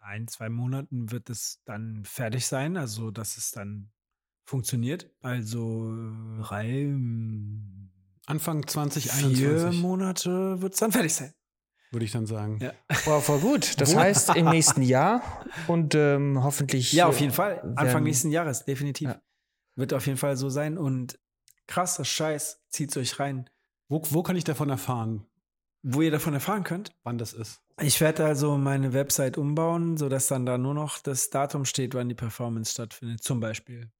ein, 0.00 0.28
zwei 0.28 0.50
Monaten 0.50 1.10
wird 1.10 1.30
es 1.30 1.62
dann 1.64 2.04
fertig 2.04 2.46
sein, 2.46 2.76
also 2.76 3.10
dass 3.10 3.38
es 3.38 3.50
dann 3.50 3.90
funktioniert. 4.46 5.10
Also 5.20 5.92
äh, 5.92 6.42
drei, 6.42 6.86
mm, 6.86 7.90
Anfang 8.26 8.62
vier 8.62 8.68
2021, 8.68 9.80
Monate 9.82 10.60
wird 10.62 10.74
es 10.74 10.80
dann 10.80 10.92
fertig 10.92 11.14
sein. 11.14 11.32
würde 11.92 12.04
ich 12.04 12.12
dann 12.12 12.26
sagen. 12.26 12.58
Ja. 12.60 12.72
Wow, 13.04 13.24
voll 13.24 13.40
gut. 13.40 13.80
Das 13.80 13.94
heißt 13.94 14.34
im 14.36 14.46
nächsten 14.48 14.82
Jahr 14.96 15.22
und 15.66 15.94
ähm, 15.94 16.42
hoffentlich. 16.42 16.92
Ja, 16.92 17.06
auf 17.06 17.18
äh, 17.18 17.22
jeden 17.22 17.32
Fall. 17.32 17.60
Anfang 17.60 17.86
werden- 17.86 18.04
nächsten 18.04 18.30
Jahres, 18.30 18.64
definitiv. 18.64 19.08
Ja. 19.10 19.20
Wird 19.76 19.92
auf 19.92 20.06
jeden 20.06 20.18
Fall 20.18 20.36
so 20.36 20.48
sein. 20.48 20.78
Und 20.78 21.18
krasser 21.66 22.04
Scheiß, 22.04 22.62
zieht's 22.70 22.96
euch 22.96 23.20
rein. 23.20 23.48
Wo, 23.88 24.02
wo 24.10 24.22
kann 24.22 24.34
ich 24.36 24.42
davon 24.44 24.68
erfahren, 24.70 25.26
Wo 25.82 26.02
ihr 26.02 26.10
davon 26.10 26.34
erfahren 26.34 26.64
könnt. 26.64 26.90
wann 27.04 27.18
das 27.18 27.32
ist? 27.32 27.60
Ich 27.80 28.00
werde 28.00 28.24
also 28.24 28.56
meine 28.56 28.92
Website 28.94 29.36
umbauen, 29.38 29.96
sodass 29.96 30.26
dann 30.28 30.46
da 30.46 30.56
nur 30.58 30.74
noch 30.74 30.98
das 30.98 31.30
Datum 31.30 31.64
steht, 31.64 31.94
wann 31.94 32.08
die 32.08 32.14
Performance 32.16 32.72
stattfindet. 32.72 33.22
Zum 33.22 33.38
Beispiel. 33.38 33.90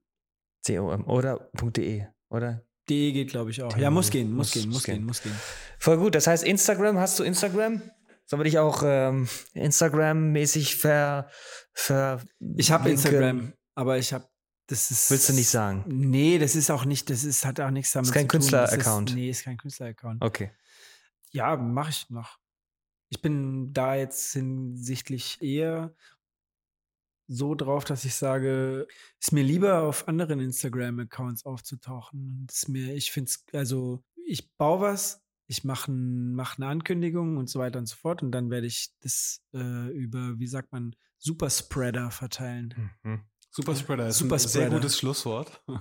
C-O-M 0.65 1.05
oder 1.07 1.51
.de, 1.77 2.07
oder? 2.31 2.65
De 2.89 3.13
geht, 3.13 3.31
glaube 3.31 3.51
ich, 3.51 3.63
auch. 3.63 3.73
Theo. 3.73 3.83
Ja, 3.83 3.91
muss 3.91 4.11
gehen, 4.11 4.33
muss, 4.33 4.55
Muss- 4.55 4.63
gehen, 4.63 4.71
muss 4.71 4.85
gehen, 4.85 4.95
gehen. 4.97 5.05
muss 5.07 5.23
gehen. 5.23 5.35
Voll 5.79 5.99
gut. 5.99 6.15
Das 6.15 6.27
heißt, 6.27 6.45
Instagram, 6.45 6.99
hast 6.99 7.19
du 7.19 7.25
Instagram? 7.25 7.83
Sollen 8.25 8.41
wir 8.41 8.45
dich 8.45 8.59
auch 8.59 8.83
ähm, 8.85 9.29
Instagram-mäßig 9.55 10.77
ver, 10.77 11.31
ver. 11.73 12.23
Ich 12.57 12.71
habe? 12.71 12.91
Instagram, 12.91 13.55
aber 13.75 13.99
ich 13.99 14.13
habe 14.13 14.27
das 14.69 14.91
ist 14.91 15.11
Willst 15.11 15.31
du 15.31 15.33
nicht 15.33 15.49
sagen? 15.49 15.83
Nee, 15.87 16.39
das 16.39 16.55
ist 16.55 16.71
auch 16.71 16.85
nicht, 16.85 17.09
das 17.09 17.25
ist 17.25 17.45
hat 17.47 17.59
auch 17.59 17.71
nichts 17.71 17.93
damit 17.93 18.09
Ist 18.09 18.15
kein 18.15 18.29
zu 18.29 18.39
tun. 18.39 18.51
Das 18.51 18.71
Künstler-Account. 18.71 19.11
Ist, 19.11 19.17
nee, 19.17 19.31
ist 19.31 19.43
kein 19.43 19.57
Künstler-Account. 19.57 20.23
Okay. 20.23 20.51
Ja, 21.31 21.57
mache 21.57 21.91
ich 21.91 22.11
noch. 22.11 22.39
Ich 23.09 23.23
bin 23.23 23.73
da 23.73 23.95
jetzt 23.95 24.35
hinsichtlich 24.35 25.41
eher 25.41 25.95
so 27.29 27.55
drauf, 27.55 27.85
dass 27.85 28.05
ich 28.05 28.15
sage, 28.15 28.87
ist 29.19 29.33
mir 29.33 29.43
lieber 29.43 29.83
auf 29.83 30.07
anderen 30.07 30.39
Instagram-Accounts 30.41 31.47
aufzutauchen. 31.47 32.47
Ist 32.51 32.69
mir, 32.69 32.95
ich 32.95 33.11
finde 33.11 33.31
es, 33.31 33.45
also 33.55 34.05
ich 34.27 34.55
baue 34.57 34.81
was, 34.81 35.23
ich 35.47 35.65
mache 35.65 35.91
ein, 35.91 36.35
mach 36.35 36.59
eine 36.59 36.67
Ankündigung 36.67 37.39
und 37.39 37.49
so 37.49 37.59
weiter 37.59 37.79
und 37.79 37.87
so 37.87 37.97
fort 37.97 38.23
und 38.23 38.33
dann 38.33 38.51
werde 38.51 38.67
ich 38.67 38.93
das 39.01 39.43
äh, 39.55 39.91
über, 39.93 40.39
wie 40.39 40.47
sagt 40.47 40.73
man, 40.73 40.95
Superspreader 41.17 42.11
verteilen. 42.11 42.93
Mhm. 43.03 43.25
Superspreader 43.51 44.09
ist 44.09 44.19
Super 44.19 44.37
ein 44.37 44.39
sehr 44.39 44.49
Spreader. 44.49 44.77
gutes 44.77 44.99
Schlusswort. 44.99 45.63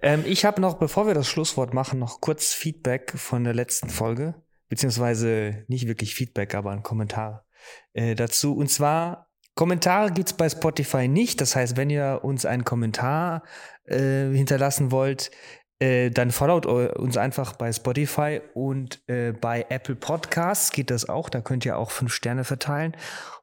Ähm, 0.00 0.24
ich 0.26 0.44
habe 0.44 0.60
noch, 0.60 0.74
bevor 0.78 1.06
wir 1.06 1.14
das 1.14 1.28
Schlusswort 1.28 1.74
machen, 1.74 1.98
noch 1.98 2.20
kurz 2.20 2.52
Feedback 2.52 3.12
von 3.16 3.44
der 3.44 3.54
letzten 3.54 3.88
Folge, 3.88 4.34
beziehungsweise 4.68 5.64
nicht 5.68 5.86
wirklich 5.86 6.14
Feedback, 6.14 6.54
aber 6.54 6.70
ein 6.70 6.82
Kommentar 6.82 7.44
äh, 7.92 8.14
dazu. 8.14 8.56
Und 8.56 8.68
zwar, 8.68 9.30
Kommentare 9.54 10.10
gibt's 10.10 10.32
bei 10.32 10.48
Spotify 10.48 11.08
nicht. 11.08 11.40
Das 11.40 11.54
heißt, 11.54 11.76
wenn 11.76 11.90
ihr 11.90 12.20
uns 12.22 12.44
einen 12.46 12.64
Kommentar 12.64 13.42
äh, 13.84 14.30
hinterlassen 14.32 14.90
wollt, 14.90 15.30
äh, 15.78 16.10
dann 16.10 16.30
followt 16.30 16.66
uns 16.66 17.16
einfach 17.16 17.54
bei 17.54 17.72
Spotify 17.72 18.40
und 18.54 19.02
äh, 19.08 19.32
bei 19.32 19.66
Apple 19.68 19.96
Podcasts 19.96 20.70
geht 20.70 20.90
das 20.90 21.08
auch. 21.08 21.28
Da 21.28 21.40
könnt 21.40 21.64
ihr 21.64 21.76
auch 21.76 21.90
fünf 21.90 22.12
Sterne 22.12 22.44
verteilen 22.44 22.96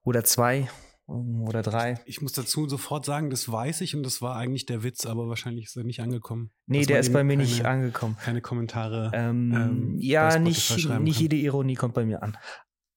oder 0.04 0.24
zwei 0.24 0.70
oder 1.10 1.62
drei. 1.62 2.00
Ich 2.06 2.22
muss 2.22 2.34
dazu 2.34 2.68
sofort 2.70 3.06
sagen, 3.06 3.30
das 3.30 3.52
weiß 3.52 3.82
ich 3.82 3.96
und 3.96 4.04
das 4.04 4.22
war 4.22 4.36
eigentlich 4.36 4.66
der 4.66 4.84
Witz, 4.84 5.06
aber 5.06 5.28
wahrscheinlich 5.28 5.66
ist 5.66 5.76
er 5.76 5.84
nicht 5.84 6.02
angekommen. 6.02 6.52
Nee, 6.68 6.86
der 6.86 7.00
ist 7.00 7.12
bei 7.12 7.24
mir 7.24 7.38
nicht 7.38 7.58
keine- 7.64 7.70
angekommen. 7.70 8.18
Keine 8.22 8.42
Kommentare. 8.42 9.12
Ähm, 9.14 9.52
ähm, 9.54 9.96
ja, 10.00 10.38
nicht, 10.40 10.70
nicht 10.76 10.88
kann. 10.88 11.06
jede 11.06 11.36
Ironie 11.36 11.76
kommt 11.76 11.94
bei 11.96 12.06
mir 12.06 12.22
an. 12.24 12.38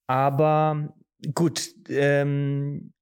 Aber 0.06 0.94
gut, 1.34 1.68
ähm, 1.88 2.92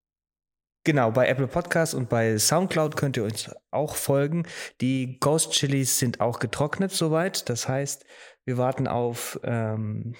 genau, 0.84 1.10
bei 1.10 1.26
Apple 1.28 1.48
Podcasts 1.48 1.94
und 1.94 2.08
bei 2.08 2.38
Soundcloud 2.38 2.96
könnt 2.96 3.16
ihr 3.16 3.24
uns 3.24 3.50
auch 3.70 3.96
folgen. 3.96 4.46
Die 4.80 5.18
Ghost 5.18 5.52
Chilis 5.52 5.98
sind 5.98 6.20
auch 6.20 6.38
getrocknet 6.38 6.92
soweit. 6.92 7.48
Das 7.48 7.68
heißt, 7.68 8.04
wir 8.44 8.58
warten 8.58 8.86
auf, 8.86 9.40
ähm, 9.42 10.14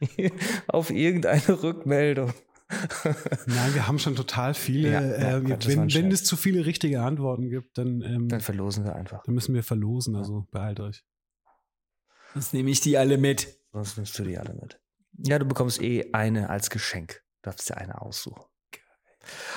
auf 0.68 0.90
irgendeine 0.90 1.62
Rückmeldung. 1.62 2.32
Nein, 3.46 3.74
wir 3.74 3.86
haben 3.88 3.98
schon 3.98 4.14
total 4.14 4.54
viele. 4.54 4.92
Ja, 4.92 5.00
ja, 5.00 5.38
äh, 5.38 5.48
war 5.48 5.66
wenn, 5.66 5.94
wenn 5.94 6.12
es 6.12 6.24
zu 6.24 6.36
viele 6.36 6.66
richtige 6.66 7.02
Antworten 7.02 7.48
gibt, 7.48 7.78
dann, 7.78 8.02
ähm, 8.02 8.28
Dann 8.28 8.40
verlosen 8.40 8.84
wir 8.84 8.94
einfach. 8.94 9.22
dann 9.24 9.34
müssen 9.34 9.54
wir 9.54 9.62
verlosen. 9.62 10.16
Also 10.16 10.46
behalt 10.50 10.80
euch. 10.80 11.04
Jetzt 12.34 12.52
nehme 12.52 12.70
ich 12.70 12.80
die 12.80 12.98
alle 12.98 13.16
mit. 13.16 13.58
Sonst 13.72 13.96
nimmst 13.96 14.18
du 14.18 14.24
die 14.24 14.38
alle 14.38 14.54
mit. 14.54 14.80
Ja, 15.26 15.38
du 15.38 15.46
bekommst 15.46 15.80
eh 15.80 16.12
eine 16.12 16.50
als 16.50 16.70
Geschenk. 16.70 17.22
Du 17.42 17.50
darfst 17.50 17.68
dir 17.70 17.78
eine 17.78 18.00
aussuchen. 18.00 18.44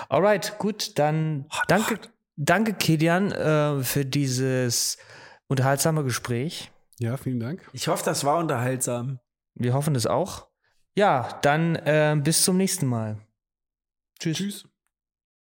Alright, 0.09 0.57
gut, 0.57 0.97
dann 0.99 1.45
danke, 1.67 1.99
danke 2.35 2.73
Kilian, 2.73 3.31
äh, 3.31 3.83
für 3.83 4.05
dieses 4.05 4.97
unterhaltsame 5.47 6.03
Gespräch. 6.03 6.71
Ja, 6.99 7.17
vielen 7.17 7.39
Dank. 7.39 7.67
Ich 7.73 7.87
hoffe, 7.87 8.03
das 8.03 8.25
war 8.25 8.39
unterhaltsam. 8.39 9.19
Wir 9.55 9.73
hoffen 9.73 9.95
es 9.95 10.07
auch. 10.07 10.50
Ja, 10.95 11.39
dann 11.41 11.75
äh, 11.75 12.15
bis 12.21 12.43
zum 12.43 12.57
nächsten 12.57 12.85
Mal. 12.85 13.17
Tschüss. 14.19 14.37
Tschüss. 14.37 14.70